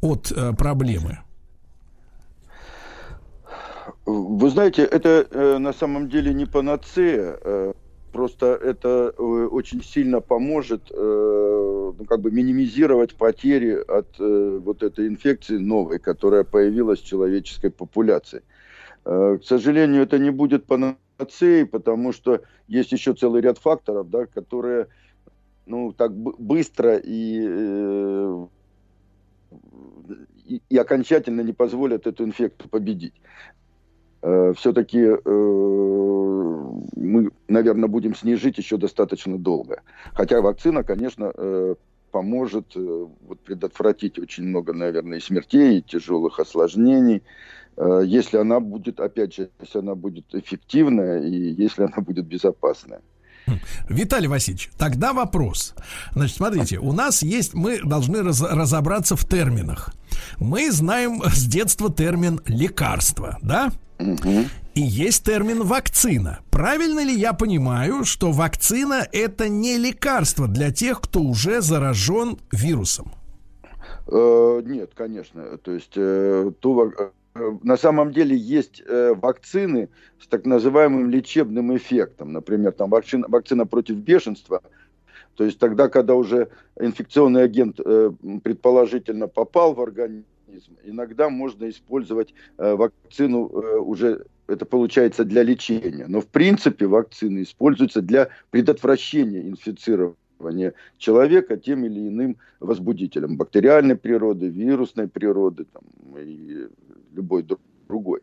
от 0.00 0.32
э, 0.34 0.52
проблемы? 0.52 1.18
Вы 4.04 4.50
знаете, 4.50 4.84
это 4.84 5.26
э, 5.30 5.58
на 5.58 5.72
самом 5.72 6.08
деле 6.08 6.32
не 6.32 6.46
панацея. 6.46 7.38
Э, 7.42 7.72
Просто 8.16 8.46
это 8.46 9.12
э, 9.14 9.22
очень 9.22 9.82
сильно 9.82 10.22
поможет 10.22 10.90
э, 10.90 11.92
ну, 11.98 12.04
как 12.06 12.22
бы 12.22 12.30
минимизировать 12.30 13.14
потери 13.14 13.72
от 13.72 14.06
э, 14.18 14.58
вот 14.64 14.82
этой 14.82 15.06
инфекции 15.06 15.58
новой, 15.58 15.98
которая 15.98 16.42
появилась 16.42 17.02
в 17.02 17.04
человеческой 17.04 17.70
популяции. 17.70 18.42
К 19.04 19.40
сожалению, 19.44 20.02
это 20.02 20.18
не 20.18 20.30
будет 20.30 20.64
панацеей, 20.64 21.66
потому 21.66 22.14
что 22.14 22.40
есть 22.68 22.90
еще 22.90 23.12
целый 23.12 23.42
ряд 23.42 23.58
факторов, 23.58 24.08
да, 24.08 24.24
которые 24.24 24.86
ну, 25.66 25.92
так 25.92 26.14
быстро 26.14 26.96
и, 26.96 28.48
и, 30.46 30.62
и 30.70 30.76
окончательно 30.78 31.42
не 31.42 31.52
позволят 31.52 32.06
эту 32.06 32.24
инфекцию 32.24 32.70
победить. 32.70 33.14
Все-таки 34.56 35.16
мы, 36.96 37.30
наверное, 37.48 37.88
будем 37.88 38.14
с 38.14 38.22
ней 38.22 38.36
жить 38.36 38.58
еще 38.58 38.76
достаточно 38.76 39.38
долго. 39.38 39.82
Хотя 40.12 40.40
вакцина, 40.40 40.82
конечно, 40.82 41.32
э, 41.34 41.74
поможет 42.10 42.76
э, 42.76 43.06
вот, 43.28 43.40
предотвратить 43.40 44.18
очень 44.18 44.44
много, 44.44 44.72
наверное, 44.72 45.18
и 45.18 45.20
смертей, 45.20 45.78
и 45.78 45.82
тяжелых 45.82 46.40
осложнений, 46.40 47.22
э, 47.76 48.02
если 48.04 48.38
она 48.38 48.60
будет, 48.60 49.00
опять 49.00 49.34
же, 49.34 49.50
если 49.60 49.78
она 49.78 49.94
будет 49.94 50.34
эффективная 50.34 51.22
и 51.22 51.30
если 51.30 51.82
она 51.84 51.98
будет 51.98 52.26
безопасная. 52.26 53.00
Виталий 53.88 54.26
Васильевич, 54.26 54.70
тогда 54.76 55.12
вопрос. 55.12 55.74
Значит, 56.12 56.36
смотрите, 56.36 56.78
у 56.78 56.92
нас 56.92 57.22
есть, 57.22 57.54
мы 57.54 57.78
должны 57.80 58.22
раз, 58.22 58.42
разобраться 58.42 59.14
в 59.14 59.24
терминах. 59.24 59.94
Мы 60.40 60.72
знаем 60.72 61.22
с 61.22 61.46
детства 61.46 61.92
термин 61.92 62.40
лекарство, 62.46 63.38
да? 63.42 63.70
Угу. 63.98 64.44
И 64.74 64.80
есть 64.80 65.24
термин 65.24 65.62
вакцина. 65.62 66.40
Правильно 66.50 67.02
ли 67.02 67.14
я 67.14 67.32
понимаю, 67.32 68.04
что 68.04 68.30
вакцина 68.30 69.06
это 69.12 69.48
не 69.48 69.78
лекарство 69.78 70.46
для 70.48 70.70
тех, 70.70 71.00
кто 71.00 71.20
уже 71.20 71.62
заражен 71.62 72.38
вирусом? 72.52 73.12
Э, 74.06 74.60
нет, 74.64 74.92
конечно. 74.94 75.56
То 75.58 75.72
есть 75.72 75.92
э, 75.96 76.52
ту, 76.60 76.90
э, 76.90 77.10
на 77.62 77.76
самом 77.76 78.12
деле 78.12 78.36
есть 78.36 78.82
э, 78.86 79.14
вакцины 79.14 79.88
с 80.20 80.26
так 80.26 80.44
называемым 80.44 81.08
лечебным 81.10 81.76
эффектом. 81.76 82.32
Например, 82.32 82.72
там 82.72 82.90
вакцина, 82.90 83.26
вакцина 83.28 83.66
против 83.66 83.96
бешенства. 83.96 84.62
То 85.36 85.44
есть 85.44 85.58
тогда, 85.58 85.88
когда 85.88 86.14
уже 86.14 86.48
инфекционный 86.78 87.44
агент 87.44 87.80
э, 87.84 88.10
предположительно 88.42 89.28
попал 89.28 89.74
в 89.74 89.80
организм, 89.80 90.24
иногда 90.84 91.28
можно 91.28 91.68
использовать 91.68 92.34
э, 92.58 92.74
вакцину 92.74 93.48
э, 93.48 93.78
уже 93.78 94.26
это 94.46 94.64
получается 94.64 95.24
для 95.24 95.42
лечения. 95.42 96.06
Но 96.08 96.20
в 96.20 96.26
принципе 96.26 96.86
вакцины 96.86 97.42
используются 97.42 98.00
для 98.00 98.28
предотвращения 98.50 99.42
инфицирования 99.42 100.74
человека 100.98 101.56
тем 101.56 101.84
или 101.84 102.08
иным 102.08 102.36
возбудителем 102.60 103.36
бактериальной 103.36 103.96
природы, 103.96 104.48
вирусной 104.48 105.08
природы 105.08 105.64
там, 105.64 105.82
и 106.18 106.68
любой 107.14 107.44
другой. 107.88 108.20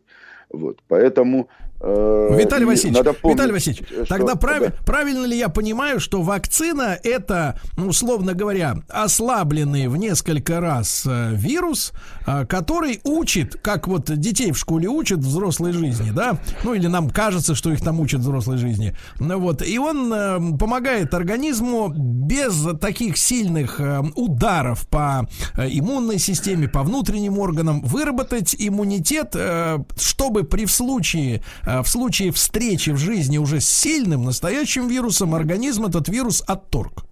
Вот, 0.54 0.78
поэтому 0.88 1.48
э, 1.80 2.36
Виталий 2.38 2.64
Васильевич, 2.64 2.96
надо 2.96 3.12
помнить, 3.12 3.36
Виталий 3.36 3.52
Васильевич, 3.52 3.86
что, 3.86 4.06
тогда 4.06 4.34
прав, 4.36 4.60
да. 4.60 4.72
правильно 4.86 5.24
ли 5.26 5.36
я 5.36 5.48
понимаю, 5.48 6.00
что 6.00 6.22
вакцина 6.22 6.98
это, 7.02 7.58
ну, 7.76 7.88
условно 7.88 8.34
говоря, 8.34 8.76
ослабленный 8.88 9.88
в 9.88 9.96
несколько 9.96 10.60
раз 10.60 11.04
э, 11.06 11.30
вирус, 11.34 11.92
э, 12.26 12.46
который 12.46 13.00
учит, 13.04 13.56
как 13.60 13.88
вот 13.88 14.04
детей 14.18 14.52
в 14.52 14.58
школе 14.58 14.88
учат 14.88 15.18
взрослой 15.18 15.72
жизни, 15.72 16.10
да, 16.10 16.38
ну 16.62 16.74
или 16.74 16.86
нам 16.86 17.10
кажется, 17.10 17.54
что 17.54 17.72
их 17.72 17.82
там 17.82 18.00
учат 18.00 18.20
взрослой 18.20 18.58
жизни, 18.58 18.96
ну 19.18 19.38
вот, 19.38 19.62
и 19.62 19.78
он 19.78 20.12
э, 20.12 20.38
помогает 20.58 21.14
организму 21.14 21.88
без 21.88 22.66
таких 22.80 23.16
сильных 23.16 23.80
э, 23.80 24.02
ударов 24.14 24.88
по 24.88 25.28
э, 25.56 25.68
иммунной 25.68 26.18
системе, 26.18 26.68
по 26.68 26.82
внутренним 26.82 27.38
органам 27.38 27.80
выработать 27.82 28.54
иммунитет, 28.58 29.34
э, 29.34 29.78
чтобы 29.96 30.43
при 30.44 30.66
в 30.66 30.70
случае, 30.70 31.42
э, 31.66 31.82
в 31.82 31.88
случае 31.88 32.32
встречи 32.32 32.90
в 32.90 32.96
жизни 32.96 33.38
уже 33.38 33.60
с 33.60 33.68
сильным 33.68 34.24
настоящим 34.24 34.88
вирусом 34.88 35.34
организм 35.34 35.84
этот 35.86 36.08
вирус 36.08 36.42
отторг. 36.46 37.04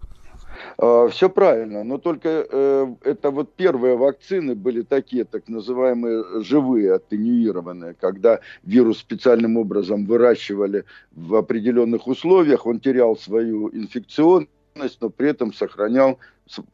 А, 0.78 1.08
Все 1.08 1.28
правильно, 1.28 1.84
но 1.84 1.98
только 1.98 2.46
э, 2.48 2.94
это 3.04 3.30
вот 3.30 3.54
первые 3.54 3.96
вакцины 3.96 4.54
были 4.54 4.82
такие, 4.82 5.24
так 5.24 5.48
называемые 5.48 6.42
живые, 6.42 6.94
аттенюированные, 6.94 7.94
когда 7.94 8.40
вирус 8.64 8.98
специальным 8.98 9.56
образом 9.56 10.06
выращивали 10.06 10.84
в 11.12 11.34
определенных 11.34 12.06
условиях, 12.06 12.66
он 12.66 12.80
терял 12.80 13.16
свою 13.16 13.68
инфекционность, 13.68 15.00
но 15.00 15.10
при 15.10 15.30
этом 15.30 15.52
сохранял 15.52 16.18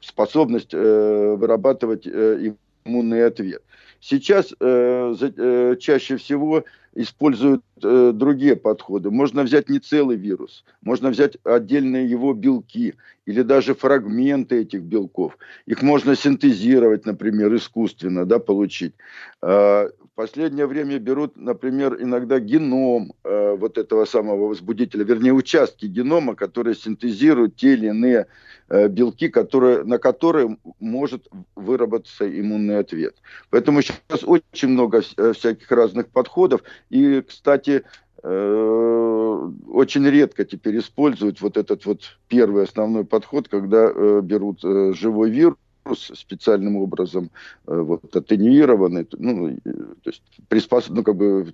способность 0.01 0.73
э, 0.73 1.37
вырабатывать 1.39 2.07
иммунный 2.07 3.27
ответ. 3.27 3.63
Сейчас 4.01 4.55
э, 4.61 5.15
э, 5.21 5.77
чаще 5.81 6.17
всего 6.17 6.65
используют 6.95 7.63
э, 7.83 8.13
другие 8.15 8.57
подходы. 8.57 9.11
Можно 9.11 9.43
взять 9.43 9.69
не 9.69 9.79
целый 9.79 10.17
вирус, 10.17 10.65
можно 10.83 11.11
взять 11.11 11.37
отдельные 11.45 12.09
его 12.09 12.33
белки 12.33 12.95
или 13.27 13.43
даже 13.43 13.75
фрагменты 13.75 14.63
этих 14.63 14.83
белков. 14.83 15.39
Их 15.67 15.83
можно 15.83 16.17
синтезировать, 16.17 17.07
например, 17.07 17.55
искусственно, 17.55 18.25
да, 18.25 18.39
получить. 18.39 18.95
Э, 19.43 19.91
последнее 20.19 20.67
время 20.67 20.99
берут, 20.99 21.37
например, 21.37 21.97
иногда 22.03 22.41
геном 22.41 23.13
э, 23.25 23.55
вот 23.57 23.79
этого 23.79 24.05
самого 24.05 24.49
возбудителя, 24.49 25.05
вернее, 25.05 25.33
участки 25.33 25.87
генома, 25.87 26.35
которые 26.35 26.75
синтезируют 26.75 27.57
те 27.57 27.75
или 27.75 27.87
иные 27.87 28.27
Э, 28.71 28.89
белки, 28.89 29.29
которые, 29.29 29.83
на 29.85 29.99
которые 29.99 30.59
может 30.79 31.27
выработаться 31.57 32.29
иммунный 32.29 32.79
ответ. 32.79 33.17
Поэтому 33.49 33.81
сейчас 33.81 34.25
очень 34.25 34.69
много 34.69 35.03
э, 35.17 35.33
всяких 35.33 35.71
разных 35.71 36.09
подходов. 36.09 36.61
И, 36.91 37.23
кстати, 37.23 37.85
э, 38.23 39.51
очень 39.69 40.07
редко 40.07 40.45
теперь 40.45 40.79
используют 40.81 41.41
вот 41.41 41.57
этот 41.57 41.87
вот 41.87 42.19
первый 42.29 42.65
основной 42.65 43.07
подход, 43.07 43.49
когда 43.49 43.91
берут 44.21 44.61
живой 44.61 45.31
вирус, 45.31 45.57
специальным 45.95 46.77
образом 46.77 47.31
вот, 47.67 48.15
атенюированный, 48.15 49.07
ну, 49.19 49.57
то 50.03 50.11
есть 50.11 50.23
приспособ, 50.49 50.95
ну, 50.95 51.03
как 51.03 51.17
бы 51.17 51.53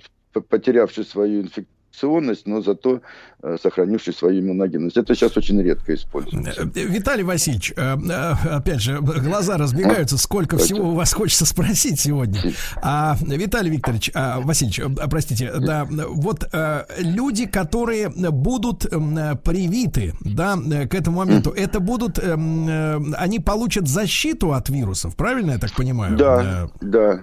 потерявший 0.49 1.05
свою 1.05 1.43
инфекцию 1.43 1.67
инфекционность, 1.95 2.47
но 2.47 2.63
зато 2.63 3.01
э, 3.43 3.57
сохранивший 3.63 4.13
свою 4.13 4.41
иммуногенность. 4.41 4.97
Это 4.97 5.15
сейчас 5.15 5.37
очень 5.37 5.61
редко 5.63 5.95
используется. 5.95 6.63
Э, 6.63 6.67
Виталий 6.75 7.25
Васильевич, 7.25 7.73
э, 7.77 7.95
опять 8.51 8.81
же, 8.81 8.99
глаза 9.01 9.57
разбегаются, 9.57 10.19
сколько 10.19 10.57
всего 10.59 10.91
у 10.91 10.95
вас 10.95 11.13
хочется 11.13 11.47
спросить 11.47 12.01
сегодня. 12.01 12.41
А, 12.83 13.17
Виталий 13.21 13.71
Викторович, 13.71 14.11
а, 14.15 14.41
Васильевич, 14.41 14.81
простите, 15.11 15.53
да, 15.59 15.87
вот 15.89 16.49
люди, 16.99 17.47
которые 17.47 18.09
будут 18.09 18.83
привиты, 19.45 20.13
да, 20.21 20.57
к 20.91 20.95
этому 20.95 21.19
моменту, 21.19 21.51
это 21.51 21.81
будут, 21.81 22.19
они 22.19 23.41
получат 23.41 23.89
защиту 23.89 24.53
от 24.53 24.69
вирусов, 24.69 25.17
правильно 25.17 25.53
я 25.53 25.59
так 25.59 25.73
понимаю? 25.73 26.17
Да, 26.17 26.69
да, 26.81 27.21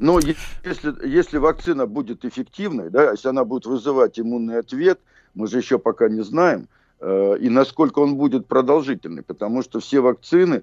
но 0.00 0.18
если, 0.18 1.06
если 1.06 1.36
вакцина 1.36 1.86
будет 1.86 2.24
эффективной, 2.24 2.88
да, 2.88 3.10
если 3.10 3.28
она 3.28 3.44
будет 3.44 3.66
вызывать 3.66 4.18
иммунный 4.18 4.58
ответ, 4.58 4.98
мы 5.34 5.46
же 5.46 5.58
еще 5.58 5.78
пока 5.78 6.08
не 6.08 6.22
знаем, 6.22 6.68
э, 7.00 7.36
и 7.38 7.50
насколько 7.50 7.98
он 7.98 8.16
будет 8.16 8.46
продолжительный, 8.46 9.22
потому 9.22 9.62
что 9.62 9.78
все 9.78 10.00
вакцины, 10.00 10.62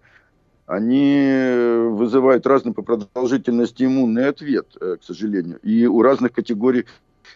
они 0.65 1.87
вызывают 1.91 2.47
разный 2.47 2.73
по 2.73 2.81
продолжительности 2.81 3.83
иммунный 3.83 4.27
ответ, 4.27 4.75
э, 4.81 4.97
к 4.99 5.03
сожалению, 5.03 5.59
и 5.59 5.85
у 5.85 6.01
разных 6.01 6.33
категорий 6.33 6.85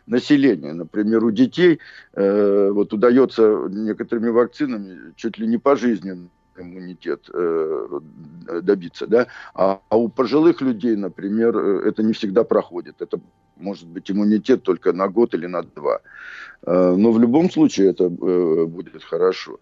населения. 0.08 0.74
Например, 0.74 1.24
у 1.24 1.30
детей 1.30 1.80
э, 2.14 2.72
вот 2.72 2.94
удается 2.94 3.68
некоторыми 3.70 4.30
вакцинами 4.30 5.14
чуть 5.18 5.38
ли 5.38 5.46
не 5.46 5.60
пожизненно 5.60 6.30
иммунитет 6.58 7.30
э, 7.34 8.00
добиться, 8.62 9.08
да, 9.08 9.28
а, 9.54 9.80
а 9.90 9.98
у 9.98 10.10
пожилых 10.10 10.62
людей, 10.62 10.96
например, 10.96 11.58
э, 11.58 11.90
это 11.90 12.04
не 12.04 12.14
всегда 12.14 12.44
проходит. 12.44 13.02
Это 13.02 13.20
может 13.58 13.88
быть 13.88 14.10
иммунитет 14.12 14.64
только 14.64 14.94
на 14.94 15.08
год 15.08 15.34
или 15.34 15.48
на 15.48 15.64
два. 15.64 16.02
Э, 16.64 16.96
но 16.98 17.12
в 17.12 17.20
любом 17.20 17.52
случае 17.52 17.90
это 17.90 18.06
э, 18.06 18.66
будет 18.66 19.04
хорошо. 19.04 19.60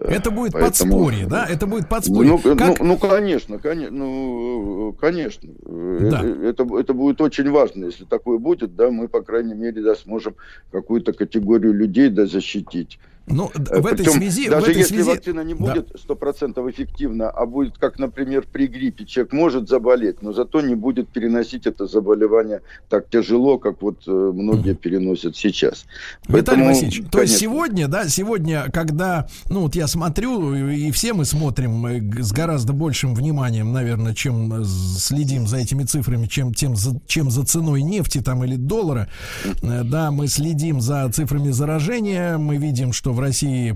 Это 0.00 0.30
будет 0.30 0.52
Поэтому, 0.52 0.92
подспорье, 0.92 1.26
да? 1.26 1.46
Это 1.46 1.66
будет 1.66 1.88
подспорье. 1.88 2.30
Ну, 2.30 2.56
как... 2.56 2.78
ну, 2.78 2.86
ну 2.86 2.98
конечно, 2.98 3.58
конечно, 3.58 3.96
ну, 3.96 4.96
конечно. 5.00 5.48
Да. 5.62 6.22
Это, 6.22 6.64
это 6.78 6.94
будет 6.94 7.20
очень 7.20 7.50
важно, 7.50 7.86
если 7.86 8.04
такое 8.04 8.38
будет, 8.38 8.76
да, 8.76 8.90
мы, 8.90 9.08
по 9.08 9.22
крайней 9.22 9.54
мере, 9.54 9.82
да, 9.82 9.96
сможем 9.96 10.36
какую-то 10.70 11.12
категорию 11.12 11.72
людей 11.72 12.10
да, 12.10 12.26
защитить. 12.26 13.00
Ну, 13.30 13.50
в 13.54 13.86
этой 13.86 14.04
Причем, 14.04 14.12
связи... 14.12 14.48
Даже 14.48 14.66
в 14.66 14.68
этой 14.68 14.78
если 14.78 14.94
связи... 14.96 15.08
вакцина 15.08 15.40
не 15.40 15.54
будет 15.54 15.88
процентов 16.18 16.64
да. 16.64 16.70
эффективна, 16.70 17.30
а 17.30 17.46
будет, 17.46 17.78
как, 17.78 17.98
например, 17.98 18.46
при 18.50 18.66
гриппе, 18.66 19.04
человек 19.04 19.32
может 19.32 19.68
заболеть, 19.68 20.22
но 20.22 20.32
зато 20.32 20.60
не 20.60 20.74
будет 20.74 21.08
переносить 21.08 21.66
это 21.66 21.86
заболевание 21.86 22.62
так 22.88 23.08
тяжело, 23.08 23.58
как 23.58 23.82
вот 23.82 24.02
э, 24.06 24.10
многие 24.10 24.72
mm. 24.72 24.76
переносят 24.76 25.36
сейчас. 25.36 25.86
Виталий 26.26 26.44
Поэтому, 26.44 26.66
Васильевич, 26.66 26.96
конечно. 26.96 27.10
то 27.12 27.20
есть 27.22 27.38
сегодня, 27.38 27.88
да, 27.88 28.08
сегодня, 28.08 28.70
когда, 28.72 29.28
ну 29.48 29.62
вот 29.62 29.74
я 29.74 29.86
смотрю, 29.86 30.54
и 30.54 30.90
все 30.90 31.12
мы 31.12 31.24
смотрим 31.24 31.86
э, 31.86 32.22
с 32.22 32.32
гораздо 32.32 32.72
большим 32.72 33.14
вниманием, 33.14 33.72
наверное, 33.72 34.14
чем 34.14 34.64
следим 34.64 35.46
за 35.46 35.58
этими 35.58 35.84
цифрами, 35.84 36.26
чем, 36.26 36.54
тем, 36.54 36.76
за, 36.76 36.98
чем 37.06 37.30
за 37.30 37.44
ценой 37.44 37.82
нефти 37.82 38.20
там 38.20 38.44
или 38.44 38.56
доллара, 38.56 39.08
mm. 39.44 39.84
да, 39.84 40.10
мы 40.10 40.26
следим 40.28 40.80
за 40.80 41.10
цифрами 41.12 41.50
заражения, 41.50 42.38
мы 42.38 42.56
видим, 42.56 42.92
что 42.92 43.12
в 43.18 43.20
России, 43.20 43.74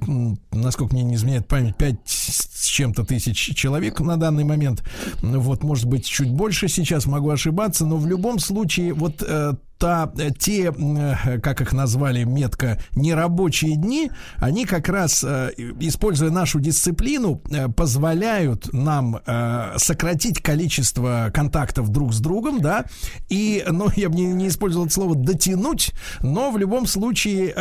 насколько 0.53 0.95
мне 0.95 1.03
не 1.03 1.17
изменяет 1.17 1.49
память, 1.49 1.77
5 1.77 1.97
с 2.05 2.67
чем-то 2.67 3.05
тысяч 3.05 3.37
человек 3.57 3.99
на 3.99 4.17
данный 4.17 4.45
момент. 4.45 4.85
Вот, 5.21 5.65
может 5.65 5.87
быть, 5.87 6.07
чуть 6.07 6.31
больше 6.31 6.69
сейчас, 6.69 7.07
могу 7.07 7.29
ошибаться, 7.29 7.85
но 7.85 7.97
в 7.97 8.07
любом 8.07 8.39
случае, 8.39 8.95
вот 8.95 9.21
э, 9.21 9.55
та, 9.83 10.13
э, 10.17 10.31
те, 10.31 10.73
э, 10.73 11.41
как 11.41 11.61
их 11.61 11.73
назвали 11.73 12.23
метко, 12.23 12.79
нерабочие 12.95 13.75
дни, 13.75 14.13
они 14.37 14.65
как 14.65 14.89
раз, 14.89 15.25
э, 15.25 15.51
используя 15.81 16.31
нашу 16.31 16.61
дисциплину, 16.61 17.43
позволяют 17.77 18.73
нам 18.73 19.21
сократить 19.77 20.41
количество 20.41 21.31
контактов 21.35 21.89
друг 21.89 22.13
с 22.13 22.21
другом, 22.21 22.61
да, 22.61 22.85
и, 23.29 23.65
ну, 23.69 23.89
я 23.97 24.09
бы 24.09 24.15
не, 24.15 24.27
не 24.27 24.49
использовал 24.49 24.87
это 24.87 24.95
слово 24.95 25.15
дотянуть, 25.17 25.93
но 26.21 26.51
в 26.51 26.59
любом 26.59 26.87
случае 26.87 27.55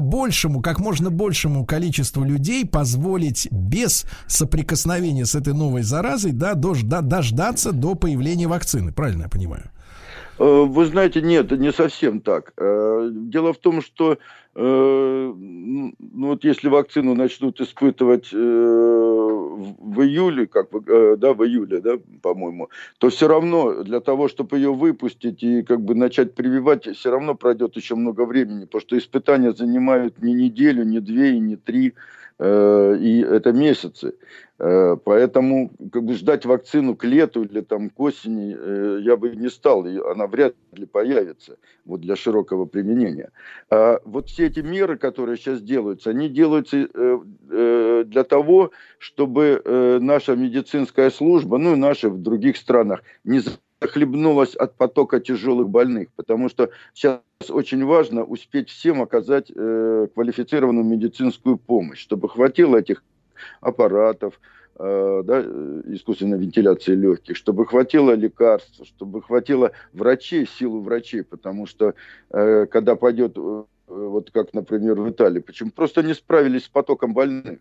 большему, 0.00 0.60
как 0.62 0.80
можно 0.80 1.10
большему 1.10 1.64
количеству 1.64 2.24
людей 2.24 2.66
позволить 2.66 3.48
без 3.50 4.04
соприкосновения 4.26 5.26
с 5.26 5.34
этой 5.34 5.54
новой 5.54 5.82
заразой, 5.82 6.32
да, 6.32 6.54
дождаться 6.54 7.72
до 7.72 7.94
появления 7.94 8.48
вакцины. 8.48 8.92
Правильно 8.92 9.22
я 9.22 9.28
понимаю? 9.28 9.71
Э, 10.42 10.64
вы 10.64 10.86
знаете, 10.86 11.22
нет, 11.22 11.52
не 11.52 11.72
совсем 11.72 12.20
так. 12.20 12.52
Э, 12.56 13.08
дело 13.12 13.52
в 13.52 13.58
том, 13.58 13.80
что 13.80 14.18
э, 14.56 15.34
ну, 15.36 15.94
вот 15.98 16.42
если 16.42 16.68
вакцину 16.68 17.14
начнут 17.14 17.60
испытывать 17.60 18.32
в 18.32 20.02
июле, 20.02 20.46
как 20.48 20.70
да, 21.18 21.32
в 21.32 21.44
июле, 21.44 21.80
да, 21.80 21.92
по-моему, 22.22 22.70
то 22.98 23.08
все 23.08 23.28
равно 23.28 23.84
для 23.84 24.00
того, 24.00 24.26
чтобы 24.26 24.56
ее 24.56 24.72
выпустить 24.74 25.44
и 25.44 25.62
как 25.62 25.80
бы 25.80 25.94
начать 25.94 26.34
прививать, 26.34 26.88
все 26.96 27.10
равно 27.10 27.36
пройдет 27.36 27.76
еще 27.76 27.94
много 27.94 28.24
времени, 28.24 28.64
потому 28.64 28.80
что 28.80 28.98
испытания 28.98 29.52
занимают 29.52 30.20
не 30.20 30.34
неделю, 30.34 30.84
не 30.84 30.98
две 30.98 31.34
и 31.34 31.38
не 31.38 31.56
три, 31.56 31.94
и 32.42 33.24
это 33.28 33.52
месяцы. 33.52 34.14
Э, 34.64 34.96
поэтому 35.02 35.72
как 35.92 36.04
бы 36.04 36.14
ждать 36.14 36.44
вакцину 36.46 36.94
к 36.94 37.02
лету 37.02 37.42
или 37.42 37.62
там 37.62 37.90
к 37.90 37.98
осени 37.98 38.56
э, 38.56 39.00
я 39.02 39.16
бы 39.16 39.34
не 39.34 39.50
стал, 39.50 39.84
она 39.84 40.28
вряд 40.28 40.54
ли 40.72 40.86
появится 40.86 41.56
вот 41.84 42.00
для 42.00 42.14
широкого 42.14 42.66
применения. 42.66 43.30
А 43.70 43.98
вот 44.04 44.28
все 44.28 44.46
эти 44.46 44.60
меры, 44.60 44.98
которые 44.98 45.36
сейчас 45.36 45.60
делаются, 45.62 46.10
они 46.10 46.28
делаются 46.28 46.88
э, 46.94 48.04
для 48.06 48.22
того, 48.22 48.70
чтобы 48.98 49.60
наша 50.00 50.36
медицинская 50.36 51.10
служба, 51.10 51.58
ну 51.58 51.72
и 51.72 51.76
наши 51.76 52.08
в 52.08 52.22
других 52.22 52.56
странах, 52.56 53.02
не 53.24 53.40
захлебнулась 53.82 54.54
от 54.54 54.76
потока 54.76 55.20
тяжелых 55.20 55.68
больных, 55.68 56.08
потому 56.16 56.48
что 56.48 56.70
сейчас 56.94 57.20
очень 57.48 57.84
важно 57.84 58.24
успеть 58.24 58.70
всем 58.70 59.02
оказать 59.02 59.48
квалифицированную 59.52 60.84
медицинскую 60.84 61.56
помощь, 61.56 62.00
чтобы 62.00 62.28
хватило 62.28 62.78
этих 62.78 63.02
аппаратов, 63.60 64.40
э, 64.78 65.22
да, 65.24 65.40
искусственной 65.94 66.38
вентиляции 66.38 66.94
легких, 66.94 67.36
чтобы 67.36 67.66
хватило 67.66 68.12
лекарств, 68.12 68.86
чтобы 68.86 69.22
хватило 69.22 69.72
врачей, 69.92 70.46
силу 70.46 70.80
врачей, 70.80 71.24
потому 71.24 71.66
что 71.66 71.94
э, 72.30 72.66
когда 72.66 72.96
пойдет, 72.96 73.36
э, 73.36 73.64
вот 73.86 74.30
как, 74.30 74.54
например, 74.54 75.00
в 75.00 75.10
Италии, 75.10 75.40
почему 75.40 75.70
просто 75.70 76.02
не 76.02 76.14
справились 76.14 76.64
с 76.64 76.68
потоком 76.68 77.14
больных. 77.14 77.58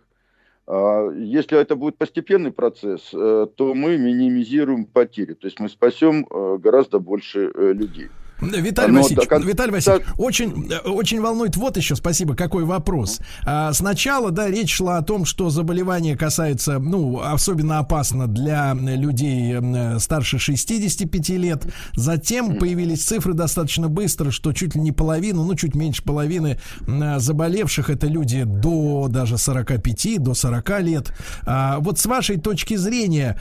А 0.73 1.09
если 1.11 1.59
это 1.59 1.75
будет 1.75 1.97
постепенный 1.97 2.53
процесс, 2.53 3.09
то 3.11 3.51
мы 3.75 3.97
минимизируем 3.97 4.85
потери, 4.85 5.33
то 5.33 5.45
есть 5.47 5.59
мы 5.59 5.67
спасем 5.67 6.23
гораздо 6.29 6.99
больше 6.99 7.51
людей. 7.53 8.13
Виталий 8.41 8.89
Оно 8.89 9.01
Васильевич, 9.01 9.29
так, 9.29 9.43
Виталий 9.45 9.71
Васильевич, 9.71 10.05
так... 10.05 10.19
очень, 10.19 10.71
э, 10.71 10.77
очень 10.89 11.21
волнует 11.21 11.55
вот 11.57 11.77
еще, 11.77 11.95
спасибо, 11.95 12.35
какой 12.35 12.63
вопрос. 12.63 13.19
А, 13.45 13.71
сначала, 13.73 14.31
да, 14.31 14.49
речь 14.49 14.73
шла 14.73 14.97
о 14.97 15.03
том, 15.03 15.25
что 15.25 15.49
заболевание 15.49 16.17
касается, 16.17 16.79
ну, 16.79 17.21
особенно 17.21 17.77
опасно 17.79 18.27
для 18.27 18.73
людей 18.73 19.53
э, 19.53 19.99
старше 19.99 20.39
65 20.39 21.29
лет. 21.29 21.67
Затем 21.93 22.57
появились 22.57 23.03
цифры 23.05 23.33
достаточно 23.33 23.89
быстро, 23.89 24.31
что 24.31 24.53
чуть 24.53 24.75
ли 24.75 24.81
не 24.81 24.91
половину, 24.91 25.45
ну, 25.45 25.55
чуть 25.55 25.75
меньше 25.75 26.01
половины 26.03 26.59
э, 26.87 27.19
заболевших 27.19 27.89
это 27.91 28.07
люди 28.07 28.43
до 28.43 29.07
даже 29.07 29.37
45, 29.37 30.23
до 30.23 30.33
40 30.33 30.81
лет. 30.81 31.13
А, 31.45 31.77
вот 31.79 31.99
с 31.99 32.05
вашей 32.07 32.37
точки 32.37 32.75
зрения, 32.75 33.39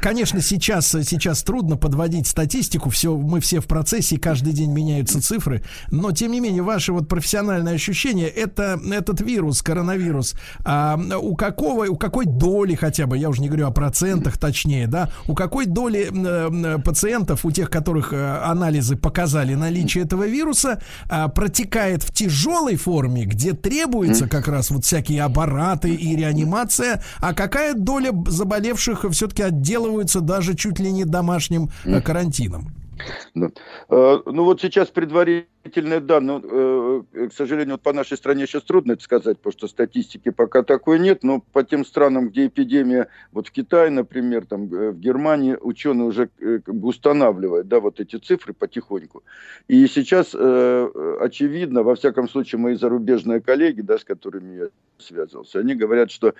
конечно, 0.00 0.40
сейчас, 0.40 0.86
сейчас 0.88 1.42
трудно 1.42 1.76
подводить 1.76 2.28
статистику, 2.28 2.90
все, 2.90 3.16
мы 3.16 3.40
все 3.40 3.47
в 3.56 3.66
процессе, 3.66 4.18
каждый 4.18 4.52
день 4.52 4.72
меняются 4.72 5.20
цифры, 5.22 5.62
но 5.90 6.12
тем 6.12 6.32
не 6.32 6.40
менее, 6.40 6.62
ваше 6.62 6.92
вот 6.92 7.08
профессиональное 7.08 7.74
ощущение, 7.74 8.28
это 8.28 8.80
этот 8.90 9.20
вирус, 9.20 9.62
коронавирус, 9.62 10.34
а, 10.64 10.98
у 11.20 11.34
какого, 11.36 11.86
у 11.86 11.96
какой 11.96 12.26
доли 12.26 12.74
хотя 12.74 13.06
бы, 13.06 13.16
я 13.18 13.28
уже 13.28 13.40
не 13.40 13.48
говорю 13.48 13.66
о 13.66 13.70
процентах 13.70 14.38
точнее, 14.38 14.86
да, 14.86 15.10
у 15.26 15.34
какой 15.34 15.66
доли 15.66 16.10
э, 16.12 16.78
пациентов, 16.78 17.44
у 17.44 17.50
тех, 17.50 17.70
которых 17.70 18.12
э, 18.12 18.38
анализы 18.44 18.96
показали 18.96 19.54
наличие 19.54 20.04
этого 20.04 20.26
вируса, 20.26 20.80
э, 21.10 21.28
протекает 21.28 22.02
в 22.02 22.12
тяжелой 22.12 22.76
форме, 22.76 23.24
где 23.24 23.52
требуется 23.52 24.28
как 24.28 24.48
раз 24.48 24.70
вот 24.70 24.84
всякие 24.84 25.22
аппараты 25.22 25.94
и 25.94 26.16
реанимация, 26.16 27.02
а 27.18 27.34
какая 27.34 27.74
доля 27.74 28.12
заболевших 28.26 29.04
все-таки 29.10 29.42
отделываются 29.42 30.20
даже 30.20 30.54
чуть 30.54 30.78
ли 30.78 30.92
не 30.92 31.04
домашним 31.04 31.70
э, 31.84 32.00
карантином? 32.00 32.77
Да. 33.34 33.50
Э, 33.88 34.18
ну 34.26 34.44
вот 34.44 34.60
сейчас 34.60 34.88
предварительные 34.88 36.00
данные, 36.00 36.40
э, 36.42 37.02
э, 37.12 37.28
к 37.28 37.32
сожалению, 37.32 37.74
вот 37.74 37.82
по 37.82 37.92
нашей 37.92 38.16
стране 38.16 38.46
сейчас 38.46 38.62
трудно 38.64 38.92
это 38.92 39.02
сказать, 39.02 39.38
потому 39.38 39.52
что 39.52 39.68
статистики 39.68 40.30
пока 40.30 40.62
такой 40.62 40.98
нет, 40.98 41.22
но 41.22 41.40
по 41.52 41.62
тем 41.62 41.84
странам, 41.84 42.28
где 42.28 42.46
эпидемия, 42.46 43.08
вот 43.32 43.48
в 43.48 43.52
Китае, 43.52 43.90
например, 43.90 44.46
там 44.46 44.66
в 44.68 44.98
Германии 44.98 45.56
ученые 45.60 46.08
уже 46.08 46.28
как 46.38 46.74
бы 46.74 46.88
устанавливают, 46.88 47.68
да, 47.68 47.80
вот 47.80 48.00
эти 48.00 48.16
цифры 48.16 48.52
потихоньку. 48.52 49.22
И 49.68 49.86
сейчас 49.86 50.34
очевидно, 50.34 51.82
во 51.82 51.94
всяком 51.94 52.28
случае, 52.28 52.60
мои 52.60 52.74
зарубежные 52.74 53.40
коллеги, 53.40 53.80
да, 53.80 53.98
с 53.98 54.04
которыми 54.04 54.54
я 54.56 54.68
связывался, 54.98 55.60
они 55.60 55.74
говорят, 55.74 56.10
что 56.10 56.34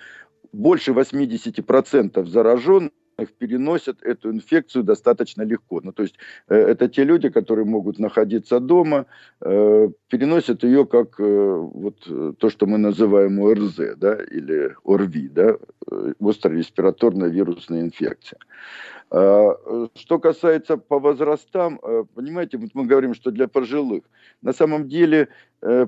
больше 0.51 0.91
80% 0.91 2.25
зараженных 2.25 2.91
переносят 3.27 4.01
эту 4.03 4.31
инфекцию 4.31 4.83
достаточно 4.83 5.43
легко. 5.43 5.81
Ну, 5.83 5.91
то 5.91 6.03
есть 6.03 6.15
э, 6.47 6.55
это 6.55 6.87
те 6.87 7.03
люди, 7.03 7.29
которые 7.29 7.65
могут 7.65 7.99
находиться 7.99 8.59
дома, 8.59 9.05
э, 9.41 9.89
переносят 10.07 10.63
ее 10.63 10.85
как 10.85 11.19
э, 11.19 11.23
вот 11.23 11.97
э, 12.07 12.33
то, 12.37 12.49
что 12.49 12.65
мы 12.65 12.77
называем 12.77 13.39
ОРЗ, 13.39 13.97
да, 13.97 14.15
или 14.15 14.75
ОРВИ, 14.83 15.29
да, 15.29 15.57
э, 15.91 16.13
острая 16.19 16.57
респираторная 16.57 17.29
вирусная 17.29 17.81
инфекция. 17.81 18.39
А, 19.11 19.87
что 19.95 20.19
касается 20.19 20.77
по 20.77 20.99
возрастам, 20.99 21.79
э, 21.81 22.03
понимаете, 22.13 22.59
мы 22.73 22.85
говорим, 22.85 23.15
что 23.15 23.31
для 23.31 23.47
пожилых. 23.47 24.03
На 24.41 24.53
самом 24.53 24.87
деле, 24.87 25.29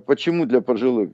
почему 0.06 0.45
для 0.45 0.60
пожилых? 0.60 1.11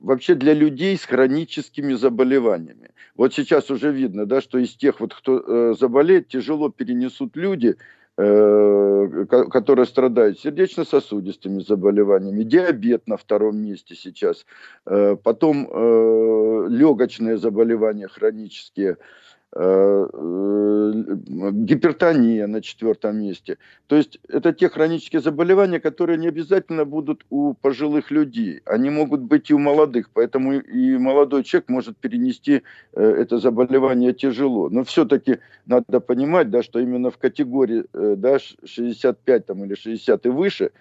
Вообще 0.00 0.34
для 0.34 0.54
людей 0.54 0.96
с 0.96 1.04
хроническими 1.04 1.92
заболеваниями. 1.94 2.90
Вот 3.16 3.34
сейчас 3.34 3.70
уже 3.70 3.92
видно, 3.92 4.24
да, 4.24 4.40
что 4.40 4.58
из 4.58 4.74
тех, 4.74 5.00
вот, 5.00 5.14
кто 5.14 5.74
заболеет, 5.74 6.28
тяжело 6.28 6.70
перенесут 6.70 7.36
люди, 7.36 7.76
которые 8.16 9.84
страдают 9.84 10.40
сердечно-сосудистыми 10.40 11.60
заболеваниями, 11.60 12.44
диабет 12.44 13.06
на 13.06 13.18
втором 13.18 13.58
месте 13.58 13.94
сейчас, 13.94 14.46
потом 14.84 15.68
легочные 16.70 17.36
заболевания 17.36 18.08
хронические, 18.08 18.92
Э, 18.92 18.94
э, 18.94 19.27
гипертония 21.64 22.46
на 22.46 22.60
четвертом 22.60 23.16
месте. 23.16 23.56
То 23.86 23.96
есть 23.96 24.20
это 24.28 24.52
те 24.52 24.68
хронические 24.68 25.22
заболевания, 25.22 25.80
которые 25.80 26.18
не 26.18 26.28
обязательно 26.28 26.84
будут 26.84 27.24
у 27.30 27.54
пожилых 27.54 28.10
людей. 28.10 28.60
Они 28.66 28.90
могут 28.90 29.22
быть 29.22 29.50
и 29.50 29.54
у 29.54 29.58
молодых, 29.58 30.10
поэтому 30.12 30.52
и 30.54 30.98
молодой 30.98 31.44
человек 31.44 31.70
может 31.70 31.96
перенести 31.96 32.62
э, 32.92 33.02
это 33.02 33.38
заболевание 33.38 34.12
тяжело. 34.12 34.68
Но 34.68 34.84
все-таки 34.84 35.38
надо 35.66 36.00
понимать, 36.00 36.50
да, 36.50 36.62
что 36.62 36.78
именно 36.78 37.10
в 37.10 37.16
категории 37.16 37.84
да, 37.92 38.38
65 38.38 39.46
там, 39.46 39.64
или 39.64 39.74
60 39.74 40.26
и 40.26 40.28
выше 40.28 40.72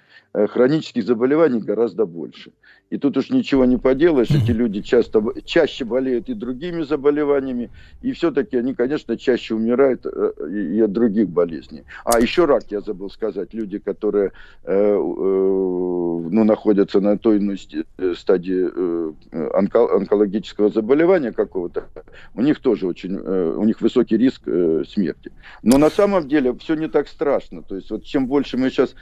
хронических 0.46 1.04
заболеваний 1.04 1.60
гораздо 1.60 2.06
больше. 2.06 2.52
И 2.90 2.98
тут 2.98 3.18
уж 3.18 3.30
ничего 3.30 3.66
не 3.66 3.78
поделаешь, 3.78 4.30
эти 4.30 4.52
люди 4.52 4.82
часто, 4.82 5.22
чаще 5.44 5.84
болеют 5.84 6.30
и 6.30 6.34
другими 6.34 6.84
заболеваниями, 6.84 7.70
и 8.02 8.14
все-таки 8.14 8.56
они, 8.58 8.74
конечно, 8.74 9.18
чаще 9.18 9.56
умирают 9.56 10.06
э, 10.06 10.32
и 10.50 10.80
от 10.80 10.92
других 10.94 11.28
болезней. 11.28 11.84
А 12.06 12.20
еще 12.20 12.46
рак, 12.46 12.64
я 12.70 12.80
забыл 12.80 13.10
сказать, 13.10 13.54
люди, 13.54 13.80
которые 13.80 14.32
э, 14.64 14.74
э, 14.74 14.98
ну, 14.98 16.44
находятся 16.44 17.02
на 17.02 17.18
той 17.18 17.40
ну, 17.40 17.56
стадии 18.16 18.70
э, 18.74 19.14
онко, 19.54 19.96
онкологического 19.96 20.70
заболевания 20.70 21.34
какого-то, 21.34 21.90
у 22.36 22.42
них 22.42 22.60
тоже 22.60 22.88
очень, 22.88 23.18
э, 23.18 23.56
у 23.58 23.64
них 23.66 23.82
высокий 23.82 24.18
риск 24.18 24.44
э, 24.46 24.84
смерти. 24.88 25.32
Но 25.62 25.78
на 25.78 25.90
самом 25.90 26.28
деле 26.28 26.54
все 26.54 26.76
не 26.76 26.88
так 26.88 27.10
страшно. 27.10 27.64
То 27.64 27.76
есть 27.76 27.92
вот 27.92 28.06
чем 28.06 28.28
больше 28.28 28.58
мы 28.58 28.70
сейчас 28.70 28.96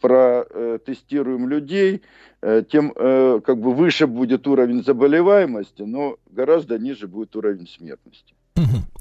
протестируем 0.00 1.48
людей, 1.48 2.02
э, 2.40 2.62
тем 2.70 2.92
э, 2.94 3.40
как 3.44 3.58
бы 3.58 3.74
выше 3.74 4.06
будет 4.06 4.46
уровень 4.46 4.82
заболеваемости, 4.84 5.82
но 5.82 6.16
гораздо 6.30 6.78
ниже 6.78 7.06
будет 7.06 7.34
уровень 7.36 7.66
смертности. 7.66 8.34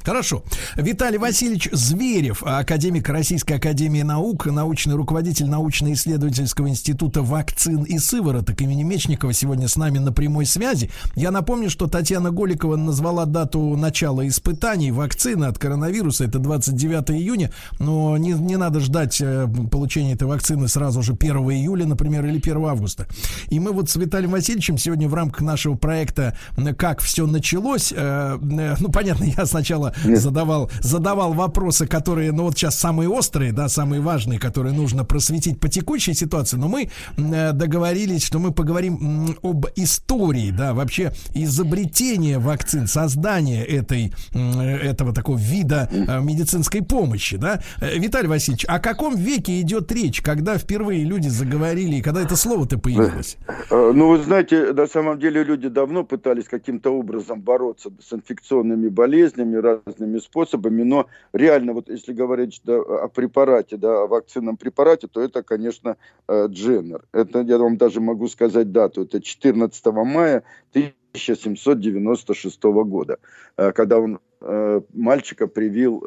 Хорошо. 0.07 0.41
Виталий 0.77 1.17
Васильевич 1.17 1.67
Зверев, 1.73 2.41
академик 2.41 3.09
Российской 3.09 3.57
Академии 3.57 4.03
Наук, 4.03 4.45
научный 4.45 4.95
руководитель 4.95 5.47
научно-исследовательского 5.47 6.69
института 6.69 7.21
вакцин 7.21 7.83
и 7.83 7.99
сывороток 7.99 8.61
имени 8.61 8.83
Мечникова 8.83 9.33
сегодня 9.33 9.67
с 9.67 9.75
нами 9.75 9.97
на 9.97 10.13
прямой 10.13 10.45
связи. 10.45 10.89
Я 11.15 11.31
напомню, 11.31 11.69
что 11.69 11.87
Татьяна 11.87 12.31
Голикова 12.31 12.77
назвала 12.77 13.25
дату 13.25 13.75
начала 13.75 14.25
испытаний 14.25 14.93
вакцины 14.93 15.43
от 15.43 15.59
коронавируса. 15.59 16.23
Это 16.23 16.39
29 16.39 17.11
июня. 17.11 17.51
Но 17.77 18.15
не, 18.15 18.31
не 18.31 18.55
надо 18.55 18.79
ждать 18.79 19.19
э, 19.19 19.45
получения 19.69 20.13
этой 20.13 20.29
вакцины 20.29 20.69
сразу 20.69 21.03
же 21.03 21.17
1 21.19 21.35
июля, 21.35 21.85
например, 21.85 22.25
или 22.25 22.37
1 22.37 22.55
августа. 22.63 23.07
И 23.49 23.59
мы 23.59 23.73
вот 23.73 23.89
с 23.89 23.97
Виталием 23.97 24.31
Васильевичем 24.31 24.77
сегодня 24.77 25.09
в 25.09 25.13
рамках 25.13 25.41
нашего 25.41 25.75
проекта 25.75 26.37
«Как 26.77 27.01
все 27.01 27.27
началось», 27.27 27.91
э, 27.91 27.97
э, 27.97 28.75
ну, 28.79 28.89
понятно, 28.89 29.25
я 29.37 29.45
сначала 29.45 29.93
задавал, 30.03 30.71
задавал 30.81 31.33
вопросы, 31.33 31.87
которые, 31.87 32.31
ну 32.31 32.43
вот 32.43 32.57
сейчас 32.57 32.77
самые 32.79 33.09
острые, 33.09 33.51
да, 33.51 33.69
самые 33.69 34.01
важные, 34.01 34.39
которые 34.39 34.73
нужно 34.73 35.03
просветить 35.03 35.59
по 35.59 35.69
текущей 35.69 36.13
ситуации, 36.13 36.57
но 36.57 36.67
мы 36.67 36.89
э, 37.17 37.51
договорились, 37.53 38.23
что 38.23 38.39
мы 38.39 38.51
поговорим 38.51 39.35
об 39.41 39.65
истории, 39.75 40.51
да, 40.51 40.73
вообще 40.73 41.13
изобретения 41.33 42.39
вакцин, 42.39 42.87
создания 42.87 43.63
этой, 43.63 44.13
этого 44.33 45.13
такого 45.13 45.37
вида 45.37 45.89
э, 45.91 46.21
медицинской 46.21 46.83
помощи, 46.83 47.37
да. 47.37 47.61
Э, 47.81 47.97
Виталий 47.97 48.27
Васильевич, 48.27 48.65
о 48.67 48.79
каком 48.79 49.15
веке 49.15 49.61
идет 49.61 49.91
речь, 49.91 50.21
когда 50.21 50.57
впервые 50.57 51.03
люди 51.03 51.27
заговорили, 51.27 51.97
и 51.97 52.01
когда 52.01 52.21
это 52.21 52.35
слово-то 52.35 52.77
появилось? 52.77 53.37
Ну, 53.69 54.09
вы 54.09 54.23
знаете, 54.23 54.73
на 54.73 54.87
самом 54.87 55.19
деле 55.19 55.43
люди 55.43 55.67
давно 55.69 56.03
пытались 56.03 56.45
каким-то 56.45 56.91
образом 56.91 57.41
бороться 57.41 57.89
с 58.01 58.13
инфекционными 58.13 58.89
болезнями, 58.89 59.55
разными 59.85 60.19
способами, 60.19 60.83
но 60.83 61.07
реально, 61.33 61.73
вот 61.73 61.89
если 61.89 62.13
говорить 62.13 62.61
да, 62.63 62.77
о 62.77 63.07
препарате, 63.07 63.77
да, 63.77 64.03
о 64.03 64.07
вакцинном 64.07 64.57
препарате, 64.57 65.07
то 65.07 65.21
это, 65.21 65.43
конечно, 65.43 65.97
э, 66.27 66.47
Дженнер. 66.49 67.05
Это, 67.11 67.41
я 67.41 67.57
вам 67.57 67.77
даже 67.77 68.01
могу 68.01 68.27
сказать 68.27 68.71
дату, 68.71 69.03
это 69.03 69.21
14 69.21 69.85
мая 69.87 70.43
1796 70.71 72.63
года, 72.63 73.19
э, 73.57 73.71
когда 73.71 73.99
он 73.99 74.19
э, 74.41 74.81
мальчика 74.93 75.47
привил 75.47 75.99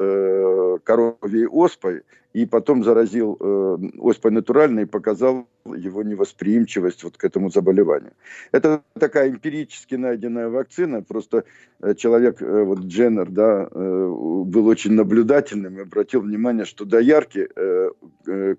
коровьей 0.85 1.47
оспой, 1.47 2.03
и 2.33 2.47
потом 2.47 2.85
заразил 2.85 3.37
э, 3.41 3.79
оспой 3.99 4.31
натуральной 4.31 4.83
и 4.83 4.87
показал 4.87 5.49
его 5.65 6.03
невосприимчивость 6.03 7.03
вот 7.03 7.17
к 7.17 7.25
этому 7.25 7.51
заболеванию. 7.51 8.13
Это 8.53 8.83
такая 8.99 9.31
эмпирически 9.31 9.97
найденная 9.97 10.49
вакцина, 10.49 11.03
просто 11.03 11.45
э, 11.81 11.95
человек, 11.95 12.41
э, 12.41 12.63
вот 12.63 12.81
Дженнер, 12.81 13.31
да, 13.31 13.69
э, 13.71 14.09
был 14.47 14.67
очень 14.67 14.93
наблюдательным 14.93 15.79
и 15.79 15.83
обратил 15.83 16.21
внимание, 16.21 16.65
что 16.65 16.85
доярки, 16.85 17.49
э, 17.55 17.91
э, 18.27 18.55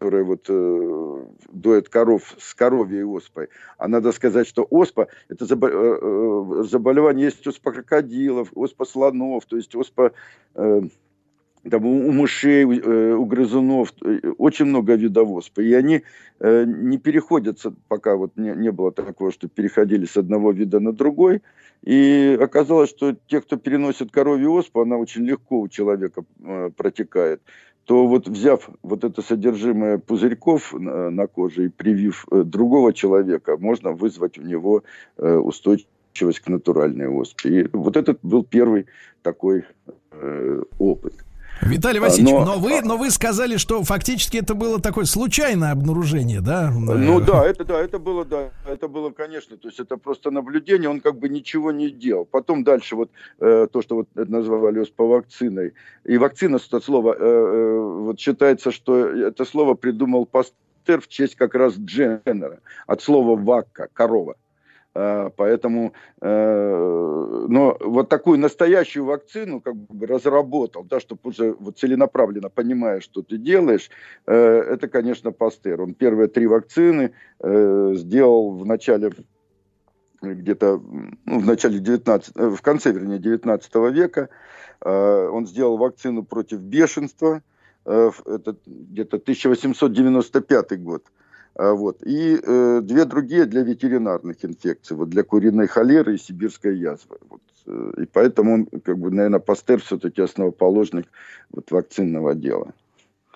которые 0.00 0.24
вот 0.24 0.46
э, 0.48 1.24
доят 1.52 1.90
коров 1.90 2.34
с 2.38 2.54
коровьей 2.54 3.04
оспой. 3.04 3.48
А 3.76 3.86
надо 3.86 4.12
сказать, 4.12 4.48
что 4.48 4.66
оспа, 4.70 5.08
это 5.28 5.44
забо- 5.44 5.68
э, 5.70 6.60
э 6.60 6.64
заболевание, 6.64 7.26
есть 7.26 7.46
оспа 7.46 7.70
крокодилов, 7.70 8.48
оспа 8.54 8.86
слонов, 8.86 9.44
то 9.44 9.56
есть 9.56 9.74
оспа... 9.74 10.12
Э, 10.54 10.80
там, 11.70 11.84
у 11.84 12.12
мышей, 12.12 12.62
э, 12.62 13.12
у 13.12 13.26
грызунов, 13.26 13.92
э, 14.02 14.32
очень 14.38 14.64
много 14.64 14.94
видов 14.94 15.28
оспы. 15.28 15.66
И 15.66 15.74
они 15.74 16.02
э, 16.38 16.64
не 16.64 16.96
переходятся, 16.96 17.74
пока 17.88 18.16
вот 18.16 18.38
не, 18.38 18.54
не 18.56 18.72
было 18.72 18.92
такого, 18.92 19.30
что 19.30 19.48
переходили 19.48 20.06
с 20.06 20.16
одного 20.16 20.52
вида 20.52 20.80
на 20.80 20.94
другой. 20.94 21.42
И 21.82 22.38
оказалось, 22.40 22.88
что 22.88 23.14
те, 23.26 23.42
кто 23.42 23.58
переносит 23.58 24.10
коровью 24.10 24.52
оспу, 24.52 24.80
она 24.80 24.96
очень 24.96 25.26
легко 25.26 25.60
у 25.60 25.68
человека 25.68 26.24
протекает 26.76 27.42
то 27.90 28.06
вот 28.06 28.28
взяв 28.28 28.70
вот 28.84 29.02
это 29.02 29.20
содержимое 29.20 29.98
пузырьков 29.98 30.72
на, 30.72 31.26
коже 31.26 31.64
и 31.64 31.68
привив 31.68 32.24
другого 32.30 32.92
человека, 32.92 33.56
можно 33.56 33.90
вызвать 33.90 34.38
у 34.38 34.42
него 34.42 34.84
устойчивость 35.18 36.38
к 36.38 36.48
натуральной 36.48 37.08
оспе. 37.08 37.62
И 37.62 37.68
вот 37.72 37.96
этот 37.96 38.20
был 38.22 38.44
первый 38.44 38.86
такой 39.22 39.64
э, 40.12 40.62
опыт. 40.78 41.14
Виталий 41.62 41.98
а, 41.98 42.02
Васильевич, 42.02 42.32
но, 42.32 42.44
но, 42.44 42.58
вы, 42.58 42.80
но 42.82 42.96
вы 42.96 43.10
сказали, 43.10 43.56
что 43.56 43.82
фактически 43.82 44.38
это 44.38 44.54
было 44.54 44.80
такое 44.80 45.04
случайное 45.04 45.72
обнаружение, 45.72 46.40
да? 46.40 46.70
Ну 46.70 47.20
да, 47.20 47.44
это 47.44 47.64
да, 47.64 47.80
это 47.80 47.98
было, 47.98 48.24
да, 48.24 48.50
это 48.66 48.88
было, 48.88 49.10
конечно, 49.10 49.56
то 49.56 49.68
есть 49.68 49.80
это 49.80 49.96
просто 49.96 50.30
наблюдение, 50.30 50.88
он 50.88 51.00
как 51.00 51.18
бы 51.18 51.28
ничего 51.28 51.72
не 51.72 51.90
делал. 51.90 52.24
Потом 52.24 52.64
дальше 52.64 52.96
вот 52.96 53.10
э, 53.40 53.66
то, 53.70 53.82
что 53.82 53.96
вот 53.96 54.08
называли 54.14 54.80
по 54.96 55.06
вакциной, 55.06 55.74
и 56.04 56.16
вакцина, 56.16 56.56
это 56.56 56.80
слово, 56.80 57.14
э, 57.14 57.16
э, 57.20 57.78
вот 57.78 58.18
считается, 58.18 58.70
что 58.70 59.06
это 59.06 59.44
слово 59.44 59.74
придумал 59.74 60.26
Пастер 60.26 61.00
в 61.00 61.08
честь 61.08 61.36
как 61.36 61.54
раз 61.54 61.74
Дженнера, 61.76 62.60
от 62.86 63.02
слова 63.02 63.36
вакка, 63.36 63.88
корова. 63.92 64.36
А, 64.92 65.30
поэтому, 65.30 65.92
э, 66.20 67.46
но 67.48 67.76
вот 67.80 68.08
такую 68.08 68.40
настоящую 68.40 69.04
вакцину 69.04 69.60
как 69.60 69.76
бы 69.76 70.06
разработал, 70.06 70.82
да, 70.82 70.98
чтобы 70.98 71.20
уже 71.24 71.52
вот 71.52 71.78
целенаправленно 71.78 72.48
понимая, 72.48 73.00
что 73.00 73.22
ты 73.22 73.38
делаешь, 73.38 73.88
э, 74.26 74.34
это, 74.34 74.88
конечно, 74.88 75.30
Пастер. 75.30 75.80
Он 75.80 75.94
первые 75.94 76.28
три 76.28 76.48
вакцины 76.48 77.12
э, 77.38 77.92
сделал 77.94 78.50
в 78.56 78.66
начале 78.66 79.12
где-то 80.22 80.82
ну, 81.24 81.38
в 81.38 81.46
начале 81.46 81.78
19, 81.78 82.34
в 82.34 82.60
конце, 82.60 82.92
вернее, 82.92 83.18
19 83.18 83.74
века. 83.90 84.28
Он 84.82 85.46
сделал 85.46 85.76
вакцину 85.76 86.24
против 86.24 86.60
бешенства, 86.60 87.42
это 87.84 88.56
где-то 88.66 89.16
1895 89.16 90.82
год. 90.82 91.04
А, 91.54 91.72
вот. 91.72 92.02
И 92.04 92.40
э, 92.42 92.80
две 92.82 93.04
другие 93.04 93.46
для 93.46 93.62
ветеринарных 93.62 94.44
инфекций, 94.44 94.96
вот 94.96 95.10
для 95.10 95.22
куриной 95.22 95.66
холеры 95.66 96.14
и 96.14 96.18
сибирской 96.18 96.78
язвы. 96.78 97.16
Вот. 97.28 97.40
Э, 97.66 98.02
и 98.02 98.06
поэтому 98.06 98.66
как 98.84 98.98
бы, 98.98 99.10
наверное, 99.10 99.40
Пастер 99.40 99.80
все-таки 99.80 100.22
основоположник 100.22 101.06
вот, 101.50 101.70
вакцинного 101.70 102.34
дела. 102.34 102.72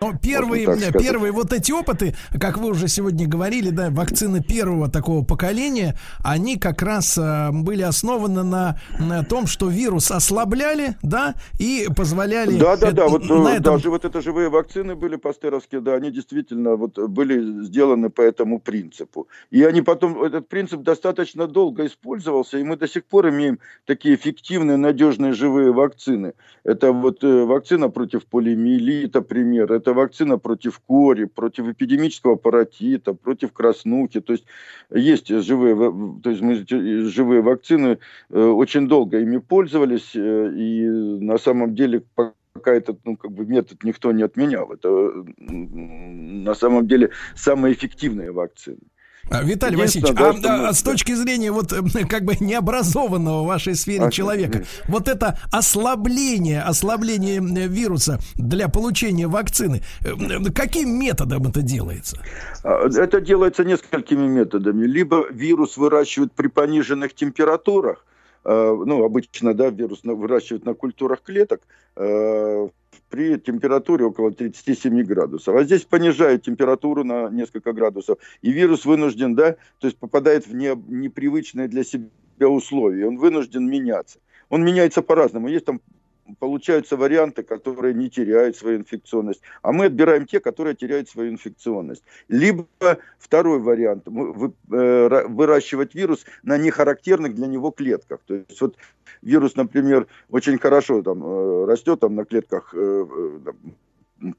Но 0.05 0.19
первые, 0.19 0.67
вот 0.67 0.79
первые 0.99 1.33
вот 1.33 1.53
эти 1.55 1.73
опыты, 1.73 2.15
как 2.39 2.59
вы 2.59 2.71
уже 2.71 2.89
сегодня 2.89 3.27
говорили, 3.27 3.71
да, 3.71 3.89
вакцины 3.89 4.43
первого 4.43 4.91
такого 4.91 5.25
поколения, 5.25 5.99
они 6.23 6.59
как 6.59 6.83
раз 6.83 7.17
э, 7.17 7.51
были 7.53 7.81
основаны 7.81 8.43
на, 8.43 8.79
на 8.99 9.25
том, 9.25 9.47
что 9.47 9.69
вирус 9.69 10.11
ослабляли, 10.11 10.97
да, 11.03 11.37
и 11.59 11.89
позволяли... 11.97 12.59
Да, 12.59 12.77
да, 12.77 12.91
да, 12.91 13.09
вот 13.09 13.25
э, 13.31 13.35
на 13.35 13.57
этом... 13.57 13.77
даже 13.77 13.89
вот 13.89 14.05
это 14.05 14.21
живые 14.21 14.51
вакцины 14.51 14.95
были 14.95 15.17
пастеровские, 15.17 15.81
да, 15.81 15.95
они 15.95 16.11
действительно 16.11 16.77
вот 16.77 16.99
были 16.99 17.65
сделаны 17.65 18.11
по 18.11 18.21
этому 18.21 18.61
принципу. 18.61 19.29
И 19.51 19.65
они 19.65 19.81
потом, 19.81 20.23
этот 20.23 20.49
принцип 20.49 20.83
достаточно 20.83 21.47
долго 21.47 21.87
использовался, 21.87 22.59
и 22.59 22.63
мы 22.63 22.77
до 22.77 22.87
сих 22.89 23.05
пор 23.07 23.31
имеем 23.31 23.59
такие 23.87 24.17
эффективные, 24.17 24.77
надежные 24.77 25.33
живые 25.33 25.73
вакцины. 25.73 26.35
Это 26.63 26.93
вот 26.93 27.25
э, 27.25 27.45
вакцина 27.45 27.89
против 27.89 28.27
полиомиелита, 28.27 29.23
пример, 29.23 29.73
это 29.73 29.94
вакцина 29.95 30.39
против 30.39 30.79
кори, 30.81 31.25
против 31.25 31.69
эпидемического 31.69 32.37
паротита, 32.37 33.15
против 33.15 33.53
краснухи. 33.53 34.21
То 34.21 34.33
есть 34.33 34.45
есть 34.91 35.29
живые, 35.29 35.75
то 36.23 36.31
есть 36.31 36.43
мы 36.43 36.55
живые 37.09 37.43
вакцины 37.43 37.99
э, 38.31 38.41
очень 38.41 38.89
долго 38.89 39.21
ими 39.21 39.39
пользовались, 39.39 40.15
э, 40.15 40.53
и 40.55 40.87
на 40.87 41.39
самом 41.39 41.75
деле 41.75 42.03
пока 42.15 42.75
этот 42.75 42.99
ну, 43.05 43.17
как 43.17 43.33
бы 43.33 43.47
метод 43.47 43.83
никто 43.85 44.13
не 44.13 44.23
отменял. 44.23 44.73
Это 44.73 44.89
на 45.39 46.55
самом 46.55 46.87
деле 46.87 47.11
самые 47.35 47.75
эффективные 47.75 48.31
вакцины. 48.33 48.79
А, 49.31 49.43
Виталий 49.43 49.77
Васильевич, 49.77 50.15
да, 50.15 50.31
а, 50.31 50.69
а 50.69 50.73
с 50.73 50.83
точки 50.83 51.13
зрения 51.15 51.51
вот 51.51 51.73
э, 51.73 51.83
как 52.09 52.25
бы 52.25 52.35
необразованного 52.41 53.43
в 53.43 53.47
вашей 53.47 53.75
сфере 53.75 54.07
а, 54.07 54.11
человека, 54.11 54.59
нет. 54.59 54.67
вот 54.89 55.09
это 55.09 55.39
ослабление, 55.51 56.63
ослабление 56.63 57.41
вируса 57.41 58.19
для 58.37 58.69
получения 58.69 59.27
вакцины, 59.27 59.83
э, 60.05 60.51
каким 60.55 60.99
методом 60.99 61.47
это 61.47 61.63
делается? 61.63 62.19
Это 62.63 63.21
делается 63.21 63.65
несколькими 63.65 64.27
методами. 64.27 64.87
Либо 64.87 65.27
вирус 65.31 65.77
выращивают 65.77 66.33
при 66.33 66.49
пониженных 66.49 67.15
температурах, 67.15 68.05
э, 68.45 68.51
ну, 68.87 69.05
обычно, 69.05 69.55
да, 69.55 69.71
вирус 69.71 70.01
выращивают 70.03 70.65
на 70.65 70.75
культурах 70.75 71.23
клеток, 71.23 71.61
при 73.15 73.39
температуре 73.39 74.05
около 74.05 74.33
37 74.33 75.05
градусов. 75.05 75.55
А 75.55 75.63
здесь 75.63 75.83
понижает 75.83 76.43
температуру 76.43 77.05
на 77.05 77.29
несколько 77.31 77.73
градусов. 77.73 78.19
И 78.43 78.51
вирус 78.51 78.85
вынужден, 78.85 79.37
да, 79.37 79.53
то 79.79 79.87
есть 79.87 79.97
попадает 79.97 80.49
в 80.49 80.55
не, 80.55 80.75
непривычные 80.89 81.69
для 81.69 81.85
себя 81.85 82.09
условия. 82.49 83.07
Он 83.07 83.17
вынужден 83.17 83.71
меняться. 83.71 84.19
Он 84.49 84.65
меняется 84.65 85.01
по-разному. 85.01 85.47
Есть 85.47 85.65
там 85.65 85.81
получаются 86.39 86.97
варианты, 86.97 87.43
которые 87.43 87.95
не 87.95 88.09
теряют 88.09 88.57
свою 88.57 88.79
инфекционность, 88.79 89.43
а 89.63 89.73
мы 89.73 89.87
отбираем 89.87 90.27
те, 90.27 90.41
которые 90.41 90.75
теряют 90.75 91.09
свою 91.09 91.33
инфекционность. 91.33 92.03
Либо 92.29 92.67
второй 93.19 93.59
вариант, 93.59 94.07
э, 94.07 95.27
выращивать 95.29 95.95
вирус 95.95 96.25
на 96.43 96.57
нехарактерных 96.57 97.35
для 97.35 97.47
него 97.47 97.71
клетках. 97.71 98.21
То 98.27 98.35
есть 98.35 98.61
вот 98.61 98.77
вирус, 99.23 99.57
например, 99.57 100.07
очень 100.31 100.59
хорошо 100.59 101.03
там 101.03 101.23
э, 101.25 101.65
растет 101.67 102.01
там 102.01 102.15
на 102.15 102.25
клетках 102.25 102.75
э, 102.75 103.07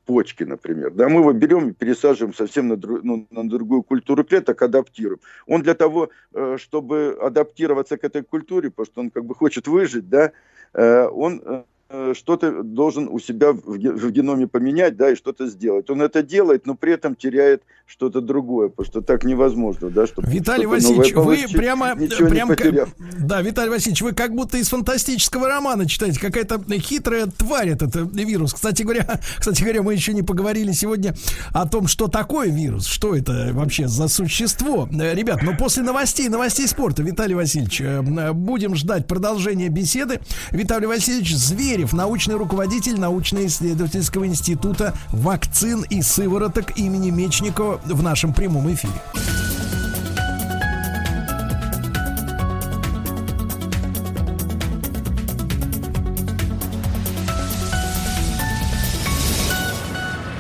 почки, 0.06 0.44
например, 0.44 0.92
да, 0.92 1.08
мы 1.10 1.20
его 1.20 1.34
берем 1.34 1.70
и 1.70 1.74
пересаживаем 1.74 2.34
совсем 2.34 2.70
на, 2.70 2.78
друг, 2.78 3.04
ну, 3.04 3.28
на 3.30 3.48
другую 3.48 3.84
культуру 3.84 4.24
клеток, 4.24 4.60
адаптируем. 4.62 5.20
Он 5.46 5.62
для 5.62 5.76
того, 5.76 6.10
чтобы 6.58 7.16
адаптироваться 7.22 7.98
к 7.98 8.04
этой 8.04 8.24
культуре, 8.24 8.72
потому 8.72 8.86
что 8.86 9.02
он 9.02 9.10
как 9.12 9.26
бы 9.26 9.36
хочет 9.36 9.68
выжить, 9.68 10.10
да, 10.10 10.32
он 10.74 11.66
что-то 12.14 12.64
должен 12.64 13.08
у 13.10 13.20
себя 13.20 13.54
в 13.54 13.78
геноме 14.12 14.48
поменять, 14.48 14.98
да, 14.98 15.12
и 15.12 15.16
что-то 15.16 15.48
сделать. 15.48 15.90
Он 15.90 16.02
это 16.02 16.24
делает, 16.24 16.66
но 16.66 16.76
при 16.76 16.94
этом 16.94 17.16
теряет 17.16 17.62
что-то 17.86 18.20
другое, 18.20 18.70
потому 18.70 18.86
что 18.88 19.02
так 19.02 19.24
невозможно, 19.24 19.90
да, 19.90 20.08
чтобы 20.08 20.28
Виталий 20.28 20.66
Васильевич, 20.66 21.14
вы 21.14 21.46
прямо, 21.54 21.96
прямо 21.96 22.56
как, 22.56 22.90
да, 23.20 23.42
Виталий 23.42 23.70
Васильевич, 23.70 24.02
вы 24.02 24.14
как 24.14 24.34
будто 24.34 24.58
из 24.58 24.70
фантастического 24.70 25.48
романа 25.48 25.88
читаете, 25.88 26.20
какая-то 26.20 26.60
хитрая 26.80 27.28
тварь 27.28 27.70
этот 27.70 27.96
вирус. 27.96 28.56
Кстати 28.56 28.82
говоря, 28.82 29.20
кстати 29.40 29.62
говоря, 29.62 29.84
мы 29.84 29.94
еще 29.94 30.14
не 30.14 30.24
поговорили 30.24 30.72
сегодня 30.72 31.16
о 31.52 31.68
том, 31.68 31.88
что 31.88 32.08
такое 32.08 32.50
вирус, 32.50 32.88
что 32.88 33.16
это 33.16 33.52
вообще 33.54 33.88
за 33.88 34.08
существо. 34.08 34.90
Э, 34.92 35.14
ребят, 35.14 35.44
но 35.44 35.56
после 35.56 35.84
новостей, 35.84 36.28
новостей 36.28 36.68
спорта, 36.68 37.04
Виталий 37.04 37.36
Васильевич, 37.36 37.82
э, 37.82 38.34
будем 38.34 38.76
ждать 38.76 39.06
продолжения 39.06 39.70
беседы. 39.70 40.22
Виталий 40.50 40.88
Васильевич, 40.88 41.36
зверь 41.36 41.75
Зверев, 41.76 41.92
научный 41.92 42.36
руководитель 42.36 42.98
научно-исследовательского 42.98 44.26
института 44.26 44.94
вакцин 45.12 45.82
и 45.82 46.02
сывороток 46.02 46.78
имени 46.78 47.10
Мечникова 47.10 47.82
в 47.84 48.02
нашем 48.02 48.34
прямом 48.34 48.74
эфире. 48.74 48.94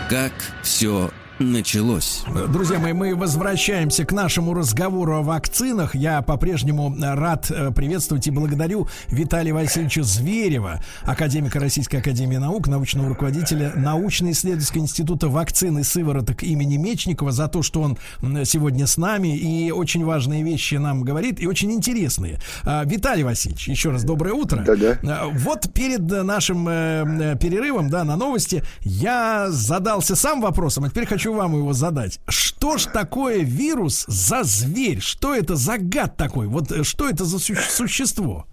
Как 0.09 0.31
все 0.63 1.09
началось. 1.39 2.23
Друзья 2.49 2.79
мои, 2.79 2.93
мы 2.93 3.15
возвращаемся 3.15 4.05
к 4.05 4.11
нашему 4.11 4.53
разговору 4.53 5.17
о 5.17 5.21
вакцинах. 5.21 5.95
Я 5.95 6.21
по-прежнему 6.21 6.95
рад 6.99 7.51
э, 7.51 7.71
приветствовать 7.71 8.27
и 8.27 8.31
благодарю 8.31 8.87
Виталия 9.09 9.53
Васильевича 9.53 10.03
Зверева, 10.03 10.81
академика 11.03 11.59
Российской 11.59 11.97
Академии 11.97 12.37
Наук, 12.37 12.67
научного 12.67 13.09
руководителя 13.09 13.73
научно-исследовательского 13.75 14.81
института 14.81 15.27
вакцин 15.27 15.77
и 15.79 15.83
сывороток 15.83 16.43
имени 16.43 16.77
Мечникова 16.77 17.31
за 17.31 17.47
то, 17.47 17.61
что 17.61 17.81
он 17.81 17.97
сегодня 18.45 18.87
с 18.87 18.97
нами 18.97 19.37
и 19.37 19.71
очень 19.71 20.05
важные 20.05 20.43
вещи 20.43 20.75
нам 20.75 21.03
говорит 21.03 21.39
и 21.41 21.47
очень 21.47 21.71
интересные. 21.71 22.39
А, 22.63 22.83
Виталий 22.85 23.23
Васильевич, 23.23 23.67
еще 23.67 23.91
раз 23.91 24.03
доброе 24.03 24.33
утро. 24.33 24.63
Да-да. 24.65 24.97
А, 25.03 25.27
вот 25.27 25.73
перед 25.73 26.01
нашим 26.01 26.67
э, 26.69 27.35
перерывом, 27.39 27.89
да, 27.89 28.03
на 28.03 28.15
новости 28.15 28.63
я 28.81 29.47
задался 29.49 30.15
сам 30.15 30.41
вопросом, 30.41 30.85
а 30.85 30.89
теперь 30.89 31.05
хочу 31.05 31.24
хочу 31.25 31.33
вам 31.33 31.55
его 31.55 31.73
задать. 31.73 32.19
Что 32.27 32.77
ж 32.77 32.85
такое 32.85 33.39
вирус 33.39 34.05
за 34.07 34.43
зверь? 34.43 34.99
Что 34.99 35.33
это 35.33 35.55
за 35.55 35.77
гад 35.79 36.17
такой? 36.17 36.45
Вот 36.45 36.71
э, 36.71 36.83
что 36.83 37.09
это 37.09 37.25
за 37.25 37.39
су- 37.39 37.55
существо? 37.55 38.45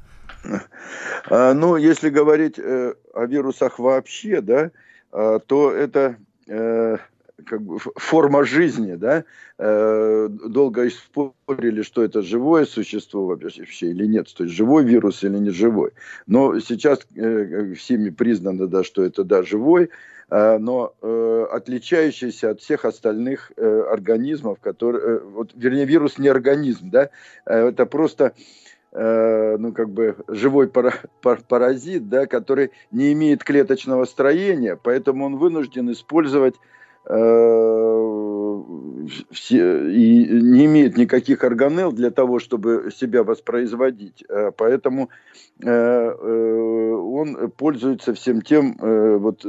А, 1.29 1.53
ну, 1.53 1.77
если 1.77 2.09
говорить 2.09 2.59
э, 2.59 2.95
о 3.13 3.27
вирусах 3.27 3.79
вообще, 3.79 4.41
да, 4.41 4.71
э, 5.13 5.39
то 5.47 5.71
это 5.71 6.17
э, 6.47 6.97
как 7.45 7.63
бы 7.63 7.79
форма 7.79 8.45
жизни, 8.45 8.95
да, 8.95 9.25
долго 9.59 10.91
спорили, 10.91 11.83
что 11.83 12.03
это 12.03 12.23
живое 12.23 12.65
существо 12.65 13.27
вообще 13.27 13.91
или 13.91 14.07
нет, 14.07 14.33
то 14.35 14.45
есть 14.45 14.57
живой 14.57 14.85
вирус 14.85 15.23
или 15.23 15.39
не 15.39 15.51
живой. 15.51 15.91
Но 16.27 16.59
сейчас 16.59 17.01
всеми 17.77 18.11
признано, 18.11 18.67
да, 18.67 18.83
что 18.83 19.05
это 19.05 19.25
да 19.25 19.43
живой, 19.43 19.91
но 20.59 20.95
э, 21.03 21.47
отличающийся 21.51 22.51
от 22.51 22.61
всех 22.61 22.87
остальных 22.87 23.53
э, 23.57 23.83
организмов, 23.91 24.61
которые, 24.61 25.19
вот, 25.19 25.51
вернее, 25.55 25.85
вирус 25.85 26.17
не 26.17 26.29
организм, 26.29 26.89
да, 26.91 27.11
это 27.45 27.87
просто 27.87 28.33
ну, 28.95 29.73
как 29.73 29.89
бы 29.89 30.17
живой 30.29 30.69
паразит, 30.69 32.11
да, 32.11 32.27
который 32.27 32.73
не 32.91 33.15
имеет 33.15 33.43
клеточного 33.43 34.05
строения, 34.05 34.77
поэтому 34.77 35.25
он 35.25 35.39
вынужден 35.39 35.91
использовать 35.93 36.57
все, 39.31 39.91
и 39.91 40.29
не 40.29 40.67
имеет 40.67 40.97
никаких 40.97 41.45
органелл 41.45 41.93
для 41.93 42.11
того, 42.11 42.39
чтобы 42.39 42.91
себя 42.95 43.23
воспроизводить. 43.23 44.25
Э, 44.29 44.51
поэтому 44.57 45.11
э, 45.61 45.69
э, 45.69 46.93
он 46.95 47.51
пользуется 47.51 48.15
всем 48.15 48.43
тем 48.43 48.77
вот 48.79 49.45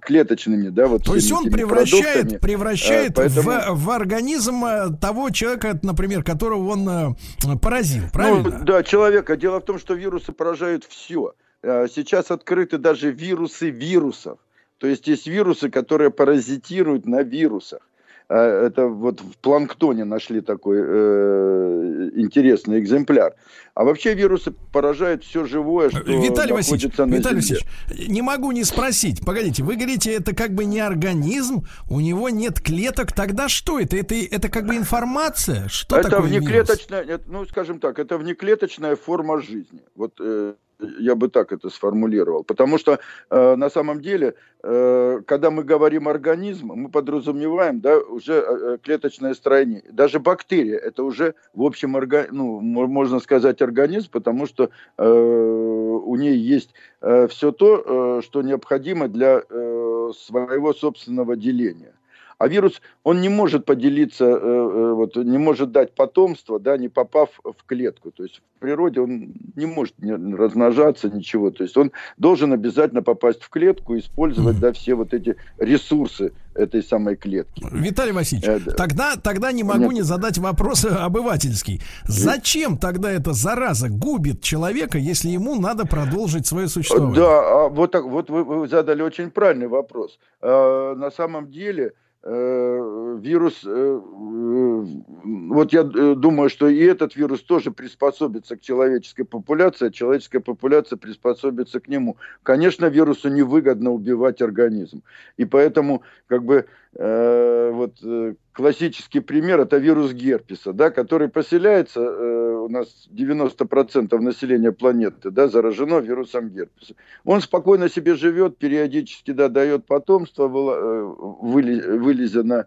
клеточными, 0.00 0.68
да, 0.68 0.86
вот. 0.86 1.04
То 1.04 1.14
есть 1.14 1.30
он 1.32 1.50
превращает, 1.50 2.40
превращает 2.40 3.14
поэтому... 3.14 3.50
в, 3.74 3.84
в 3.84 3.90
организм 3.90 4.62
того 5.00 5.30
человека, 5.30 5.78
например, 5.82 6.22
которого 6.22 6.70
он 6.70 7.16
поразил, 7.60 8.04
ну, 8.04 8.10
правильно? 8.12 8.58
Ну, 8.58 8.64
да, 8.64 8.82
человека. 8.82 9.36
Дело 9.36 9.60
в 9.60 9.64
том, 9.64 9.78
что 9.78 9.94
вирусы 9.94 10.32
поражают 10.32 10.84
все. 10.84 11.34
Сейчас 11.62 12.30
открыты 12.30 12.78
даже 12.78 13.10
вирусы 13.10 13.70
вирусов. 13.70 14.38
То 14.78 14.86
есть 14.86 15.06
есть 15.08 15.26
вирусы, 15.26 15.70
которые 15.70 16.10
паразитируют 16.10 17.06
на 17.06 17.22
вирусах. 17.22 17.80
А, 18.28 18.66
это 18.66 18.86
вот 18.88 19.20
в 19.20 19.36
планктоне 19.38 20.04
нашли 20.04 20.40
такой 20.40 20.78
э, 20.80 22.10
интересный 22.14 22.80
экземпляр. 22.80 23.34
А 23.74 23.84
вообще 23.84 24.14
вирусы 24.14 24.52
поражают 24.72 25.22
все 25.22 25.44
живое, 25.44 25.90
что 25.90 26.00
Виталий 26.00 26.52
Васильевич, 26.52 26.96
на 26.96 27.04
Виталий 27.04 27.36
Васильевич, 27.36 27.66
не 28.08 28.22
могу 28.22 28.50
не 28.50 28.64
спросить. 28.64 29.24
Погодите, 29.24 29.62
вы 29.62 29.76
говорите, 29.76 30.12
это 30.12 30.34
как 30.34 30.54
бы 30.54 30.64
не 30.64 30.80
организм, 30.80 31.66
у 31.88 32.00
него 32.00 32.28
нет 32.28 32.60
клеток. 32.60 33.12
Тогда 33.12 33.48
что 33.48 33.78
это? 33.78 33.96
Это, 33.96 34.14
это 34.14 34.48
как 34.48 34.66
бы 34.66 34.76
информация? 34.76 35.68
Что 35.68 35.98
это 35.98 36.10
такое 36.10 36.28
внеклеточная, 36.28 37.04
вирус? 37.04 37.22
ну, 37.26 37.44
скажем 37.44 37.78
так, 37.78 37.98
это 37.98 38.18
внеклеточная 38.18 38.96
форма 38.96 39.40
жизни. 39.40 39.82
Вот 39.94 40.14
э, 40.20 40.54
я 40.98 41.14
бы 41.14 41.28
так 41.28 41.52
это 41.52 41.70
сформулировал. 41.70 42.44
Потому 42.44 42.78
что 42.78 42.98
э, 43.30 43.56
на 43.56 43.70
самом 43.70 44.00
деле, 44.00 44.34
э, 44.62 45.20
когда 45.26 45.50
мы 45.50 45.64
говорим 45.64 46.08
организм, 46.08 46.72
мы 46.74 46.90
подразумеваем 46.90 47.80
да, 47.80 47.98
уже 47.98 48.34
э, 48.34 48.58
э 48.74 48.78
клеточное 48.82 49.34
строение. 49.34 49.82
Даже 49.90 50.20
бактерия 50.20 50.78
это 50.78 51.02
уже 51.02 51.34
в 51.56 51.62
общем, 51.62 51.96
орга, 51.96 52.26
ну, 52.30 52.60
можно 52.60 53.18
сказать, 53.18 53.62
организм, 53.62 54.10
потому 54.10 54.46
что 54.46 54.70
э, 54.98 55.08
у 55.08 56.14
нее 56.16 56.38
есть 56.38 56.74
э, 57.00 57.26
все 57.28 57.50
то, 57.50 58.18
э, 58.18 58.22
что 58.22 58.42
необходимо 58.42 59.08
для 59.08 59.42
э, 59.48 60.12
своего 60.14 60.74
собственного 60.74 61.34
деления. 61.36 61.95
А 62.38 62.48
вирус, 62.48 62.82
он 63.02 63.20
не 63.22 63.30
может 63.30 63.64
поделиться, 63.64 64.24
э, 64.24 64.28
э, 64.28 64.92
вот, 64.92 65.16
не 65.16 65.38
может 65.38 65.72
дать 65.72 65.94
потомство, 65.94 66.60
да, 66.60 66.76
не 66.76 66.88
попав 66.88 67.30
в 67.42 67.64
клетку. 67.64 68.10
То 68.10 68.24
есть 68.24 68.42
в 68.56 68.60
природе 68.60 69.00
он 69.00 69.32
не 69.54 69.64
может 69.64 69.94
размножаться, 70.00 71.08
ничего. 71.08 71.50
То 71.50 71.62
есть 71.62 71.76
он 71.78 71.92
должен 72.18 72.52
обязательно 72.52 73.02
попасть 73.02 73.42
в 73.42 73.48
клетку 73.48 73.94
и 73.94 74.00
использовать, 74.00 74.60
да, 74.60 74.72
все 74.72 74.94
вот 74.94 75.14
эти 75.14 75.36
ресурсы 75.58 76.32
этой 76.54 76.82
самой 76.82 77.16
клетки. 77.16 77.64
Виталий 77.72 78.12
Васильевич, 78.12 78.66
э, 78.66 78.70
тогда, 78.72 79.16
тогда 79.16 79.52
не 79.52 79.62
могу 79.62 79.84
Нет. 79.84 79.94
не 79.94 80.02
задать 80.02 80.36
вопрос 80.36 80.84
обывательский. 80.90 81.80
Зачем 82.04 82.76
тогда 82.76 83.10
эта 83.10 83.32
зараза 83.32 83.88
губит 83.88 84.42
человека, 84.42 84.98
если 84.98 85.30
ему 85.30 85.54
надо 85.54 85.86
продолжить 85.86 86.46
свое 86.46 86.68
существование? 86.68 87.16
Да, 87.16 87.64
а 87.64 87.68
вот, 87.68 87.92
так, 87.92 88.04
вот 88.04 88.28
вы, 88.28 88.44
вы 88.44 88.68
задали 88.68 89.00
очень 89.00 89.30
правильный 89.30 89.68
вопрос. 89.68 90.18
А, 90.42 90.94
на 90.94 91.10
самом 91.10 91.50
деле 91.50 91.94
вирус, 92.28 93.62
э, 93.64 93.68
э, 93.68 94.86
вот 95.24 95.72
я 95.72 95.82
думаю, 95.84 96.48
что 96.50 96.68
и 96.68 96.82
этот 96.82 97.14
вирус 97.14 97.42
тоже 97.42 97.70
приспособится 97.70 98.56
к 98.56 98.60
человеческой 98.60 99.24
популяции, 99.24 99.88
а 99.88 99.90
человеческая 99.90 100.40
популяция 100.40 100.96
приспособится 100.96 101.78
к 101.80 101.88
нему. 101.88 102.16
Конечно, 102.42 102.86
вирусу 102.86 103.28
невыгодно 103.28 103.92
убивать 103.92 104.42
организм. 104.42 105.02
И 105.36 105.44
поэтому, 105.44 106.02
как 106.26 106.44
бы, 106.44 106.66
Э, 106.98 107.70
вот 107.74 107.98
э, 108.02 108.34
классический 108.52 109.20
пример 109.20 109.60
это 109.60 109.76
вирус 109.76 110.12
герпеса, 110.12 110.72
да, 110.72 110.90
который 110.90 111.28
поселяется, 111.28 112.00
э, 112.00 112.54
у 112.54 112.68
нас 112.68 113.06
90% 113.12 114.18
населения 114.18 114.72
планеты 114.72 115.30
да, 115.30 115.48
заражено 115.48 115.98
вирусом 115.98 116.48
герпеса. 116.48 116.94
Он 117.24 117.42
спокойно 117.42 117.90
себе 117.90 118.14
живет, 118.14 118.56
периодически 118.56 119.32
да, 119.32 119.48
дает 119.48 119.84
потомство, 119.84 120.48
вылезя 120.48 122.42
на 122.42 122.66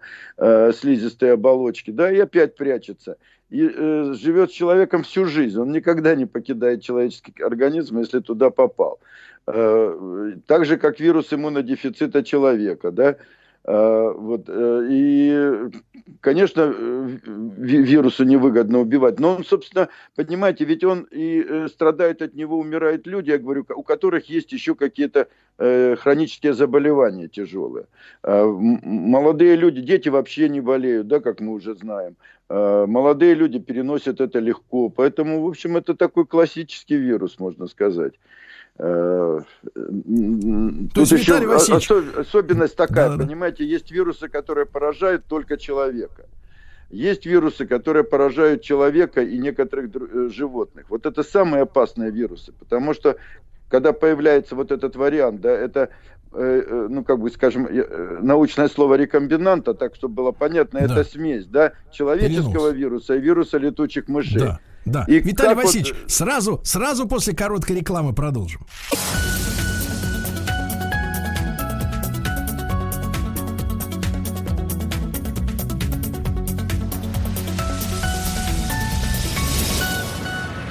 слизистые 0.73 1.33
оболочки, 1.33 1.89
да, 1.89 2.11
и 2.11 2.19
опять 2.19 2.55
прячется. 2.55 3.17
И 3.49 3.67
э, 3.67 4.13
живет 4.13 4.51
с 4.51 4.53
человеком 4.53 5.01
всю 5.01 5.25
жизнь. 5.25 5.59
Он 5.59 5.71
никогда 5.71 6.13
не 6.13 6.27
покидает 6.27 6.83
человеческий 6.83 7.33
организм, 7.41 7.97
если 7.97 8.19
туда 8.19 8.51
попал. 8.51 8.99
Э, 9.47 10.33
так 10.45 10.65
же, 10.65 10.77
как 10.77 10.99
вирус 10.99 11.33
иммунодефицита 11.33 12.23
человека, 12.23 12.91
да, 12.91 13.17
вот, 13.65 14.45
э, 14.47 14.87
и, 14.89 15.69
конечно, 16.21 16.63
вирусу 16.63 18.23
невыгодно 18.23 18.79
убивать. 18.79 19.19
Но 19.19 19.35
он, 19.35 19.43
собственно, 19.43 19.89
понимаете, 20.15 20.65
ведь 20.65 20.83
он 20.83 21.03
и 21.11 21.43
э, 21.47 21.67
страдает 21.67 22.21
от 22.21 22.33
него, 22.35 22.57
умирают 22.57 23.05
люди, 23.05 23.31
я 23.31 23.37
говорю, 23.37 23.65
у 23.75 23.83
которых 23.83 24.29
есть 24.29 24.53
еще 24.53 24.75
какие-то 24.75 25.27
э, 25.57 25.95
хронические 25.97 26.53
заболевания 26.53 27.27
тяжелые. 27.27 27.85
Молодые 28.23 29.55
люди, 29.55 29.81
дети 29.81 30.09
вообще 30.09 30.49
не 30.49 30.61
болеют, 30.61 31.07
да, 31.07 31.19
как 31.19 31.41
мы 31.41 31.53
уже 31.53 31.75
знаем. 31.75 32.15
Молодые 32.49 33.35
люди 33.35 33.59
переносят 33.59 34.21
это 34.21 34.39
легко. 34.39 34.89
Поэтому, 34.89 35.41
в 35.43 35.47
общем, 35.47 35.77
это 35.77 35.93
такой 35.93 36.25
классический 36.25 36.95
вирус, 36.95 37.37
можно 37.39 37.67
сказать. 37.67 38.13
Э, 38.79 39.41
То 40.93 41.01
есть, 41.01 41.11
еще 41.11 41.45
Васильевич... 41.45 41.91
особенность 42.17 42.77
такая, 42.77 43.09
да, 43.09 43.17
понимаете, 43.17 43.65
есть 43.65 43.91
вирусы, 43.91 44.29
которые 44.29 44.65
поражают 44.65 45.25
только 45.25 45.57
человека. 45.57 46.25
Есть 46.89 47.25
вирусы, 47.25 47.67
которые 47.67 48.05
поражают 48.05 48.61
человека 48.61 49.21
и 49.21 49.37
некоторых 49.37 49.89
э, 49.93 50.29
животных. 50.29 50.85
Вот 50.89 51.05
это 51.05 51.23
самые 51.23 51.63
опасные 51.63 52.09
вирусы, 52.09 52.53
потому 52.53 52.93
что 52.93 53.17
когда 53.67 53.91
появляется 53.91 54.55
вот 54.55 54.71
этот 54.71 54.95
вариант, 54.95 55.41
да, 55.41 55.51
это 55.51 55.89
э, 56.31 56.87
ну, 56.89 57.03
как 57.03 57.19
бы, 57.19 57.29
скажем, 57.31 57.67
научное 58.21 58.69
слово 58.69 58.95
рекомбинанта, 58.95 59.73
так, 59.73 59.93
чтобы 59.93 60.15
было 60.15 60.31
понятно, 60.31 60.79
да. 60.79 60.85
это 60.85 61.03
смесь, 61.03 61.45
да, 61.45 61.73
человеческого 61.91 62.71
Перенос. 62.71 62.75
вируса 62.75 63.15
и 63.15 63.19
вируса 63.19 63.57
летучих 63.57 64.07
мышей. 64.07 64.39
Да. 64.39 64.59
Да. 64.85 65.03
И 65.07 65.19
Виталий 65.19 65.55
Васильевич, 65.55 65.93
вот... 65.93 66.11
сразу, 66.11 66.61
сразу 66.63 67.07
после 67.07 67.33
короткой 67.35 67.77
рекламы 67.77 68.13
продолжим. 68.13 68.65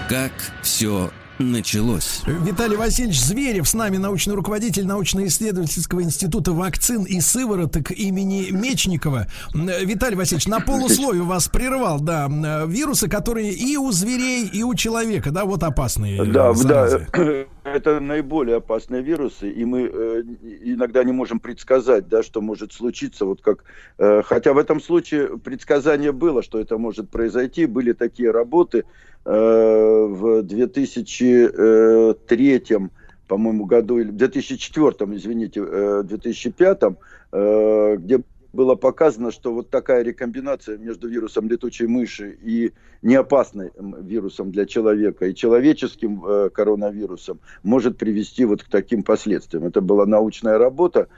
Как 0.09 0.33
все 0.63 1.11
началось. 1.39 2.23
Виталий 2.27 2.77
Васильевич 2.77 3.21
Зверев 3.21 3.69
с 3.69 3.75
нами, 3.75 3.97
научный 3.97 4.35
руководитель 4.35 4.87
научно-исследовательского 4.87 6.03
института 6.03 6.53
вакцин 6.53 7.05
и 7.05 7.21
сывороток 7.21 7.91
имени 7.91 8.51
Мечникова. 8.51 9.27
Виталий 9.55 10.17
Васильевич, 10.17 10.47
на 10.47 10.61
полусловие 10.61 11.23
вас 11.23 11.49
прервал, 11.49 12.01
да, 12.01 12.29
вирусы, 12.67 13.09
которые 13.09 13.53
и 13.53 13.77
у 13.77 13.91
зверей, 13.93 14.47
и 14.47 14.63
у 14.63 14.75
человека, 14.75 15.31
да, 15.31 15.45
вот 15.45 15.63
опасные. 15.63 16.25
Да, 16.25 16.53
заразы. 16.55 17.07
да, 17.13 17.45
это 17.65 18.01
наиболее 18.01 18.57
опасные 18.57 19.03
вирусы, 19.03 19.51
и 19.51 19.65
мы 19.65 19.83
э, 19.83 20.23
иногда 20.63 21.05
не 21.05 21.13
можем 21.13 21.41
предсказать, 21.41 22.09
да, 22.09 22.23
что 22.23 22.41
может 22.41 22.73
случиться, 22.73 23.25
вот 23.25 23.41
как, 23.41 23.65
э, 23.99 24.23
хотя 24.25 24.53
в 24.53 24.59
этом 24.59 24.81
случае 24.81 25.39
предсказание 25.39 26.13
было, 26.13 26.43
что 26.43 26.59
это 26.59 26.79
может 26.79 27.11
произойти, 27.11 27.67
были 27.67 27.93
такие 27.93 28.31
работы, 28.31 28.85
Э, 28.85 29.18
в 29.29 30.43
2003 30.43 32.89
по-моему, 33.29 33.67
году, 33.67 33.99
или 33.99 34.11
в 34.11 34.17
2004, 34.17 35.15
извините, 35.15 36.03
2005, 36.03 36.83
э, 36.83 36.89
э, 37.33 37.97
где 37.99 38.23
было 38.55 38.75
показано, 38.75 39.31
что 39.31 39.53
вот 39.53 39.69
такая 39.69 40.03
рекомбинация 40.03 40.79
между 40.79 41.09
вирусом 41.09 41.51
летучей 41.51 41.87
мыши 41.87 42.39
и 42.43 42.73
неопасным 43.03 43.71
вирусом 44.01 44.51
для 44.51 44.65
человека 44.65 45.27
и 45.27 45.35
человеческим 45.35 46.51
коронавирусом 46.51 47.41
может 47.63 47.99
привести 47.99 48.47
вот 48.47 48.63
к 48.63 48.71
таким 48.71 49.03
последствиям. 49.03 49.67
Это 49.67 49.83
была 49.83 50.07
научная 50.07 50.57
работа 50.57 51.09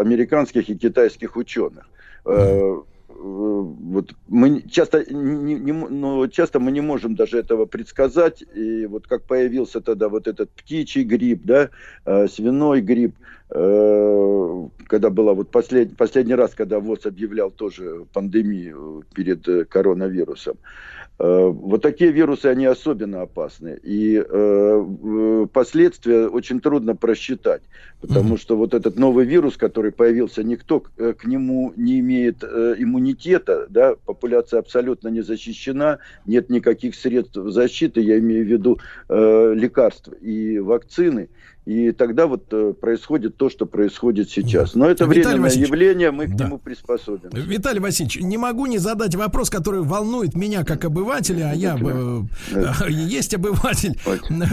американских 0.00 0.70
и 0.70 0.76
китайских 0.76 1.36
ученых 1.36 1.86
вот 3.24 4.14
мы 4.28 4.62
часто, 4.68 5.02
не, 5.10 5.54
не, 5.54 5.72
но 5.72 6.26
часто 6.26 6.60
мы 6.60 6.70
не 6.72 6.82
можем 6.82 7.14
даже 7.14 7.38
этого 7.38 7.64
предсказать. 7.64 8.44
И 8.54 8.84
вот 8.86 9.06
как 9.06 9.22
появился 9.22 9.80
тогда 9.80 10.08
вот 10.08 10.28
этот 10.28 10.50
птичий 10.50 11.04
грипп, 11.04 11.42
да, 11.44 11.70
э, 12.04 12.28
свиной 12.28 12.82
грипп, 12.82 13.16
э, 13.16 13.43
когда 13.48 15.10
была 15.10 15.34
вот 15.34 15.50
послед, 15.50 15.96
последний 15.96 16.34
раз, 16.34 16.54
когда 16.54 16.80
ВОЗ 16.80 17.06
объявлял 17.06 17.50
тоже 17.50 18.06
пандемию 18.12 19.04
перед 19.14 19.46
э, 19.48 19.64
коронавирусом, 19.64 20.56
Э, 21.16 21.46
вот 21.46 21.80
такие 21.82 22.10
вирусы, 22.10 22.46
они 22.46 22.66
особенно 22.66 23.22
опасны. 23.22 23.78
И 23.82 24.20
э, 24.20 25.46
последствия 25.52 26.26
очень 26.26 26.60
трудно 26.60 26.96
просчитать. 26.96 27.62
Потому 28.00 28.34
mm-hmm. 28.34 28.40
что 28.40 28.56
вот 28.56 28.74
этот 28.74 28.98
новый 28.98 29.24
вирус, 29.24 29.56
который 29.56 29.92
появился, 29.92 30.42
никто 30.42 30.80
к, 30.80 30.90
э, 30.98 31.14
нему 31.24 31.72
не 31.76 32.00
имеет 32.00 32.42
э, 32.42 32.74
иммунитета. 32.78 33.66
Да? 33.70 33.94
Популяция 34.04 34.58
абсолютно 34.58 35.08
не 35.08 35.20
защищена. 35.20 35.98
Нет 36.26 36.50
никаких 36.50 36.96
средств 36.96 37.36
защиты. 37.36 38.00
Я 38.00 38.18
имею 38.18 38.44
в 38.44 38.48
виду 38.48 38.78
э, 39.08 39.52
лекарств 39.54 40.08
и 40.20 40.58
вакцины. 40.58 41.28
И 41.66 41.92
тогда 41.92 42.26
вот 42.26 42.44
э, 42.52 42.74
происходит 42.78 43.38
то, 43.38 43.48
что 43.48 43.64
происходит 43.64 44.28
сейчас. 44.28 44.74
Но 44.74 44.86
это 44.86 45.04
Виталий 45.06 45.40
временное 45.40 45.66
явление, 45.66 46.10
мы 46.10 46.26
к 46.26 46.36
да. 46.36 46.44
нему 46.44 46.58
приспособим. 46.58 47.30
Виталий 47.32 47.80
Васильевич, 47.80 48.20
не 48.20 48.36
могу 48.36 48.66
не 48.66 48.76
задать 48.76 49.14
вопрос, 49.14 49.48
который 49.48 49.80
волнует 49.80 50.34
меня 50.34 50.62
как 50.64 50.84
обывателя, 50.84 51.52
а 51.52 51.54
я 51.54 51.78
э, 51.80 52.20
да. 52.52 52.74
есть 52.88 53.32
обыватель 53.32 53.98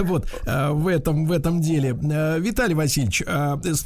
вот, 0.04 0.26
э, 0.46 0.72
в, 0.72 0.88
этом, 0.88 1.26
в 1.26 1.34
этом 1.34 1.60
деле. 1.60 1.98
Виталий 2.40 2.76
Васильевич, 2.76 3.24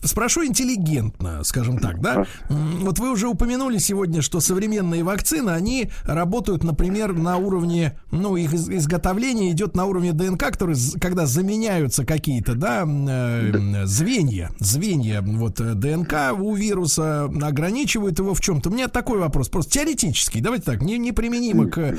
спрошу 0.03 0.45
интеллигентно, 0.45 1.43
скажем 1.43 1.79
так, 1.79 2.01
да? 2.01 2.25
Вот 2.49 2.99
вы 2.99 3.11
уже 3.11 3.27
упомянули 3.27 3.79
сегодня, 3.79 4.21
что 4.21 4.39
современные 4.39 5.03
вакцины, 5.03 5.49
они 5.49 5.89
работают, 6.03 6.63
например, 6.63 7.13
на 7.13 7.37
уровне, 7.37 7.97
ну, 8.11 8.35
их 8.35 8.53
изготовление 8.53 9.51
идет 9.51 9.75
на 9.75 9.85
уровне 9.85 10.13
ДНК, 10.13 10.51
который, 10.51 10.75
когда 11.01 11.25
заменяются 11.25 12.05
какие-то, 12.05 12.53
да, 12.53 12.85
Э, 13.15 13.85
звенья, 13.85 14.51
звенья 14.59 15.21
вот 15.21 15.59
э, 15.59 15.73
ДНК 15.73 16.33
у 16.37 16.53
вируса 16.55 17.25
ограничивают 17.25 18.19
его 18.19 18.33
в 18.33 18.41
чем-то. 18.41 18.69
У 18.69 18.73
меня 18.73 18.87
такой 18.87 19.19
вопрос, 19.19 19.49
просто 19.49 19.71
теоретический, 19.71 20.41
давайте 20.41 20.65
так, 20.65 20.81
не, 20.81 20.97
неприменимо 20.97 21.69
к, 21.69 21.95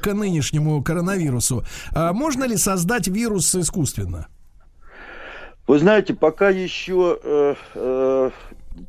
к 0.00 0.14
нынешнему 0.14 0.82
коронавирусу. 0.82 1.64
А 1.92 2.12
можно 2.12 2.44
ли 2.44 2.56
создать 2.56 3.08
вирус 3.08 3.54
искусственно? 3.54 4.28
Вы 5.66 5.78
знаете, 5.78 6.14
пока 6.14 6.50
еще 6.50 7.18
э, 7.22 7.54
э, 7.74 8.30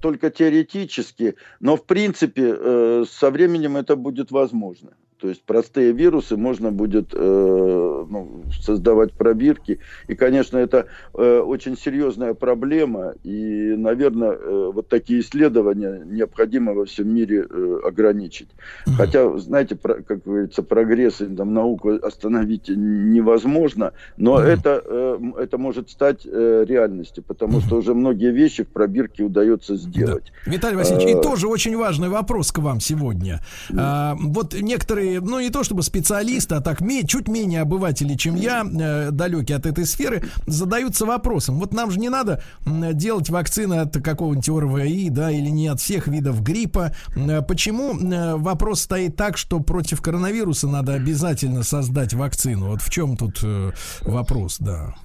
только 0.02 0.30
теоретически, 0.30 1.36
но 1.60 1.78
в 1.78 1.86
принципе 1.86 2.56
э, 2.58 3.06
со 3.10 3.32
временем 3.32 3.78
это 3.78 3.96
будет 3.96 4.32
возможно. 4.32 4.92
То 5.20 5.30
есть 5.30 5.44
простые 5.44 5.92
вирусы 5.92 6.38
можно 6.38 6.72
будет 6.72 7.14
э, 7.14 8.06
ну, 8.10 8.44
создавать 8.62 9.14
пробирки. 9.14 9.80
И, 10.08 10.16
конечно, 10.16 10.58
это 10.58 10.88
э, 11.14 11.40
очень 11.40 11.78
серьезная 11.78 12.34
проблема. 12.34 13.14
И, 13.24 13.76
наверное, 13.78 14.32
э, 14.32 14.72
вот 14.74 14.88
такие 14.90 15.22
исследования 15.22 16.04
необходимо 16.06 16.74
во 16.74 16.86
всем 16.86 17.14
мире 17.14 17.46
э, 17.50 17.80
ограничить. 17.86 18.50
Хотя, 18.98 19.38
знаете, 19.38 19.76
про, 19.76 19.96
как 19.96 20.24
говорится, 20.24 20.64
прогресс 20.64 21.22
и 21.22 21.26
там, 21.26 21.54
науку 21.54 21.92
остановить 22.02 22.70
невозможно, 22.70 23.94
но 24.18 24.40
это, 24.40 24.82
э, 24.86 25.18
это 25.40 25.58
может 25.58 25.90
стать 25.90 26.26
э, 26.26 26.66
реальностью, 26.68 27.24
потому 27.24 27.62
что 27.62 27.78
уже 27.78 27.94
многие 27.94 28.32
вещи 28.32 28.64
в 28.64 28.68
пробирке 28.68 29.24
удается 29.24 29.76
сделать. 29.76 30.32
Да. 30.46 30.52
Виталий 30.52 30.78
Васильевич, 30.78 31.16
а, 31.16 31.20
и 31.20 31.22
тоже 31.22 31.48
очень 31.48 31.78
важный 31.78 32.10
вопрос 32.10 32.52
к 32.52 32.60
вам 32.60 32.80
сегодня. 32.80 33.42
А, 33.78 34.16
вот 34.20 34.54
некоторые 34.54 35.05
некоторые, 35.06 35.22
ну 35.22 35.40
не 35.40 35.50
то 35.50 35.64
чтобы 35.64 35.84
специалисты, 35.84 36.56
а 36.56 36.62
так 36.62 36.80
чуть 37.08 37.28
менее 37.28 37.62
обыватели, 37.62 38.16
чем 38.16 38.36
я, 38.36 38.64
э, 38.64 39.12
далекие 39.12 39.58
от 39.58 39.66
этой 39.66 39.86
сферы, 39.86 40.24
задаются 40.48 41.06
вопросом. 41.06 41.60
Вот 41.60 41.74
нам 41.74 41.92
же 41.92 42.00
не 42.00 42.10
надо 42.10 42.42
делать 42.66 43.30
вакцины 43.30 43.76
от 43.76 43.98
какого-нибудь 44.02 44.50
ОРВИ, 44.50 45.10
да, 45.10 45.32
или 45.32 45.50
не 45.50 45.68
от 45.68 45.80
всех 45.80 46.08
видов 46.08 46.42
гриппа. 46.42 46.94
Э, 47.16 47.42
почему 47.42 47.98
э, 47.98 48.36
вопрос 48.36 48.82
стоит 48.82 49.16
так, 49.16 49.38
что 49.38 49.60
против 49.60 50.02
коронавируса 50.02 50.68
надо 50.68 50.94
обязательно 50.94 51.64
создать 51.64 52.14
вакцину? 52.14 52.68
Вот 52.68 52.82
в 52.82 52.90
чем 52.90 53.18
тут 53.18 53.40
э, 53.44 53.72
вопрос, 54.02 54.58
да? 54.60 54.96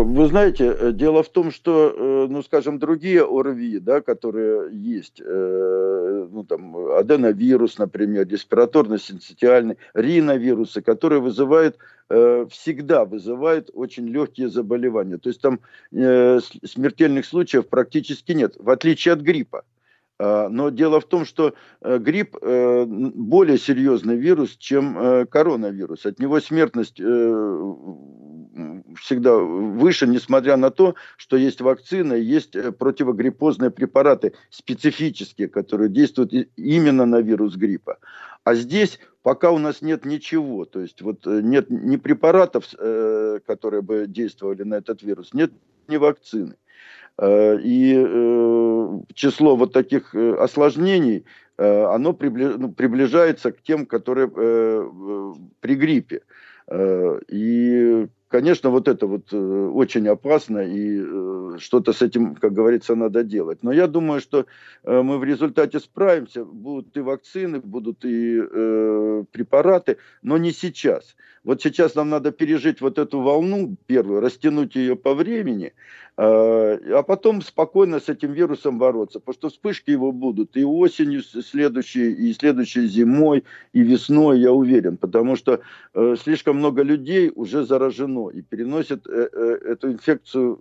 Э, 0.00 0.02
вы 0.02 0.26
знаете, 0.26 0.64
э, 0.78 0.92
дело 0.92 1.22
в 1.22 1.28
том, 1.28 1.50
что, 1.50 1.94
э, 1.96 2.26
ну, 2.28 2.42
скажем, 2.42 2.78
другие 2.78 3.24
ОРВИ, 3.24 3.78
да, 3.80 4.00
которые 4.00 4.70
есть, 4.72 5.20
ну, 5.24 6.44
там, 6.44 6.76
аденовирус, 6.76 7.78
например, 7.78 8.26
респираторно-синцитиальный, 8.26 9.76
риновирусы, 9.94 10.82
которые 10.82 11.20
вызывают, 11.20 11.78
всегда 12.08 13.04
вызывают 13.04 13.70
очень 13.72 14.08
легкие 14.08 14.48
заболевания. 14.48 15.18
То 15.18 15.28
есть 15.28 15.40
там 15.40 15.60
смертельных 15.90 17.24
случаев 17.24 17.68
практически 17.68 18.32
нет, 18.32 18.54
в 18.58 18.70
отличие 18.70 19.14
от 19.14 19.20
гриппа. 19.20 19.64
А, 20.18 20.48
но 20.48 20.70
дело 20.70 21.00
в 21.00 21.04
том, 21.06 21.24
что 21.24 21.54
грипп 21.80 22.36
более 22.40 23.58
серьезный 23.58 24.16
вирус, 24.16 24.56
чем 24.56 25.26
коронавирус. 25.30 26.06
От 26.06 26.18
него 26.18 26.40
смертность 26.40 27.00
всегда 28.96 29.36
выше, 29.36 30.06
несмотря 30.06 30.56
на 30.56 30.70
то, 30.70 30.94
что 31.16 31.36
есть 31.36 31.60
вакцина, 31.60 32.14
есть 32.14 32.56
э, 32.56 32.72
противогриппозные 32.72 33.70
препараты 33.70 34.32
специфические, 34.50 35.48
которые 35.48 35.88
действуют 35.88 36.32
именно 36.56 37.06
на 37.06 37.20
вирус 37.20 37.56
гриппа. 37.56 37.98
А 38.44 38.54
здесь 38.54 38.98
пока 39.22 39.50
у 39.50 39.58
нас 39.58 39.82
нет 39.82 40.04
ничего, 40.04 40.64
то 40.64 40.80
есть 40.80 41.02
вот 41.02 41.26
э, 41.26 41.40
нет 41.42 41.70
ни 41.70 41.96
препаратов, 41.96 42.64
э, 42.78 43.40
которые 43.46 43.82
бы 43.82 44.06
действовали 44.08 44.62
на 44.62 44.74
этот 44.74 45.02
вирус, 45.02 45.34
нет 45.34 45.52
ни 45.88 45.96
вакцины. 45.96 46.56
И 47.22 47.92
число 49.12 49.56
вот 49.56 49.74
таких 49.74 50.14
осложнений, 50.14 51.26
оно 51.58 52.16
ну, 52.18 52.72
приближается 52.72 53.52
к 53.52 53.60
тем, 53.60 53.84
которые 53.84 54.28
при 55.60 55.74
гриппе. 55.74 56.22
И 57.28 58.08
конечно, 58.30 58.70
вот 58.70 58.88
это 58.88 59.06
вот 59.06 59.32
э, 59.32 59.36
очень 59.36 60.08
опасно, 60.08 60.60
и 60.60 61.02
э, 61.02 61.58
что-то 61.58 61.92
с 61.92 62.00
этим, 62.00 62.36
как 62.36 62.52
говорится, 62.52 62.94
надо 62.94 63.24
делать. 63.24 63.62
Но 63.62 63.72
я 63.72 63.86
думаю, 63.86 64.20
что 64.20 64.46
э, 64.84 65.02
мы 65.02 65.18
в 65.18 65.24
результате 65.24 65.80
справимся. 65.80 66.44
Будут 66.44 66.96
и 66.96 67.00
вакцины, 67.00 67.60
будут 67.60 68.04
и 68.04 68.40
препараты, 69.32 69.98
но 70.22 70.38
не 70.38 70.52
сейчас. 70.52 71.16
Вот 71.42 71.62
сейчас 71.62 71.94
нам 71.94 72.10
надо 72.10 72.32
пережить 72.32 72.80
вот 72.80 72.98
эту 72.98 73.20
волну 73.20 73.76
первую, 73.86 74.20
растянуть 74.20 74.76
ее 74.76 74.94
по 74.94 75.14
времени, 75.14 75.72
а, 76.16 77.02
потом 77.02 77.40
спокойно 77.40 77.98
с 77.98 78.10
этим 78.10 78.32
вирусом 78.32 78.78
бороться, 78.78 79.20
потому 79.20 79.34
что 79.34 79.48
вспышки 79.48 79.90
его 79.90 80.12
будут 80.12 80.56
и 80.58 80.64
осенью 80.64 81.22
следующей, 81.22 82.12
и 82.12 82.34
следующей 82.34 82.86
зимой, 82.86 83.44
и 83.72 83.80
весной, 83.80 84.40
я 84.40 84.52
уверен, 84.52 84.98
потому 84.98 85.34
что 85.34 85.60
слишком 86.22 86.58
много 86.58 86.82
людей 86.82 87.32
уже 87.34 87.64
заражено 87.64 88.19
и 88.28 88.42
переносят 88.42 89.06
э, 89.06 89.28
э, 89.32 89.58
эту 89.64 89.92
инфекцию 89.92 90.58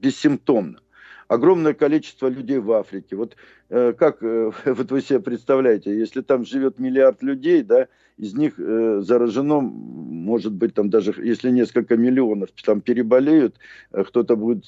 бессимптомно 0.00 0.80
огромное 1.28 1.74
количество 1.74 2.26
людей 2.26 2.58
в 2.58 2.72
Африке. 2.72 3.14
Вот 3.14 3.36
э, 3.68 3.92
как 3.96 4.20
вот 4.22 4.90
вы 4.90 5.00
себе 5.00 5.20
представляете, 5.20 5.96
если 5.96 6.20
там 6.20 6.44
живет 6.44 6.78
миллиард 6.78 7.22
людей, 7.22 7.62
да, 7.62 7.88
из 8.16 8.34
них 8.34 8.54
заражено, 8.58 9.60
может 9.60 10.52
быть, 10.52 10.74
там 10.74 10.90
даже 10.90 11.14
если 11.22 11.50
несколько 11.50 11.96
миллионов 11.96 12.50
там 12.62 12.82
переболеют, 12.82 13.56
кто-то 13.90 14.36
будет 14.36 14.66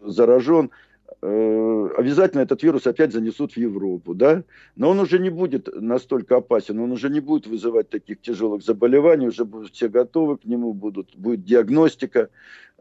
заражен, 0.00 0.70
обязательно 1.20 2.40
этот 2.40 2.62
вирус 2.62 2.86
опять 2.86 3.12
занесут 3.12 3.52
в 3.52 3.56
Европу, 3.56 4.14
да, 4.14 4.44
но 4.76 4.90
он 4.90 5.00
уже 5.00 5.18
не 5.18 5.30
будет 5.30 5.68
настолько 5.74 6.36
опасен, 6.36 6.78
он 6.78 6.92
уже 6.92 7.10
не 7.10 7.20
будет 7.20 7.46
вызывать 7.46 7.88
таких 7.90 8.20
тяжелых 8.20 8.62
заболеваний, 8.62 9.28
уже 9.28 9.44
будут 9.44 9.72
все 9.72 9.88
готовы 9.88 10.38
к 10.38 10.44
нему, 10.44 10.72
будут, 10.72 11.14
будет 11.16 11.44
диагностика, 11.44 12.28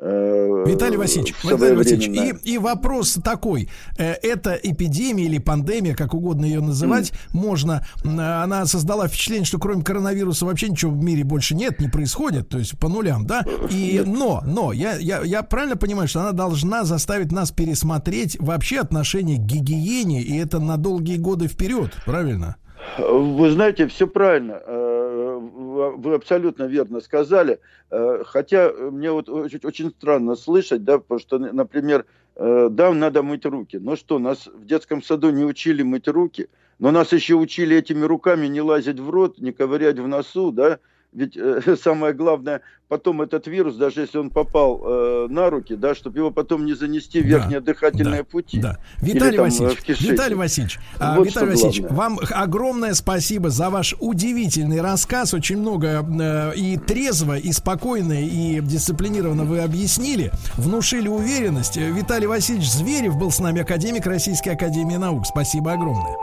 Э, 0.03 0.63
Виталий 0.65 0.97
Васильевич, 0.97 1.35
Виталий 1.43 1.75
Васильевич 1.75 2.41
и, 2.43 2.53
и 2.53 2.57
вопрос 2.57 3.19
такой. 3.23 3.69
Э, 3.99 4.13
это 4.13 4.53
эпидемия 4.61 5.25
или 5.25 5.37
пандемия, 5.37 5.95
как 5.95 6.15
угодно 6.15 6.45
ее 6.45 6.59
называть, 6.59 7.11
mm. 7.11 7.15
можно. 7.33 7.85
Она 8.03 8.65
создала 8.65 9.07
впечатление, 9.07 9.45
что 9.45 9.59
кроме 9.59 9.83
коронавируса 9.83 10.45
вообще 10.45 10.69
ничего 10.69 10.91
в 10.91 11.03
мире 11.03 11.23
больше 11.23 11.55
нет, 11.55 11.79
не 11.79 11.87
происходит, 11.87 12.49
то 12.49 12.57
есть 12.57 12.79
по 12.79 12.89
нулям, 12.89 13.27
да? 13.27 13.45
И, 13.69 14.01
но, 14.03 14.41
но, 14.45 14.71
я, 14.71 14.95
я, 14.97 15.21
я 15.21 15.43
правильно 15.43 15.75
понимаю, 15.75 16.07
что 16.07 16.21
она 16.21 16.31
должна 16.31 16.83
заставить 16.83 17.31
нас 17.31 17.51
пересмотреть 17.51 18.20
вообще 18.39 18.79
отношение 18.79 19.37
к 19.37 19.41
гигиене, 19.41 20.21
и 20.21 20.37
это 20.37 20.59
на 20.59 20.77
долгие 20.77 21.17
годы 21.17 21.47
вперед, 21.47 21.91
правильно? 22.05 22.57
Вы 22.97 23.51
знаете, 23.51 23.87
все 23.87 24.07
правильно. 24.07 24.61
Э, 24.65 25.39
вы 25.39 26.13
абсолютно 26.15 26.63
верно 26.63 26.99
сказали. 26.99 27.59
Э, 27.89 28.23
хотя 28.25 28.71
мне 28.71 29.11
вот 29.11 29.29
очень, 29.29 29.59
очень 29.63 29.89
странно 29.91 30.35
слышать, 30.35 30.83
да, 30.83 30.99
потому 30.99 31.19
что, 31.19 31.39
например, 31.39 32.05
э, 32.35 32.69
да, 32.71 32.93
надо 32.93 33.23
мыть 33.23 33.45
руки. 33.45 33.77
Но 33.77 33.95
что, 33.95 34.19
нас 34.19 34.47
в 34.47 34.65
детском 34.65 35.01
саду 35.01 35.29
не 35.31 35.45
учили 35.45 35.83
мыть 35.83 36.07
руки, 36.07 36.47
но 36.79 36.91
нас 36.91 37.13
еще 37.13 37.35
учили 37.35 37.77
этими 37.77 38.03
руками 38.03 38.47
не 38.47 38.61
лазить 38.61 38.99
в 38.99 39.09
рот, 39.09 39.39
не 39.39 39.51
ковырять 39.51 39.99
в 39.99 40.07
носу, 40.07 40.51
да, 40.51 40.79
ведь 41.13 41.35
э, 41.35 41.75
самое 41.81 42.13
главное, 42.13 42.61
потом 42.87 43.21
этот 43.21 43.47
вирус, 43.47 43.75
даже 43.75 44.01
если 44.01 44.17
он 44.17 44.29
попал 44.29 44.81
э, 44.83 45.27
на 45.29 45.49
руки, 45.49 45.75
да, 45.75 45.95
чтобы 45.95 46.19
его 46.19 46.31
потом 46.31 46.65
не 46.65 46.73
занести 46.73 47.21
в 47.21 47.25
верхние 47.25 47.59
Да, 47.59 47.65
дыхательные 47.67 48.23
да, 48.23 48.23
пути. 48.23 48.59
Да. 48.59 48.77
Виталий 49.01 49.37
там, 49.37 49.45
э, 49.45 49.49
Васильевич. 49.49 50.01
Виталий 50.01 50.35
Васильевич, 50.35 50.79
а, 50.99 51.17
Вот 51.17 51.27
Виталий 51.27 51.51
Васильевич, 51.51 51.81
главное. 51.81 51.97
вам 51.97 52.19
огромное 52.31 52.93
спасибо 52.93 53.49
за 53.49 53.69
ваш 53.69 53.95
удивительный 53.99 54.81
рассказ. 54.81 55.33
Очень 55.33 55.57
много 55.57 56.05
э, 56.05 56.55
и 56.55 56.77
трезво, 56.77 57.37
и 57.37 57.51
спокойно, 57.51 58.13
и 58.13 58.59
дисциплинированно 58.61 59.43
вы 59.43 59.59
объяснили, 59.59 60.31
внушили 60.57 61.07
уверенность. 61.07 61.77
Э, 61.77 61.91
Виталий 61.91 62.27
Васильевич 62.27 62.69
Зверев 62.69 63.17
был 63.17 63.31
с 63.31 63.39
нами, 63.39 63.61
академик 63.61 64.05
Российской 64.05 64.49
Академии 64.49 64.95
Наук. 64.95 65.25
Спасибо 65.25 65.73
огромное. 65.73 66.15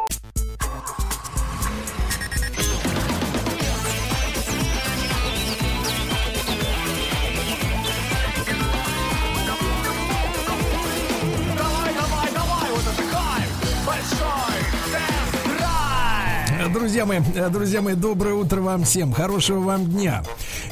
Друзья 16.99 17.21
мои, 17.21 17.33
э, 17.37 17.49
друзья 17.49 17.81
мои, 17.81 17.95
доброе 17.95 18.35
утро 18.35 18.61
вам 18.61 18.83
всем, 18.83 19.13
хорошего 19.13 19.61
вам 19.61 19.87
дня. 19.87 20.25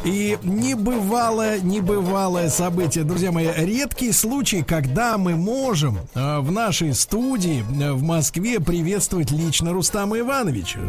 И 0.05 0.37
небывалое, 0.43 1.61
небывалое 1.61 2.49
событие, 2.51 3.05
друзья 3.05 3.31
мои, 3.31 3.47
редкий 3.57 4.11
случай, 4.11 4.65
когда 4.65 5.19
мы 5.19 5.37
можем 5.37 6.01
э, 6.17 6.41
в 6.41 6.51
нашей 6.51 6.95
студии 6.95 7.61
э, 7.61 7.93
в 7.93 8.03
Москве 8.03 8.59
приветствовать 8.59 9.31
лично 9.31 9.73
Рустама 9.73 10.19
Ивановича. 10.19 10.81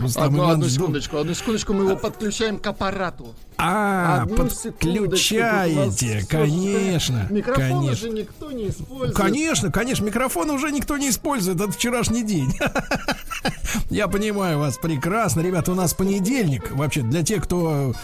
Рустам 0.00 0.24
Одну, 0.24 0.38
одну 0.38 0.44
Иванович, 0.44 0.64
ду- 0.64 0.80
секундочку, 0.80 1.16
одну 1.18 1.34
секундочку, 1.34 1.74
мы 1.74 1.84
его 1.84 1.96
подключаем 1.96 2.58
к 2.58 2.66
аппарату. 2.66 3.34
А, 3.58 4.22
Одну 4.22 4.36
подключаете, 4.36 6.26
конечно, 6.28 7.26
Микрофон 7.30 7.62
конечно. 7.64 7.90
уже 7.90 8.10
никто 8.10 8.52
не 8.52 8.68
использует. 8.68 9.16
Конечно, 9.16 9.72
конечно, 9.72 10.04
микрофон 10.04 10.50
уже 10.50 10.70
никто 10.70 10.98
не 10.98 11.08
использует. 11.08 11.58
Это 11.58 11.72
вчерашний 11.72 12.22
день. 12.22 12.52
Я 13.90 14.08
понимаю 14.08 14.58
вас 14.58 14.76
прекрасно. 14.76 15.40
Ребята, 15.40 15.72
у 15.72 15.74
нас 15.74 15.94
понедельник. 15.94 16.70
Вообще, 16.72 17.00
для 17.00 17.22
тех, 17.22 17.44
кто 17.44 17.94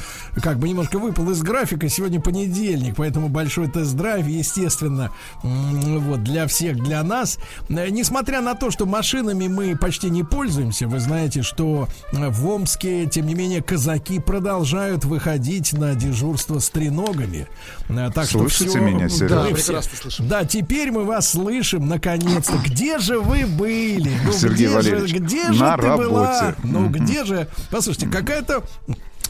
как 0.42 0.58
бы 0.58 0.68
немножко 0.70 0.98
выпал 0.98 1.30
из 1.30 1.42
графика, 1.42 1.86
сегодня 1.90 2.18
понедельник, 2.20 2.94
поэтому 2.96 3.28
большой 3.28 3.68
тест-драйв, 3.68 4.26
естественно, 4.26 5.10
вот, 5.42 6.24
для 6.24 6.46
всех, 6.46 6.82
для 6.82 7.02
нас. 7.02 7.38
Несмотря 7.68 8.40
на 8.40 8.54
то, 8.54 8.70
что 8.70 8.86
машинами 8.86 9.48
мы 9.48 9.76
почти 9.76 10.08
не 10.08 10.24
пользуемся, 10.24 10.88
вы 10.88 10.98
знаете, 10.98 11.42
что 11.42 11.88
в 12.12 12.48
Омске, 12.48 13.06
тем 13.06 13.26
не 13.26 13.34
менее, 13.34 13.62
казаки 13.62 14.18
продолжают 14.18 15.04
выходить 15.04 15.41
на 15.72 15.94
дежурство 15.94 16.58
с 16.58 16.68
треногами. 16.70 17.46
Э, 17.88 18.10
Так 18.14 18.28
что 18.28 18.38
Слышите 18.40 18.70
всё- 18.70 18.80
меня, 18.80 19.08
Серёж? 19.08 19.30
Да, 19.30 19.44
все- 19.44 19.54
прекрасно 19.54 19.96
слышим. 20.00 20.28
да, 20.28 20.44
теперь 20.44 20.90
мы 20.90 21.04
вас 21.04 21.28
слышим, 21.30 21.88
наконец-то. 21.88 22.56
Где 22.64 22.98
же 22.98 23.18
вы 23.20 23.46
были? 23.46 24.12
Ну, 24.24 24.32
Сергей 24.32 24.66
где 24.66 24.68
Валерьевич, 24.68 25.10
же, 25.10 25.16
где 25.18 25.48
на 25.48 25.76
же 25.76 25.82
ты 25.82 25.96
была? 25.96 26.54
Ну, 26.62 26.88
где 26.88 27.24
же? 27.24 27.48
Послушайте, 27.70 28.06
какая-то... 28.08 28.62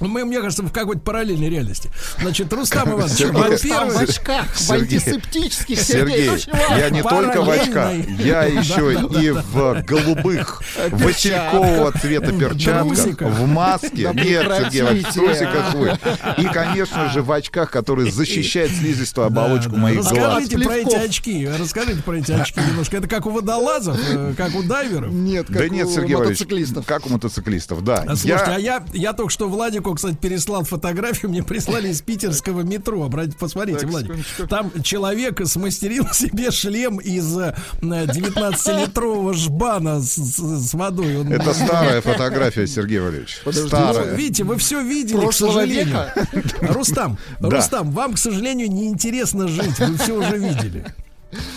Мы, 0.09 0.25
мне 0.25 0.41
кажется, 0.41 0.63
в 0.63 0.73
какой-то 0.73 1.01
параллельной 1.03 1.49
реальности. 1.49 1.91
Значит, 2.21 2.53
Рустам 2.53 2.91
Иванович, 2.93 3.13
Сергей- 3.19 3.33
Там 3.69 3.89
в 3.89 3.93
во-первых... 3.95 4.09
очках, 4.11 4.47
в 4.55 4.71
антисептических, 4.73 5.81
Сергей, 5.81 6.31
я 6.79 6.91
не 6.91 7.03
только 7.03 7.43
в 7.43 7.51
очках, 7.51 7.93
я 8.19 8.45
еще 8.45 8.95
Да, 8.95 9.09
да, 9.09 9.21
и 9.23 9.33
да. 9.33 9.43
в 9.53 9.83
голубых 9.85 10.63
василькового 10.91 11.93
цвета 11.93 12.33
перчатках, 12.33 13.29
в 13.31 13.47
маске. 13.47 14.11
Нет, 14.15 14.47
Сергей 14.73 15.03
в 15.05 15.13
трусиках 15.13 15.75
вы. 15.75 15.99
И, 16.39 16.45
конечно 16.47 17.11
же, 17.11 17.23
в 17.23 17.31
очках, 17.33 17.71
которые 17.71 18.11
защищают 18.11 18.73
слизистую 18.73 19.27
оболочку 19.27 19.77
моих 19.77 20.01
глаз. 20.01 20.13
Расскажите 20.13 20.59
про 20.59 20.75
эти 20.77 20.95
очки. 20.97 21.49
Расскажите 21.59 22.03
про 22.03 22.19
эти 22.19 22.33
очки 22.33 22.61
немножко. 22.61 22.97
Это 22.97 23.09
как 23.09 23.27
у 23.27 23.31
водолазов, 23.31 23.99
э, 24.11 24.35
как 24.37 24.55
у 24.55 24.63
дайверов. 24.63 25.13
Нет, 25.13 25.47
как 25.47 25.57
Да 25.57 25.69
нет, 25.69 25.87
у 25.87 26.09
мотоциклистов. 26.09 26.87
как 26.87 27.07
у 27.07 27.11
мотоциклистов, 27.11 27.83
да. 27.85 28.05
А, 28.07 28.17
Слушайте, 28.17 28.29
Я- 28.29 28.55
а 28.55 28.59
я, 28.59 28.85
я 28.93 29.13
только 29.13 29.31
что 29.31 29.49
Владику, 29.49 29.92
кстати, 29.95 30.17
переслал 30.17 30.65
фотографию, 30.65 31.31
мне 31.31 31.43
прислали 31.43 31.89
из 31.89 32.03
питерского 32.03 32.63
метро. 32.63 33.11
Посмотрите, 33.39 33.81
секундочку. 33.81 34.47
Там 34.49 34.71
человек 34.83 35.41
смастерил 35.47 36.07
себе 36.13 36.51
шлем 36.51 36.99
из 36.99 37.37
э, 37.39 37.55
19-литрового 37.81 39.35
жбана 39.35 40.01
с, 40.01 40.15
с- 40.15 40.71
с 40.71 40.75
водой. 40.75 41.17
Он- 41.19 41.33
Это 41.33 41.53
старая 41.55 42.01
фотография, 42.01 42.67
Сергей 42.67 42.99
Валерьевич. 43.01 43.41
Ну, 43.45 43.53
Старая. 43.53 44.15
видите, 44.15 44.45
вы 44.45 44.57
все 44.59 44.83
видели, 44.83 45.19
к 45.19 45.23
Прошлого 45.23 45.53
сожалению. 45.53 45.99
Рустам, 46.61 47.19
Да. 47.41 47.51
Рустам, 47.51 47.91
вам, 47.93 48.15
к 48.15 48.19
сожалению, 48.19 48.71
неинтересно 48.71 49.49
жить. 49.49 49.79
Вы 49.79 49.97
все 49.99 50.13
уже 50.19 50.39
видели. 50.39 50.85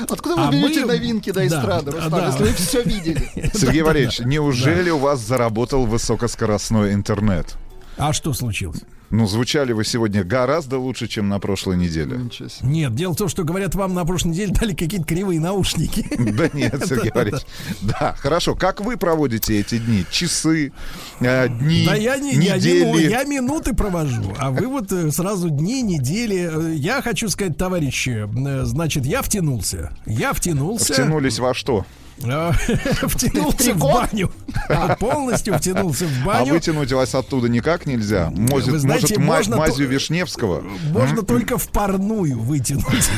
Откуда 0.09 0.35
вы 0.37 0.41
А 0.47 0.51
берете 0.51 0.81
мы- 0.85 0.93
новинки 0.93 1.31
до 1.31 1.41
да, 1.41 1.47
эстрады, 1.47 1.91
Рустам, 1.91 2.11
да. 2.11 2.27
если 2.27 2.43
вы 2.43 2.53
все 2.53 2.81
видели? 2.83 3.29
Сергей 3.53 3.81
Валерьевич, 3.83 4.19
неужели 4.19 4.89
у 4.89 4.97
вас 4.99 5.19
заработал 5.19 5.85
высокоскоростной 5.85 6.93
интернет? 6.93 7.55
А 7.97 8.13
что 8.13 8.33
случилось? 8.33 8.81
Ну, 9.11 9.27
звучали 9.27 9.71
вы 9.71 9.85
сегодня 9.85 10.23
гораздо 10.23 10.79
лучше, 10.79 11.07
чем 11.07 11.29
на 11.29 11.39
прошлой 11.39 11.77
неделе. 11.77 12.19
Нет, 12.63 12.95
дело 12.95 13.13
в 13.13 13.17
том, 13.17 13.29
что, 13.29 13.43
говорят, 13.43 13.75
вам 13.75 13.93
на 13.93 14.03
прошлой 14.03 14.29
неделе 14.29 14.51
дали 14.53 14.73
какие-то 14.73 15.05
кривые 15.05 15.39
наушники. 15.39 16.05
Да 16.17 16.49
нет, 16.51 16.83
Сергей 16.85 17.11
Валерьевич. 17.13 17.45
Да, 17.81 18.15
хорошо. 18.17 18.55
Как 18.55 18.81
вы 18.81 18.97
проводите 18.97 19.59
эти 19.59 19.77
дни? 19.77 20.05
Часы, 20.11 20.73
э, 21.19 21.47
дни, 21.47 21.85
Да 21.85 21.95
я 21.95 22.17
не, 22.17 22.33
я, 22.33 22.57
не 22.57 22.83
ну, 22.83 22.95
недели? 22.95 23.09
я 23.09 23.23
минуты 23.23 23.73
провожу, 23.73 24.35
а 24.37 24.51
вы 24.51 24.67
вот 24.67 24.91
э, 24.91 25.11
сразу 25.11 25.49
дни, 25.49 25.81
недели. 25.81 26.75
Я 26.75 27.01
хочу 27.01 27.29
сказать, 27.29 27.57
товарищи, 27.57 28.27
э, 28.27 28.65
значит, 28.65 29.05
я 29.05 29.21
втянулся. 29.21 29.95
Я 30.05 30.33
втянулся. 30.33 30.93
Втянулись 30.93 31.39
во 31.39 31.53
что? 31.53 31.85
Э, 32.23 32.51
Втянулся 33.07 33.73
в 33.73 33.79
баню. 33.79 34.31
Полностью 34.99 35.57
втянулся 35.57 36.05
в 36.05 36.21
А 36.23 36.25
баню. 36.25 36.53
вытянуть 36.53 36.91
вас 36.91 37.13
оттуда 37.15 37.49
никак 37.49 37.85
нельзя? 37.85 38.31
Может, 38.33 38.83
может 38.83 39.49
мазью 39.55 39.87
Вишневского? 39.87 40.63
Можно 40.91 41.23
только 41.23 41.57
в 41.57 41.67
парную 41.69 42.39
вытянуть. 42.39 43.09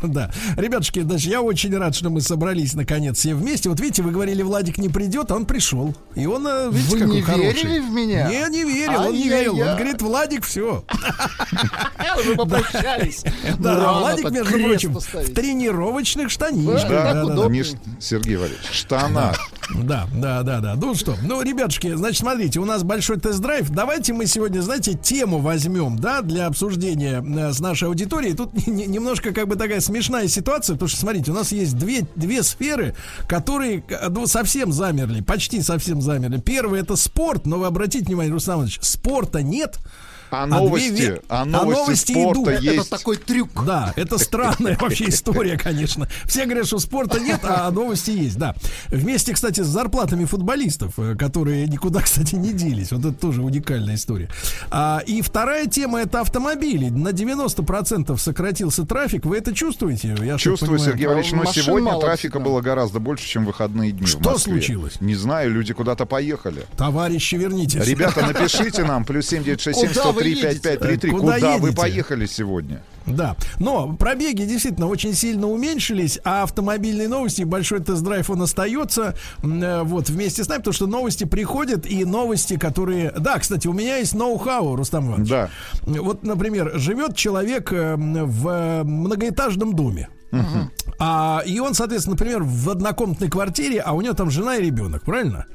Да. 0.02 0.30
Ребятушки, 0.56 1.00
значит, 1.00 1.30
я 1.30 1.42
очень 1.42 1.76
рад, 1.76 1.94
что 1.94 2.10
мы 2.10 2.20
собрались 2.20 2.74
наконец 2.74 3.18
все 3.18 3.34
вместе. 3.34 3.68
Вот 3.68 3.80
видите, 3.80 4.02
вы 4.02 4.10
говорили, 4.10 4.42
Владик 4.42 4.78
не 4.78 4.88
придет, 4.88 5.30
а 5.30 5.36
он 5.36 5.46
пришел. 5.46 5.94
И 6.14 6.26
он, 6.26 6.46
э, 6.46 6.68
видите, 6.70 6.96
Вы 6.96 7.00
какой 7.00 7.14
не 7.16 7.22
хороший. 7.22 7.52
верили 7.52 7.80
в 7.80 7.90
меня? 7.90 8.28
Не, 8.28 8.48
не 8.50 8.64
верил, 8.64 9.00
он 9.00 9.12
не 9.12 9.28
верил. 9.28 9.58
Он 9.58 9.76
говорит, 9.76 10.02
Владик, 10.02 10.44
все. 10.44 10.84
Вы 12.26 12.34
попрощались. 12.36 13.24
Да, 13.58 13.92
Владик, 13.92 14.30
между 14.30 14.58
прочим, 14.58 14.94
в 14.94 15.32
тренировочных 15.34 16.30
штанишках. 16.30 16.90
Сергей 18.20 18.36
Валерьевич, 18.36 18.66
штанах. 18.70 19.38
Да, 19.82 20.06
да, 20.14 20.42
да, 20.42 20.60
да. 20.60 20.74
Ну 20.74 20.94
что, 20.94 21.16
ну, 21.22 21.42
ребятушки, 21.42 21.94
значит, 21.94 22.18
смотрите, 22.20 22.58
у 22.60 22.64
нас 22.64 22.82
большой 22.82 23.18
тест-драйв. 23.18 23.70
Давайте 23.70 24.12
мы 24.12 24.26
сегодня, 24.26 24.60
знаете, 24.60 24.94
тему 24.94 25.38
возьмем, 25.38 25.96
да, 25.98 26.20
для 26.22 26.46
обсуждения 26.46 27.22
э, 27.24 27.52
с 27.52 27.60
нашей 27.60 27.88
аудиторией. 27.88 28.34
Тут 28.36 28.54
не- 28.66 28.72
не- 28.72 28.86
немножко 28.86 29.32
как 29.32 29.48
бы 29.48 29.56
такая 29.56 29.80
смешная 29.80 30.28
ситуация, 30.28 30.74
потому 30.74 30.88
что, 30.88 30.98
смотрите, 31.00 31.30
у 31.30 31.34
нас 31.34 31.52
есть 31.52 31.78
две, 31.78 32.04
две 32.16 32.42
сферы, 32.42 32.94
которые 33.28 33.84
ну, 34.10 34.26
совсем 34.26 34.72
замерли, 34.72 35.22
почти 35.22 35.62
совсем 35.62 36.02
замерли. 36.02 36.40
Первый 36.40 36.80
это 36.80 36.96
спорт, 36.96 37.46
но 37.46 37.58
вы 37.58 37.66
обратите 37.66 38.04
внимание, 38.06 38.32
Руслан 38.32 38.56
Иванович, 38.58 38.80
спорта 38.82 39.42
нет. 39.42 39.78
А 40.30 40.46
новости, 40.46 40.90
ве- 40.90 41.24
а 41.28 41.42
а 41.42 41.44
новости 41.44 41.80
новости 41.80 42.12
спорта 42.12 42.40
идут. 42.54 42.62
есть. 42.62 42.76
Это 42.88 42.90
такой 42.98 43.16
трюк. 43.16 43.64
Да, 43.64 43.92
это 43.96 44.18
странная 44.18 44.76
вообще 44.80 45.08
история, 45.08 45.56
конечно. 45.58 46.08
Все 46.26 46.44
говорят, 46.44 46.66
что 46.66 46.78
спорта 46.78 47.20
нет, 47.20 47.40
а 47.42 47.70
новости 47.70 48.10
есть, 48.10 48.38
да. 48.38 48.54
Вместе, 48.88 49.32
кстати, 49.34 49.60
с 49.62 49.66
зарплатами 49.66 50.24
футболистов, 50.24 50.94
э, 50.98 51.14
которые 51.16 51.66
никуда, 51.66 52.00
кстати, 52.02 52.34
не 52.34 52.52
делись. 52.52 52.92
Вот 52.92 53.00
это 53.04 53.12
тоже 53.12 53.42
уникальная 53.42 53.94
история. 53.96 54.28
А, 54.70 55.02
и 55.06 55.22
вторая 55.22 55.66
тема 55.66 56.00
это 56.00 56.20
автомобили. 56.20 56.88
На 56.90 57.08
90% 57.08 58.16
сократился 58.18 58.84
трафик. 58.84 59.24
Вы 59.26 59.38
это 59.38 59.54
чувствуете? 59.54 60.16
Я 60.22 60.38
Чувствую, 60.38 60.72
понимаю. 60.78 60.90
Сергей 60.92 61.06
Валерьевич, 61.06 61.32
но 61.32 61.44
сегодня 61.52 61.88
мало 61.90 62.00
трафика 62.02 62.38
всегда. 62.38 62.44
было 62.50 62.60
гораздо 62.60 63.00
больше, 63.00 63.26
чем 63.26 63.44
в 63.44 63.46
выходные 63.48 63.92
дни 63.92 64.06
Что 64.06 64.38
случилось? 64.38 65.00
Не 65.00 65.14
знаю, 65.14 65.50
люди 65.52 65.74
куда-то 65.74 66.06
поехали. 66.06 66.66
Товарищи, 66.76 67.34
вернитесь. 67.34 67.84
Ребята, 67.86 68.24
напишите 68.26 68.84
нам, 68.84 69.04
плюс 69.04 69.26
7967 69.26 70.19
Куда 70.20 70.30
вы 70.30 70.30
103 70.30 70.30
едете? 70.30 70.60
5533, 70.60 71.10
Куда 71.10 71.34
куда 71.34 71.58
вы 71.58 71.72
поехали 71.72 72.26
сегодня? 72.26 72.82
Да, 73.06 73.36
но 73.58 73.94
пробеги 73.94 74.44
действительно 74.44 74.86
очень 74.86 75.14
сильно 75.14 75.48
уменьшились, 75.48 76.20
а 76.24 76.42
автомобильные 76.42 77.08
новости, 77.08 77.42
большой 77.42 77.80
тест-драйв, 77.80 78.28
он 78.30 78.42
остается 78.42 79.14
э, 79.42 79.82
вот 79.82 80.10
вместе 80.10 80.44
с 80.44 80.48
нами, 80.48 80.58
потому 80.58 80.74
что 80.74 80.86
новости 80.86 81.24
приходят, 81.24 81.86
и 81.86 82.04
новости, 82.04 82.56
которые... 82.56 83.10
Да, 83.12 83.38
кстати, 83.38 83.66
у 83.66 83.72
меня 83.72 83.96
есть 83.96 84.14
ноу-хау, 84.14 84.76
Рустам 84.76 85.08
Иванович. 85.08 85.30
Да. 85.30 85.50
Вот, 85.82 86.22
например, 86.22 86.72
живет 86.74 87.16
человек 87.16 87.72
э, 87.72 87.96
в 87.96 88.48
э, 88.48 88.84
многоэтажном 88.84 89.74
доме. 89.74 90.08
А, 90.98 91.42
и 91.44 91.58
он, 91.58 91.74
соответственно, 91.74 92.14
например, 92.14 92.42
в 92.42 92.70
однокомнатной 92.70 93.28
квартире, 93.28 93.80
а 93.80 93.92
у 93.92 94.00
него 94.00 94.14
там 94.14 94.30
жена 94.30 94.56
и 94.56 94.62
ребенок, 94.64 95.02
правильно? 95.02 95.46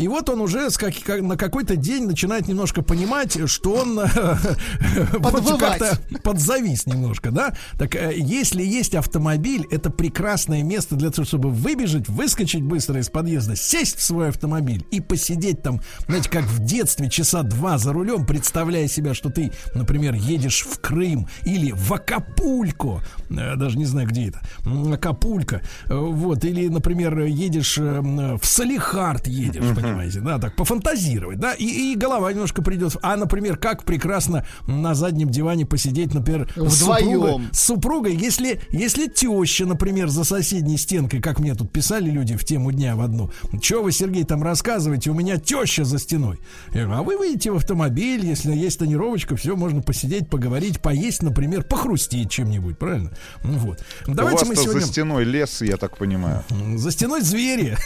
И 0.00 0.08
вот 0.08 0.30
он 0.30 0.40
уже 0.40 0.70
с 0.70 0.78
как, 0.78 0.94
как- 1.04 1.20
на 1.20 1.36
какой-то 1.36 1.76
день 1.76 2.06
начинает 2.06 2.48
немножко 2.48 2.80
понимать, 2.80 3.38
что 3.50 3.74
он 3.74 4.00
э, 4.00 4.06
как-то 5.58 5.98
подзавис 6.22 6.86
немножко, 6.86 7.30
да? 7.30 7.52
Так 7.78 7.94
э, 7.94 8.14
если 8.16 8.62
есть 8.62 8.94
автомобиль, 8.94 9.66
это 9.70 9.90
прекрасное 9.90 10.62
место 10.62 10.96
для 10.96 11.10
того, 11.10 11.26
чтобы 11.26 11.50
выбежать, 11.50 12.08
выскочить 12.08 12.62
быстро 12.62 12.98
из 12.98 13.10
подъезда, 13.10 13.56
сесть 13.56 13.98
в 13.98 14.02
свой 14.02 14.30
автомобиль 14.30 14.86
и 14.90 15.00
посидеть 15.00 15.62
там, 15.62 15.82
знаете, 16.08 16.30
как 16.30 16.44
в 16.44 16.64
детстве 16.64 17.10
часа 17.10 17.42
два 17.42 17.76
за 17.76 17.92
рулем, 17.92 18.24
представляя 18.24 18.88
себя, 18.88 19.12
что 19.12 19.28
ты, 19.28 19.52
например, 19.74 20.14
едешь 20.14 20.62
в 20.62 20.80
Крым 20.80 21.28
или 21.44 21.72
в 21.72 21.92
Акапулько, 21.92 23.02
э, 23.28 23.56
даже 23.56 23.76
не 23.76 23.84
знаю, 23.84 24.08
где 24.08 24.28
это, 24.28 24.40
Акапулько, 24.64 25.60
вот, 25.86 26.42
или, 26.46 26.68
например, 26.68 27.20
едешь 27.24 27.76
в 27.76 28.40
Салихард 28.44 29.26
едешь, 29.26 29.64
понимаете, 29.90 30.20
да, 30.20 30.38
так, 30.38 30.56
пофантазировать, 30.56 31.38
да, 31.38 31.52
и, 31.54 31.92
и 31.92 31.96
голова 31.96 32.32
немножко 32.32 32.62
придет. 32.62 32.96
А, 33.02 33.16
например, 33.16 33.56
как 33.56 33.84
прекрасно 33.84 34.46
на 34.66 34.94
заднем 34.94 35.30
диване 35.30 35.66
посидеть, 35.66 36.14
например, 36.14 36.50
с 36.56 36.82
Вдвоем. 36.82 37.20
супругой, 37.20 37.48
с 37.52 37.60
супругой, 37.60 38.16
если, 38.16 38.60
если 38.70 39.06
теща, 39.06 39.66
например, 39.66 40.08
за 40.08 40.24
соседней 40.24 40.76
стенкой, 40.76 41.20
как 41.20 41.38
мне 41.38 41.54
тут 41.54 41.72
писали 41.72 42.10
люди 42.10 42.36
в 42.36 42.44
тему 42.44 42.72
дня 42.72 42.96
в 42.96 43.00
одну, 43.00 43.30
что 43.62 43.82
вы, 43.82 43.92
Сергей, 43.92 44.24
там 44.24 44.42
рассказываете, 44.42 45.10
у 45.10 45.14
меня 45.14 45.38
теща 45.38 45.84
за 45.84 45.98
стеной. 45.98 46.38
Я 46.72 46.84
говорю, 46.84 47.00
а 47.00 47.02
вы 47.02 47.16
выйдете 47.16 47.50
в 47.50 47.56
автомобиль, 47.56 48.24
если 48.24 48.52
есть 48.52 48.78
тонировочка, 48.78 49.36
все, 49.36 49.56
можно 49.56 49.82
посидеть, 49.82 50.28
поговорить, 50.28 50.80
поесть, 50.80 51.22
например, 51.22 51.64
похрустеть 51.64 52.30
чем-нибудь, 52.30 52.78
правильно? 52.78 53.10
Ну 53.42 53.58
Вот. 53.58 53.84
Давайте 54.06 54.44
У 54.44 54.48
мы 54.48 54.54
вас-то 54.54 54.64
сегодня... 54.64 54.80
за 54.80 54.86
стеной 54.86 55.24
лес, 55.24 55.62
я 55.62 55.76
так 55.76 55.96
понимаю. 55.96 56.42
За 56.76 56.90
стеной 56.90 57.22
звери. 57.22 57.76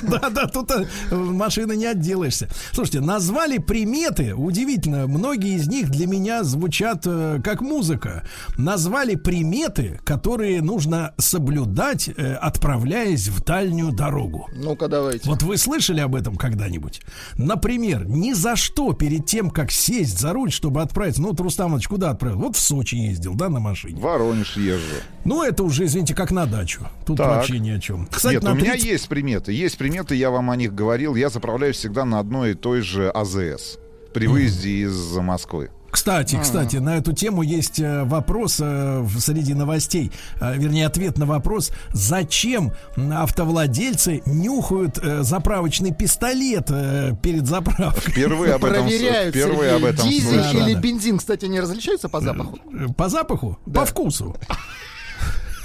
Да-да, 0.02 0.46
тут 0.46 0.70
э, 0.70 0.86
машины 1.10 1.76
не 1.76 1.86
отделаешься. 1.86 2.48
Слушайте, 2.72 3.00
назвали 3.00 3.58
приметы, 3.58 4.34
удивительно, 4.34 5.06
многие 5.06 5.54
из 5.56 5.68
них 5.68 5.90
для 5.90 6.06
меня 6.06 6.44
звучат 6.44 7.02
э, 7.06 7.40
как 7.42 7.60
музыка. 7.60 8.24
Назвали 8.56 9.14
приметы, 9.14 10.00
которые 10.04 10.62
нужно 10.62 11.14
соблюдать, 11.18 12.08
э, 12.08 12.34
отправляясь 12.34 13.28
в 13.28 13.42
дальнюю 13.44 13.92
дорогу. 13.92 14.48
Ну-ка, 14.54 14.88
давайте. 14.88 15.28
Вот 15.28 15.42
вы 15.42 15.56
слышали 15.56 16.00
об 16.00 16.14
этом 16.14 16.36
когда-нибудь? 16.36 17.02
Например, 17.36 18.06
ни 18.06 18.32
за 18.32 18.56
что 18.56 18.92
перед 18.92 19.26
тем, 19.26 19.50
как 19.50 19.70
сесть 19.70 20.18
за 20.18 20.32
руль, 20.32 20.50
чтобы 20.52 20.82
отправиться, 20.82 21.22
ну, 21.22 21.28
вот 21.28 21.40
Рустам 21.40 21.68
Иванович 21.70 21.88
куда 21.88 22.10
отправил? 22.10 22.38
Вот 22.38 22.56
в 22.56 22.60
Сочи 22.60 22.94
ездил, 22.96 23.34
да, 23.34 23.48
на 23.48 23.60
машине. 23.60 23.98
В 23.98 24.02
Воронеж 24.02 24.56
езжу. 24.56 24.84
Ну, 25.24 25.42
это 25.42 25.62
уже, 25.64 25.84
извините, 25.84 26.14
как 26.14 26.30
на 26.30 26.46
дачу. 26.46 26.86
Тут 27.06 27.18
Так. 27.18 27.28
вообще 27.28 27.58
ни 27.58 27.70
о 27.70 27.78
чем. 27.78 28.06
Кстати, 28.06 28.34
Нет, 28.34 28.44
у 28.44 28.54
меня 28.54 28.72
30 28.72 28.86
есть 28.86 29.08
приметы. 29.08 29.52
Есть 29.52 29.78
приметы, 29.78 30.14
я 30.14 30.30
вам 30.30 30.50
о 30.50 30.56
них 30.56 30.74
говорил. 31.00 31.14
Я 31.16 31.28
заправляюсь 31.30 31.76
всегда 31.76 32.04
на 32.04 32.18
одной 32.18 32.52
и 32.52 32.54
той 32.54 32.80
же 32.82 33.10
АЗС 33.10 33.78
при 34.14 34.26
выезде 34.26 34.70
из 34.70 35.16
Москвы. 35.16 35.70
Кстати, 35.90 36.38
кстати, 36.40 36.76
на 36.76 36.96
эту 36.98 37.12
тему 37.12 37.42
есть 37.42 37.80
э, 37.80 38.04
вопрос 38.04 38.60
э, 38.60 39.00
в- 39.00 39.18
среди 39.18 39.54
новостей, 39.54 40.12
э, 40.40 40.56
вернее, 40.56 40.86
ответ 40.86 41.18
на 41.18 41.26
вопрос, 41.26 41.72
зачем 41.92 42.70
автовладельцы 42.96 44.22
нюхают 44.24 44.98
э, 45.02 45.22
заправочный 45.24 45.92
пистолет 45.92 46.66
э, 46.70 47.14
перед 47.20 47.44
заправкой. 47.46 48.12
Впервые 48.12 48.54
об 48.54 48.64
этом, 48.64 48.84
Проверяют, 48.86 49.34
впервые 49.34 49.70
Сергей, 49.72 49.88
об 49.88 49.94
этом 49.94 50.08
дизель 50.08 50.56
или 50.58 50.74
бензин, 50.74 51.18
кстати, 51.18 51.46
не 51.46 51.58
различаются 51.58 52.08
по 52.08 52.20
запаху? 52.20 52.58
Э, 52.72 52.86
По 52.96 53.08
запаху? 53.08 53.58
По 53.74 53.84
вкусу. 53.84 54.36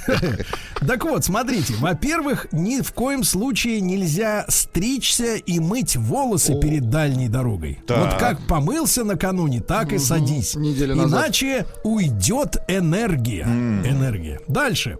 Так 0.85 1.03
вот, 1.05 1.23
смотрите, 1.25 1.73
во-первых, 1.79 2.47
ни 2.51 2.81
в 2.81 2.91
коем 2.91 3.23
случае 3.23 3.81
нельзя 3.81 4.45
стричься 4.49 5.35
и 5.35 5.59
мыть 5.59 5.95
волосы 5.95 6.59
перед 6.59 6.89
дальней 6.89 7.27
дорогой. 7.27 7.79
Вот 7.87 8.13
как 8.19 8.45
помылся 8.47 9.03
накануне, 9.03 9.61
так 9.61 9.93
и 9.93 9.97
садись. 9.97 10.55
Иначе 10.55 11.65
уйдет 11.83 12.57
энергия. 12.67 13.43
Энергия. 13.43 14.41
Дальше. 14.47 14.97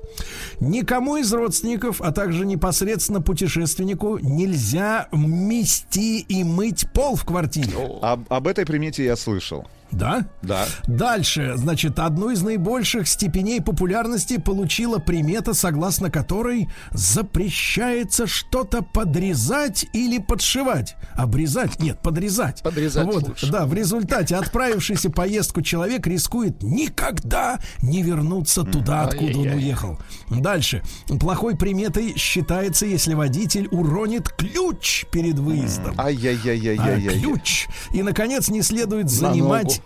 Никому 0.60 1.18
из 1.18 1.32
родственников, 1.34 2.02
а 2.02 2.12
также 2.12 2.46
непосредственно 2.46 3.22
путешественнику 3.22 4.18
нельзя 4.20 5.08
мести 5.12 6.20
и 6.22 6.44
мыть 6.44 6.88
пол 6.94 7.16
в 7.16 7.26
квартире. 7.26 7.74
Об 8.02 8.48
этой 8.48 8.66
примете 8.66 9.06
я 9.06 9.16
слышал. 9.16 9.68
Да? 9.96 10.28
Да. 10.42 10.66
Дальше, 10.88 11.54
значит, 11.56 12.00
одну 12.00 12.30
из 12.30 12.42
наибольших 12.42 13.08
степеней 13.08 13.62
популярности 13.62 14.38
получила 14.38 15.00
примета, 15.00 15.54
согласно 15.54 16.12
которой 16.12 16.70
запрещается 16.92 18.28
что-то 18.28 18.82
подрезать 18.82 19.86
или 19.94 20.20
подшивать. 20.20 20.96
Обрезать? 21.16 21.80
Нет, 21.80 22.02
подрезать. 22.02 22.62
Подрезать 22.62 23.06
Вот, 23.06 23.28
лучше. 23.28 23.52
да, 23.52 23.66
в 23.66 23.74
результате 23.74 24.36
отправившийся 24.36 25.10
поездку 25.10 25.62
человек 25.62 26.08
рискует 26.08 26.62
никогда 26.62 27.60
не 27.82 28.02
вернуться 28.04 28.64
туда, 28.64 29.04
откуда 29.04 29.40
он 29.40 29.48
уехал. 29.48 30.00
Дальше. 30.30 30.82
Плохой 31.20 31.56
приметой 31.56 32.16
считается, 32.18 32.86
если 32.86 33.14
водитель 33.14 33.68
уронит 33.72 34.30
ключ 34.30 35.06
перед 35.12 35.40
выездом. 35.40 35.94
А, 35.98 36.06
Ай-яй-яй-яй-яй. 36.06 37.20
ключ. 37.22 37.68
И, 37.92 38.02
наконец, 38.04 38.50
не 38.50 38.62
следует 38.62 39.10
занимать 39.10 39.82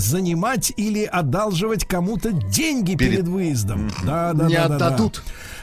занимать 0.00 0.72
или 0.76 1.04
одалживать 1.04 1.84
кому-то 1.86 2.32
деньги 2.32 2.94
перед, 2.96 3.12
Перед- 3.12 3.28
выездом. 3.28 3.90
Да, 4.04 4.32
да, 4.32 4.46
Не 4.46 4.54
да, 4.56 4.68
да, 4.68 4.78
да. 4.78 4.96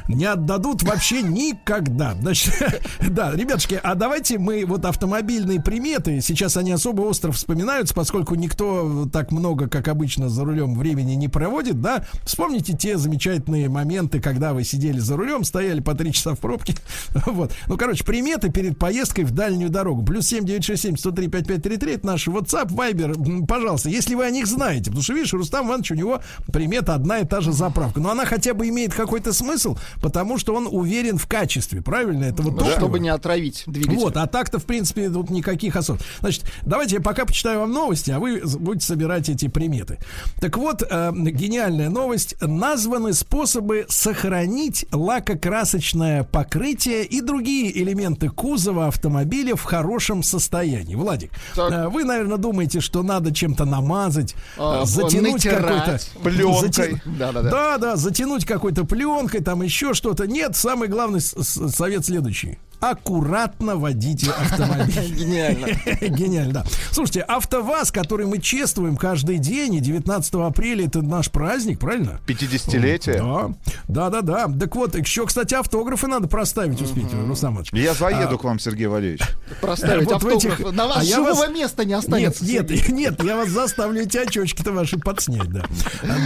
Не 0.07 0.25
отдадут 0.25 0.83
вообще 0.83 1.21
никогда. 1.21 2.15
Значит, 2.19 2.53
да, 3.09 3.31
ребятушки, 3.31 3.79
а 3.81 3.95
давайте 3.95 4.37
мы 4.37 4.65
вот 4.65 4.85
автомобильные 4.85 5.61
приметы, 5.61 6.21
сейчас 6.21 6.57
они 6.57 6.71
особо 6.71 7.01
остро 7.01 7.31
вспоминаются, 7.31 7.93
поскольку 7.93 8.35
никто 8.35 9.07
так 9.11 9.31
много, 9.31 9.67
как 9.67 9.87
обычно, 9.87 10.29
за 10.29 10.43
рулем 10.43 10.77
времени 10.77 11.13
не 11.13 11.27
проводит, 11.27 11.81
да. 11.81 12.05
Вспомните 12.23 12.73
те 12.73 12.97
замечательные 12.97 13.69
моменты, 13.69 14.19
когда 14.19 14.53
вы 14.53 14.63
сидели 14.63 14.99
за 14.99 15.15
рулем, 15.15 15.43
стояли 15.43 15.79
по 15.79 15.93
три 15.95 16.11
часа 16.11 16.35
в 16.35 16.39
пробке. 16.39 16.75
Вот. 17.25 17.51
Ну, 17.67 17.77
короче, 17.77 18.03
приметы 18.03 18.51
перед 18.51 18.77
поездкой 18.77 19.23
в 19.23 19.31
дальнюю 19.31 19.69
дорогу. 19.69 20.03
Плюс 20.03 20.27
7 20.27 20.45
967 20.45 20.97
103 20.97 21.27
5533 21.29 21.93
это 21.93 22.05
наш 22.05 22.27
WhatsApp, 22.27 22.67
Viber. 22.67 23.45
Пожалуйста, 23.47 23.89
если 23.89 24.15
вы 24.15 24.25
о 24.25 24.31
них 24.31 24.45
знаете. 24.45 24.85
Потому 24.85 25.01
что, 25.01 25.13
видишь, 25.13 25.33
Рустам 25.33 25.67
Иванович, 25.67 25.91
у 25.91 25.95
него 25.95 26.21
примета 26.51 26.93
одна 26.93 27.19
и 27.19 27.25
та 27.25 27.41
же 27.41 27.53
заправка. 27.53 27.99
Но 27.99 28.11
она 28.11 28.25
хотя 28.25 28.53
бы 28.53 28.67
имеет 28.69 28.93
какой-то 28.93 29.33
смысл, 29.33 29.77
потому 30.01 30.37
что 30.37 30.55
он 30.55 30.67
уверен 30.69 31.17
в 31.17 31.27
качестве, 31.27 31.81
правильно, 31.81 32.25
этого 32.25 32.49
Ну, 32.51 32.57
топлива. 32.57 32.77
чтобы 32.77 32.99
не 32.99 33.09
отравить 33.09 33.63
двигатель. 33.67 33.95
Вот, 33.97 34.17
а 34.17 34.27
так-то, 34.27 34.59
в 34.59 34.65
принципе, 34.65 35.09
тут 35.09 35.29
никаких 35.29 35.75
особ. 35.75 35.99
Значит, 36.19 36.45
давайте 36.65 36.95
я 36.95 37.01
пока 37.01 37.25
почитаю 37.25 37.59
вам 37.61 37.71
новости, 37.71 38.11
а 38.11 38.19
вы 38.19 38.41
будете 38.59 38.85
собирать 38.85 39.29
эти 39.29 39.47
приметы. 39.47 39.99
Так 40.39 40.57
вот, 40.57 40.83
э, 40.89 41.11
гениальная 41.13 41.89
новость. 41.89 42.35
Названы 42.41 43.13
способы 43.13 43.85
сохранить 43.89 44.85
лакокрасочное 44.91 46.23
покрытие 46.23 47.03
и 47.05 47.21
другие 47.21 47.77
элементы 47.81 48.29
кузова 48.29 48.87
автомобиля 48.87 49.55
в 49.55 49.63
хорошем 49.63 50.23
состоянии. 50.23 50.95
Владик, 50.95 51.31
Так. 51.55 51.71
э, 51.71 51.87
вы, 51.89 52.03
наверное, 52.03 52.37
думаете, 52.37 52.79
что 52.81 53.03
надо 53.03 53.33
чем-то 53.33 53.65
намазать, 53.65 54.35
А, 54.57 54.85
затянуть 54.85 55.43
какой-то... 55.43 55.99
Пленкой. 56.23 57.01
Да-да-да. 57.05 57.49
Да, 57.49 57.77
да, 57.77 57.95
затянуть 57.95 58.45
какой-то 58.45 58.85
пленкой, 58.85 59.41
там 59.41 59.61
еще 59.61 59.82
что-то. 59.91 60.25
Нет, 60.27 60.55
самый 60.55 60.87
главный 60.87 61.19
совет 61.19 62.05
следующий. 62.05 62.59
Аккуратно 62.83 63.75
водите 63.77 64.29
автомобиль. 64.31 65.15
Гениально. 65.15 65.67
Гениально, 66.01 66.53
да. 66.53 66.65
Слушайте, 66.91 67.21
АвтоВАЗ, 67.21 67.91
который 67.91 68.25
мы 68.25 68.39
чествуем 68.39 68.97
каждый 68.97 69.37
день, 69.37 69.75
и 69.75 69.79
19 69.79 70.33
апреля 70.35 70.85
это 70.87 71.01
наш 71.01 71.31
праздник, 71.31 71.79
правильно? 71.79 72.19
50-летие. 72.27 73.55
Да, 73.87 74.09
да, 74.09 74.21
да, 74.21 74.47
да. 74.47 74.59
Так 74.59 74.75
вот, 74.75 74.95
еще, 74.95 75.25
кстати, 75.25 75.53
автографы 75.53 76.07
надо 76.07 76.27
проставить 76.27 76.81
успеть, 76.81 77.05
Иванович. 77.13 77.69
Я 77.71 77.93
заеду 77.93 78.37
к 78.37 78.43
вам, 78.43 78.59
Сергей 78.59 78.87
Валерьевич. 78.87 79.21
Проставить 79.61 80.05
Вот 80.11 80.21
в 80.21 80.27
автограф. 80.27 80.59
этих- 80.59 80.71
На 80.73 80.87
вас 80.87 80.97
а 80.99 81.03
я 81.03 81.15
живого 81.15 81.33
вас- 81.35 81.49
места 81.51 81.83
не 81.85 81.89
Нет, 81.91 81.99
останется. 81.99 82.45
нет, 82.45 82.69
Сергей. 82.69 82.93
нет, 82.93 83.23
я 83.23 83.37
вас 83.37 83.49
заставлю 83.49 84.01
эти 84.01 84.17
очечки-то 84.17 84.71
ваши 84.73 84.97
подснять, 84.99 85.49
да. 85.49 85.65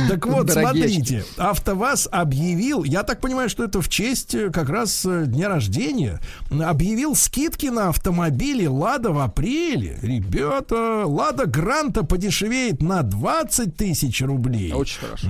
Так 0.09 0.25
вот, 0.25 0.49
смотрите, 0.51 1.23
АвтоВАЗ 1.37 2.07
объявил, 2.11 2.83
я 2.83 3.03
так 3.03 3.19
понимаю, 3.21 3.49
что 3.49 3.63
это 3.63 3.81
в 3.81 3.89
честь 3.89 4.33
э, 4.35 4.49
как 4.49 4.69
раз 4.69 5.05
э, 5.05 5.25
дня 5.27 5.49
рождения, 5.49 6.19
объявил 6.49 7.15
скидки 7.15 7.67
на 7.67 7.89
автомобили 7.89 8.65
Лада 8.65 9.11
в 9.11 9.19
апреле. 9.19 9.97
Ребята, 10.01 11.05
Лада 11.05 11.45
Гранта 11.45 12.03
подешевеет 12.03 12.81
на 12.81 13.03
20 13.03 13.75
тысяч 13.75 14.21
рублей. 14.21 14.73
Очень 14.73 14.99
хорошо. 14.99 15.27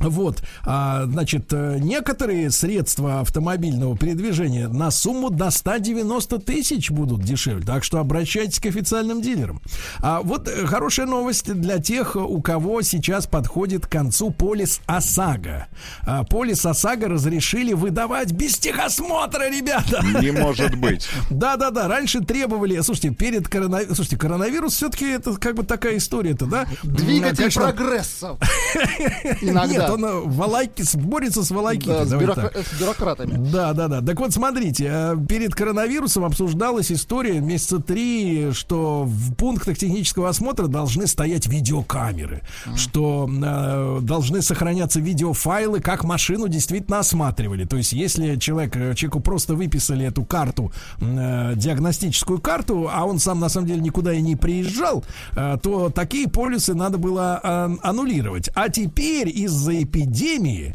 Вот, 0.00 0.42
а, 0.64 1.04
значит, 1.06 1.52
э, 1.52 1.78
некоторые 1.80 2.50
средства 2.50 3.20
автомобильного 3.20 3.96
передвижения 3.96 4.68
на 4.68 4.90
сумму 4.90 5.30
до 5.30 5.50
190 5.50 6.38
тысяч 6.38 6.90
будут 6.90 7.22
дешевле. 7.22 7.64
Так 7.64 7.84
что 7.84 7.98
обращайтесь 7.98 8.60
к 8.60 8.66
официальным 8.66 9.20
дилерам. 9.20 9.60
А 10.00 10.20
вот 10.22 10.48
э, 10.48 10.66
хорошая 10.66 11.06
новость 11.06 11.52
для 11.52 11.78
тех, 11.78 12.16
у 12.16 12.40
кого 12.40 12.82
сейчас 12.82 13.26
подходит 13.26 13.86
к 13.86 13.90
концу 13.90 14.30
полис 14.30 14.80
ОСАГО. 14.86 15.66
А, 16.06 16.24
полис 16.24 16.64
ОСАГО 16.64 17.08
разрешили 17.08 17.72
выдавать 17.72 18.32
без 18.32 18.58
техосмотра, 18.58 19.48
ребята. 19.50 20.04
Не 20.20 20.30
может 20.30 20.76
быть. 20.76 21.08
Да-да-да, 21.30 21.88
раньше 21.88 22.20
требовали, 22.20 22.80
слушайте, 22.80 23.10
перед 23.10 23.48
коронавирусом, 23.48 23.96
слушайте, 23.96 24.16
коронавирус 24.16 24.74
все-таки 24.74 25.06
это 25.06 25.36
как 25.36 25.56
бы 25.56 25.64
такая 25.64 25.96
история-то, 25.96 26.46
да? 26.46 26.66
Двигатель 26.82 27.36
Конечно, 27.36 27.62
прогресса. 27.62 28.36
Нет, 29.42 29.87
Иногда. 29.88 30.18
он 30.18 30.24
э, 30.24 30.26
волайки, 30.26 30.84
борется 30.96 31.42
с 31.44 31.50
волайкитой. 31.50 32.06
Да, 32.06 32.06
с, 32.06 32.34
так. 32.34 32.56
с 32.56 32.80
бюрократами. 32.80 33.50
Да, 33.50 33.72
да, 33.72 33.88
да. 33.88 34.00
Так 34.00 34.18
вот, 34.20 34.32
смотрите, 34.32 34.88
э, 34.90 35.16
перед 35.28 35.54
коронавирусом 35.54 36.24
обсуждалась 36.24 36.92
история 36.92 37.40
месяца 37.40 37.80
три, 37.80 38.52
что 38.52 39.04
в 39.04 39.34
пунктах 39.34 39.78
технического 39.78 40.28
осмотра 40.28 40.66
должны 40.66 41.06
стоять 41.06 41.46
видеокамеры, 41.46 42.42
что 42.76 43.28
э, 43.28 43.98
должны 44.02 44.42
сохраняться 44.42 45.00
видеофайлы, 45.00 45.80
как 45.80 46.04
машину 46.04 46.48
действительно 46.48 47.00
осматривали. 47.00 47.64
То 47.64 47.76
есть, 47.76 47.92
если 47.92 48.36
человек, 48.36 48.76
э, 48.76 48.94
человеку 48.94 49.20
просто 49.20 49.54
выписали 49.54 50.06
эту 50.06 50.24
карту, 50.24 50.72
э, 51.00 51.54
диагностическую 51.56 52.40
карту, 52.40 52.88
а 52.92 53.04
он 53.04 53.18
сам 53.18 53.40
на 53.40 53.48
самом 53.48 53.66
деле 53.66 53.80
никуда 53.80 54.12
и 54.12 54.20
не 54.20 54.36
приезжал, 54.36 55.04
э, 55.36 55.56
то 55.62 55.90
такие 55.90 56.28
полисы 56.28 56.74
надо 56.74 56.98
было 56.98 57.40
э, 57.42 57.76
аннулировать. 57.82 58.50
А 58.54 58.68
теперь 58.68 59.28
из-за 59.28 59.77
эпидемии 59.82 60.74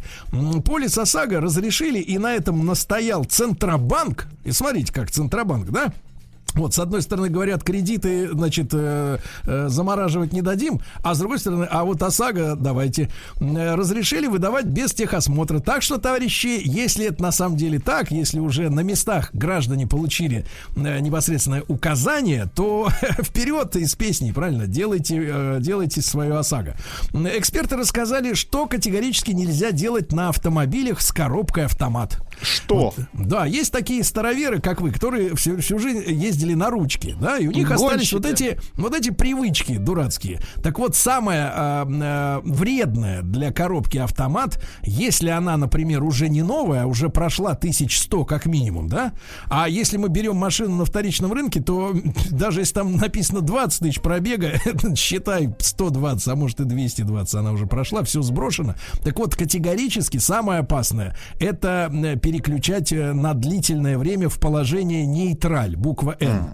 полис 0.66 0.98
ОСАГО 0.98 1.42
разрешили, 1.42 2.00
и 2.00 2.18
на 2.18 2.34
этом 2.34 2.66
настоял 2.66 3.24
Центробанк. 3.24 4.28
И 4.44 4.52
смотрите, 4.52 4.92
как 4.92 5.12
Центробанк, 5.12 5.70
да? 5.70 5.94
Вот, 6.54 6.74
с 6.74 6.80
одной 6.80 7.02
стороны, 7.02 7.30
говорят, 7.30 7.64
кредиты, 7.64 8.30
значит, 8.32 8.70
э, 8.74 9.18
э, 9.46 9.68
замораживать 9.70 10.34
не 10.34 10.42
дадим, 10.42 10.82
а 11.04 11.16
с 11.16 11.20
другой 11.20 11.40
стороны, 11.40 11.68
а 11.70 11.84
вот 11.84 12.02
ОСАГО 12.02 12.56
давайте 12.56 13.10
э, 13.40 13.76
разрешили 13.76 14.28
выдавать 14.28 14.66
без 14.66 14.94
техосмотра. 14.94 15.60
Так 15.60 15.82
что, 15.82 15.98
товарищи, 15.98 16.62
если 16.64 17.08
это 17.08 17.22
на 17.22 17.32
самом 17.32 17.58
деле 17.58 17.80
так, 17.80 18.12
если 18.12 18.40
уже 18.40 18.70
на 18.70 18.82
местах 18.82 19.30
граждане 19.34 19.88
получили 19.88 20.46
э, 20.76 21.00
непосредственное 21.00 21.64
указание, 21.68 22.50
то 22.54 22.88
вперед 23.22 23.76
из 23.76 23.96
песни, 23.96 24.32
правильно, 24.32 24.68
делайте, 24.68 25.22
э, 25.22 25.58
делайте 25.60 26.02
свое 26.02 26.38
ОСАГО. 26.38 26.76
Эксперты 27.14 27.76
рассказали, 27.78 28.34
что 28.34 28.68
категорически 28.68 29.32
нельзя 29.32 29.72
делать 29.72 30.12
на 30.12 30.30
автомобилях 30.30 31.02
с 31.02 31.12
коробкой 31.12 31.66
автомат. 31.66 32.20
Что? 32.42 32.94
Да, 33.14 33.46
есть 33.46 33.72
такие 33.72 34.04
староверы, 34.04 34.60
как 34.60 34.82
вы, 34.82 34.92
которые 34.92 35.36
всю, 35.36 35.58
всю 35.58 35.80
жизнь 35.80 36.04
ездили 36.08 36.54
на 36.54 36.70
ручки, 36.70 37.16
да, 37.20 37.38
и 37.38 37.48
у 37.48 37.52
них 37.52 37.70
остались 37.72 38.12
Гонщики. 38.12 38.16
вот 38.16 38.26
эти, 38.26 38.60
вот 38.76 38.96
эти 38.96 39.12
привычки 39.12 39.78
дурацкие. 39.78 40.40
Так 40.62 40.80
вот, 40.80 40.96
самое 40.96 41.44
а, 41.44 41.88
а, 41.88 42.42
вредное 42.44 43.22
для 43.22 43.52
коробки 43.52 43.98
автомат, 43.98 44.62
если 44.84 45.30
она, 45.30 45.58
например, 45.58 46.04
уже 46.04 46.30
не 46.30 46.42
новая, 46.42 46.84
а 46.84 46.86
уже 46.86 47.10
прошла 47.10 47.52
1100 47.52 48.26
как 48.26 48.46
минимум, 48.46 48.90
да, 48.90 49.14
а 49.50 49.70
если 49.70 49.98
мы 49.98 50.10
берем 50.10 50.36
машину 50.36 50.76
на 50.76 50.86
вторичном 50.86 51.34
рынке, 51.34 51.62
то 51.62 51.94
даже 52.32 52.62
если 52.62 52.76
там 52.76 52.96
написано 52.98 53.42
20 53.42 53.80
тысяч 53.80 54.02
пробега, 54.02 54.54
считай 54.96 55.50
120, 55.60 56.28
а 56.28 56.36
может 56.36 56.60
и 56.60 56.66
220 56.66 57.36
она 57.36 57.52
уже 57.52 57.66
прошла, 57.66 58.04
все 58.04 58.22
сброшено. 58.22 58.76
Так 59.04 59.20
вот, 59.20 59.36
категорически 59.36 60.18
самое 60.18 60.60
опасное 60.60 61.16
это 61.40 61.92
э, 61.92 62.16
переключать 62.24 62.94
э, 62.94 63.12
на 63.14 63.34
длительное 63.34 63.98
время 63.98 64.30
в 64.30 64.40
положение 64.40 65.06
нейтраль, 65.06 65.76
буква 65.76 66.16
Н. 66.20 66.54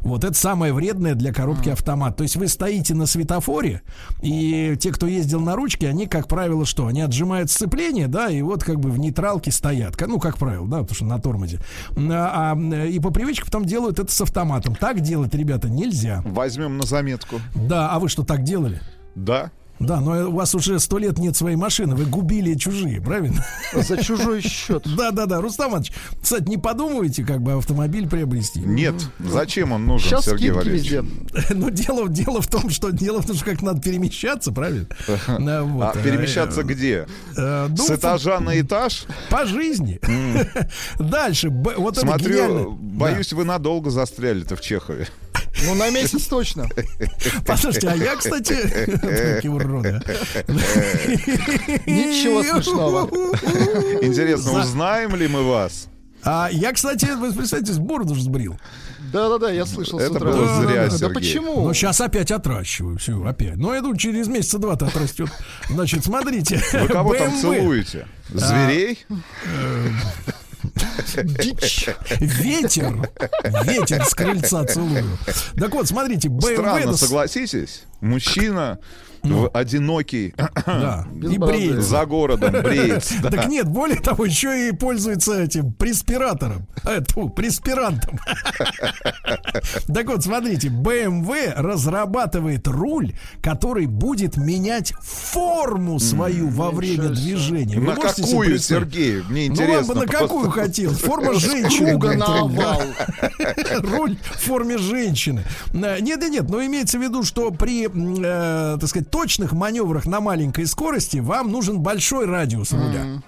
Вот 0.00 0.24
это 0.24 0.34
самое 0.34 0.72
вредное 0.72 1.14
для 1.14 1.32
коробки 1.32 1.70
автомат. 1.70 2.16
То 2.16 2.22
есть 2.22 2.36
вы 2.36 2.48
стоите 2.48 2.94
на 2.94 3.06
светофоре, 3.06 3.82
и 4.22 4.76
те, 4.78 4.92
кто 4.92 5.06
ездил 5.06 5.40
на 5.40 5.56
ручке, 5.56 5.88
они, 5.88 6.06
как 6.06 6.28
правило, 6.28 6.64
что? 6.64 6.86
Они 6.86 7.00
отжимают 7.00 7.50
сцепление, 7.50 8.08
да, 8.08 8.28
и 8.30 8.40
вот 8.42 8.62
как 8.62 8.78
бы 8.78 8.90
в 8.90 8.98
нейтралке 8.98 9.50
стоят. 9.50 9.96
Ну, 10.00 10.18
как 10.18 10.38
правило, 10.38 10.66
да, 10.66 10.78
потому 10.80 10.94
что 10.94 11.04
на 11.04 11.18
тормозе. 11.18 11.60
А, 11.96 12.54
а, 12.54 12.84
и 12.86 12.98
по 13.00 13.10
привычке 13.10 13.44
потом 13.44 13.64
делают 13.64 13.98
это 13.98 14.12
с 14.12 14.20
автоматом. 14.20 14.74
Так 14.74 15.00
делать, 15.00 15.34
ребята, 15.34 15.68
нельзя. 15.68 16.22
Возьмем 16.24 16.78
на 16.78 16.86
заметку. 16.86 17.40
Да, 17.54 17.90
а 17.90 17.98
вы 17.98 18.08
что, 18.08 18.22
так 18.24 18.44
делали? 18.44 18.80
Да. 19.14 19.50
Да, 19.78 20.00
но 20.00 20.28
у 20.28 20.32
вас 20.32 20.54
уже 20.54 20.78
сто 20.80 20.98
лет 20.98 21.18
нет 21.18 21.36
своей 21.36 21.56
машины, 21.56 21.94
вы 21.94 22.06
губили 22.06 22.54
чужие, 22.54 23.00
правильно? 23.00 23.44
За 23.74 24.02
чужой 24.02 24.40
счет. 24.40 24.84
Да, 24.96 25.10
да, 25.10 25.26
да. 25.26 25.40
Рустам 25.40 25.70
Иванович, 25.72 25.92
кстати, 26.22 26.48
не 26.48 26.56
подумываете, 26.56 27.22
как 27.24 27.42
бы 27.42 27.52
автомобиль 27.52 28.08
приобрести? 28.08 28.60
Нет. 28.60 28.94
Зачем 29.18 29.72
он 29.72 29.86
нужен, 29.86 30.08
Сейчас 30.08 30.24
Сергей 30.24 30.50
Валерьевич? 30.50 30.90
везде. 30.90 31.04
Ну, 31.54 31.70
дело, 31.70 32.08
дело 32.08 32.40
в 32.40 32.46
том, 32.46 32.70
что 32.70 32.90
дело 32.90 33.20
в 33.20 33.26
том, 33.26 33.36
что 33.36 33.44
как 33.44 33.62
надо 33.62 33.80
перемещаться, 33.82 34.52
правильно? 34.52 34.86
А, 35.26 35.62
вот, 35.62 35.96
А 35.96 35.98
перемещаться 35.98 36.60
э, 36.62 36.64
где? 36.64 37.06
э, 37.36 37.66
ну, 37.68 37.76
С 37.76 37.90
этажа 37.90 38.40
на 38.40 38.58
этаж? 38.60 39.04
По 39.30 39.44
жизни. 39.44 40.00
Дальше. 40.98 41.50
Вот. 41.50 41.98
Смотрю, 41.98 42.72
боюсь, 42.72 43.32
вы 43.32 43.44
надолго 43.44 43.90
застряли-то 43.90 44.56
в 44.56 44.60
Чехове. 44.60 45.08
Ну, 45.64 45.74
на 45.74 45.88
месяц 45.90 46.26
точно. 46.26 46.68
Послушайте, 47.46 47.88
а 47.88 47.94
я, 47.96 48.16
кстати, 48.16 48.56
уроды. 49.66 50.00
а. 50.06 50.52
Ничего 51.86 52.42
смешного. 52.42 53.08
Интересно, 54.02 54.60
узнаем 54.60 55.14
ли 55.16 55.28
мы 55.28 55.42
вас? 55.48 55.88
А 56.22 56.48
я, 56.50 56.72
кстати, 56.72 57.06
вы 57.16 57.32
представляете, 57.32 57.72
с 57.72 57.78
бороду 57.78 58.14
сбрил. 58.16 58.58
Да-да-да, 59.12 59.50
я 59.50 59.64
слышал 59.64 60.00
с 60.00 60.02
Это 60.02 60.14
утра. 60.14 60.32
было 60.32 60.60
зря, 60.66 60.88
Да 60.88 60.98
Сергей. 60.98 61.14
почему? 61.14 61.64
Но 61.64 61.72
сейчас 61.72 62.00
опять 62.00 62.32
отращиваю, 62.32 62.98
все, 62.98 63.22
опять. 63.24 63.56
Но 63.56 63.72
я 63.72 63.80
думаю, 63.80 63.96
через 63.96 64.26
месяца 64.26 64.58
два-то 64.58 64.86
отрастет. 64.86 65.28
Значит, 65.70 66.04
смотрите. 66.04 66.60
Вы 66.72 66.88
кого 66.88 67.14
там 67.14 67.28
BMW. 67.28 67.40
целуете? 67.40 68.06
Зверей? 68.30 69.06
Дичь. 71.22 71.88
Ветер. 72.20 73.08
Ветер 73.64 74.04
с 74.04 74.14
крыльца 74.14 74.64
целую. 74.64 75.16
Так 75.56 75.72
вот, 75.72 75.86
смотрите, 75.86 76.28
BMW... 76.28 76.54
Странно, 76.54 76.86
да, 76.86 76.92
с- 76.94 77.00
согласитесь? 77.00 77.84
Мужчина 78.00 78.78
в- 79.32 79.50
одинокий 79.52 80.34
Да, 80.66 81.06
и 81.14 81.38
бреется. 81.38 81.80
за 81.82 82.06
городом 82.06 82.52
бреется. 82.62 83.14
да. 83.22 83.30
Так 83.30 83.48
нет, 83.48 83.66
более 83.68 84.00
того, 84.00 84.24
еще 84.24 84.68
и 84.68 84.72
пользуется 84.72 85.40
этим 85.42 85.72
преспиратором. 85.72 86.66
Э, 86.84 87.00
тьфу, 87.06 87.28
преспирантом. 87.28 88.18
Так 89.92 90.06
вот, 90.06 90.22
смотрите, 90.22 90.68
BMW 90.68 91.52
разрабатывает 91.56 92.66
руль, 92.68 93.12
который 93.42 93.86
будет 93.86 94.36
менять 94.36 94.92
форму 95.00 95.98
свою 95.98 96.48
во 96.48 96.70
время 96.70 97.08
движения. 97.10 97.78
Вы 97.78 97.86
На 97.86 97.96
какую? 97.96 98.58
Сергей? 98.58 99.22
Мне 99.28 99.46
Ну, 99.48 99.52
интересно. 99.54 99.74
вам 99.78 99.86
бы 99.86 99.94
на 99.94 100.00
просто. 100.02 100.18
какую 100.18 100.50
хотел? 100.50 100.92
Форма 100.92 101.34
женщины. 101.38 101.96
Руль, 103.82 104.16
в 104.22 104.38
форме 104.44 104.78
женщины. 104.78 105.42
Э, 105.72 105.98
Нет, 106.00 106.20
нет, 106.20 106.30
нет, 106.30 106.50
но 106.50 106.64
имеется 106.64 106.98
в 106.98 107.02
виду, 107.02 107.22
что 107.22 107.50
при, 107.50 107.86
э, 107.88 108.78
так 108.78 108.88
сказать, 108.88 109.10
точных 109.16 109.52
маневрах 109.52 110.04
на 110.04 110.20
маленькой 110.20 110.66
скорости 110.66 111.16
вам 111.16 111.50
нужен 111.50 111.80
большой 111.80 112.26
радиус 112.26 112.72
руля. 112.72 113.22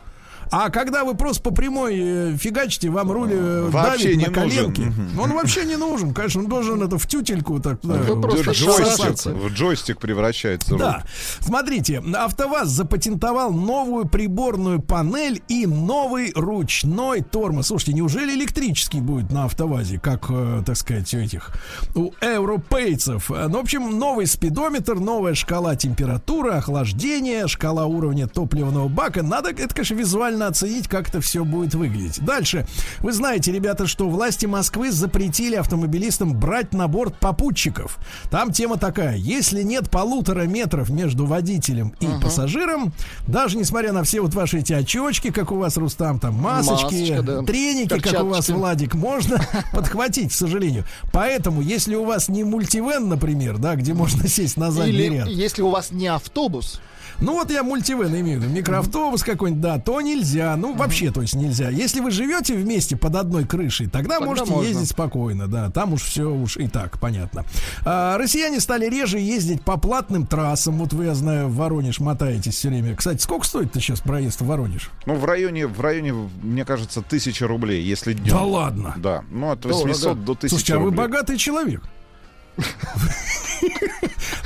А 0.50 0.70
когда 0.70 1.04
вы 1.04 1.14
просто 1.14 1.42
по 1.42 1.50
прямой 1.50 1.96
э, 1.98 2.36
фигачите, 2.36 2.90
вам 2.90 3.10
руль 3.12 3.30
э, 3.32 3.68
Вообще 3.70 4.04
давит 4.04 4.16
не 4.18 4.26
на 4.26 4.32
коленки. 4.32 4.80
нужен. 4.80 5.18
Он 5.20 5.32
вообще 5.32 5.64
не 5.64 5.76
нужен, 5.76 6.14
конечно, 6.14 6.40
он 6.42 6.48
должен 6.48 6.82
это 6.82 6.98
в 6.98 7.06
тютельку 7.06 7.60
так. 7.60 7.78
да, 7.82 7.98
просто 8.14 8.52
Джойстик, 8.52 9.26
в 9.34 9.48
джойстик 9.52 9.98
превращается 9.98 10.70
руль. 10.70 10.78
да. 10.80 11.02
Смотрите, 11.40 11.98
АвтоВАЗ 12.14 12.68
запатентовал 12.68 13.52
новую 13.52 14.06
приборную 14.08 14.80
панель 14.80 15.42
и 15.48 15.66
новый 15.66 16.32
ручной 16.34 17.22
тормоз. 17.22 17.66
Слушайте, 17.68 17.92
неужели 17.94 18.34
электрический 18.34 19.00
будет 19.00 19.30
на 19.30 19.44
АвтоВАЗе, 19.44 19.98
как, 19.98 20.26
э, 20.30 20.62
так 20.64 20.76
сказать, 20.76 21.12
у 21.14 21.18
этих 21.18 21.52
у 21.94 22.12
европейцев? 22.22 23.30
Э, 23.30 23.46
Ну, 23.48 23.58
в 23.58 23.62
общем, 23.62 23.98
новый 23.98 24.26
спидометр, 24.26 24.94
новая 24.94 25.34
шкала 25.34 25.76
температуры, 25.76 26.52
охлаждения, 26.52 27.46
шкала 27.46 27.86
уровня 27.86 28.26
топливного 28.26 28.88
бака. 28.88 29.22
Надо, 29.22 29.50
это, 29.50 29.68
конечно, 29.74 29.94
визуально 29.94 30.37
визуально 30.38 30.46
оценить, 30.46 30.88
как 30.88 31.08
это 31.08 31.20
все 31.20 31.44
будет 31.44 31.74
выглядеть. 31.74 32.20
Дальше. 32.24 32.66
Вы 33.00 33.12
знаете, 33.12 33.52
ребята, 33.52 33.86
что 33.86 34.08
власти 34.08 34.46
Москвы 34.46 34.90
запретили 34.92 35.56
автомобилистам 35.56 36.34
брать 36.38 36.72
на 36.72 36.88
борт 36.88 37.18
попутчиков. 37.18 37.98
Там 38.30 38.52
тема 38.52 38.76
такая. 38.78 39.16
Если 39.16 39.62
нет 39.62 39.90
полутора 39.90 40.42
метров 40.42 40.90
между 40.90 41.26
водителем 41.26 41.94
и 42.00 42.06
Ага. 42.06 42.20
пассажиром, 42.22 42.92
даже 43.26 43.56
несмотря 43.58 43.92
на 43.92 44.02
все 44.04 44.20
вот 44.20 44.34
ваши 44.34 44.58
эти 44.58 44.72
очечки, 44.72 45.30
как 45.30 45.50
у 45.52 45.56
вас, 45.56 45.76
Рустам, 45.76 46.18
там 46.18 46.34
масочки, 46.34 46.94
Масочка, 46.94 47.22
да. 47.22 47.42
треники, 47.42 47.88
как 47.88 48.22
у 48.22 48.26
вас, 48.28 48.46
Перчаточки. 48.46 48.52
Владик, 48.52 48.94
можно 48.94 49.40
подхватить, 49.72 50.30
к 50.30 50.34
сожалению. 50.34 50.84
Поэтому, 51.12 51.60
если 51.60 51.94
у 51.94 52.04
вас 52.04 52.28
не 52.28 52.44
мультивен, 52.44 53.08
например, 53.08 53.58
да, 53.58 53.74
где 53.76 53.92
можно 53.94 54.28
сесть 54.28 54.56
на 54.56 54.70
задний 54.70 54.92
Или 54.92 55.14
ряд, 55.16 55.28
если 55.28 55.62
у 55.62 55.70
вас 55.70 55.90
не 55.90 56.06
автобус, 56.08 56.80
ну 57.20 57.32
вот 57.34 57.50
я 57.50 57.62
мультивен 57.62 58.14
имею 58.20 58.38
в 58.40 58.42
виду, 58.44 58.52
микроавтобус 58.54 59.22
какой-нибудь, 59.24 59.60
да, 59.62 59.78
то 59.78 60.00
нельзя. 60.00 60.54
Ну, 60.56 60.74
вообще, 60.74 61.10
то 61.10 61.20
есть 61.22 61.34
нельзя. 61.34 61.68
Если 61.70 62.00
вы 62.00 62.10
живете 62.10 62.54
вместе 62.54 62.96
под 62.96 63.16
одной 63.16 63.44
крышей, 63.44 63.86
тогда, 63.86 64.14
Тогда 64.16 64.26
можете 64.26 64.50
можно. 64.50 64.68
ездить 64.68 64.88
спокойно, 64.90 65.48
да. 65.48 65.70
Там 65.70 65.92
уж 65.94 66.02
все 66.02 66.30
уж 66.30 66.56
и 66.56 66.68
так, 66.68 66.98
понятно. 67.00 67.44
А, 67.84 68.16
россияне 68.18 68.60
стали 68.60 68.86
реже 68.88 69.18
ездить 69.18 69.62
по 69.62 69.76
платным 69.78 70.26
трассам. 70.26 70.78
Вот 70.78 70.92
вы, 70.92 71.06
я 71.06 71.14
знаю, 71.14 71.48
в 71.48 71.56
Воронеж 71.56 72.00
мотаетесь 72.00 72.54
все 72.54 72.68
время. 72.68 72.94
Кстати, 72.96 73.20
сколько 73.22 73.44
стоит-то 73.46 73.80
сейчас 73.80 74.00
проезд 74.00 74.40
в 74.40 74.46
Воронеж? 74.46 74.90
Ну, 75.06 75.14
в 75.14 75.24
районе, 75.24 75.66
в 75.66 75.80
районе, 75.80 76.12
мне 76.42 76.64
кажется, 76.64 77.02
тысяча 77.02 77.46
рублей, 77.46 77.82
если 77.82 78.12
днем. 78.12 78.28
Да 78.34 78.42
ладно? 78.42 78.94
Да, 78.96 79.24
ну 79.30 79.50
от 79.50 79.60
Дорого. 79.60 79.82
800 79.88 80.24
до 80.24 80.32
1000 80.32 80.48
Слушайте, 80.48 80.74
а 80.74 80.78
вы 80.78 80.84
рублей. 80.86 80.98
богатый 80.98 81.36
человек. 81.36 81.82
Вы 82.58 83.10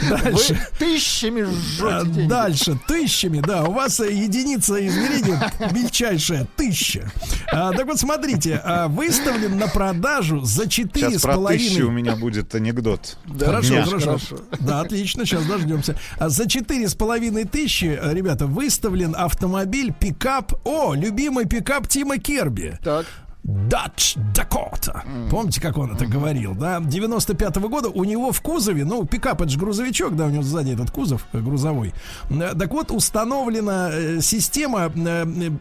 Дальше. 0.09 0.69
тысячами 0.79 1.43
А, 1.43 1.47
жжете 1.47 2.11
деньги. 2.11 2.29
Дальше, 2.29 2.79
тысячами, 2.87 3.41
да. 3.41 3.65
У 3.65 3.73
вас 3.73 4.01
э, 4.01 4.13
единица 4.13 4.85
измерения 4.87 5.53
мельчайшая, 5.73 6.47
тысяча. 6.57 7.11
А, 7.53 7.73
так 7.73 7.87
вот, 7.87 7.99
смотрите, 7.99 8.61
а, 8.65 8.89
выставлен 8.89 9.59
на 9.59 9.69
продажу 9.69 10.41
за 10.41 10.69
четыре 10.69 11.11
Сейчас 11.11 11.21
с 11.21 11.25
про 11.25 11.37
тысячу 11.47 11.89
у 11.89 11.91
меня 11.91 12.17
будет 12.17 12.55
анекдот. 12.55 13.17
Хорошо, 13.39 13.75
Дня. 13.75 13.85
хорошо. 13.85 14.39
Да, 14.61 14.81
отлично, 14.81 15.25
сейчас 15.25 15.45
дождемся. 15.47 15.97
А 16.19 16.29
за 16.29 16.49
четыре 16.49 16.89
с 16.89 16.95
половиной 16.95 17.45
тысячи, 17.45 17.99
э, 18.01 18.15
ребята, 18.15 18.47
выставлен 18.47 19.15
автомобиль 19.17 19.93
пикап. 19.93 20.53
О, 20.65 20.95
любимый 20.95 21.47
пикап 21.47 21.89
Тима 21.89 22.19
Керби. 22.19 22.79
Так. 22.83 23.07
Dutch 23.45 24.17
Dakota. 24.35 25.03
Помните, 25.31 25.61
как 25.61 25.77
он 25.77 25.93
это 25.93 26.07
говорил, 26.07 26.55
да? 26.55 26.79
95-го 26.79 27.69
года 27.69 27.89
у 27.89 28.05
него 28.05 28.31
в 28.31 28.41
кузове, 28.41 28.85
ну, 28.85 29.05
пикап 29.05 29.41
это 29.43 29.51
же 29.51 29.59
грузовичок, 29.59 30.15
да, 30.15 30.27
у 30.27 30.31
него 30.31 30.43
сзади 30.43 30.73
этот 30.73 30.91
кузов 30.91 31.27
э, 31.33 31.41
грузовой. 31.41 31.93
Э, 32.31 32.53
Так 32.59 32.71
вот, 32.73 32.91
установлена 32.93 33.91
э, 33.93 34.21
система 34.21 34.91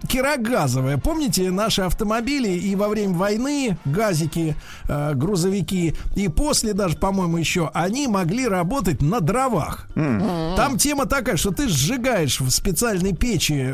кирогазовая. 0.08 0.98
Помните, 0.98 1.50
наши 1.52 1.82
автомобили 1.82 2.50
и 2.50 2.76
во 2.76 2.88
время 2.88 3.16
войны 3.16 3.78
газики, 3.86 4.56
грузовики, 4.88 5.96
и 6.16 6.28
после 6.28 6.74
даже, 6.74 6.98
по-моему, 6.98 7.38
еще, 7.38 7.72
они 7.74 8.08
могли 8.08 8.48
работать 8.48 9.02
на 9.02 9.22
дровах. 9.22 9.88
Там 9.96 10.78
тема 10.78 11.06
такая, 11.06 11.38
что 11.38 11.52
ты 11.52 11.68
сжигаешь 11.68 12.40
в 12.42 12.50
специальной 12.50 13.14
печи, 13.16 13.74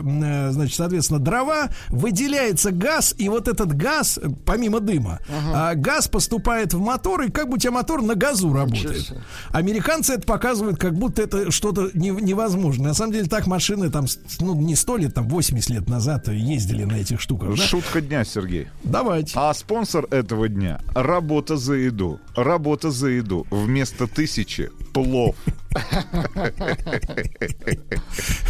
значит, 0.52 0.76
соответственно, 0.76 1.20
дрова, 1.20 1.70
выделяется 1.90 2.72
газ, 2.72 3.14
и 3.18 3.30
вот 3.30 3.48
этот 3.48 3.76
газ, 3.76 3.97
э, 4.18 4.28
помимо 4.46 4.80
дыма, 4.80 5.20
а, 5.30 5.74
газ 5.76 6.08
поступает 6.08 6.74
в 6.74 6.80
мотор, 6.80 7.22
и 7.22 7.30
как 7.32 7.48
бы 7.50 7.56
у 7.56 7.58
тебя 7.58 7.72
мотор 7.72 8.02
на 8.02 8.16
газу 8.16 8.52
работает. 8.54 9.12
Американцы 9.52 10.14
это 10.14 10.24
показывают, 10.26 10.78
как 10.80 10.94
будто 10.94 11.22
это 11.22 11.52
что-то 11.52 11.90
не- 11.94 12.10
невозможное. 12.10 12.88
На 12.90 12.94
самом 12.94 13.14
деле 13.14 13.26
так 13.28 13.48
машины 13.48 13.90
там, 13.90 14.06
ну, 14.40 14.56
не 14.56 14.76
100 14.76 14.98
лет, 14.98 15.14
там 15.14 15.28
80 15.28 15.70
лет 15.70 15.90
назад 15.90 16.28
ездили 16.28 16.84
на 16.84 16.94
этих 16.94 17.20
штуках. 17.22 17.50
да? 17.56 17.64
Шутка 17.64 18.02
дня, 18.02 18.24
Сергей. 18.24 18.68
Давайте. 18.84 19.34
А 19.36 19.54
спонсор 19.54 20.06
этого 20.12 20.48
дня– 20.50 20.80
работа 20.96 21.58
за 21.58 21.74
еду. 21.76 22.20
Работа 22.36 22.92
за 22.92 23.08
еду. 23.08 23.46
Вместо 23.52 24.08
тысячи– 24.08 24.70
плов. 24.94 25.36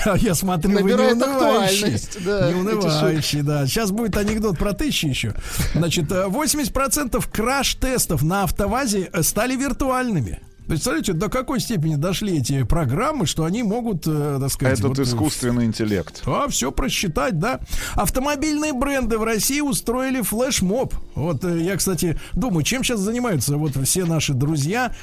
А 0.06 0.16
Я 0.18 0.36
смотрю, 0.36 0.72
вы 0.80 0.84
не 0.84 0.94
унывающий. 0.94 2.00
да, 2.24 2.52
Не 2.52 2.56
унывающий, 2.56 3.42
да. 3.42 3.66
Сейчас 3.68 3.92
будет 3.92 4.16
анекдот 4.18 4.58
про 4.58 4.74
тысячи 4.74 5.08
еще. 5.08 5.34
Значит, 5.74 6.12
э, 6.12 6.26
80% 6.28 7.24
краш-тестов 7.32 8.24
на 8.24 8.44
автовазе 8.44 9.10
э, 9.12 9.24
стали 9.24 9.56
виртуальными. 9.56 10.40
Представляете, 10.68 11.14
до 11.14 11.30
какой 11.30 11.60
степени 11.60 11.96
дошли 11.96 12.40
эти 12.40 12.64
программы, 12.64 13.26
что 13.26 13.46
они 13.46 13.64
могут, 13.64 14.06
э, 14.06 14.38
так 14.40 14.52
сказать... 14.52 14.80
Этот 14.80 14.90
вот, 14.90 15.00
э, 15.00 15.04
искусственный 15.04 15.66
интеллект. 15.66 16.24
а, 16.26 16.48
все 16.50 16.72
просчитать, 16.72 17.40
да. 17.40 17.62
Автомобильные 17.94 18.74
бренды 18.74 19.18
в 19.18 19.24
России 19.24 19.62
устроили 19.62 20.22
флешмоб. 20.22 20.94
Вот 21.16 21.44
э, 21.46 21.62
я, 21.62 21.78
кстати, 21.78 22.20
думаю, 22.34 22.64
чем 22.64 22.84
сейчас 22.84 23.00
занимаются 23.00 23.56
вот 23.58 23.78
все 23.86 24.06
наши 24.06 24.34
друзья, 24.34 24.94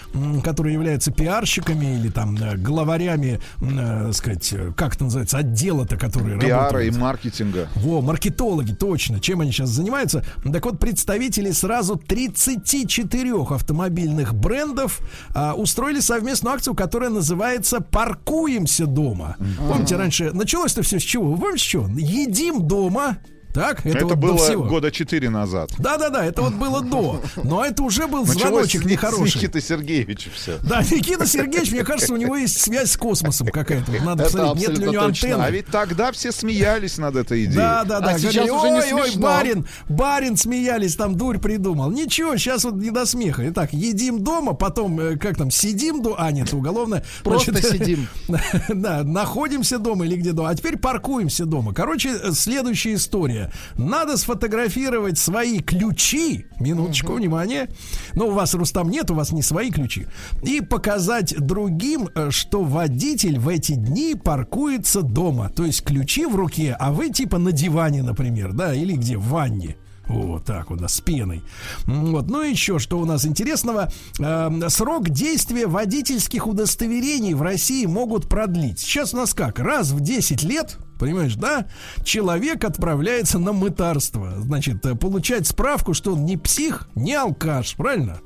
которые 0.42 0.74
являются 0.74 1.10
пиарщиками 1.10 1.96
или 1.96 2.10
там 2.10 2.36
э, 2.36 2.56
главарями, 2.56 3.40
э, 3.62 4.12
сказать, 4.12 4.54
как 4.76 4.96
это 4.96 5.04
называется, 5.04 5.38
отдела-то, 5.38 5.96
которые 5.96 6.38
Пиара 6.38 6.82
и 6.82 6.88
работают. 6.88 6.96
маркетинга. 6.98 7.68
Во, 7.74 8.02
маркетологи, 8.02 8.72
точно. 8.72 9.18
Чем 9.18 9.40
они 9.40 9.50
сейчас 9.50 9.70
занимаются? 9.70 10.24
Так 10.52 10.64
вот, 10.66 10.78
представители 10.78 11.52
сразу 11.52 11.96
34 11.96 13.32
автомобильных 13.48 14.34
брендов 14.34 15.00
а, 15.34 15.53
устроили 15.55 16.01
совместную 16.01 16.55
акцию, 16.55 16.74
которая 16.74 17.10
называется 17.10 17.81
«Паркуемся 17.81 18.86
дома». 18.86 19.36
Помните, 19.68 19.97
раньше 19.97 20.32
началось-то 20.32 20.82
все 20.82 20.98
с 20.98 21.02
чего? 21.02 21.31
Вы 21.32 21.36
помните, 21.36 21.59
с 21.59 21.62
чего? 21.62 21.89
Едим 21.97 22.66
дома. 22.66 23.18
Так, 23.55 23.86
это, 23.86 23.98
Это, 23.98 24.06
вот 24.06 24.14
до 24.20 24.26
было 24.26 24.36
всего. 24.36 24.64
года 24.64 24.90
четыре 24.90 25.31
назад. 25.31 25.70
Да-да-да, 25.78 26.24
это 26.24 26.43
вот 26.43 26.55
было 26.55 26.82
до. 26.82 27.22
Но 27.44 27.64
это 27.64 27.85
уже 27.85 28.09
был 28.09 28.24
Началось 28.26 28.40
звоночек 28.43 28.82
с 28.82 28.85
нехороший. 28.85 29.31
с 29.31 29.35
Никиты 29.36 29.60
Сергеевича 29.60 30.31
все. 30.35 30.59
Да, 30.64 30.82
Никита 30.82 31.24
Сергеевич, 31.24 31.70
мне 31.70 31.85
кажется, 31.85 32.12
у 32.12 32.16
него 32.16 32.35
есть 32.36 32.60
связь 32.60 32.90
с 32.90 32.97
космосом 32.97 33.47
какая-то. 33.48 33.93
Вот 33.93 34.02
Надо 34.02 34.24
Это 34.24 34.32
посмотреть, 34.32 34.68
нет 34.68 34.78
ли 34.78 34.89
у 34.89 34.93
него 34.93 35.02
точно. 35.05 35.28
антенны. 35.28 35.43
А 35.44 35.51
ведь 35.51 35.66
тогда 35.66 36.10
все 36.10 36.32
смеялись 36.32 36.98
над 36.98 37.14
этой 37.14 37.44
идеей. 37.44 37.56
Да, 37.56 37.85
да, 37.85 38.01
да. 38.01 38.10
А 38.10 38.18
сейчас 38.18 38.35
Говорили, 38.35 38.51
уже 38.51 38.70
не 38.70 38.93
ой, 38.94 39.02
ой, 39.02 39.09
смешно. 39.10 39.22
барин, 39.22 39.66
барин 39.89 40.36
смеялись, 40.36 40.97
там 40.97 41.14
дурь 41.16 41.39
придумал. 41.39 41.93
Ничего, 41.93 42.36
сейчас 42.36 42.64
вот 42.64 42.74
не 42.74 42.90
до 42.90 43.06
смеха. 43.06 43.48
Итак, 43.51 43.72
едим 43.72 44.24
дома, 44.24 44.55
потом, 44.55 44.98
э, 44.98 45.16
как 45.16 45.36
там, 45.36 45.52
сидим 45.52 46.02
дома, 46.02 46.16
а 46.18 46.32
нет, 46.32 46.52
уголовно. 46.52 47.05
Просто 47.22 47.62
сидим. 47.62 48.09
Да, 48.68 49.05
находимся 49.05 49.78
дома 49.78 50.06
или 50.06 50.16
где 50.16 50.32
дома. 50.32 50.51
А 50.51 50.55
теперь 50.56 50.76
паркуемся 50.76 51.44
дома. 51.47 51.72
Короче, 51.72 52.10
э, 52.20 52.32
следующая 52.32 52.94
история. 52.94 53.43
Надо 53.76 54.16
сфотографировать 54.16 55.18
свои 55.18 55.60
ключи. 55.60 56.46
Минуточку, 56.60 57.14
внимание. 57.14 57.68
Но 58.14 58.28
у 58.28 58.32
вас, 58.32 58.54
Рустам, 58.54 58.90
нет, 58.90 59.10
у 59.10 59.14
вас 59.14 59.32
не 59.32 59.42
свои 59.42 59.70
ключи. 59.70 60.06
И 60.42 60.60
показать 60.60 61.34
другим, 61.38 62.08
э, 62.14 62.30
что 62.30 62.62
водитель 62.62 63.38
в 63.38 63.48
эти 63.48 63.72
дни 63.72 64.14
паркуется 64.14 65.02
дома. 65.02 65.50
То 65.50 65.64
есть 65.64 65.82
ключи 65.82 66.26
в 66.26 66.36
руке, 66.36 66.76
а 66.78 66.92
вы 66.92 67.10
типа 67.10 67.38
на 67.38 67.52
диване, 67.52 68.02
например, 68.02 68.52
да, 68.52 68.74
или 68.74 68.94
где, 68.94 69.16
в 69.16 69.28
ванне. 69.28 69.76
Вот 70.06 70.44
так 70.44 70.70
вот, 70.70 70.80
да, 70.80 70.88
с 70.88 71.00
пеной. 71.00 71.42
Вот. 71.86 72.28
Ну 72.28 72.42
и 72.42 72.50
еще, 72.50 72.78
что 72.78 72.98
у 72.98 73.04
нас 73.04 73.24
интересного. 73.24 73.90
Эм, 74.18 74.68
срок 74.68 75.08
действия 75.08 75.66
водительских 75.66 76.46
удостоверений 76.46 77.34
в 77.34 77.42
России 77.42 77.86
могут 77.86 78.28
продлить. 78.28 78.80
Сейчас 78.80 79.14
у 79.14 79.16
нас 79.16 79.32
как? 79.32 79.58
Раз 79.58 79.92
в 79.92 80.00
10 80.00 80.42
лет, 80.42 80.78
понимаешь, 80.98 81.34
да? 81.36 81.66
Человек 82.04 82.64
отправляется 82.64 83.38
на 83.38 83.52
мытарство. 83.52 84.32
Значит, 84.40 84.84
э, 84.86 84.94
получать 84.94 85.46
справку, 85.46 85.94
что 85.94 86.12
он 86.14 86.24
не 86.24 86.36
псих, 86.36 86.88
не 86.94 87.14
алкаш, 87.14 87.74
правильно? 87.76 88.18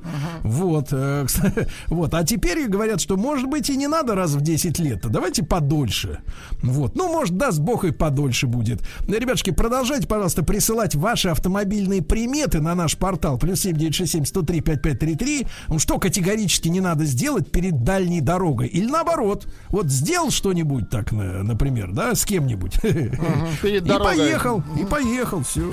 Вот. 0.43 0.89
э, 0.93 1.27
Вот. 1.89 2.15
А 2.15 2.24
теперь 2.24 2.66
говорят, 2.69 3.01
что, 3.01 3.16
может 3.16 3.49
быть, 3.49 3.70
и 3.70 3.77
не 3.77 3.86
надо 3.86 4.15
раз 4.15 4.32
в 4.32 4.40
10 4.40 4.78
лет. 4.78 5.01
Давайте 5.09 5.43
подольше. 5.45 6.20
Вот. 6.62 6.97
Ну, 6.97 7.09
может, 7.12 7.36
даст 7.36 7.59
бог 7.61 7.85
и 7.85 7.90
подольше 7.93 8.47
будет. 8.47 8.82
Ребятушки, 9.07 9.51
продолжайте, 9.51 10.07
пожалуйста, 10.07 10.43
присылать 10.45 10.95
ваши 10.95 11.28
автомобильные 11.28 12.03
приметы 12.03 12.61
на 12.61 12.74
наш 12.74 12.97
портал. 12.97 13.39
Плюс 13.39 13.61
7967 13.61 14.24
103 14.24 14.61
5533. 14.61 15.47
Ну, 15.69 15.78
Что 15.78 15.99
категорически 15.99 16.69
не 16.69 16.81
надо 16.81 17.05
сделать 17.05 17.51
перед 17.51 17.82
дальней 17.85 18.20
дорогой. 18.20 18.66
Или 18.69 18.90
наоборот. 18.90 19.47
Вот 19.70 19.86
сделал 19.90 20.31
что-нибудь 20.31 20.90
так, 20.90 21.12
на- 21.12 21.43
например, 21.43 21.93
да, 21.93 22.15
с 22.15 22.24
кем-нибудь. 22.24 22.58
Перед 22.59 23.85
И 23.85 23.89
дорогой. 23.89 24.17
поехал, 24.17 24.63
и 24.79 24.85
поехал, 24.85 25.43
все. 25.43 25.71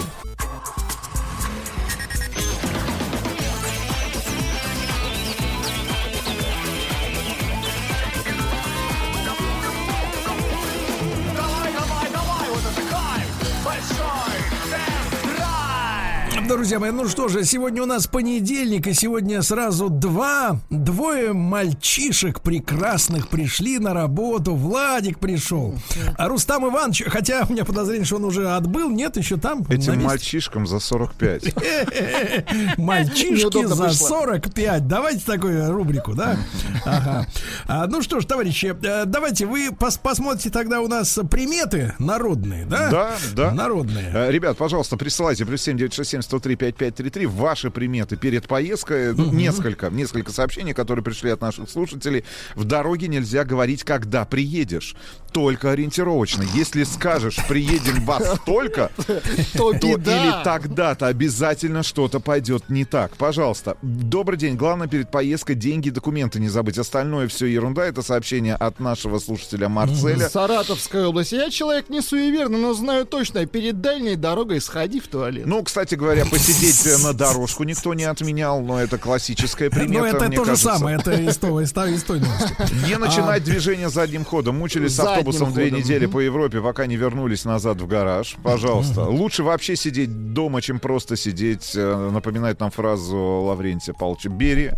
Друзья 16.47 16.79
мои, 16.79 16.91
ну 16.91 17.07
что 17.07 17.27
же, 17.27 17.43
сегодня 17.43 17.81
у 17.81 17.85
нас 17.85 18.07
понедельник, 18.07 18.87
и 18.87 18.93
сегодня 18.93 19.41
сразу 19.41 19.89
два, 19.89 20.59
двое 20.69 21.33
мальчишек 21.33 22.41
прекрасных 22.41 23.29
пришли 23.29 23.79
на 23.79 23.93
работу. 23.93 24.53
Владик 24.53 25.19
пришел. 25.19 25.75
А 26.17 26.27
Рустам 26.27 26.67
Иванович, 26.67 27.03
хотя 27.07 27.45
у 27.49 27.51
меня 27.51 27.65
подозрение, 27.65 28.05
что 28.05 28.17
он 28.17 28.25
уже 28.25 28.49
отбыл, 28.49 28.89
нет, 28.89 29.17
еще 29.17 29.37
там. 29.37 29.63
Этим 29.69 30.03
мальчишкам 30.03 30.67
за 30.67 30.79
45. 30.79 31.55
Мальчишки 32.77 33.65
за 33.65 33.89
45. 33.89 34.87
Давайте 34.87 35.25
такую 35.25 35.71
рубрику, 35.71 36.13
да? 36.13 36.37
Ага. 36.85 37.27
А, 37.67 37.87
ну 37.87 38.01
что 38.03 38.19
ж, 38.19 38.25
товарищи, 38.25 38.75
э, 38.83 39.05
давайте 39.05 39.45
вы 39.47 39.71
пос 39.71 39.97
посмотрите 39.97 40.51
тогда 40.51 40.81
у 40.81 40.87
нас 40.87 41.17
приметы 41.31 41.95
народные, 41.97 42.65
да? 42.65 42.89
Да, 42.91 43.11
да. 43.33 43.51
Народные. 43.51 44.11
Э, 44.13 44.31
Ребят, 44.31 44.57
пожалуйста, 44.57 44.97
присылайте 44.97 45.45
плюс 45.45 45.63
7967 45.63 46.21
103 46.39 46.55
5533 46.55 47.25
ваши 47.25 47.71
приметы 47.71 48.17
перед 48.17 48.47
поездкой. 48.47 49.13
Ну, 49.13 49.31
Несколько, 49.31 49.89
несколько 49.89 50.31
сообщений, 50.31 50.73
которые 50.73 51.03
пришли 51.03 51.29
от 51.29 51.41
наших 51.41 51.69
слушателей. 51.69 52.23
В 52.55 52.63
дороге 52.63 53.07
нельзя 53.07 53.43
говорить, 53.43 53.83
когда 53.83 54.25
приедешь. 54.25 54.95
Только 55.31 55.71
ориентировочно. 55.71 56.43
Если 56.53 56.83
скажешь, 56.83 57.37
приедем 57.47 58.05
вас 58.05 58.39
только, 58.45 58.89
То 59.53 59.71
или 59.73 60.43
тогда-то 60.43 61.07
обязательно 61.07 61.83
что-то 61.83 62.19
пойдет 62.19 62.69
не 62.69 62.85
так. 62.85 63.15
Пожалуйста. 63.17 63.77
Добрый 63.81 64.37
день. 64.37 64.55
Главное 64.55 64.87
перед 64.87 65.11
поездкой 65.11 65.55
деньги 65.55 65.89
и 65.89 65.91
документы 65.91 66.39
не 66.39 66.47
забыть. 66.47 66.77
Остальное 66.77 67.27
все 67.27 67.47
ерунда. 67.47 67.85
Это 67.85 68.01
сообщение 68.01 68.55
от 68.55 68.79
нашего 68.79 69.19
слушателя 69.19 69.67
Марцеля. 69.67 70.29
Саратовская 70.29 71.07
область. 71.07 71.33
Я 71.33 71.49
человек 71.49 71.89
не 71.89 72.01
суеверный, 72.01 72.59
но 72.59 72.73
знаю 72.73 73.05
точно, 73.05 73.45
перед 73.45 73.81
дальней 73.81 74.15
дорогой 74.15 74.61
сходи 74.61 74.99
в 74.99 75.07
туалет. 75.07 75.45
Ну, 75.45 75.63
кстати 75.63 75.95
говоря, 75.95 76.24
посидеть 76.29 76.85
э, 76.85 76.97
на 76.97 77.13
дорожку 77.13 77.63
никто 77.63 77.93
не 77.93 78.03
отменял, 78.03 78.61
но 78.61 78.81
это 78.81 78.97
классическая 78.97 79.69
примета, 79.69 79.93
Ну, 79.99 80.05
это 80.05 80.29
то 80.31 80.45
же 80.45 80.57
самое, 80.57 80.97
это 80.97 81.11
из 81.13 81.37
той, 81.37 81.63
из 81.63 81.71
той, 81.71 81.93
из 81.93 82.03
той 82.03 82.19
новости. 82.19 82.53
Не 82.87 82.97
начинать 82.97 83.43
движение 83.43 83.89
задним 83.89 84.25
ходом. 84.25 84.57
Мучились 84.57 84.95
с 84.95 84.99
автобусом 84.99 85.53
две 85.53 85.71
недели 85.71 86.05
по 86.05 86.19
Европе, 86.19 86.61
пока 86.61 86.85
не 86.85 86.95
вернулись 86.95 87.45
назад 87.45 87.81
в 87.81 87.87
гараж. 87.87 88.35
Пожалуйста. 88.43 89.03
Лучше 89.03 89.43
вообще 89.43 89.75
сидеть 89.75 90.33
дома, 90.33 90.61
чем 90.61 90.79
просто 90.79 91.15
сидеть. 91.15 91.73
э, 91.75 92.09
Напоминает 92.11 92.59
нам 92.59 92.71
фразу 92.71 93.17
Лаврентия 93.17 93.93
Павловича 93.93 94.29
Бери. 94.29 94.71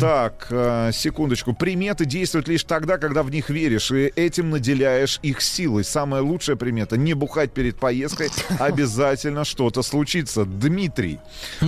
Так, 0.00 0.46
э, 0.50 0.90
секундочку. 0.92 1.52
Приметы 1.54 2.04
действуют 2.04 2.48
лишь 2.48 2.64
тогда, 2.64 2.98
когда 2.98 3.22
в 3.22 3.30
них 3.30 3.50
веришь, 3.50 3.90
и 3.90 4.12
этим 4.16 4.50
наделяешь 4.50 5.18
их 5.22 5.40
силой. 5.40 5.84
Самая 5.84 6.22
лучшая 6.22 6.56
примета— 6.56 6.96
не 6.98 7.14
бухать 7.14 7.52
перед 7.52 7.78
поездкой. 7.78 8.30
Обязательно 8.58 9.44
что-то 9.44 9.82
случится. 9.82 10.44
Дмитрий. 10.60 11.18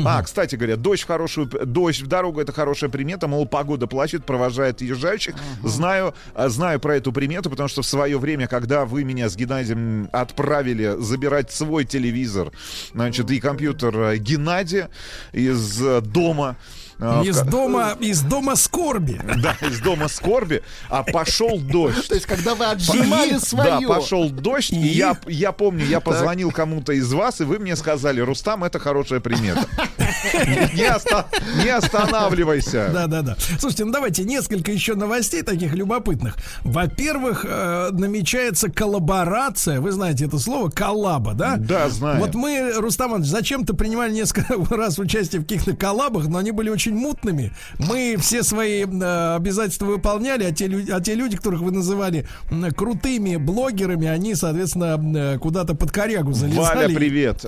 А, 0.05 0.23
кстати 0.23 0.57
говоря, 0.57 0.77
дождь 0.77 1.03
в 1.03 1.07
хорошую... 1.07 1.49
Дождь 1.49 2.03
в 2.03 2.07
дорогу— 2.07 2.41
это 2.43 2.53
хорошая 2.53 2.91
примета. 2.91 3.27
Мол, 3.27 3.47
погода 3.47 3.87
плачет, 3.87 4.25
провожает 4.25 4.83
езжающих. 4.83 5.35
Знаю, 5.65 6.15
а, 6.35 6.49
знаю 6.49 6.79
про 6.79 6.97
эту 6.97 7.13
примету, 7.13 7.51
потому 7.51 7.69
что 7.69 7.83
в 7.83 7.87
свое 7.87 8.19
время, 8.19 8.47
когда 8.47 8.85
вы 8.85 9.05
меня 9.05 9.29
с 9.29 9.37
Геннадием 9.37 10.09
отправили 10.13 10.97
забирать 10.99 11.51
свой 11.51 11.85
телевизор, 11.85 12.53
значит, 12.93 13.31
и 13.31 13.41
компьютер 13.41 13.99
э, 13.99 14.17
Геннадия 14.19 14.91
из 15.33 15.83
э, 15.83 16.01
дома, 16.01 16.57
в 16.99 17.23
Из 17.25 17.41
дома, 17.43 17.97
из 18.01 18.23
дома 18.23 18.57
скорби. 18.57 19.21
да, 19.43 19.57
из 19.61 19.81
дома 19.81 20.09
скорби, 20.09 20.63
а 20.89 21.03
пошел 21.03 21.59
дождь. 21.59 22.09
То 22.09 22.15
есть, 22.15 22.27
когда 22.27 22.55
вы 22.55 22.67
отжимали 22.67 23.33
Да, 23.33 23.41
свое. 23.41 23.89
пошел 23.89 24.31
дождь, 24.31 24.73
и 24.73 24.77
я, 24.77 25.17
я 25.27 25.53
помню, 25.53 25.85
я 25.87 26.01
позвонил 26.01 26.51
кому-то 26.51 26.93
из 26.93 27.13
вас, 27.13 27.41
и 27.41 27.45
вы 27.45 27.59
мне 27.59 27.77
сказали, 27.77 28.21
Рустам, 28.21 28.65
это 28.65 28.79
хорошая 28.79 29.21
примета. 29.21 29.67
Не 30.75 30.91
оста- 30.95 31.27
не 31.63 31.69
останавливайся. 31.71 32.91
Да, 32.93 33.07
да, 33.07 33.23
да. 33.23 33.37
Слушайте, 33.59 33.85
ну 33.85 33.93
давайте 33.93 34.25
несколько 34.25 34.73
еще 34.73 34.95
новостей 34.95 35.43
таких 35.43 35.75
любопытных. 35.75 36.37
Во-первых, 36.63 37.45
э, 37.49 37.91
намечается 37.93 38.71
коллаборация. 38.71 39.81
Вы 39.81 39.93
знаете 39.93 40.27
это 40.27 40.39
слово 40.39 40.71
коллаба, 40.71 41.35
да? 41.35 41.57
Да, 41.57 41.89
знаю. 41.89 42.21
Вот 42.21 42.35
мы, 42.35 42.73
Рустам 42.77 43.11
Иванович, 43.13 43.29
зачем-то 43.31 43.75
принимали 43.75 44.13
несколько 44.13 44.55
раз 44.75 44.99
участие 44.99 45.41
в 45.41 45.45
каких-то 45.45 45.75
коллабах, 45.77 46.29
но 46.29 46.39
они 46.39 46.51
были 46.51 46.71
очень 46.71 46.95
мутными. 46.95 47.53
Мы 47.79 48.17
все 48.19 48.43
свои 48.43 48.85
э, 48.85 49.35
обязательства 49.37 49.87
выполняли, 49.87 50.45
а 50.45 50.53
те, 50.53 50.67
а 50.93 51.01
те 51.01 51.15
люди, 51.15 51.37
которых 51.37 51.61
вы 51.61 51.71
называли 51.73 52.27
крутыми 52.77 53.37
блогерами, 53.37 54.07
они, 54.09 54.35
соответственно, 54.35 55.39
куда-то 55.39 55.75
под 55.75 55.91
корягу 55.91 56.33
залезали. 56.33 56.77
Валя, 56.87 56.95
привет. 56.95 57.45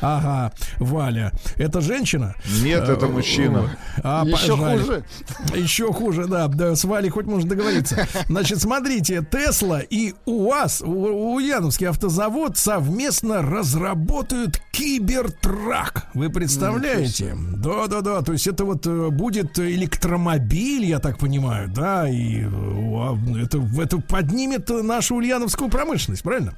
Ага, 0.00 0.52
Валя. 0.78 1.32
Это 1.56 1.80
женщина? 2.02 2.34
Нет, 2.62 2.88
это 2.88 3.06
Э, 3.06 3.08
мужчина. 3.08 3.76
а, 4.02 4.24
Еще 4.26 4.56
жаль. 4.56 4.78
хуже. 4.80 5.04
Еще 5.54 5.92
хуже, 5.92 6.26
да. 6.26 6.48
да. 6.48 6.74
С 6.74 6.84
Валей 6.84 7.10
хоть 7.10 7.26
можно 7.26 7.48
договориться. 7.48 8.06
Значит, 8.28 8.60
смотрите, 8.60 9.24
Тесла 9.30 9.80
и 9.80 10.14
УАЗ, 10.26 10.82
У- 10.82 11.34
Ульяновский 11.34 11.86
автозавод 11.88 12.56
совместно 12.58 13.40
разработают 13.42 14.60
кибертрак. 14.72 16.06
Вы 16.14 16.28
представляете? 16.30 17.36
Да-да-да. 17.56 18.22
То 18.22 18.32
есть 18.32 18.46
это 18.46 18.64
вот 18.64 18.86
э, 18.86 19.08
будет 19.10 19.58
электромобиль, 19.58 20.84
я 20.86 20.98
так 20.98 21.18
понимаю, 21.18 21.68
да, 21.68 22.08
и 22.08 22.40
э, 22.42 22.46
а, 22.48 23.16
это, 23.40 23.62
это 23.80 23.98
поднимет 23.98 24.68
нашу 24.70 25.16
ульяновскую 25.16 25.70
промышленность, 25.70 26.22
правильно? 26.22 26.54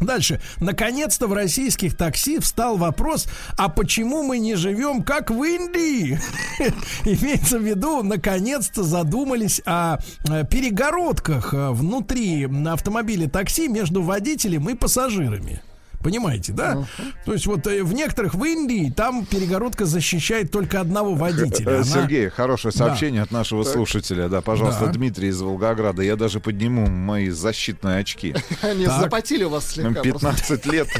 Дальше. 0.00 0.40
Наконец-то 0.60 1.26
в 1.26 1.32
российских 1.32 1.96
такси 1.96 2.38
встал 2.38 2.76
вопрос, 2.76 3.26
а 3.56 3.68
почему 3.68 4.22
мы 4.22 4.38
не 4.38 4.54
живем 4.54 5.02
как 5.02 5.30
в 5.30 5.42
Индии? 5.42 6.20
Имеется 7.04 7.58
в 7.58 7.62
виду, 7.62 8.02
наконец-то 8.02 8.84
задумались 8.84 9.60
о 9.64 9.98
э, 10.28 10.44
перегородках 10.48 11.52
э, 11.52 11.70
внутри 11.70 12.48
автомобиля 12.66 13.28
такси 13.28 13.68
между 13.68 14.02
водителем 14.02 14.68
и 14.68 14.74
пассажирами. 14.74 15.60
Понимаете, 16.02 16.52
да? 16.52 16.86
То 17.24 17.32
есть 17.32 17.46
вот 17.46 17.66
э, 17.66 17.82
в 17.82 17.92
некоторых 17.92 18.34
в 18.34 18.44
Индии 18.44 18.92
там 18.94 19.26
перегородка 19.26 19.84
защищает 19.84 20.50
только 20.52 20.80
одного 20.80 21.14
водителя. 21.14 21.70
Э, 21.70 21.74
Она- 21.76 21.84
Сергей, 21.84 22.28
хорошее 22.28 22.72
Да. 22.72 22.86
сообщение 22.86 23.22
от 23.22 23.30
нашего 23.32 23.64
слушателя. 23.64 24.28
Да, 24.28 24.40
пожалуйста, 24.40 24.86
Да. 24.86 24.92
Дмитрий 24.92 25.28
из 25.28 25.40
Волгограда. 25.40 26.02
Я 26.02 26.14
даже 26.16 26.38
подниму 26.40 26.86
мои 26.88 27.30
защитные 27.30 27.98
очки. 27.98 28.34
Они 28.62 28.86
Так. 28.86 29.00
запотели 29.02 29.42
у 29.44 29.48
вас 29.50 29.66
слегка. 29.72 30.02
просто. 30.02 30.12
15 30.12 30.66
лет. 30.66 30.88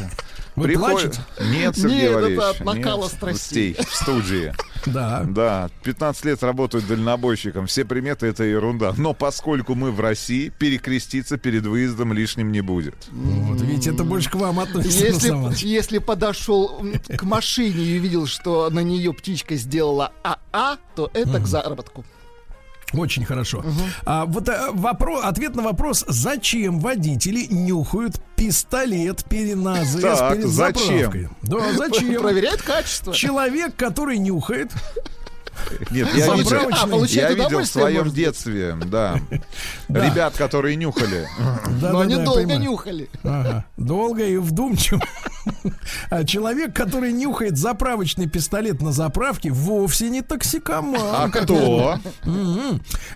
Вы 0.59 0.64
Приходит- 0.64 1.14
плачете? 1.14 1.22
Нет, 1.59 1.76
Сергей 1.76 1.97
Нет, 1.98 2.10
это 2.10 2.14
Валерьевич. 2.20 2.44
от 2.60 2.64
накала 2.64 3.02
нет, 3.05 3.12
страстей. 3.12 3.74
В 3.78 3.94
студии. 3.94 4.52
Да. 4.86 5.24
Да, 5.28 5.68
15 5.82 6.24
лет 6.24 6.43
работают 6.43 6.86
дальнобойщиком. 6.86 7.66
Все 7.66 7.85
приметы 7.85 8.26
это 8.26 8.44
ерунда. 8.44 8.94
Но 8.97 9.12
поскольку 9.12 9.74
мы 9.74 9.90
в 9.90 10.01
России, 10.01 10.51
перекреститься 10.56 11.36
перед 11.36 11.66
выездом 11.66 12.12
лишним 12.12 12.52
не 12.52 12.60
будет. 12.60 12.94
Вот, 13.10 13.60
видите, 13.60 13.90
это 13.90 14.05
больше 14.05 14.30
к 14.30 14.36
вам 14.36 14.60
относится. 14.60 15.05
Если, 15.06 15.66
если 15.66 15.98
подошел 15.98 16.80
к 17.09 17.22
машине 17.24 17.82
и 17.85 17.98
увидел, 17.98 18.26
что 18.26 18.70
на 18.70 18.80
нее 18.80 19.12
птичка 19.12 19.56
сделала 19.56 20.12
АА, 20.22 20.78
то 20.94 21.10
это 21.12 21.40
к 21.40 21.47
заработку. 21.47 22.05
Очень 22.94 23.24
хорошо. 23.24 23.65
А 24.05 24.24
вот 24.24 24.48
э, 24.48 24.70
вопрос, 24.73 25.24
ответ 25.24 25.55
на 25.55 25.62
вопрос, 25.62 26.05
зачем 26.09 26.81
водители 26.81 27.47
нюхают 27.51 28.20
пистолет 28.36 29.24
перед 29.24 29.56
на 29.56 29.81
АЗС 29.81 30.01
Так, 30.01 30.35
перед 30.35 30.48
зачем? 30.48 30.86
заправкой? 30.97 31.28
Да, 31.43 31.73
зачем? 31.77 32.23
Проверяет 32.23 32.62
качество. 32.62 33.12
Человек, 33.12 33.77
который 33.77 34.19
нюхает, 34.19 34.73
Нет, 35.90 36.09
я 36.14 36.35
видел. 36.35 36.56
А, 36.72 36.86
я 37.06 37.32
видел 37.32 37.60
в 37.60 37.66
своем 37.66 38.10
детстве, 38.10 38.76
да, 38.86 39.20
ребят, 39.89 40.35
которые 40.36 40.76
нюхали. 40.76 41.28
Но 41.80 42.01
они 42.01 42.16
долго 42.16 42.56
нюхали. 42.56 43.09
Долго 43.76 44.24
и 44.24 44.36
вдумчиво. 44.36 45.01
А 46.10 46.24
человек, 46.24 46.74
который 46.74 47.10
нюхает 47.10 47.56
заправочный 47.56 48.28
пистолет 48.28 48.82
на 48.82 48.93
заправке, 48.93 49.51
вовсе 49.51 50.10
не 50.10 50.20
токсикоман. 50.20 51.01
А 51.01 51.28
кто? 51.30 51.98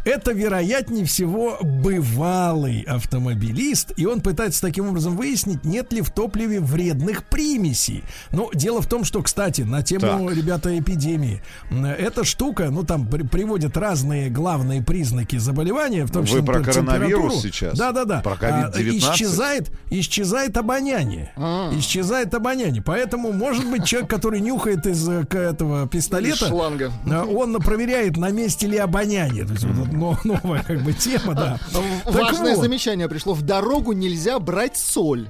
Это, 0.06 0.32
вероятнее 0.32 1.04
всего, 1.04 1.58
бывалый 1.60 2.82
автомобилист, 2.82 3.92
и 3.96 4.06
он 4.06 4.20
пытается 4.20 4.62
таким 4.62 4.88
образом 4.88 5.16
выяснить, 5.16 5.64
нет 5.64 5.92
ли 5.92 6.00
в 6.00 6.10
топливе 6.10 6.60
вредных 6.60 7.24
примесей. 7.24 8.02
Ну, 8.30 8.50
дело 8.54 8.80
в 8.80 8.86
том, 8.86 9.04
что, 9.04 9.22
кстати, 9.22 9.62
на 9.62 9.82
тему, 9.82 10.30
ребята, 10.30 10.78
эпидемии, 10.78 11.42
м, 11.70 11.84
эта 11.84 12.24
штука, 12.32 12.70
ну, 12.70 12.82
там 12.82 13.06
при- 13.06 13.22
приводят 13.22 13.76
разные 13.76 14.28
главные 14.30 14.82
признаки 14.82 15.36
заболевания, 15.36 16.04
в 16.04 16.10
том 16.10 16.22
Вы 16.22 16.28
числе 16.28 16.42
про 16.42 16.58
например, 16.58 16.74
коронавирус 16.74 17.12
температуру. 17.12 17.40
сейчас? 17.42 17.78
Да-да-да. 17.78 18.20
Про 18.22 18.32
А, 18.40 18.70
COVID-19? 18.72 18.98
исчезает, 18.98 19.70
исчезает 19.90 20.56
обоняние. 20.56 21.32
Исчезает 21.78 22.34
обоняние. 22.34 22.82
Поэтому, 22.82 23.32
может 23.32 23.70
быть, 23.70 23.84
человек, 23.84 24.10
который 24.10 24.40
нюхает 24.40 24.86
из 24.86 25.08
э, 25.08 25.24
к- 25.24 25.34
этого 25.36 25.84
Из 25.84 25.88
пистолета, 25.90 26.48
шланга. 26.48 26.90
а, 27.10 27.24
Он 27.24 27.54
проверяет, 27.60 28.16
на 28.16 28.30
месте 28.30 28.66
ли 28.66 28.78
обоняние. 28.78 29.44
То 29.44 29.52
есть 29.52 29.64
вот 29.64 30.24
новая 30.24 30.62
как 30.62 30.82
бы 30.82 30.92
тема, 30.92 31.34
да. 31.34 31.58
Так 32.04 32.14
Важное 32.14 32.54
вот. 32.56 32.62
замечание 32.64 33.08
пришло. 33.08 33.34
В 33.34 33.42
дорогу 33.42 33.92
нельзя 33.92 34.38
брать 34.38 34.76
соль. 34.76 35.28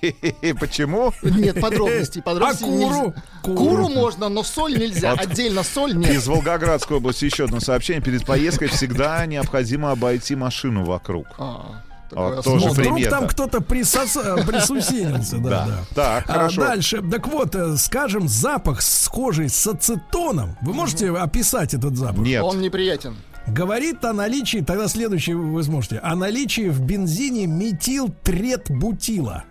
Почему? 0.60 1.12
Нет, 1.22 1.60
подробностей. 1.60 2.22
подробностей 2.24 2.66
А 2.66 2.70
куру? 2.70 3.04
нельзя. 3.06 3.22
Куру 3.42 3.88
можно, 3.88 4.28
но 4.28 4.42
соль 4.42 4.78
нельзя. 4.78 5.10
Вот. 5.12 5.20
Отдельно 5.20 5.62
соль 5.62 5.94
нет. 5.96 6.10
Из 6.10 6.26
Волгоградской 6.26 6.96
области 6.98 7.24
еще 7.26 7.44
одно 7.44 7.60
сообщение. 7.60 8.02
Перед 8.02 8.24
поездкой 8.26 8.68
всегда 8.68 9.24
необходимо 9.26 9.90
обойти 9.90 10.34
машину 10.36 10.84
вокруг. 10.84 11.26
А, 11.38 11.82
такое 12.08 12.42
тоже 12.42 12.66
Ну, 12.66 12.72
вдруг 12.72 13.02
там 13.08 13.28
кто-то 13.28 13.58
присос- 13.58 14.44
присусенился, 14.46 15.38
да, 15.38 15.50
Да. 15.50 15.66
да. 15.66 15.84
Так, 15.94 16.24
А 16.28 16.32
хорошо. 16.32 16.60
дальше, 16.62 17.02
так 17.10 17.26
вот, 17.28 17.54
э, 17.54 17.76
скажем, 17.76 18.28
запах 18.28 18.82
схожий 18.82 19.48
с 19.48 19.66
ацетоном. 19.66 20.56
Вы 20.62 20.72
можете 20.72 21.10
описать 21.10 21.74
этот 21.74 21.96
запах? 21.96 22.18
Нет. 22.18 22.42
Он 22.42 22.60
неприятен. 22.60 23.16
Говорит 23.46 24.04
о 24.04 24.12
наличии, 24.12 24.58
тогда 24.58 24.86
следующее 24.86 25.34
вы 25.36 25.62
сможете, 25.64 25.98
о 25.98 26.14
наличии 26.14 26.68
в 26.68 26.80
бензине 26.82 27.46
метилтретбутила. 27.46 29.44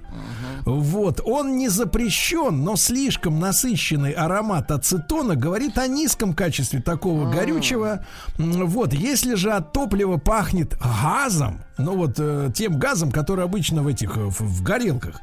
Вот, 0.65 1.21
он 1.25 1.57
не 1.57 1.69
запрещен, 1.69 2.63
но 2.63 2.75
слишком 2.75 3.39
насыщенный 3.39 4.11
аромат 4.11 4.71
ацетона 4.71 5.35
говорит 5.35 5.77
о 5.77 5.87
низком 5.87 6.33
качестве 6.33 6.81
такого 6.81 7.31
горючего. 7.31 8.05
М, 8.37 8.67
Вот, 8.67 8.93
если 8.93 9.35
же 9.35 9.51
от 9.51 9.73
топлива 9.73 10.17
пахнет 10.17 10.77
газом, 10.79 11.61
ну 11.79 11.95
вот 11.95 12.15
э, 12.17 12.51
тем 12.53 12.77
газом, 12.77 13.11
который 13.11 13.45
обычно 13.45 13.81
в 13.81 13.87
этих 13.87 14.17
э, 14.17 14.21
в, 14.21 14.41
в 14.41 14.63
горелках, 14.63 15.21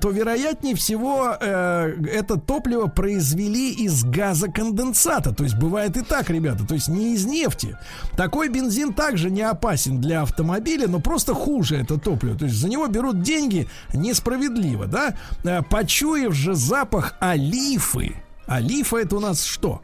то 0.00 0.10
вероятнее 0.10 0.74
всего 0.74 1.36
э, 1.40 1.94
это 2.12 2.38
топливо 2.38 2.88
произвели 2.88 3.72
из 3.72 4.04
газоконденсата. 4.04 5.32
То 5.34 5.44
есть 5.44 5.56
бывает 5.56 5.96
и 5.96 6.02
так, 6.02 6.28
ребята, 6.28 6.66
то 6.66 6.74
есть 6.74 6.88
не 6.88 7.14
из 7.14 7.24
нефти. 7.24 7.78
Такой 8.16 8.48
бензин 8.48 8.92
также 8.92 9.30
не 9.30 9.42
опасен 9.42 10.00
для 10.00 10.22
автомобиля, 10.22 10.88
но 10.88 11.00
просто 11.00 11.34
хуже 11.34 11.76
это 11.76 11.98
топливо. 11.98 12.36
То 12.36 12.46
есть 12.46 12.56
за 12.56 12.68
него 12.68 12.86
берут 12.88 13.22
деньги 13.22 13.68
несправедливо, 13.94 14.86
да? 14.86 15.14
Э, 15.44 15.62
Почуяв 15.62 16.34
же 16.34 16.54
запах 16.54 17.14
олифы, 17.20 18.16
олифа 18.46 18.96
это 18.98 19.16
у 19.16 19.20
нас 19.20 19.44
что? 19.44 19.82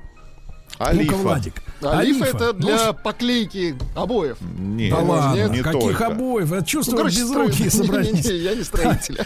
Олифа. 0.87 1.13
Ну-ка, 1.13 1.23
Владик. 1.23 1.55
Олифа 1.83 2.25
это 2.27 2.53
Ну, 2.53 2.61
для 2.61 2.79
ш- 2.79 2.93
поклейки 2.93 3.75
обоев. 3.97 4.37
Нет, 4.41 4.91
да 4.91 4.99
ладно, 5.01 5.49
не 5.49 5.63
каких 5.63 5.81
только. 5.81 6.07
обоев? 6.07 6.53
Я 6.53 6.63
чувствую, 6.63 6.99
короче, 6.99 7.21
без 7.21 7.29
строитель. 7.29 7.59
руки 7.65 7.71
собрались. 7.77 8.13
Не-не-не, 8.25 8.37
я 8.45 8.55
не 8.55 8.63
строитель. 8.63 9.19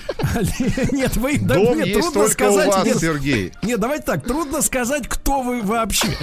Нет, 0.92 1.16
вы 1.16 1.38
да, 1.38 1.54
Дом 1.54 1.76
нет, 1.78 1.86
есть 1.88 2.00
трудно 2.00 2.28
сказать. 2.28 2.68
у 2.68 2.70
вас, 2.70 2.84
нет, 2.84 2.98
Сергей. 2.98 3.52
нет, 3.62 3.78
давайте 3.80 4.04
так, 4.04 4.24
трудно 4.24 4.62
сказать, 4.62 5.06
кто 5.08 5.42
вы 5.42 5.62
вообще. 5.62 6.08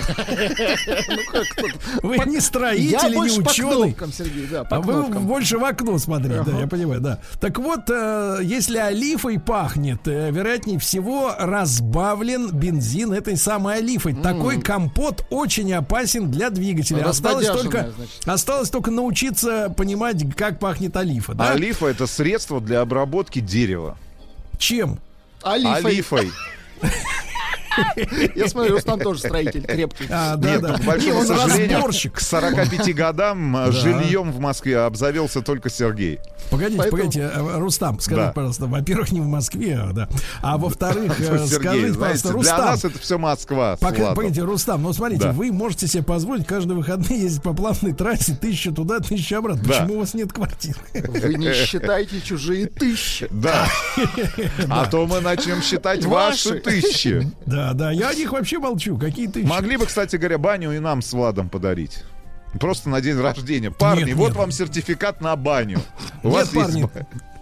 Вы 2.02 2.18
не 2.26 2.40
строитель, 2.40 3.14
не 3.16 3.40
ученый. 3.40 3.96
А 4.70 4.82
вы 4.82 5.04
больше 5.04 5.58
в 5.58 5.64
окно 5.64 5.98
смотрите, 5.98 6.44
да, 6.46 6.60
я 6.60 6.68
понимаю, 6.68 7.02
да. 7.02 7.20
Так 7.40 7.60
вот, 7.60 7.82
э, 7.90 8.40
если 8.44 8.78
олифой 8.78 9.40
пахнет, 9.40 10.08
э, 10.08 10.32
вероятнее 10.32 10.80
всего 10.80 11.34
разбавлен 11.38 12.50
бензин 12.52 13.14
этой 13.14 13.38
самой 13.38 13.78
олифой. 13.78 14.14
Такой 14.14 14.62
компот 14.62 15.23
очень 15.30 15.74
опасен 15.74 16.30
для 16.30 16.50
двигателя. 16.50 17.06
Осталось 17.08 17.48
Разбодяженная, 17.48 17.84
только, 17.84 17.96
значит. 17.96 18.28
осталось 18.28 18.70
только 18.70 18.92
научиться 18.92 19.74
понимать, 19.76 20.24
как 20.36 20.60
пахнет 20.60 20.96
олифа. 20.96 21.34
Да? 21.34 21.52
Олифа 21.52 21.88
это 21.88 22.08
средство 22.08 22.62
для 22.62 22.82
обработки 22.82 23.40
дерева. 23.40 23.98
Чем? 24.58 25.00
Олифой. 25.42 25.92
Олифой. 25.92 26.32
Я 28.36 28.48
смотрю, 28.48 28.74
Рустам 28.76 29.00
тоже 29.00 29.20
строитель 29.20 29.64
крепкий. 29.66 30.06
А, 30.10 30.36
да, 30.36 30.50
Нет, 30.52 30.62
да. 30.62 30.68
ну, 30.70 30.78
к 30.78 30.82
большому 30.86 31.14
Не, 31.14 31.20
он 31.20 31.28
сожалению, 31.28 31.76
разборщик. 31.78 32.14
к 32.14 32.20
45 32.22 32.96
годам 32.96 33.58
э, 33.58 33.72
жильем 33.72 34.32
в 34.32 34.40
Москве 34.40 34.80
обзавелся 34.80 35.42
только 35.42 35.70
Сергей. 35.70 36.20
Погодите, 36.50 36.78
Поэтому- 36.78 36.98
погодите, 37.02 37.32
э, 37.34 37.58
Рустам, 37.60 38.00
скажите, 38.00 38.28
Да. 38.28 38.32
пожалуйста, 38.34 38.66
во-первых, 38.68 39.12
не 39.12 39.22
в 39.22 39.26
Москве, 39.28 39.80
а, 39.82 39.92
да. 39.94 40.10
А 40.42 40.58
во-вторых, 40.58 41.16
э, 41.20 41.24
Сергей, 41.24 41.48
скажите, 41.48 41.94
знаете, 41.94 41.94
пожалуйста, 41.94 42.28
для 42.30 42.34
Рустам. 42.38 42.66
нас 42.66 42.86
это 42.86 43.00
все 43.00 43.18
Москва. 43.18 43.78
Пока- 43.80 44.14
погодите, 44.14 44.42
Рустам, 44.42 44.84
ну 44.84 44.94
смотрите, 44.94 45.24
Да. 45.24 45.32
вы 45.32 45.52
можете 45.52 45.88
себе 45.88 46.04
позволить 46.04 46.46
каждые 46.46 46.78
выходные 46.78 47.22
ездить 47.22 47.42
по 47.44 47.54
платной 47.54 47.94
трассе 47.94 48.36
тысячу 48.36 48.74
туда, 48.74 49.00
тысячу 49.00 49.38
обратно. 49.38 49.64
Да. 49.64 49.70
Почему 49.80 49.96
у 49.96 50.00
вас 50.02 50.14
нет 50.14 50.32
квартиры? 50.34 50.78
Вы 50.94 51.34
не 51.36 51.54
считаете 51.54 52.22
чужие 52.22 52.68
тысячи. 52.68 53.28
Да. 53.44 53.68
А 54.70 54.86
то 54.86 55.06
мы 55.06 55.20
начнем 55.22 55.62
считать 55.62 56.06
ваши 56.06 56.50
Ваши. 56.50 56.60
тысячи. 56.62 57.32
Да, 57.46 57.63
да, 57.74 57.92
я 57.92 58.10
о 58.10 58.14
них 58.14 58.34
вообще 58.34 58.60
молчу. 58.60 58.98
Какие 58.98 59.28
тысячи? 59.28 59.48
Могли 59.48 59.78
бы, 59.78 59.86
кстати 59.86 60.18
говоря, 60.18 60.38
баню 60.38 60.74
и 60.74 60.80
нам 60.80 61.02
с 61.02 61.14
Владом 61.14 61.48
подарить. 61.48 62.04
Просто 62.60 62.90
на 62.90 63.02
день 63.02 63.20
рождения. 63.20 63.72
Парни, 63.72 64.04
Нет, 64.04 64.16
вот 64.16 64.30
нет. 64.30 64.38
вам 64.38 64.52
сертификат 64.52 65.22
на 65.22 65.36
баню. 65.36 65.80
У 66.22 66.28
Нет, 66.28 66.36
вас 66.36 66.50
парни, 66.50 66.82
есть... 66.82 66.92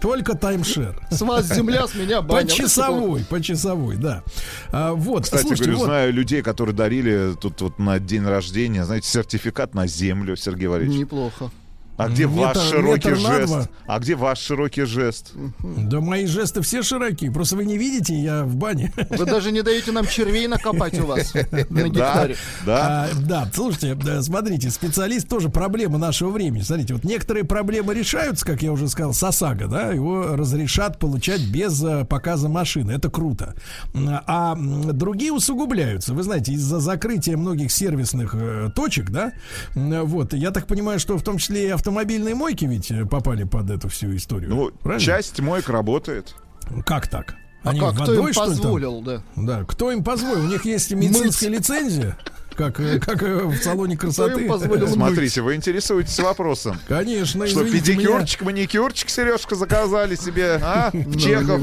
только 0.00 0.34
таймшер. 0.34 0.98
С 1.10 1.20
вас 1.20 1.46
земля, 1.52 1.86
с 1.86 1.94
меня 1.94 2.22
баня. 2.22 2.46
По 2.46 2.50
часовой, 2.50 3.24
по 3.24 3.40
часовой, 3.42 3.96
да. 3.96 4.22
А, 4.70 4.92
вот, 4.92 5.24
Кстати, 5.24 5.42
слушайте, 5.42 5.64
говорю, 5.64 5.78
вот, 5.80 5.84
знаю 5.84 6.12
людей, 6.14 6.42
которые 6.42 6.74
дарили 6.74 7.34
тут 7.38 7.60
вот 7.60 7.78
на 7.78 7.98
день 7.98 8.24
рождения, 8.24 8.84
знаете, 8.84 9.08
сертификат 9.08 9.74
на 9.74 9.86
землю, 9.86 10.34
Сергей 10.34 10.68
Валерьевич. 10.68 11.00
Неплохо. 11.00 11.50
А 11.98 12.08
где 12.08 12.24
Метр- 12.24 12.36
ваш 12.58 12.58
широкий 12.58 13.08
метр 13.10 13.20
жест? 13.20 13.70
А 13.86 13.98
где 13.98 14.14
ваш 14.14 14.38
широкий 14.38 14.84
жест? 14.84 15.32
да 15.62 16.00
мои 16.00 16.26
жесты 16.26 16.62
все 16.62 16.82
широкие. 16.82 17.30
Просто 17.30 17.54
вы 17.56 17.64
не 17.64 17.76
видите, 17.76 18.14
я 18.14 18.44
в 18.44 18.56
бане. 18.56 18.92
Вы 19.10 19.24
даже 19.26 19.52
не 19.52 19.62
даете 19.62 19.92
нам 19.92 20.06
червей 20.06 20.46
накопать 20.48 20.98
у 20.98 21.04
вас 21.06 21.34
на 21.34 21.42
Да, 21.70 21.82
гектаре. 21.88 22.36
да. 22.64 23.04
А, 23.04 23.08
да, 23.20 23.50
слушайте, 23.54 23.96
смотрите, 24.22 24.70
специалист 24.70 25.28
тоже 25.28 25.48
проблема 25.50 25.98
нашего 25.98 26.30
времени. 26.30 26.62
Смотрите, 26.62 26.94
вот 26.94 27.04
некоторые 27.04 27.44
проблемы 27.44 27.94
решаются, 27.94 28.44
как 28.46 28.62
я 28.62 28.72
уже 28.72 28.88
сказал, 28.88 29.12
с 29.12 29.22
ОСАГО, 29.22 29.68
да, 29.68 29.92
его 29.92 30.34
разрешат 30.34 30.98
получать 30.98 31.42
без 31.46 31.82
э, 31.84 32.04
показа 32.06 32.48
машины. 32.48 32.92
Это 32.92 33.10
круто. 33.10 33.54
А 33.94 34.56
другие 34.56 35.32
усугубляются. 35.32 36.14
Вы 36.14 36.22
знаете, 36.22 36.52
из-за 36.52 36.80
закрытия 36.80 37.36
многих 37.36 37.70
сервисных 37.70 38.34
э, 38.34 38.70
точек, 38.74 39.10
да, 39.10 39.32
вот, 39.74 40.32
я 40.32 40.50
так 40.50 40.66
понимаю, 40.66 40.98
что 40.98 41.16
в 41.18 41.22
том 41.22 41.38
числе 41.38 41.66
и 41.66 41.70
автомобильные 41.82 42.36
мойки 42.36 42.64
ведь 42.64 42.90
э, 42.92 43.04
попали 43.04 43.42
под 43.42 43.68
эту 43.70 43.88
всю 43.88 44.14
историю. 44.14 44.50
Ну, 44.50 44.70
Правильно? 44.82 45.04
часть 45.04 45.40
моек 45.40 45.68
работает. 45.68 46.34
Как 46.86 47.08
так? 47.08 47.34
А 47.64 47.70
Они 47.70 47.80
как, 47.80 47.94
кто 47.94 48.12
им 48.14 48.18
водой, 48.20 48.32
что 48.32 48.44
ли, 48.44 48.50
там? 48.50 48.56
позволил, 48.62 49.00
да? 49.02 49.22
Да, 49.36 49.64
кто 49.64 49.90
им 49.90 50.04
позволил? 50.04 50.44
У 50.44 50.48
них 50.48 50.64
есть 50.64 50.92
медицинская 50.92 51.50
лицензия, 51.50 52.16
как, 52.54 52.80
э, 52.80 52.98
как 52.98 53.22
э, 53.22 53.44
в 53.44 53.56
салоне 53.62 53.96
красоты. 53.96 54.48
Смотрите, 54.88 55.40
вы 55.42 55.54
интересуетесь 55.54 56.18
вопросом. 56.20 56.78
Конечно, 56.88 57.46
Что, 57.46 57.62
извините 57.66 57.92
меня. 57.92 58.00
педикюрчик, 58.08 58.42
маникюрчик, 58.42 59.08
Сережка, 59.10 59.54
заказали 59.54 60.14
себе, 60.16 60.58
а? 60.62 60.90
В 60.92 61.18
Чехов. 61.18 61.60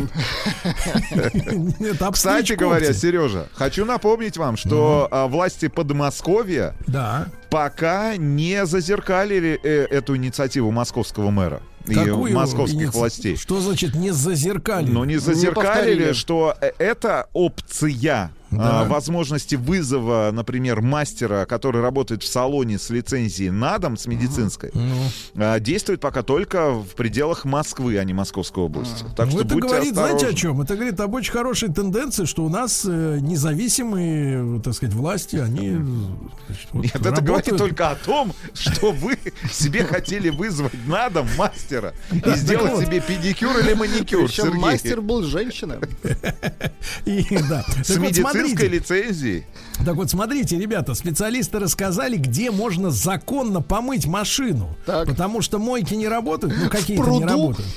Нет, 1.79 1.97
Кстати 2.11 2.53
говоря. 2.53 2.93
Сережа, 2.93 3.47
хочу 3.53 3.85
напомнить 3.85 4.37
вам, 4.37 4.57
что 4.57 5.07
а, 5.11 5.27
власти 5.27 5.67
Подмосковья 5.67 6.75
Да. 6.87 7.27
пока 7.49 8.17
не 8.17 8.65
зазеркалили 8.65 9.59
э, 9.63 9.85
эту 9.89 10.15
инициативу 10.17 10.71
московского 10.71 11.29
мэра 11.29 11.61
и 11.87 11.93
Какую 11.93 12.33
московских 12.35 12.89
иници- 12.89 12.91
властей. 12.97 13.35
Что 13.35 13.61
значит 13.61 13.95
не 13.95 14.11
зазеркали? 14.11 14.89
Но 14.89 15.05
не 15.05 15.17
зазеркалили, 15.17 15.55
повторили. 15.65 16.13
что 16.13 16.55
это 16.77 17.27
опция 17.33 18.31
Да. 18.51 18.81
а, 18.81 18.85
возможности 18.85 19.55
вызова, 19.55 20.29
например, 20.33 20.81
мастера, 20.81 21.45
который 21.45 21.81
работает 21.81 22.23
в 22.23 22.27
салоне 22.27 22.79
с 22.79 22.89
лицензией 22.89 23.51
на 23.51 23.77
дом, 23.77 23.97
с 23.97 24.07
медицинской, 24.07 24.71
Ну, 24.73 25.03
а, 25.35 25.59
действует 25.59 26.01
пока 26.01 26.23
только 26.23 26.71
в 26.71 26.95
пределах 26.95 27.45
Москвы, 27.45 27.97
а 27.99 28.03
не 28.03 28.13
Московской 28.13 28.63
области. 28.63 29.05
Так 29.15 29.27
ну, 29.27 29.31
что 29.31 29.41
это 29.41 29.55
говорит, 29.55 29.93
знаете, 29.93 30.13
о 30.13 30.29
осторожны. 30.29 30.37
чем? 30.37 30.61
Это 30.61 30.75
говорит 30.75 30.99
об 30.99 31.13
очень 31.13 31.31
хорошей 31.31 31.69
тенденции, 31.71 32.25
что 32.25 32.43
у 32.43 32.49
нас 32.49 32.85
э, 32.87 33.17
независимые, 33.21 34.61
так 34.61 34.73
сказать, 34.73 34.95
власти, 34.95 35.35
они 35.37 35.77
значит, 36.47 36.67
вот 36.71 36.83
Нет, 36.83 36.95
это 36.95 37.03
работают. 37.05 37.27
говорит 37.27 37.57
только 37.57 37.89
о 37.91 37.95
том, 37.95 38.33
что 38.53 38.91
вы 38.91 39.17
себе 39.51 39.83
хотели 39.83 40.29
вызвать 40.29 40.73
на 40.87 41.09
дом 41.09 41.27
мастера 41.37 41.93
и 42.11 42.31
сделать 42.35 42.85
себе 42.85 42.99
педикюр 43.01 43.57
или 43.59 43.73
маникюр, 43.73 44.25
Причем 44.25 44.55
мастер 44.57 45.01
был 45.01 45.23
женщина. 45.23 45.79
И, 47.05 47.25
да. 47.49 47.65
С 47.83 47.97
вот, 47.97 48.07
медицинской 48.43 48.67
лицензией. 48.67 49.45
Так 49.85 49.95
вот, 49.95 50.09
смотрите, 50.09 50.57
ребята, 50.57 50.93
специалисты 50.93 51.59
рассказали, 51.59 52.17
где 52.17 52.51
можно 52.51 52.91
законно 52.91 53.61
помыть 53.61 54.05
машину. 54.07 54.75
Так. 54.85 55.07
Потому 55.07 55.41
что 55.41 55.59
мойки 55.59 55.93
не 55.93 56.07
работают, 56.07 56.55
ну 56.61 56.69
какие-то 56.69 57.09
не 57.09 57.25
работают. 57.25 57.67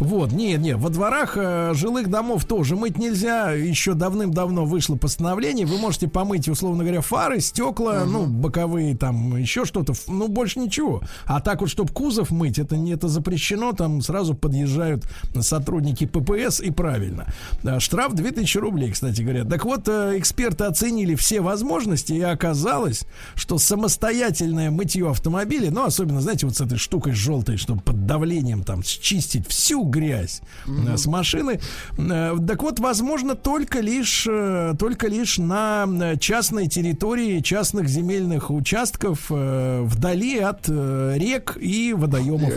Вот, 0.00 0.32
не, 0.32 0.54
не, 0.54 0.76
во 0.76 0.88
дворах 0.88 1.34
э, 1.36 1.72
жилых 1.74 2.08
домов 2.08 2.46
тоже 2.46 2.74
мыть 2.74 2.96
нельзя. 2.96 3.52
Еще 3.52 3.92
давным-давно 3.92 4.64
вышло 4.64 4.96
постановление. 4.96 5.66
Вы 5.66 5.76
можете 5.76 6.08
помыть, 6.08 6.48
условно 6.48 6.84
говоря, 6.84 7.02
фары, 7.02 7.40
стекла, 7.40 8.04
ну, 8.06 8.24
боковые, 8.24 8.96
там, 8.96 9.36
еще 9.36 9.66
что-то, 9.66 9.92
ну, 10.08 10.28
больше 10.28 10.58
ничего. 10.58 11.02
А 11.26 11.40
так 11.40 11.60
вот, 11.60 11.68
чтобы 11.68 11.92
кузов 11.92 12.30
мыть, 12.30 12.58
это 12.58 12.78
не 12.78 12.92
это 12.92 13.08
запрещено, 13.08 13.72
там 13.72 14.00
сразу 14.00 14.34
подъезжают 14.34 15.04
сотрудники 15.38 16.06
ППС, 16.06 16.60
и 16.60 16.70
правильно. 16.70 17.26
А, 17.62 17.78
Штраф 17.78 18.14
2000 18.14 18.56
рублей, 18.56 18.92
кстати 18.92 19.20
говоря. 19.20 19.44
Так 19.44 19.66
вот, 19.66 19.86
э, 19.90 20.18
эксперты 20.18 20.64
оценили 20.64 21.14
все 21.14 21.40
возможности, 21.40 22.12
и 22.12 22.20
оказалось, 22.20 23.04
что 23.34 23.58
самостоятельное 23.58 24.70
мытье 24.70 25.10
автомобиля, 25.10 25.70
ну, 25.70 25.84
особенно, 25.84 26.20
знаете, 26.20 26.46
вот 26.46 26.56
с 26.56 26.60
этой 26.60 26.78
штукой 26.78 27.12
желтой, 27.12 27.56
чтобы 27.56 27.82
под 27.82 28.06
давлением 28.06 28.62
там 28.62 28.82
счистить 28.82 29.46
всю 29.48 29.82
грязь 29.84 30.42
э, 30.66 30.96
с 30.96 31.06
машины. 31.06 31.60
Э, 31.98 32.36
Так 32.46 32.62
вот, 32.62 32.78
возможно, 32.78 33.34
только 33.34 33.80
лишь, 33.80 34.26
э, 34.28 34.74
только 34.78 35.08
лишь 35.08 35.38
на 35.38 36.16
частной 36.18 36.68
территории, 36.68 37.40
частных 37.40 37.88
земельных 37.88 38.50
участков 38.50 39.26
вдали 39.30 40.38
от 40.38 40.68
рек 40.68 41.56
и 41.60 41.92
водоемов. 41.92 42.52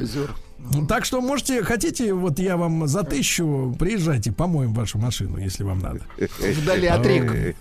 Так 0.87 1.05
что 1.05 1.21
можете, 1.21 1.63
хотите, 1.63 2.13
вот 2.13 2.39
я 2.39 2.57
вам 2.57 2.87
за 2.87 3.03
тысячу 3.03 3.75
приезжайте, 3.79 4.31
помоем 4.31 4.73
вашу 4.73 4.97
машину, 4.97 5.37
если 5.37 5.63
вам 5.63 5.79
надо. 5.79 6.01
Вдали 6.39 6.87
от 6.87 7.05
рек. 7.05 7.55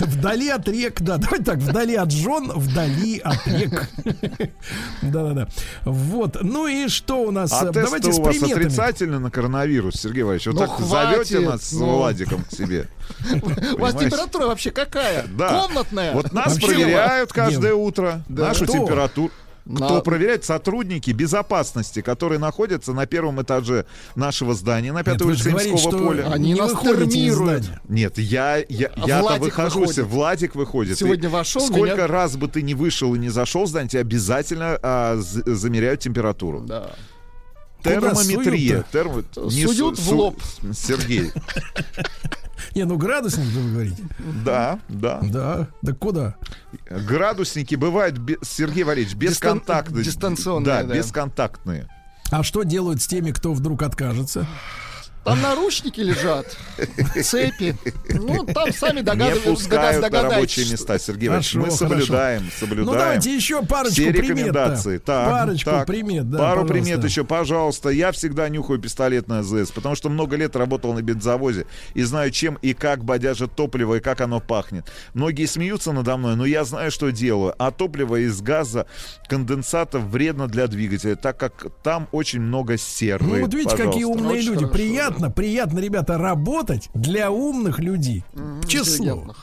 Вдали 0.00 0.48
от 0.48 0.68
рек, 0.68 1.00
да, 1.00 1.16
давайте 1.18 1.44
так, 1.44 1.58
вдали 1.58 1.94
от 1.94 2.10
жен, 2.10 2.50
вдали 2.54 3.18
от 3.18 3.46
рек. 3.46 3.88
Да-да-да. 5.02 5.48
Вот, 5.84 6.38
ну 6.42 6.66
и 6.66 6.88
что 6.88 7.22
у 7.22 7.30
нас? 7.30 7.52
А 7.52 7.70
Давайте 7.70 8.10
у 8.10 8.22
вас 8.22 8.36
приметами. 8.36 8.64
отрицательный 8.64 9.18
на 9.18 9.30
коронавирус, 9.30 9.96
Сергей 9.96 10.22
Валерьевич. 10.22 10.46
Вот 10.46 10.54
Ну, 10.54 10.60
так 10.66 10.80
зовете 10.80 11.40
нас 11.40 11.62
с 11.62 11.72
ну. 11.72 11.96
Владиком 11.96 12.44
к 12.44 12.50
себе. 12.52 12.88
У 13.74 13.78
вас 13.78 13.94
температура 13.94 14.46
вообще 14.46 14.70
какая? 14.70 15.26
Да. 15.36 15.60
Комнатная? 15.62 16.12
Вот 16.12 16.32
нас 16.32 16.58
проверяют 16.58 17.32
каждое 17.32 17.74
утро, 17.74 18.22
нашу 18.28 18.64
Кто? 18.64 19.30
Температуру. 19.64 19.86
Кто 20.00 20.02
проверяет? 20.02 20.44
Сотрудники 20.44 21.10
безопасности, 21.10 22.02
которые 22.02 22.38
находятся 22.38 22.92
на 22.92 23.06
первом 23.06 23.40
этаже 23.42 23.86
нашего 24.14 24.54
здания, 24.54 24.92
на 24.92 25.02
пятой 25.02 25.26
улице 25.26 25.50
что 25.78 25.90
поля. 25.90 26.30
Они 26.32 26.52
не 26.52 26.60
нас 26.60 26.72
термируют. 26.72 27.62
здания. 27.64 27.80
Нет, 27.88 28.18
я, 28.18 28.56
я, 28.68 28.88
А 28.96 29.06
я-то 29.06 29.36
выхожу, 29.40 29.80
выходит. 29.80 30.04
Владик 30.06 30.54
выходит. 30.54 30.98
Сегодня 30.98 31.28
И 31.28 31.32
вошел, 31.32 31.66
Сколько 31.66 31.94
меня- 31.94 32.06
раз 32.06 32.36
бы 32.36 32.48
ты 32.48 32.62
не 32.62 32.74
вышел 32.74 33.14
и 33.14 33.18
не 33.18 33.30
зашел 33.30 33.64
в 33.64 33.68
здание, 33.68 33.88
тебе 33.88 34.00
обязательно 34.02 34.78
а, 34.82 35.16
замеряют 35.18 36.00
температуру. 36.00 36.60
Да. 36.60 36.90
Термометрия. 37.82 38.84
Термо- 38.92 39.24
не 39.52 39.66
Суют 39.66 39.98
су- 39.98 40.02
в 40.02 40.12
лоб. 40.14 40.40
Сергей. 40.72 41.32
Не, 42.74 42.84
ну 42.84 42.96
градусник 42.96 43.46
же 43.46 43.60
вы 43.60 43.70
говорите. 43.72 44.02
Да, 44.44 44.78
да. 44.88 45.20
Да, 45.22 45.68
да 45.82 45.92
куда? 45.92 46.34
Градусники 46.88 47.74
бывают, 47.74 48.16
Сергей 48.42 48.84
Валерьевич, 48.84 49.14
бесконтактные. 49.16 50.04
дистанционные, 50.04 50.64
Да, 50.66 50.82
да. 50.84 50.94
бесконтактные. 50.94 51.88
А 52.30 52.42
что 52.42 52.62
делают 52.62 53.02
с 53.02 53.06
теми, 53.06 53.30
кто 53.32 53.52
вдруг 53.52 53.82
откажется? 53.82 54.46
Там 55.24 55.40
наручники 55.40 56.00
лежат, 56.00 56.56
цепи. 57.22 57.74
Ну, 58.10 58.44
там 58.44 58.72
сами 58.72 58.96
Не 58.98 59.02
догадываются. 59.02 59.50
пускают 59.50 60.12
на 60.12 60.22
рабочие 60.22 60.70
места, 60.70 60.98
Сергей 60.98 61.28
Хорошо, 61.28 61.58
Валерьевич. 61.60 61.80
Мы 61.80 61.88
хорошо. 61.88 62.04
соблюдаем, 62.06 62.50
соблюдаем. 62.60 62.86
Ну 62.86 62.92
давайте 62.92 63.34
еще 63.34 63.62
парочку 63.64 63.94
Все 63.94 64.10
примет. 64.12 64.30
рекомендации. 64.30 64.98
Так, 64.98 65.30
парочку 65.30 65.70
так. 65.70 65.86
примет, 65.86 66.30
да. 66.30 66.38
Пару 66.38 66.62
пожалуйста. 66.62 66.72
примет 66.74 67.04
еще, 67.04 67.24
пожалуйста. 67.24 67.88
Я 67.88 68.12
всегда 68.12 68.48
нюхаю 68.50 68.78
пистолет 68.78 69.26
на 69.28 69.38
АЗС, 69.38 69.70
потому 69.70 69.94
что 69.94 70.10
много 70.10 70.36
лет 70.36 70.56
работал 70.56 70.92
на 70.92 71.00
бензовозе 71.00 71.66
и 71.94 72.02
знаю, 72.02 72.30
чем 72.30 72.58
и 72.60 72.74
как 72.74 73.02
бодяжит 73.04 73.54
топливо 73.56 73.94
и 73.94 74.00
как 74.00 74.20
оно 74.20 74.40
пахнет. 74.40 74.90
Многие 75.14 75.46
смеются 75.46 75.92
надо 75.92 76.16
мной, 76.18 76.36
но 76.36 76.44
я 76.44 76.64
знаю, 76.64 76.90
что 76.90 77.10
делаю. 77.10 77.54
А 77.58 77.70
топливо 77.70 78.16
из 78.16 78.42
газа 78.42 78.86
конденсата 79.28 79.98
вредно 79.98 80.48
для 80.48 80.66
двигателя, 80.66 81.16
так 81.16 81.38
как 81.38 81.66
там 81.82 82.08
очень 82.12 82.40
много 82.40 82.76
серы. 82.76 83.24
Ну 83.24 83.40
вот 83.40 83.54
видите, 83.54 83.70
какие 83.76 84.04
Пожалуйста. 84.04 84.22
умные 84.22 84.38
Очень 84.38 84.48
люди. 84.48 84.58
хорошо, 84.66 84.72
приятно, 84.74 85.13
приятно, 85.30 85.78
ребята, 85.78 86.18
работать 86.18 86.90
для 86.94 87.30
умных 87.30 87.78
людей. 87.78 88.24
Честное 88.66 89.14
слово. 89.14 89.36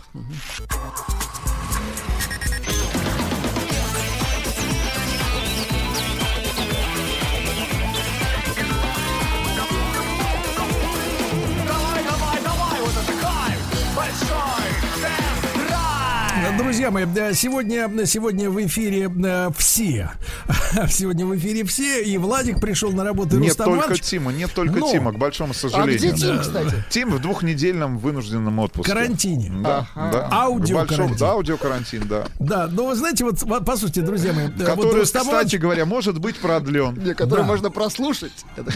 Друзья 16.57 16.91
мои, 16.91 17.05
да, 17.05 17.33
сегодня, 17.33 17.89
сегодня 18.05 18.49
в 18.49 18.63
эфире 18.65 19.09
э, 19.23 19.49
все. 19.57 20.11
Сегодня 20.89 21.25
в 21.25 21.35
эфире 21.37 21.63
все. 21.65 22.03
И 22.03 22.17
Владик 22.17 22.59
пришел 22.59 22.91
на 22.91 23.03
работу. 23.03 23.37
Нет 23.37 23.49
Рустам 23.49 23.65
только 23.67 23.85
Иванович. 23.85 24.01
Тима, 24.01 24.31
нет 24.31 24.51
только 24.53 24.79
Но- 24.79 24.91
Тима, 24.91 25.11
к 25.11 25.17
большому 25.17 25.51
А 25.51 25.53
сожалению. 25.53 25.97
где 25.97 26.13
Тим, 26.13 26.39
кстати? 26.39 26.83
Тим 26.89 27.09
в 27.11 27.19
двухнедельном 27.19 27.97
вынужденном 27.97 28.59
отпуске. 28.59 28.91
Карантине. 28.93 29.51
Да, 29.63 29.87
Ага. 29.95 30.11
да. 30.11 30.29
Аудиокарантин. 30.31 30.97
Большому- 30.97 31.17
Да, 31.19 31.31
аудиокарантин, 31.31 32.07
да. 32.07 32.27
Да, 32.39 32.67
но 32.67 32.87
вы 32.87 32.95
знаете, 32.95 33.23
вот 33.23 33.41
вот 33.43 33.65
послушайте, 33.65 34.01
друзья 34.01 34.33
мои. 34.33 34.45
э, 34.47 34.49
вот 34.57 34.65
Который, 34.65 34.99
Рустам 35.01 35.23
кстати 35.23 35.55
Иванович- 35.55 35.59
говоря, 35.59 35.85
может 35.85 36.19
быть 36.19 36.37
продлен. 36.37 36.95
Не, 37.03 37.13
Который 37.13 37.41
Да. 37.41 37.47
можно 37.47 37.69
прослушать. 37.71 38.33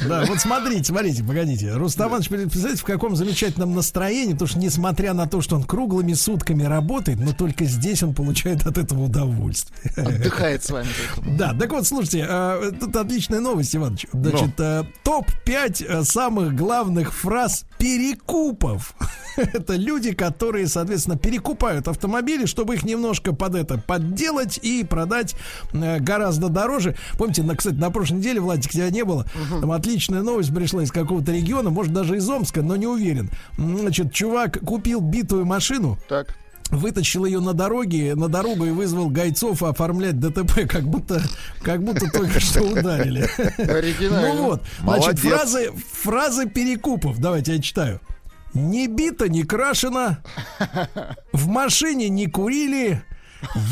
Да, 0.07 0.23
вот 0.27 0.39
смотрите, 0.39 0.84
смотрите, 0.85 1.23
погодите. 1.23 1.72
Рустам 1.73 2.10
Иванович, 2.10 2.30
представляете, 2.30 2.81
в 2.81 2.85
каком 2.85 3.15
замечательном 3.15 3.73
настроении, 3.76 4.34
потому 4.34 4.47
что 4.47 4.60
несмотря 4.60 5.14
на 5.14 5.27
то, 5.27 5.41
что 5.41 5.56
он 5.56 5.64
круглыми 5.64 6.14
сутками 6.14 6.64
работает, 6.64 7.19
но 7.19 7.34
только 7.34 7.65
здесь 7.66 8.04
он 8.04 8.14
получает 8.14 8.66
от 8.66 8.78
этого 8.78 9.04
удовольствие. 9.04 9.92
Отдыхает 9.96 10.64
с 10.64 10.70
вами. 10.70 10.88
Да, 11.38 11.54
так 11.54 11.72
вот, 11.72 11.86
слушайте, 11.86 12.26
э, 12.28 12.72
тут 12.80 12.96
отличная 12.96 13.40
новость, 13.40 13.76
Иванович. 13.76 14.08
Значит, 14.12 14.60
э, 14.60 14.84
топ-5 15.04 16.04
самых 16.04 16.56
главных 16.56 17.14
фраз 17.14 17.66
перекупов. 17.78 18.96
Это 19.38 19.76
люди, 19.76 20.14
которые, 20.14 20.68
соответственно, 20.68 21.18
перекупают 21.18 21.88
автомобили, 21.88 22.46
чтобы 22.46 22.76
их 22.76 22.84
немножко 22.84 23.34
под 23.34 23.56
это 23.56 23.78
подделать 23.78 24.60
и 24.62 24.84
продать 24.84 25.36
э, 25.74 26.00
гораздо 26.00 26.50
дороже. 26.50 26.96
Помните, 27.18 27.44
на, 27.44 27.56
кстати, 27.56 27.76
на 27.76 27.90
прошлой 27.92 28.18
неделе, 28.18 28.40
Владик, 28.40 28.72
тебя 28.72 28.90
не 28.90 29.04
было, 29.04 29.26
там 29.50 29.72
отличная 29.72 30.22
новость 30.22 30.54
пришла 30.54 30.84
из 30.84 30.92
какого-то 30.92 31.32
региона, 31.32 31.70
может, 31.70 31.94
даже 31.94 32.18
из 32.18 32.30
Омска, 32.30 32.62
но 32.62 32.76
не 32.76 32.88
уверен. 32.88 33.30
Значит, 33.58 34.14
чувак 34.14 34.60
купил 34.60 35.02
битую 35.02 35.46
машину, 35.46 35.98
Так. 36.08 36.38
Вытащил 36.70 37.26
ее 37.26 37.40
на 37.40 37.54
дороге, 37.54 38.16
на 38.16 38.28
дорогу 38.28 38.66
и 38.66 38.72
вызвал 38.72 39.10
гайцов 39.10 39.64
оформлять 39.64 40.20
ДТП, 40.20 40.68
как 40.68 40.84
будто, 40.84 41.22
как 41.62 41.84
будто 41.84 42.10
только 42.10 42.40
что 42.40 42.62
ударили. 42.62 43.28
Оригинально. 43.58 44.34
Ну 44.34 44.44
вот, 44.44 44.64
значит, 44.82 45.20
фразы, 45.20 45.72
фразы 45.92 46.48
перекупов. 46.48 47.20
Давайте 47.20 47.56
я 47.56 47.62
читаю. 47.62 48.02
Не 48.54 48.88
бита, 48.88 49.28
не 49.28 49.44
крашена. 49.44 50.20
В 51.34 51.48
машине 51.48 52.10
не 52.10 52.28
курили. 52.28 53.04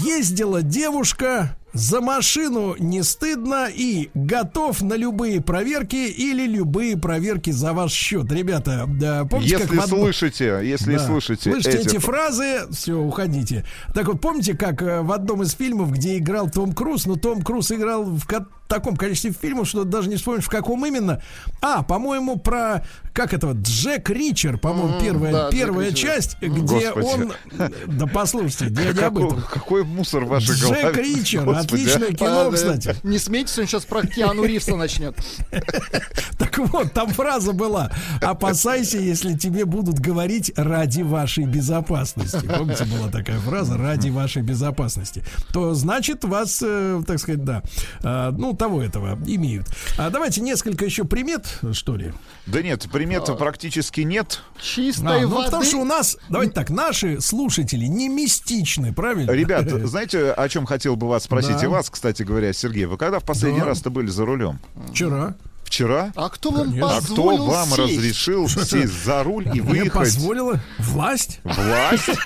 Ездила 0.03 0.61
девушка. 0.61 1.57
За 1.73 2.01
машину 2.01 2.75
не 2.77 3.01
стыдно 3.01 3.67
и 3.67 4.11
готов 4.13 4.81
на 4.83 4.93
любые 4.93 5.41
проверки 5.41 5.95
или 5.95 6.45
любые 6.45 6.97
проверки 6.97 7.49
за 7.49 7.73
ваш 7.73 7.91
счет. 7.91 8.31
Ребята, 8.31 8.85
да, 8.87 9.25
помните, 9.25 9.57
Если 9.59 9.75
как 9.75 9.87
слышите, 9.87 10.61
если 10.63 10.97
да. 10.97 11.07
слышите, 11.07 11.51
Слышите 11.51 11.77
эти, 11.77 11.87
эти 11.87 11.97
фразы, 11.97 12.67
все, 12.71 12.93
уходите. 12.93 13.65
Так 13.93 14.07
вот, 14.07 14.21
помните, 14.21 14.55
как 14.55 14.83
э, 14.83 15.01
в 15.01 15.11
одном 15.11 15.41
из 15.41 15.53
фильмов, 15.53 15.91
где 15.91 16.19
играл 16.19 16.47
Том 16.47 16.73
Круз, 16.73 17.07
но 17.07 17.15
Том 17.15 17.41
Круз 17.41 17.71
играл 17.71 18.03
в 18.03 18.27
таком 18.73 18.95
количестве 18.95 19.31
фильмов, 19.31 19.67
что 19.67 19.83
даже 19.83 20.09
не 20.09 20.15
вспомнишь, 20.15 20.45
в 20.45 20.49
каком 20.49 20.85
именно. 20.85 21.21
А, 21.61 21.83
по-моему, 21.83 22.37
про, 22.37 22.83
как 23.13 23.33
этого, 23.33 23.53
Джек 23.53 24.09
Ричер, 24.09 24.57
по-моему, 24.57 24.95
Мгм, 24.95 25.03
первая, 25.03 25.31
да, 25.33 25.49
Джек 25.49 25.51
первая 25.59 25.89
Ричер. 25.89 26.09
часть, 26.09 26.37
где 26.41 26.91
Господи. 26.91 27.31
он... 27.57 27.73
Да 27.87 28.07
послушайте, 28.07 28.65
я 28.83 28.91
не 28.93 28.99
об 28.99 29.15
какой, 29.15 29.27
этом. 29.27 29.41
какой 29.41 29.83
мусор 29.83 30.25
в 30.25 30.29
вашей 30.29 30.55
Джек 30.55 30.81
голове. 30.81 31.03
Ричер, 31.03 31.43
Господи, 31.43 31.65
отличное 31.65 32.09
а. 32.09 32.13
кино, 32.13 32.47
А, 32.47 32.51
кстати. 32.51 32.95
Не 33.03 33.19
смейтесь, 33.19 33.57
он 33.59 33.67
сейчас 33.67 33.85
про 33.85 34.01
Киану 34.05 34.43
Ривса 34.43 34.75
начнет. 34.75 35.15
Так 36.37 36.57
вот, 36.57 36.93
там 36.93 37.09
фраза 37.09 37.53
была 37.53 37.91
«Опасайся, 38.21 38.97
если 38.97 39.33
тебе 39.33 39.65
будут 39.65 39.99
говорить 39.99 40.51
ради 40.55 41.01
вашей 41.01 41.45
безопасности». 41.45 42.45
Помните, 42.45 42.85
была 42.85 43.09
такая 43.09 43.39
фраза 43.39 43.77
«ради 43.77 44.09
вашей 44.09 44.41
безопасности». 44.41 45.23
То 45.51 45.73
значит, 45.73 46.23
вас, 46.25 46.61
э, 46.63 47.01
так 47.07 47.19
сказать, 47.19 47.43
да, 47.43 47.63
э, 48.03 48.31
ну, 48.37 48.53
того 48.64 48.81
этого 48.81 49.19
имеют. 49.27 49.68
А 49.98 50.10
давайте 50.10 50.40
несколько 50.40 50.85
еще 50.85 51.03
примет, 51.03 51.60
что 51.73 51.98
ли. 51.98 52.14
Да 52.45 52.61
нет, 52.61 52.88
примет 52.90 53.26
практически 53.38 54.02
нет. 54.02 54.40
Чистой 54.61 55.18
А, 55.18 55.22
ну, 55.23 55.27
воды. 55.27 55.45
потому 55.45 55.64
что 55.65 55.77
у 55.80 55.84
нас, 55.84 56.18
давайте 56.30 56.53
так, 56.53 56.69
наши 56.69 57.19
слушатели 57.19 57.88
не 57.88 58.07
мистичны, 58.07 58.94
правильно? 58.94 59.31
Ребят, 59.31 59.69
знаете, 59.88 60.31
о 60.31 60.48
чем 60.48 60.65
хотел 60.65 60.95
бы 60.95 61.10
вас 61.10 61.26
спросить? 61.26 61.57
Да. 61.57 61.64
И 61.65 61.68
вас, 61.68 61.90
кстати 61.90 62.23
говоря, 62.23 62.53
Сергей, 62.53 62.85
вы 62.85 62.95
когда 62.95 63.19
в 63.19 63.26
последний 63.26 63.60
Да. 63.60 63.65
раз-то 63.65 63.90
были 63.90 64.07
за 64.07 64.23
рулем? 64.26 64.60
Вчера. 64.91 65.35
Вчера? 65.73 66.11
А 66.15 66.29
кто 66.29 66.51
вам 66.51 66.65
Конечно. 66.69 66.87
А 66.97 67.01
кто 67.01 67.07
позволил 67.15 67.45
вам 67.47 67.67
сесть? 67.69 67.79
разрешил 67.97 68.47
сесть 68.47 69.03
за 69.05 69.23
руль 69.23 69.47
и 69.47 69.59
Мне 69.59 69.61
выехать? 69.63 69.93
позволила 69.93 70.59
власть. 70.77 71.39
Власть? 71.43 72.07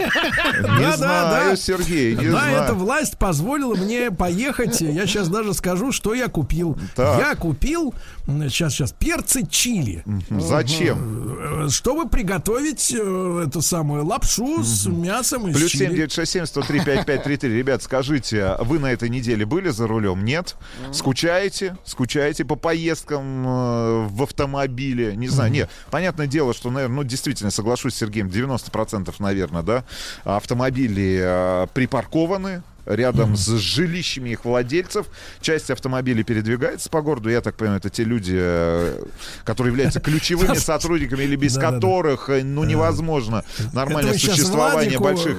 Не 0.58 0.62
Да, 0.64 0.68
да, 0.92 0.98
знаю, 0.98 1.50
да. 1.52 1.56
Сергей, 1.56 2.16
не 2.18 2.26
да, 2.26 2.32
знаю. 2.32 2.64
эта 2.64 2.74
власть 2.74 3.18
позволила 3.18 3.74
мне 3.76 4.12
поехать. 4.12 4.82
Я 4.82 5.08
сейчас 5.08 5.30
даже 5.30 5.54
скажу, 5.54 5.94
что 5.94 6.14
я 6.14 6.28
купил. 6.28 6.78
Я 6.98 7.36
купил, 7.36 7.94
сейчас, 8.28 8.74
сейчас, 8.74 8.92
перцы 8.92 9.46
чили. 9.50 10.04
Зачем? 10.30 11.68
Э, 11.68 11.70
Чтобы 11.70 12.10
приготовить 12.10 12.94
э, 12.94 13.46
эту 13.48 13.62
самую 13.62 14.06
лапшу 14.06 14.62
с 14.62 14.88
мясом 14.88 15.48
из 15.48 15.56
Плюс 15.56 15.72
чили. 15.72 15.86
7 15.86 15.96
967 15.96 16.46
103 16.48 16.80
5533. 16.80 17.58
Ребят, 17.58 17.82
скажите, 17.82 18.58
вы 18.60 18.80
на 18.80 18.88
этой 18.92 19.08
неделе 19.08 19.46
были 19.46 19.70
за 19.70 19.88
рулем? 19.88 20.26
Нет? 20.26 20.56
Скучаете? 20.92 21.78
Скучаете 21.86 22.44
по 22.44 22.56
поездкам 22.58 23.37
э, 23.46 24.08
в 24.08 24.24
автомобиле, 24.24 25.16
не 25.16 25.28
знаю, 25.28 25.52
нет, 25.52 25.70
понятное 25.92 26.28
дело, 26.28 26.54
что, 26.54 26.72
наверное, 26.72 26.98
ну, 26.98 27.04
действительно, 27.04 27.52
соглашусь 27.52 27.94
с 27.94 27.98
Сергеем, 27.98 28.28
90% 28.28 29.14
наверное, 29.20 29.64
да, 29.64 29.84
автомобили 30.24 31.20
э, 31.22 31.68
припаркованы, 31.74 32.64
рядом 32.88 33.36
с 33.36 33.48
жилищами 33.58 34.32
их 34.32 34.46
владельцев. 34.46 35.08
Часть 35.42 35.70
автомобилей 35.70 36.24
передвигается 36.24 36.90
по 36.90 37.02
городу. 37.02 37.30
Я 37.30 37.42
так 37.42 37.56
понимаю, 37.56 37.80
это 37.80 37.90
те 37.90 38.04
люди, 38.04 38.36
э, 38.38 39.04
которые 39.44 39.72
являются 39.72 40.00
ключевыми 40.00 40.56
сотрудниками 40.58 41.24
или 41.24 41.36
без 41.36 41.58
которых, 41.58 42.30
ну, 42.30 42.64
невозможно 42.64 43.44
нормальное 43.74 44.14
существование 44.14 45.00
больших, 45.00 45.38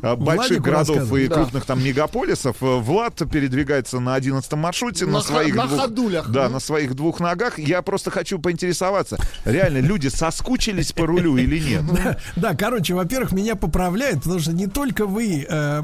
больших 0.00 0.60
Владику 0.60 0.62
городов 0.62 1.12
и? 1.14 1.28
Да. 1.28 1.34
крупных 1.34 1.64
там 1.64 1.82
мегаполисов. 1.82 2.56
Э, 2.60 2.78
Влад 2.78 3.14
передвигается 3.30 4.00
на 4.00 4.14
11 4.14 4.52
маршруте 4.54 5.06
на, 5.06 5.12
На 5.12 5.20
своих 5.20 5.54
на 5.54 5.66
двух, 5.66 5.80
ходулях. 5.80 6.30
Да, 6.30 6.48
на 6.48 6.60
своих 6.60 6.94
двух 6.94 7.20
ногах. 7.20 7.58
Я 7.58 7.82
просто 7.82 8.10
хочу 8.10 8.38
поинтересоваться, 8.38 9.18
реально 9.44 9.78
люди 9.78 10.08
соскучились 10.08 10.92
по 10.92 11.06
рулю 11.06 11.36
или 11.36 11.58
нет? 11.58 11.82
Да, 12.36 12.54
короче, 12.54 12.94
во-первых, 12.94 13.32
меня 13.32 13.56
поправляют, 13.56 14.22
потому 14.22 14.40
что 14.40 14.52
не 14.52 14.66
только 14.66 15.06
вы, 15.06 15.46
э, 15.48 15.82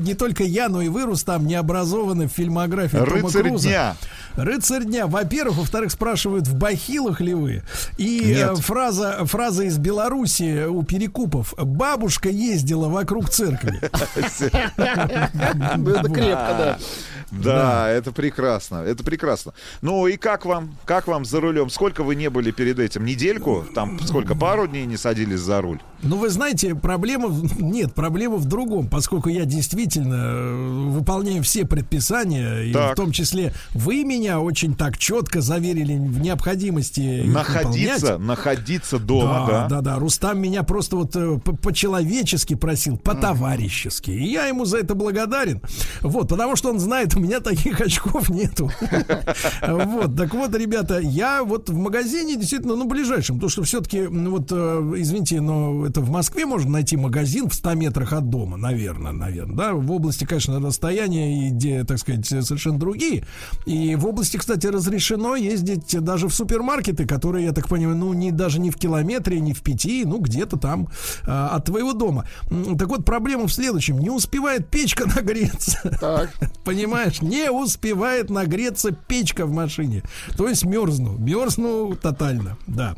не 0.00 0.14
только 0.14 0.44
я, 0.44 0.68
но 0.68 0.82
и 0.82 0.88
вы, 0.88 1.04
Рустам, 1.04 1.46
не 1.46 1.54
образованы 1.54 2.28
в 2.28 2.32
фильмографии 2.32 2.96
Рыцарь 2.96 3.50
дня. 3.50 3.96
Рыцарь 4.36 4.84
дня. 4.84 5.06
Во-первых, 5.06 5.58
во-вторых, 5.58 5.92
спрашивают, 5.92 6.46
в 6.46 6.54
бахилах 6.56 7.20
ли 7.20 7.34
вы? 7.34 7.62
И 7.98 8.34
э, 8.36 8.54
фраза, 8.56 9.24
фраза 9.24 9.64
из 9.64 9.78
Беларуси 9.78 10.66
у 10.66 10.82
Перекупов. 10.82 11.54
Бабушка 11.56 12.28
ездила 12.28 12.88
вокруг 12.88 13.30
церкви. 13.30 13.43
Ну, 15.76 15.90
Это 15.90 16.08
крепко, 16.08 16.54
да. 16.58 16.78
Да, 17.30 17.88
это 17.90 18.12
прекрасно, 18.12 18.76
это 18.76 19.02
прекрасно. 19.02 19.54
Ну 19.82 20.06
и 20.06 20.16
как 20.16 20.44
вам, 20.46 20.76
как 20.84 21.08
вам 21.08 21.24
за 21.24 21.40
рулем? 21.40 21.68
Сколько 21.70 22.04
вы 22.04 22.14
не 22.14 22.30
были 22.30 22.50
перед 22.52 22.78
этим? 22.78 23.04
Недельку? 23.04 23.64
Там 23.74 23.98
сколько, 24.00 24.34
пару 24.36 24.66
дней 24.68 24.86
не 24.86 24.96
садились 24.96 25.40
за 25.40 25.60
руль? 25.60 25.80
Ну, 26.02 26.16
вы 26.18 26.28
знаете, 26.28 26.74
проблема... 26.74 27.34
Нет, 27.58 27.94
проблема 27.94 28.36
в 28.36 28.44
другом, 28.44 28.88
поскольку 28.88 29.30
я 29.30 29.46
действительно 29.46 30.14
э, 30.14 30.88
выполняю 30.90 31.42
все 31.42 31.64
предписания, 31.64 32.60
и 32.64 32.72
в 32.72 32.94
том 32.94 33.10
числе 33.10 33.52
вы 33.72 34.04
меня 34.04 34.38
очень 34.40 34.74
так 34.76 34.98
четко 34.98 35.40
заверили 35.40 35.94
в 35.94 36.20
необходимости 36.20 37.22
Находиться, 37.24 38.06
выполнять. 38.18 38.18
находиться 38.28 38.98
дома, 38.98 39.46
да, 39.48 39.52
да? 39.62 39.68
да, 39.68 39.80
да. 39.80 39.98
Рустам 39.98 40.40
меня 40.40 40.62
просто 40.62 40.96
вот 40.96 41.16
э, 41.16 41.38
по- 41.42 41.56
по-человечески 41.56 42.54
просил, 42.54 42.96
по-товарищески. 43.34 44.10
И 44.10 44.24
я 44.32 44.46
ему 44.46 44.64
за 44.64 44.78
это 44.78 44.94
благодарен. 44.94 45.60
Вот, 46.00 46.28
потому 46.28 46.56
что 46.56 46.70
он 46.70 46.78
знает, 46.78 47.16
у 47.16 47.20
меня 47.20 47.40
таких 47.40 47.80
очков 47.80 48.30
нету. 48.30 48.70
Вот, 49.66 50.16
так 50.16 50.34
вот, 50.34 50.54
ребята, 50.54 50.98
я 50.98 51.42
вот 51.42 51.68
в 51.68 51.76
магазине 51.76 52.36
действительно, 52.36 52.76
ну, 52.76 52.86
ближайшем, 52.86 53.36
потому 53.36 53.50
что 53.50 53.62
все-таки, 53.62 54.06
вот, 54.06 54.48
э, 54.50 54.92
извините, 54.96 55.40
но 55.40 55.86
это 55.86 56.00
в 56.00 56.10
Москве 56.10 56.46
можно 56.46 56.70
найти 56.70 56.96
магазин 56.96 57.48
в 57.48 57.54
100 57.54 57.74
метрах 57.74 58.12
от 58.12 58.28
дома, 58.30 58.56
наверное, 58.56 59.12
наверное, 59.12 59.56
да, 59.56 59.74
в 59.74 59.90
области, 59.90 60.24
конечно, 60.24 60.60
расстояния 60.60 61.50
где, 61.50 61.84
так 61.84 61.98
сказать, 61.98 62.26
совершенно 62.26 62.78
другие. 62.78 63.24
И 63.66 63.96
в 63.96 64.06
области, 64.06 64.36
кстати, 64.36 64.66
разрешено 64.66 65.36
ездить 65.36 65.96
даже 66.00 66.28
в 66.28 66.34
супермаркеты, 66.34 67.06
которые, 67.06 67.46
я 67.46 67.52
так 67.52 67.68
понимаю, 67.68 67.96
ну, 67.96 68.12
не, 68.12 68.30
даже 68.30 68.60
не 68.60 68.70
в 68.70 68.76
километре, 68.76 69.40
не 69.40 69.54
в 69.54 69.62
пяти, 69.62 70.04
ну, 70.04 70.18
где-то 70.18 70.56
там 70.56 70.88
э, 71.26 71.30
от 71.30 71.64
твоего 71.64 71.92
дома. 71.92 72.26
Так 72.78 72.88
вот, 72.88 73.04
проблема 73.04 73.23
в 73.24 73.48
следующем. 73.48 73.98
Не 73.98 74.10
успевает 74.10 74.68
печка 74.68 75.06
нагреться. 75.16 75.96
Так. 76.00 76.30
Понимаешь, 76.64 77.20
не 77.22 77.50
успевает 77.50 78.30
нагреться 78.30 78.92
печка 78.92 79.46
в 79.46 79.52
машине. 79.52 80.02
То 80.36 80.48
есть 80.48 80.64
мерзну. 80.64 81.16
Мерзну 81.18 81.94
тотально, 81.96 82.56
да. 82.66 82.94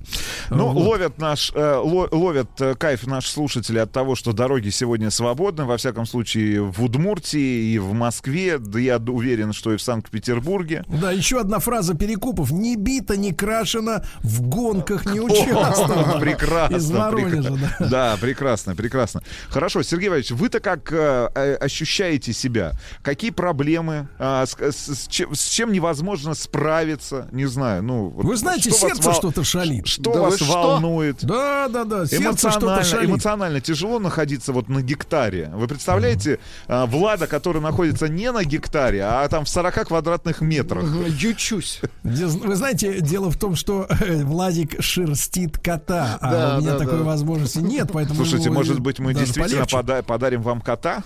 Ну, 0.51 0.69
Вот. 0.69 0.83
ловят 0.87 1.19
наш, 1.19 1.53
э, 1.55 1.77
ло- 1.83 2.09
ловят 2.13 2.51
э, 2.61 2.75
кайф 2.75 3.07
наши 3.07 3.31
слушатели 3.31 3.79
от 3.79 3.93
того, 3.93 4.15
что 4.15 4.33
дороги 4.33 4.69
сегодня 4.71 5.11
свободны, 5.11 5.65
во 5.65 5.77
всяком 5.77 6.07
случае, 6.07 6.63
в 6.63 6.83
Удмуртии 6.83 7.73
и 7.73 7.79
в 7.79 7.93
Москве, 7.93 8.59
да 8.59 8.79
я 8.79 8.99
уверен, 8.99 9.53
что 9.53 9.73
и 9.73 9.77
в 9.77 9.83
Санкт-Петербурге. 9.83 10.85
Да, 10.89 11.11
еще 11.13 11.41
одна 11.41 11.59
фраза 11.59 11.95
Перекупов. 11.95 12.51
Не 12.51 12.77
бита, 12.77 13.17
не 13.17 13.33
крашена, 13.33 14.05
в 14.21 14.43
гонках 14.43 15.07
не 15.07 15.21
участвовала. 15.21 16.19
Прекрасно. 16.21 16.77
Из 16.77 16.91
Воронежа, 16.91 17.49
прекра- 17.51 17.77
да. 17.81 17.89
Да, 17.89 18.17
прекрасно, 18.21 18.75
прекрасно. 18.75 19.23
Хорошо, 19.49 19.83
Сергей 19.83 20.09
Иванович, 20.17 20.31
вы-то 20.33 20.61
как 20.61 20.93
э, 20.93 21.29
э, 21.35 21.55
ощущаете 21.57 22.33
себя? 22.33 22.73
Какие 23.03 23.31
проблемы? 23.31 24.09
а, 24.19 24.45
с, 24.47 24.55
с- 24.59 24.95
с 24.95 25.09
чем, 25.09 25.35
с 25.35 25.47
чем 25.49 25.73
невозможно 25.73 26.35
справиться? 26.35 27.29
Не 27.33 27.47
знаю, 27.47 27.83
ну... 27.83 28.09
вот 28.09 28.25
Вы 28.25 28.37
знаете, 28.37 28.71
что 28.71 28.87
вас 28.87 28.93
сердце 28.93 29.11
вол- 29.11 29.15
что-то 29.19 29.45
шалит. 29.45 29.87
Что 29.87 30.15
Да 30.15 30.21
вас 30.23 30.41
вы 30.41 30.47
что? 30.47 30.53
волнует? 30.55 31.25
Да, 31.25 31.69
да, 31.69 31.85
да, 31.85 32.07
сердце 32.07 32.51
что-то 32.51 32.67
Эмоционально, 32.67 32.85
шалит. 32.85 33.11
эмоционально 33.11 33.61
тяжело 33.61 33.99
находиться 33.99 34.53
вот 34.53 34.69
на 34.69 34.83
гектаре. 34.83 35.51
Вы 35.55 35.67
представляете 35.69 36.39
а, 36.67 36.87
Влада, 36.87 37.27
который 37.27 37.61
находится 37.61 38.09
не 38.09 38.33
на 38.33 38.45
гектаре, 38.45 39.03
а 39.05 39.29
там 39.29 39.45
в 39.45 39.49
40 39.49 39.87
квадратных 39.89 40.41
метрах. 40.41 40.85
Ючусь. 41.09 41.81
Вы 42.03 42.57
знаете, 42.57 43.01
дело 43.01 43.31
в 43.31 43.37
том, 43.39 43.55
что 43.55 43.87
э, 43.89 44.23
Владик 44.25 44.83
шерстит 44.83 45.59
кота, 45.59 46.19
а 46.21 46.31
Да, 46.31 46.57
у 46.57 46.61
меня 46.61 46.73
да, 46.73 46.79
такой 46.79 46.99
да. 46.99 47.05
возможности 47.05 47.59
нет, 47.59 47.91
поэтому... 47.93 48.17
Слушайте, 48.17 48.51
может 48.51 48.81
быть, 48.81 48.99
мы 48.99 49.13
действительно 49.15 49.65
пода- 49.67 50.03
подарим 50.07 50.43
вам 50.43 50.61
кота? 50.61 51.03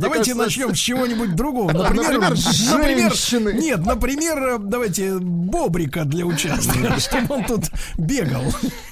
Давайте 0.00 0.34
кажется, 0.34 0.60
начнем 0.60 0.74
с 0.74 0.78
чего-нибудь 0.78 1.34
другого. 1.34 1.72
Например, 1.72 2.20
Например, 2.20 2.36
например, 2.72 3.14
женщины. 3.14 3.52
нет, 3.54 3.84
например, 3.84 4.38
э, 4.38 4.58
давайте 4.58 5.18
бобрика 5.18 6.04
для 6.04 6.24
участия, 6.26 6.96
чтобы 6.98 7.34
он 7.36 7.44
тут 7.44 7.64
бегал. 7.98 8.42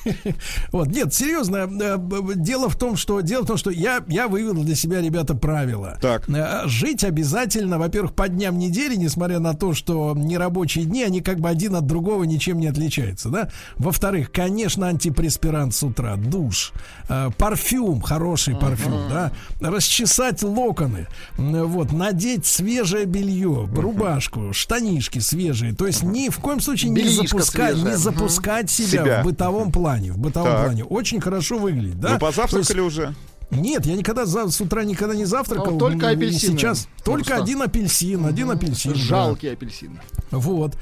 Вот, 0.72 0.88
нет, 0.88 1.14
серьезно, 1.14 1.56
э, 1.80 1.96
б- 1.96 2.34
дело 2.34 2.68
в 2.68 2.76
том, 2.76 2.96
что 2.96 3.20
дело 3.20 3.44
в 3.44 3.46
том, 3.46 3.56
что 3.56 3.70
я 3.70 4.02
я 4.08 4.28
вывел 4.28 4.54
для 4.62 4.74
себя, 4.74 5.00
ребята, 5.00 5.34
правила. 5.34 5.98
Так. 6.00 6.28
Э, 6.28 6.62
Жить 6.66 7.04
обязательно, 7.04 7.78
во-первых, 7.78 8.14
по 8.14 8.28
дням 8.28 8.58
недели, 8.58 8.96
несмотря 8.96 9.38
на 9.38 9.54
то, 9.54 9.72
что 9.74 10.12
нерабочие 10.14 10.84
дни, 10.84 11.02
они 11.02 11.20
как 11.20 11.40
бы 11.40 11.48
один 11.48 11.74
от 11.76 11.86
другого 11.86 12.24
ничем 12.24 12.58
не 12.60 12.66
отличаются, 12.66 13.28
да. 13.30 13.48
Во-вторых, 13.76 14.30
конечно, 14.30 14.88
антипреспирант 14.88 15.74
с 15.74 15.82
утра, 15.82 16.16
душ, 16.16 16.72
э, 17.08 17.30
парфюм, 17.38 18.00
хороший 18.02 18.54
парфюм, 18.56 19.08
да, 19.08 19.32
расчесать 19.60 20.42
локоны, 20.42 20.93
м, 21.38 21.64
вот, 21.66 21.92
надеть 21.92 22.46
свежее 22.46 23.04
белье, 23.06 23.68
рубашку, 23.74 24.52
штанишки 24.52 25.18
свежие, 25.18 25.74
то 25.74 25.86
есть 25.86 26.02
ни 26.02 26.28
в 26.28 26.38
коем 26.38 26.60
случае 26.60 26.90
не 26.90 27.08
запускать, 27.08 27.76
не 27.76 27.96
запускать 27.96 28.70
себя, 28.70 28.88
Себя. 29.04 29.20
в 29.22 29.24
бытовом 29.24 29.72
плане, 29.72 30.12
в 30.12 30.18
бытовом 30.18 30.50
Так. 30.52 30.64
плане, 30.64 30.84
очень 30.84 31.20
хорошо 31.20 31.58
выглядит, 31.58 32.00
да. 32.00 32.14
Вы 32.14 32.18
То 32.18 32.26
есть- 32.26 32.36
позавтракали 32.36 32.80
уже? 32.80 33.14
Нет, 33.54 33.86
я 33.86 33.94
никогда 33.96 34.26
за, 34.26 34.50
с 34.50 34.60
утра 34.60 34.84
никогда 34.84 35.14
не 35.14 35.24
завтракал. 35.24 35.72
Ну, 35.72 35.78
только 35.78 36.08
апельсины. 36.08 36.58
Сейчас 36.58 36.88
только 37.04 37.24
Просто. 37.24 37.42
один 37.42 37.62
апельсин, 37.62 38.24
один 38.24 38.50
апельсин. 38.50 38.92
да. 38.92 38.98
Жалкий 38.98 39.52
апельсин. 39.52 40.00
Вот. 40.30 40.76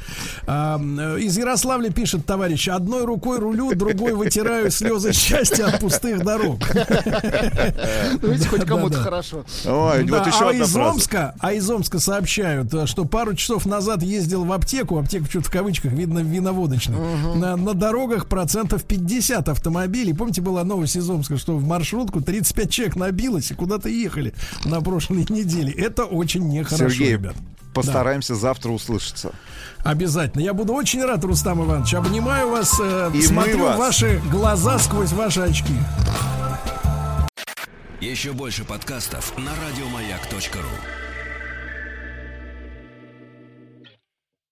А, 0.47 0.79
из 1.19 1.37
Ярославля 1.37 1.91
пишет 1.91 2.25
товарищ: 2.25 2.69
одной 2.69 3.05
рукой 3.05 3.39
рулю, 3.39 3.75
другой 3.75 4.15
вытираю 4.15 4.71
слезы 4.71 5.13
счастья 5.13 5.67
от 5.67 5.81
пустых 5.81 6.25
дорог. 6.25 6.61
Ну, 8.21 8.29
видите, 8.29 8.49
хоть 8.49 8.61
Да, 8.61 8.67
кому-то 8.67 8.99
да. 8.99 9.03
хорошо. 9.03 9.45
Ой, 9.67 10.05
Да, 10.05 10.19
вот 10.19 10.27
еще 10.27 10.47
а 10.47 10.51
одна 10.51 10.65
из. 10.65 10.77
Омска, 10.77 11.35
а 11.41 11.53
из 11.53 11.69
Омска 11.69 11.99
сообщают, 11.99 12.73
э, 12.73 12.87
что 12.87 13.05
пару 13.05 13.35
часов 13.35 13.67
назад 13.67 14.03
ездил 14.03 14.45
в 14.45 14.53
аптеку, 14.53 14.99
аптеку 14.99 15.27
что-то 15.27 15.49
в 15.49 15.51
кавычках, 15.51 15.93
видно, 15.93 16.21
виноводочную. 16.21 17.37
На, 17.37 17.57
на 17.57 17.75
дорогах 17.75 18.27
процентов 18.27 18.85
50 18.85 19.49
автомобилей. 19.49 20.13
Помните, 20.15 20.41
была 20.41 20.65
новость 20.65 20.97
из 20.97 21.09
Омска, 21.09 21.37
что 21.37 21.57
в 21.57 21.65
маршрутку 21.67 22.21
35 22.21 22.62
человек 22.71 22.97
набилось 22.97 23.51
и 23.51 23.55
куда-то 23.55 23.89
ехали 23.89 24.35
на 24.65 24.81
прошлой 24.81 25.27
неделе. 25.29 25.73
Это 25.73 26.05
очень 26.05 26.49
нехорошо, 26.49 26.89
Сергей, 26.91 27.13
ребят. 27.13 27.35
постараемся 27.75 28.35
завтра 28.35 28.71
услышаться. 28.71 29.33
Обязательно. 29.85 30.43
Я 30.43 30.53
буду 30.55 30.73
очень 30.75 31.03
рад, 31.05 31.25
Рустам 31.25 31.65
Иванович. 31.65 31.95
Обнимаю 31.95 32.51
вас, 32.51 32.79
э, 32.81 33.11
И 33.15 33.23
смотрю 33.23 33.65
вас. 33.65 33.79
ваши 33.79 34.21
глаза 34.31 34.79
сквозь 34.79 35.13
ваши 35.13 35.41
очки. 35.41 35.75
Еще 38.01 38.33
больше 38.33 38.65
подкастов 38.65 39.33
на 39.39 39.51
радиомаяк.ру. 39.65 41.02